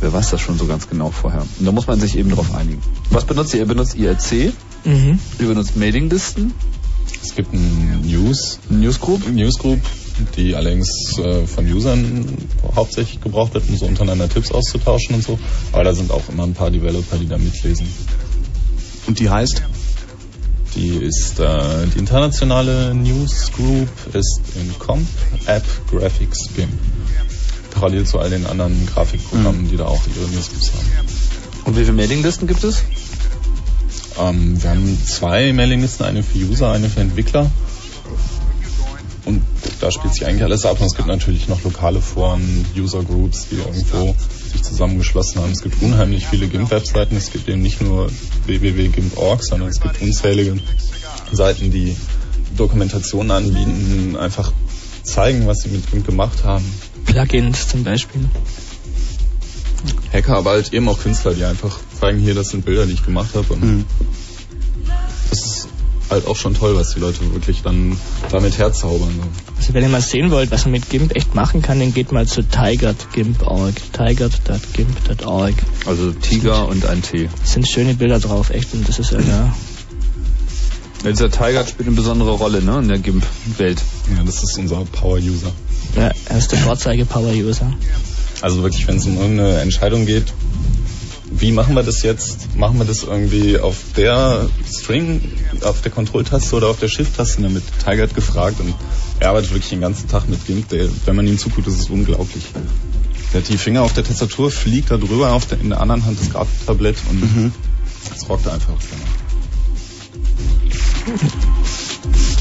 wer 0.00 0.12
weiß 0.12 0.30
das 0.30 0.40
schon 0.40 0.58
so 0.58 0.66
ganz 0.66 0.88
genau 0.88 1.10
vorher? 1.10 1.42
Und 1.58 1.66
da 1.66 1.72
muss 1.72 1.86
man 1.86 2.00
sich 2.00 2.16
eben 2.16 2.30
drauf 2.30 2.54
einigen. 2.54 2.80
Was 3.10 3.24
benutzt 3.24 3.52
ihr? 3.54 3.60
Ihr 3.60 3.66
benutzt 3.66 3.94
IRC, 3.94 4.52
Mhm. 4.86 5.18
ihr 5.40 5.46
benutzt 5.48 5.76
Mailinglisten, 5.76 6.54
Es 7.22 7.34
gibt 7.34 7.52
ein 7.52 8.02
News, 8.06 8.60
Newsgroup, 8.70 9.28
Newsgroup, 9.28 9.80
die 10.36 10.54
allerdings 10.54 11.18
äh, 11.18 11.44
von 11.46 11.66
Usern 11.66 12.24
hauptsächlich 12.74 13.20
gebraucht 13.20 13.54
wird, 13.54 13.68
um 13.68 13.76
so 13.76 13.86
untereinander 13.86 14.28
Tipps 14.28 14.52
auszutauschen 14.52 15.16
und 15.16 15.24
so. 15.24 15.38
Aber 15.72 15.82
da 15.82 15.92
sind 15.92 16.12
auch 16.12 16.28
immer 16.28 16.44
ein 16.44 16.54
paar 16.54 16.70
Developer, 16.70 17.18
die 17.18 17.26
da 17.26 17.36
mitlesen. 17.36 17.86
Und 19.08 19.18
die 19.18 19.28
heißt? 19.28 19.60
Die 20.76 20.88
ist 20.88 21.40
äh, 21.40 21.86
die 21.94 21.98
internationale 21.98 22.94
Newsgroup 22.94 23.88
ist 24.12 24.40
in 24.54 24.78
Comp 24.78 25.06
App 25.46 25.64
Graphics 25.90 26.48
BIM. 26.54 26.68
Parallel 27.72 28.06
zu 28.06 28.20
all 28.20 28.30
den 28.30 28.46
anderen 28.46 28.86
Grafikprogrammen, 28.86 29.68
die 29.68 29.76
da 29.76 29.86
auch 29.86 30.02
ihre 30.14 30.28
Newsgroups 30.28 30.72
haben. 30.72 31.08
Und 31.64 31.76
wie 31.76 31.80
viele 31.80 31.94
Mailinglisten 31.94 32.46
gibt 32.46 32.62
es? 32.62 32.84
Ähm, 34.18 34.62
wir 34.62 34.70
haben 34.70 34.98
zwei 35.04 35.52
Mailinglisten, 35.52 36.06
eine 36.06 36.22
für 36.22 36.38
User, 36.38 36.72
eine 36.72 36.88
für 36.88 37.00
Entwickler. 37.00 37.50
Und 39.24 39.42
da 39.80 39.90
spielt 39.90 40.14
sich 40.14 40.24
eigentlich 40.24 40.44
alles 40.44 40.64
ab. 40.64 40.80
Und 40.80 40.86
es 40.86 40.94
gibt 40.94 41.08
natürlich 41.08 41.48
noch 41.48 41.62
lokale 41.64 42.00
Foren, 42.00 42.64
User 42.76 43.02
Groups, 43.02 43.48
die 43.50 43.56
irgendwo 43.56 44.14
sich 44.52 44.62
zusammengeschlossen 44.62 45.40
haben. 45.40 45.50
Es 45.50 45.62
gibt 45.62 45.82
unheimlich 45.82 46.26
viele 46.26 46.46
GIMP-Webseiten. 46.46 47.16
Es 47.16 47.32
gibt 47.32 47.48
eben 47.48 47.60
nicht 47.60 47.82
nur 47.82 48.08
www.gimp.org, 48.46 49.42
sondern 49.42 49.68
es 49.68 49.80
gibt 49.80 50.00
unzählige 50.00 50.58
Seiten, 51.32 51.72
die 51.72 51.96
Dokumentationen 52.56 53.32
anbieten, 53.32 54.16
einfach 54.16 54.52
zeigen, 55.02 55.46
was 55.46 55.58
sie 55.58 55.70
mit 55.70 55.90
GIMP 55.90 56.06
gemacht 56.06 56.44
haben. 56.44 56.64
Plugins 57.04 57.68
zum 57.68 57.82
Beispiel. 57.82 58.28
Hacker, 60.12 60.36
aber 60.36 60.50
halt 60.50 60.72
eben 60.72 60.88
auch 60.88 60.98
Künstler, 60.98 61.34
die 61.34 61.44
einfach 61.44 61.78
zeigen, 61.98 62.18
hier, 62.18 62.34
das 62.34 62.48
sind 62.50 62.64
Bilder, 62.64 62.86
die 62.86 62.92
ich 62.92 63.04
gemacht 63.04 63.34
habe. 63.34 63.52
Und 63.52 63.84
das 65.30 65.40
ist 65.40 65.68
halt 66.10 66.26
auch 66.26 66.36
schon 66.36 66.54
toll, 66.54 66.76
was 66.76 66.94
die 66.94 67.00
Leute 67.00 67.20
wirklich 67.32 67.62
dann 67.62 67.96
damit 68.30 68.58
herzaubern. 68.58 69.10
Also 69.56 69.74
wenn 69.74 69.82
ihr 69.82 69.88
mal 69.88 70.00
sehen 70.00 70.30
wollt, 70.30 70.50
was 70.50 70.64
man 70.64 70.72
mit 70.72 70.88
GIMP 70.88 71.16
echt 71.16 71.34
machen 71.34 71.62
kann, 71.62 71.80
dann 71.80 71.92
geht 71.92 72.12
mal 72.12 72.26
zu 72.26 72.42
tigert.gimp.org. 72.42 73.74
tigert.gimp.org. 73.92 75.54
Also 75.86 76.12
Tiger 76.12 76.68
und 76.68 76.86
ein 76.86 77.02
T. 77.02 77.28
Es 77.42 77.52
sind 77.52 77.66
schöne 77.68 77.94
Bilder 77.94 78.20
drauf, 78.20 78.50
echt. 78.50 78.72
Und 78.74 78.88
das 78.88 78.98
ist 78.98 79.10
ja, 79.10 79.20
ja 79.20 79.54
Ja, 81.04 81.10
dieser 81.10 81.30
Tiger 81.30 81.66
spielt 81.66 81.88
eine 81.88 81.96
besondere 81.96 82.32
Rolle 82.32 82.62
ne, 82.62 82.78
in 82.78 82.88
der 82.88 82.98
GIMP-Welt. 82.98 83.82
Ja, 84.16 84.22
das 84.22 84.42
ist 84.42 84.58
unser 84.58 84.84
Power-User. 84.84 85.50
ja, 85.96 86.10
er 86.28 86.38
ist 86.38 86.52
der 86.52 86.58
Vorzeige-Power-User. 86.60 87.72
Also 88.42 88.62
wirklich, 88.62 88.86
wenn 88.86 88.96
es 88.98 89.06
um 89.06 89.16
irgendeine 89.16 89.60
Entscheidung 89.60 90.06
geht, 90.06 90.32
wie 91.30 91.52
machen 91.52 91.74
wir 91.74 91.82
das 91.82 92.02
jetzt? 92.02 92.56
Machen 92.56 92.78
wir 92.78 92.84
das 92.84 93.02
irgendwie 93.02 93.58
auf 93.58 93.76
der 93.96 94.48
String, 94.66 95.20
auf 95.62 95.82
der 95.82 95.90
Kontrolltaste 95.90 96.56
oder 96.56 96.68
auf 96.68 96.78
der 96.78 96.88
Shift-Taste? 96.88 97.42
Damit 97.42 97.62
Tiger 97.84 98.04
hat 98.04 98.14
gefragt 98.14 98.60
und 98.60 98.74
er 99.20 99.30
arbeitet 99.30 99.50
wirklich 99.50 99.70
den 99.70 99.80
ganzen 99.80 100.08
Tag 100.08 100.28
mit 100.28 100.46
GIMP. 100.46 100.68
Der, 100.68 100.88
wenn 101.04 101.16
man 101.16 101.26
ihm 101.26 101.38
zuguckt, 101.38 101.66
ist 101.66 101.80
es 101.80 101.90
unglaublich. 101.90 102.44
Der 103.32 103.40
hat 103.40 103.48
die 103.48 103.58
Finger 103.58 103.82
auf 103.82 103.92
der 103.92 104.04
Tastatur, 104.04 104.50
fliegt 104.50 104.90
da 104.90 104.96
drüber, 104.96 105.32
auf 105.32 105.46
der, 105.46 105.60
in 105.60 105.70
der 105.70 105.80
anderen 105.80 106.04
Hand 106.04 106.20
das 106.20 106.30
Grafiktablett 106.30 106.96
und 107.10 107.52
es 108.14 108.28
rockt 108.28 108.46
einfach. 108.46 108.74
Not 111.06 112.26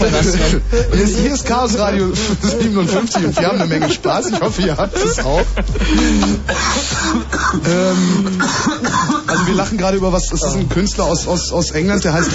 Was 0.00 0.32
dran. 0.32 0.62
Hier 0.92 1.02
ist, 1.02 1.16
hier 1.18 1.32
ist 1.32 1.46
Chaos 1.46 1.78
Radio 1.78 2.12
57 2.14 3.24
und 3.24 3.38
wir 3.38 3.46
haben 3.48 3.60
eine 3.60 3.66
Menge 3.66 3.90
Spaß. 3.92 4.30
Ich 4.30 4.40
hoffe, 4.40 4.62
ihr 4.62 4.76
habt 4.76 4.96
es 4.96 5.18
auch. 5.20 5.44
ähm, 7.66 8.40
also 9.26 9.46
wir 9.46 9.54
lachen 9.54 9.78
gerade 9.78 9.96
über 9.96 10.12
was, 10.12 10.26
das 10.28 10.42
ist 10.42 10.54
ein 10.54 10.68
Künstler 10.68 11.04
aus, 11.04 11.26
aus, 11.26 11.52
aus 11.52 11.70
England, 11.70 12.04
der 12.04 12.12
heißt 12.12 12.30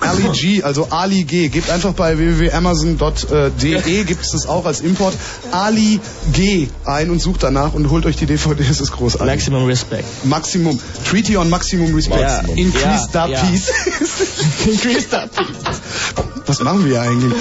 Ali 0.00 0.28
G, 0.32 0.62
also 0.62 0.88
Ali 0.90 1.24
G. 1.24 1.48
Gebt 1.48 1.70
einfach 1.70 1.92
bei 1.92 2.18
www.amazon.de, 2.18 4.04
gibt 4.04 4.22
es 4.24 4.30
das 4.30 4.46
auch 4.46 4.66
als 4.66 4.80
Import, 4.80 5.14
Ali 5.52 6.00
G 6.32 6.68
ein 6.84 7.10
und 7.10 7.20
sucht 7.20 7.42
danach 7.42 7.74
und 7.74 7.90
holt 7.90 8.06
euch 8.06 8.16
die 8.16 8.26
DVD, 8.26 8.62
es 8.68 8.80
ist 8.80 8.92
großartig. 8.92 9.26
Maximum 9.26 9.66
Respect. 9.66 10.04
Maximum. 10.24 10.78
Treaty 11.08 11.36
on 11.36 11.48
Maximum 11.50 11.94
Respect. 11.94 12.20
Ja. 12.20 12.40
Increase 12.54 13.08
Ja, 13.12 13.26
the 13.26 13.32
ja. 13.32 13.40
peace. 13.44 13.68
Increase 14.66 15.08
the 15.10 15.28
peace. 15.34 15.80
Was 16.46 16.60
machen 16.60 16.84
wir 16.84 17.00
eigentlich? 17.00 17.32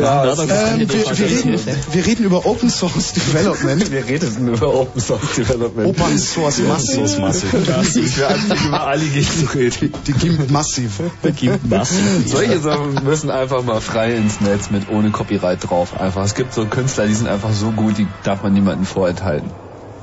Ja, 0.00 0.24
ähm, 0.24 0.80
wir, 0.80 0.88
wir, 0.88 1.26
reden, 1.26 1.58
wir 1.92 2.06
reden 2.06 2.24
über 2.24 2.44
Open 2.44 2.68
Source 2.68 3.12
Development. 3.14 3.90
Wir 3.90 4.06
reden 4.06 4.48
über 4.48 4.74
Open 4.74 5.00
Source 5.00 5.34
Development. 5.36 5.88
Open 5.88 6.18
Source 6.18 6.58
Massive. 6.60 7.06
Ich 7.98 8.18
wäre 8.18 8.28
einfach 8.28 8.64
über 8.66 8.86
Ali 8.86 9.08
gegen 9.08 9.26
zu 9.26 9.54
reden. 9.54 9.92
Die 10.06 10.12
gibt 10.12 10.50
Massive. 10.50 11.10
Gibt 11.34 11.68
Massive. 11.68 12.26
Solche 12.26 12.58
Sachen 12.60 13.02
müssen 13.04 13.30
einfach 13.30 13.62
mal 13.62 13.80
frei 13.80 14.14
ins 14.16 14.40
Netz 14.40 14.70
mit 14.70 14.88
ohne 14.90 15.10
Copyright 15.10 15.70
drauf. 15.70 15.98
Einfach. 15.98 16.24
Es 16.24 16.34
gibt 16.34 16.52
so 16.52 16.66
Künstler, 16.66 17.06
die 17.06 17.14
sind 17.14 17.28
einfach 17.28 17.52
so 17.52 17.70
gut, 17.70 17.96
die 17.96 18.06
darf 18.22 18.42
man 18.42 18.52
niemandem 18.52 18.84
vorenthalten. 18.84 19.50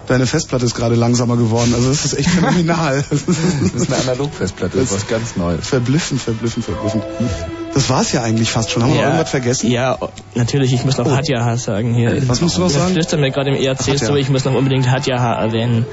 Deine 0.07 0.25
Festplatte 0.25 0.65
ist 0.65 0.73
gerade 0.73 0.95
langsamer 0.95 1.37
geworden. 1.37 1.71
Also 1.75 1.89
das 1.89 2.03
ist 2.03 2.13
echt 2.13 2.31
phänomenal. 2.31 3.05
Das 3.11 3.21
ist 3.21 3.93
eine 3.93 4.01
Analogfestplatte, 4.01 4.79
das 4.79 4.87
ist 4.87 4.95
was 4.95 5.07
ganz 5.07 5.35
Neues. 5.35 5.67
Verblüffend, 5.67 6.19
verblüffend, 6.19 6.65
verblüffend. 6.65 7.03
Das 7.73 7.89
war's 7.89 8.11
ja 8.11 8.21
eigentlich 8.23 8.51
fast 8.51 8.71
schon. 8.71 8.83
Haben 8.83 8.89
wir 8.93 8.97
noch 9.01 9.03
irgendwas 9.07 9.29
vergessen? 9.29 9.71
Ja, 9.71 9.97
natürlich, 10.35 10.73
ich 10.73 10.83
muss 10.85 10.97
noch 10.97 11.05
Oh. 11.05 11.11
Hadjaha 11.11 11.55
sagen 11.57 11.93
hier. 11.93 12.27
Was 12.27 12.41
musst 12.41 12.57
du 12.57 12.61
noch 12.61 12.69
Wir 12.69 12.79
sagen? 12.79 12.93
flüstern 12.93 13.21
mir 13.21 13.31
gerade 13.31 13.49
im 13.51 13.55
ERC 13.55 13.79
Hadjaha. 13.79 14.05
so, 14.05 14.15
ich 14.15 14.29
muss 14.29 14.43
noch 14.45 14.53
unbedingt 14.55 14.89
Hadjaha 14.89 15.33
erwähnen. 15.41 15.85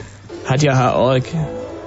Hadjaha.org. 0.48 1.24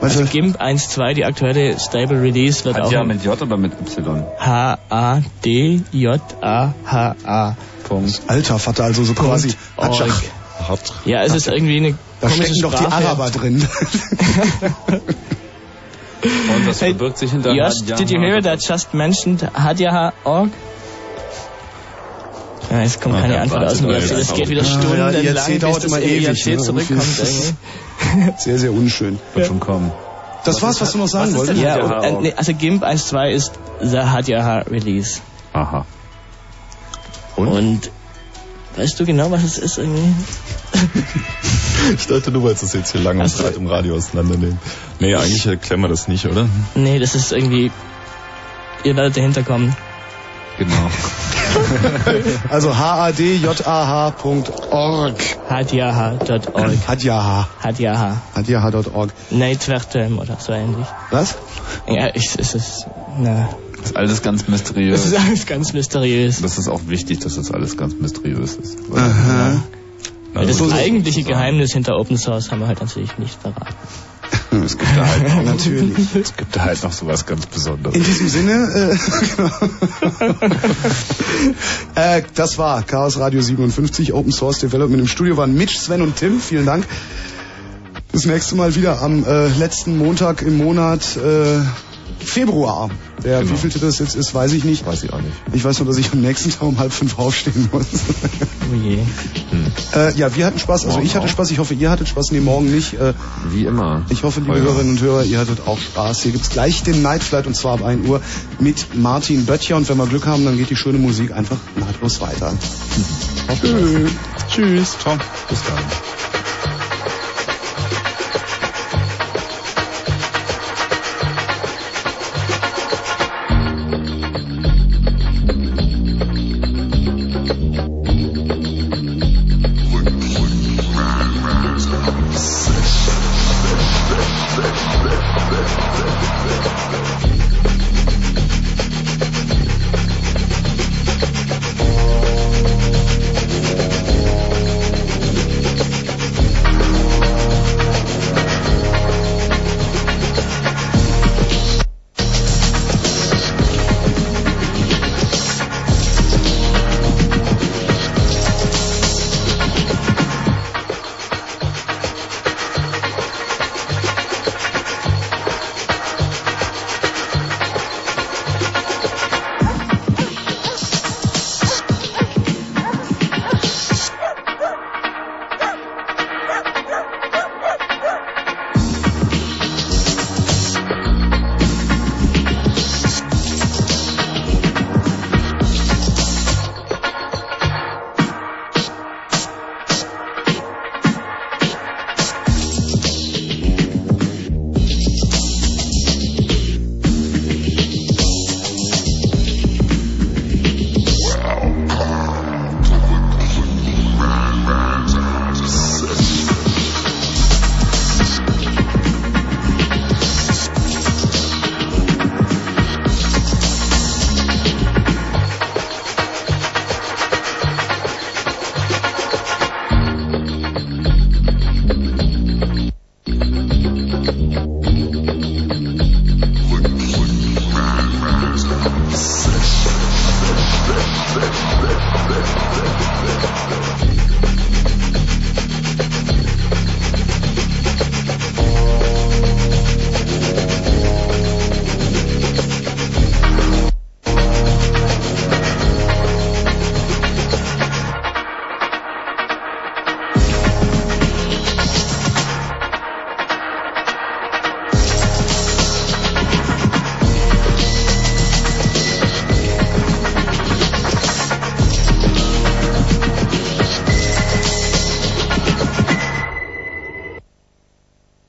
Also 0.01 0.23
GIMP 0.23 0.61
1.2, 0.61 1.13
die 1.15 1.25
aktuelle 1.25 1.77
Stable 1.77 2.21
Release 2.21 2.63
wird 2.63 2.75
Hat 2.77 2.83
auch 2.85 2.91
ja 2.91 3.03
mit 3.03 3.21
J 3.25 3.41
oder 3.41 3.57
mit 3.57 3.73
Y? 3.73 4.23
H-A-D-J-A-H-A. 5.99 7.55
Punkt. 7.87 8.21
Alter 8.27 8.59
Vater, 8.59 8.83
also 8.85 9.03
so 9.03 9.13
quasi. 9.13 9.53
Org. 9.75 9.89
Hatschach. 9.89 10.21
Ja, 11.05 11.23
es 11.23 11.33
ist 11.33 11.47
irgendwie 11.47 11.77
eine 11.77 11.95
Da 12.21 12.27
komische 12.27 12.43
stecken 12.53 12.61
doch 12.61 12.73
die. 12.75 12.85
Araber 12.85 13.29
drin. 13.31 13.67
Und 16.21 16.67
was 16.67 16.81
Hey, 16.81 16.89
verbirgt 16.89 17.17
sich 17.17 17.31
hinter 17.31 17.53
Josh, 17.53 17.81
did 17.85 18.09
you 18.09 18.19
hear 18.19 18.41
that 18.41 18.59
just 18.61 18.93
mentioned 18.93 19.41
Hadjaha.org? 19.53 20.49
Ja, 22.69 22.81
es 22.81 22.99
kommt 22.99 23.15
keine 23.15 23.35
ja, 23.35 23.41
Antwort 23.41 23.63
aus 23.63 23.77
dem 23.77 23.89
ja, 23.89 23.97
IRC. 23.97 24.09
ja, 24.11 24.17
Das 24.17 24.33
geht 24.33 24.49
wieder 24.49 24.61
ja, 24.61 24.67
stundenlang, 24.67 25.13
IRC 25.13 25.45
bis 25.47 25.59
dauert 25.59 25.77
das 25.77 25.83
immer 25.85 25.99
ewig, 26.01 26.27
IRC 26.27 26.45
ne? 26.45 26.57
zurückkommt. 26.57 27.03
Sehr, 28.37 28.59
sehr 28.59 28.71
unschön. 28.71 29.19
Wird 29.33 29.47
schon 29.47 29.59
kommen. 29.59 29.91
Das 30.45 30.61
war's, 30.61 30.79
was 30.79 30.91
du 30.91 30.99
noch 30.99 31.07
sagen 31.07 31.35
wolltest? 31.35 31.61
Ja, 31.61 31.83
und, 31.83 32.25
äh, 32.25 32.33
also 32.35 32.53
GIMP 32.53 32.83
1.2 32.83 33.31
ist 33.31 33.51
the 33.81 33.99
Hadjaha 33.99 34.59
Release. 34.69 35.19
Aha. 35.53 35.85
Und? 37.35 37.91
weißt 38.75 38.99
du 38.99 39.05
genau, 39.05 39.31
was 39.31 39.43
es 39.43 39.57
ist 39.57 39.77
irgendwie? 39.77 40.13
Ich 41.97 42.07
dachte, 42.07 42.31
du 42.31 42.41
wolltest 42.41 42.63
das 42.63 42.73
jetzt 42.73 42.91
hier 42.91 43.01
lang 43.01 43.19
und 43.19 43.37
breit 43.37 43.55
im 43.55 43.67
Radio 43.67 43.95
auseinandernehmen. 43.95 44.59
Nee, 44.99 45.15
eigentlich 45.15 45.45
erklären 45.45 45.81
wir 45.81 45.87
das 45.87 46.07
nicht, 46.07 46.25
oder? 46.25 46.47
Nee, 46.75 46.99
das 46.99 47.15
ist 47.15 47.31
irgendwie... 47.31 47.71
Ihr 48.83 48.95
werdet 48.95 49.17
dahinter 49.17 49.43
kommen. 49.43 49.75
Genau. 50.57 50.89
Also 52.49 52.77
hadjah.org. 52.77 53.57
Hadjaha.org. 55.49 56.77
Hadjaha. 56.87 57.47
Hadjaha. 57.63 58.21
Hadjaha.org. 58.35 59.09
Neitwertem 59.31 60.19
oder 60.19 60.37
so 60.39 60.51
ähnlich. 60.53 60.85
Was? 61.11 61.35
Ja, 61.87 62.09
ich, 62.13 62.29
es 62.37 62.53
ist... 62.55 62.85
Na, 63.17 63.49
Das 63.77 63.87
ist 63.91 63.97
alles 63.97 64.21
ganz 64.21 64.47
mysteriös. 64.47 64.99
es 64.99 65.05
ist 65.07 65.19
alles 65.19 65.45
ganz 65.47 65.73
mysteriös. 65.73 66.41
Das 66.41 66.57
ist 66.59 66.67
auch 66.67 66.81
wichtig, 66.87 67.19
dass 67.19 67.35
das 67.35 67.51
alles 67.51 67.75
ganz 67.77 67.95
mysteriös 67.95 68.55
ist. 68.55 68.77
Aha. 68.95 69.61
Weil 70.33 70.47
das 70.47 70.61
Also, 70.61 70.73
eigentliche 70.73 71.23
Geheimnis 71.23 71.73
hinter 71.73 71.97
Open 71.97 72.17
Source 72.17 72.51
haben 72.51 72.59
wir 72.59 72.67
halt 72.67 72.81
natürlich 72.81 73.17
nicht 73.17 73.41
verraten. 73.41 73.75
Es 74.65 74.77
gibt 74.77 74.97
da 74.97 75.05
halt 75.05 75.23
noch, 75.35 75.43
Natürlich. 75.43 76.15
es 76.15 76.35
gibt 76.35 76.55
da 76.55 76.65
halt 76.65 76.83
noch 76.83 76.91
sowas 76.91 77.25
ganz 77.27 77.45
Besonderes. 77.45 77.95
In 77.95 78.03
diesem 78.03 78.29
Sinne, 78.29 78.97
äh, 81.95 82.17
äh, 82.17 82.23
das 82.33 82.57
war 82.57 82.81
Chaos 82.83 83.19
Radio 83.19 83.41
57, 83.41 84.11
Open 84.13 84.31
Source 84.31 84.59
Development. 84.59 85.01
Im 85.01 85.07
Studio 85.07 85.37
waren 85.37 85.55
Mitch, 85.55 85.77
Sven 85.77 86.01
und 86.01 86.15
Tim. 86.15 86.39
Vielen 86.39 86.65
Dank. 86.65 86.85
Das 88.11 88.25
nächste 88.25 88.55
Mal 88.55 88.75
wieder 88.75 89.01
am 89.03 89.23
äh, 89.23 89.49
letzten 89.49 89.97
Montag 89.97 90.41
im 90.41 90.57
Monat 90.57 91.15
äh, 91.17 91.59
Februar. 92.19 92.89
Der 93.23 93.39
Genau. 93.41 93.51
wievielte 93.51 93.79
das 93.79 93.99
jetzt 93.99 94.15
ist, 94.15 94.33
weiß 94.33 94.53
ich 94.53 94.63
nicht. 94.63 94.85
Weiß 94.85 95.03
ich 95.03 95.11
auch 95.11 95.19
nicht. 95.21 95.33
Ich 95.53 95.63
weiß 95.63 95.79
nur, 95.79 95.87
dass 95.87 95.97
ich 95.97 96.11
am 96.13 96.21
nächsten 96.21 96.51
Tag 96.51 96.61
um 96.63 96.77
halb 96.79 96.93
fünf 96.93 97.19
aufstehen 97.19 97.67
muss. 97.71 97.85
Oh 98.71 98.75
je. 98.75 98.99
äh, 99.95 100.13
ja, 100.15 100.33
wir 100.35 100.45
hatten 100.45 100.57
Spaß. 100.59 100.85
Also 100.85 100.97
Morgen 100.97 101.05
ich 101.05 101.15
hatte 101.15 101.25
auch. 101.25 101.29
Spaß. 101.29 101.51
Ich 101.51 101.59
hoffe, 101.59 101.73
ihr 101.73 101.89
hattet 101.89 102.07
Spaß. 102.07 102.31
Nee, 102.31 102.39
morgen 102.39 102.73
nicht. 102.73 102.93
Äh, 102.93 103.13
Wie 103.49 103.65
immer. 103.65 104.05
ich 104.09 104.23
hoffe, 104.23 104.39
liebe 104.39 104.53
Heuer. 104.53 104.61
Hörerinnen 104.63 104.91
und 104.93 105.01
Hörer, 105.01 105.23
ihr 105.25 105.39
hattet 105.39 105.67
auch 105.67 105.79
Spaß. 105.79 106.21
Hier 106.23 106.31
gibt's 106.31 106.49
gleich 106.49 106.81
den 106.83 107.01
Night 107.01 107.23
Flight 107.23 107.45
und 107.47 107.55
zwar 107.55 107.73
ab 107.73 107.83
1 107.83 108.07
Uhr 108.07 108.21
mit 108.59 108.95
Martin 108.95 109.45
Böttcher. 109.45 109.75
Und 109.75 109.89
wenn 109.89 109.97
wir 109.97 110.07
Glück 110.07 110.25
haben, 110.25 110.45
dann 110.45 110.57
geht 110.57 110.69
die 110.69 110.75
schöne 110.77 110.97
Musik 110.97 111.33
einfach 111.33 111.57
nahtlos 111.75 112.21
weiter. 112.21 112.53
Tschüss. 113.61 114.11
Tschüss. 114.49 114.97
Ciao. 114.99 115.17
Bis 115.49 115.59
dann. 115.63 116.38